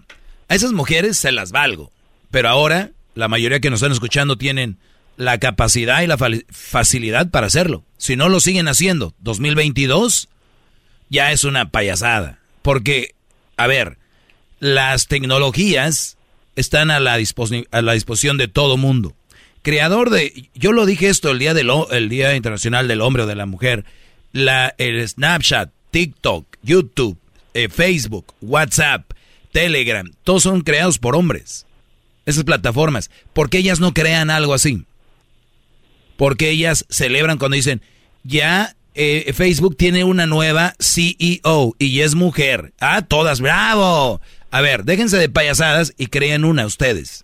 A 0.50 0.56
esas 0.56 0.72
mujeres 0.72 1.18
se 1.18 1.32
las 1.32 1.52
valgo, 1.52 1.92
pero 2.32 2.50
ahora 2.50 2.92
la 3.16 3.28
mayoría 3.28 3.60
que 3.60 3.70
nos 3.70 3.80
están 3.80 3.92
escuchando 3.92 4.38
tienen 4.38 4.78
la 5.18 5.40
capacidad 5.40 6.04
y 6.04 6.08
la 6.08 6.18
facilidad 6.50 7.30
para 7.32 7.48
hacerlo. 7.48 7.84
Si 7.98 8.16
no 8.16 8.30
lo 8.30 8.40
siguen 8.40 8.68
haciendo, 8.68 9.14
2022 9.20 10.30
ya 11.10 11.32
es 11.32 11.44
una 11.44 11.70
payasada. 11.72 12.40
Porque, 12.62 13.16
a 13.58 13.68
ver, 13.68 13.98
las 14.60 15.08
tecnologías 15.08 16.18
están 16.56 16.92
a 16.92 17.00
la, 17.00 17.14
a 17.72 17.82
la 17.82 17.94
disposición 17.94 18.38
de 18.38 18.48
todo 18.48 18.78
mundo. 18.78 19.16
Creador 19.62 20.10
de, 20.10 20.50
yo 20.56 20.72
lo 20.72 20.86
dije 20.86 21.10
esto 21.10 21.30
el 21.30 21.40
día, 21.40 21.54
del, 21.54 21.70
el 21.92 22.10
día 22.10 22.36
Internacional 22.36 22.88
del 22.88 23.02
Hombre 23.02 23.24
o 23.24 23.28
de 23.28 23.36
la 23.36 23.46
Mujer, 23.46 23.84
la, 24.32 24.74
el 24.78 25.08
Snapchat, 25.08 25.72
TikTok, 25.92 26.46
YouTube, 26.64 27.18
eh, 27.54 27.68
Facebook, 27.68 28.34
WhatsApp, 28.42 29.12
Telegram, 29.52 30.10
todos 30.24 30.44
son 30.44 30.62
creados 30.62 31.00
por 31.00 31.16
hombres. 31.16 31.66
Esas 32.26 32.44
plataformas. 32.44 33.10
¿Por 33.34 33.50
qué 33.50 33.58
ellas 33.58 33.80
no 33.80 33.94
crean 33.94 34.30
algo 34.30 34.54
así? 34.54 34.86
Porque 36.18 36.50
ellas 36.50 36.86
celebran 36.90 37.38
cuando 37.38 37.56
dicen, 37.56 37.82
ya 38.24 38.76
eh, 38.98 39.32
Facebook 39.34 39.78
tiene 39.78 40.04
una 40.04 40.26
nueva 40.26 40.74
CEO 40.80 41.76
y 41.78 42.00
es 42.02 42.16
mujer. 42.16 42.74
Ah, 42.80 43.04
todas, 43.04 43.40
bravo. 43.42 44.20
A 44.50 44.62
ver, 44.62 44.86
déjense 44.86 45.18
de 45.18 45.30
payasadas 45.30 45.94
y 45.98 46.08
creen 46.08 46.44
una 46.44 46.66
ustedes. 46.66 47.24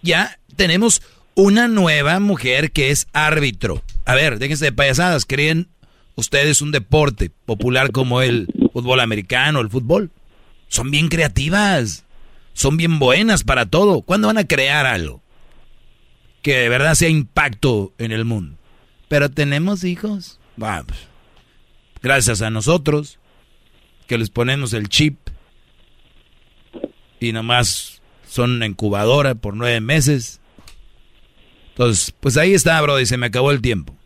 Ya 0.00 0.38
tenemos 0.54 1.02
una 1.34 1.66
nueva 1.66 2.20
mujer 2.20 2.70
que 2.70 2.90
es 2.90 3.08
árbitro. 3.12 3.82
A 4.04 4.14
ver, 4.14 4.38
déjense 4.38 4.66
de 4.66 4.72
payasadas, 4.72 5.26
creen 5.26 5.66
ustedes 6.14 6.62
un 6.62 6.70
deporte 6.70 7.32
popular 7.44 7.90
como 7.90 8.22
el 8.22 8.46
fútbol 8.72 9.00
americano, 9.00 9.60
el 9.60 9.70
fútbol. 9.70 10.12
Son 10.68 10.92
bien 10.92 11.08
creativas, 11.08 12.04
son 12.52 12.76
bien 12.76 13.00
buenas 13.00 13.42
para 13.42 13.66
todo. 13.66 14.02
¿Cuándo 14.02 14.28
van 14.28 14.38
a 14.38 14.46
crear 14.46 14.86
algo 14.86 15.20
que 16.42 16.58
de 16.58 16.68
verdad 16.68 16.94
sea 16.94 17.08
impacto 17.08 17.92
en 17.98 18.12
el 18.12 18.24
mundo? 18.24 18.56
Pero 19.08 19.30
tenemos 19.30 19.84
hijos. 19.84 20.40
Vamos. 20.56 20.86
Pues, 20.86 20.98
gracias 22.02 22.42
a 22.42 22.50
nosotros 22.50 23.18
que 24.06 24.18
les 24.18 24.30
ponemos 24.30 24.72
el 24.72 24.88
chip 24.88 25.18
y 27.20 27.32
nomás 27.32 28.02
son 28.28 28.62
incubadora 28.62 29.34
por 29.34 29.54
nueve 29.56 29.80
meses. 29.80 30.40
Entonces, 31.70 32.14
pues 32.20 32.36
ahí 32.36 32.54
está, 32.54 32.80
Brody, 32.82 33.06
se 33.06 33.16
me 33.16 33.26
acabó 33.26 33.50
el 33.50 33.60
tiempo. 33.60 33.96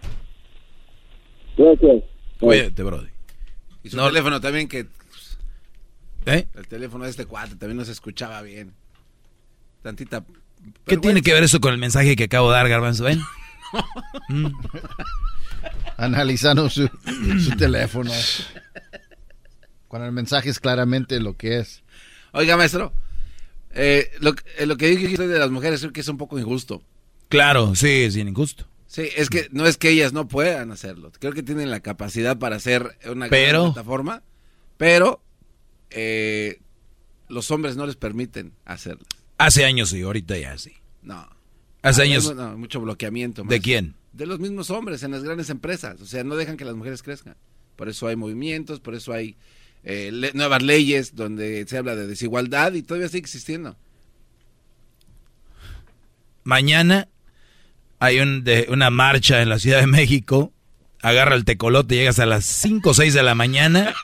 Gracias. 1.57 2.05
Cuídate, 2.39 2.83
Brody. 2.83 3.09
Y 3.83 3.91
su 3.91 3.97
teléfono 3.97 4.41
también 4.41 4.69
que... 4.69 4.87
¿Eh? 6.27 6.47
El 6.55 6.69
teléfono 6.69 7.05
de 7.05 7.11
este 7.11 7.27
cuate 7.27 7.57
también 7.57 7.77
no 7.77 7.85
se 7.85 7.93
escuchaba 7.93 8.43
bien. 8.43 8.75
Tantita... 9.83 10.25
¿Qué 10.87 10.97
tiene 10.97 11.23
que 11.23 11.33
ver 11.33 11.43
eso 11.43 11.61
con 11.61 11.73
el 11.73 11.79
mensaje 11.79 12.17
que 12.17 12.25
acabo 12.25 12.51
de 12.51 12.57
dar, 12.57 12.69
Garbanzo? 12.69 13.05
¿Ven? 13.05 13.21
Mm. 14.29 14.47
Analizando 15.97 16.69
su, 16.71 16.89
teléfono. 17.59 18.11
Cuando 19.89 20.07
el 20.07 20.13
mensaje 20.13 20.51
es 20.51 20.61
claramente 20.61 21.21
lo 21.21 21.37
que 21.37 21.59
es. 21.59 21.83
Oiga, 22.33 22.57
maestro, 22.57 22.93
eh, 23.73 24.11
lo, 24.21 24.35
eh, 24.59 24.67
lo, 24.67 24.77
que 24.77 24.89
dije 24.89 25.27
de 25.27 25.39
las 25.39 25.51
mujeres 25.51 25.81
creo 25.81 25.93
que 25.93 26.01
es 26.01 26.09
un 26.09 26.19
poco 26.19 26.39
injusto. 26.39 26.83
Claro, 27.29 27.75
sí, 27.75 28.05
es 28.05 28.15
bien 28.15 28.29
injusto. 28.29 28.67
Sí, 28.87 29.09
es 29.17 29.29
que 29.29 29.49
no 29.53 29.67
es 29.67 29.77
que 29.77 29.91
ellas 29.91 30.13
no 30.13 30.29
puedan 30.29 30.73
hacerlo. 30.73 31.13
Creo 31.19 31.33
que 31.33 31.43
tienen 31.43 31.71
la 31.71 31.81
capacidad 31.81 32.39
para 32.39 32.57
hacer 32.57 32.97
una 33.11 33.29
pero, 33.29 33.73
plataforma, 33.73 34.23
pero 34.79 35.23
eh, 35.91 36.61
los 37.29 37.51
hombres 37.51 37.77
no 37.77 37.87
les 37.87 37.97
permiten 37.97 38.55
hacerlo. 38.65 39.05
Hace 39.37 39.67
años 39.67 39.91
sí, 39.91 40.03
ahorita 40.03 40.39
ya 40.39 40.57
sí. 40.57 40.73
No. 41.03 41.29
Hace 41.83 42.03
años. 42.03 42.35
mucho 42.57 42.81
bloqueamiento. 42.81 43.45
¿De 43.45 43.61
quién? 43.61 43.95
De 44.13 44.27
los 44.27 44.41
mismos 44.41 44.71
hombres 44.71 45.03
en 45.03 45.13
las 45.13 45.23
grandes 45.23 45.51
empresas. 45.51 46.01
O 46.01 46.07
sea, 46.07 46.25
no 46.25 46.37
dejan 46.37 46.57
que 46.57 46.65
las 46.65 46.75
mujeres 46.75 47.03
crezcan. 47.03 47.37
Por 47.77 47.89
eso 47.89 48.09
hay 48.09 48.17
movimientos, 48.17 48.81
por 48.81 48.95
eso 48.95 49.13
hay 49.13 49.37
eh, 49.85 50.11
nuevas 50.35 50.63
leyes 50.63 51.15
donde 51.15 51.65
se 51.69 51.79
habla 51.79 51.95
de 51.95 52.07
desigualdad 52.07 52.73
y 52.73 52.83
todavía 52.83 53.09
sigue 53.09 53.21
existiendo. 53.21 53.77
Mañana 56.43 57.09
hay 58.01 58.19
un, 58.21 58.43
de, 58.43 58.67
una 58.71 58.91
marcha 58.91 59.43
en 59.43 59.49
la 59.49 59.59
Ciudad 59.59 59.81
de 59.81 59.87
México. 59.87 60.53
Agarra 61.01 61.37
el 61.37 61.45
tecolote, 61.45 61.95
llegas 61.95 62.19
a 62.19 62.27
las 62.27 62.45
5 62.45 62.91
o 62.91 62.95
6 62.95 63.15
de 63.15 63.23
la 63.23 63.37
mañana 63.37 63.95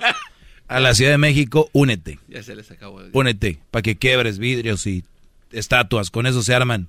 a 0.68 0.80
la 0.80 0.94
Ciudad 0.94 1.10
de 1.10 1.18
México, 1.18 1.68
únete. 1.72 2.18
Ya 2.28 2.42
se 2.42 2.54
les 2.54 2.70
acabó. 2.70 3.00
Únete 3.12 3.58
para 3.70 3.82
que 3.82 3.96
quiebres 3.96 4.38
vidrios 4.38 4.86
y 4.86 5.04
estatuas. 5.50 6.10
Con 6.10 6.26
eso 6.26 6.42
se 6.42 6.54
arman 6.54 6.88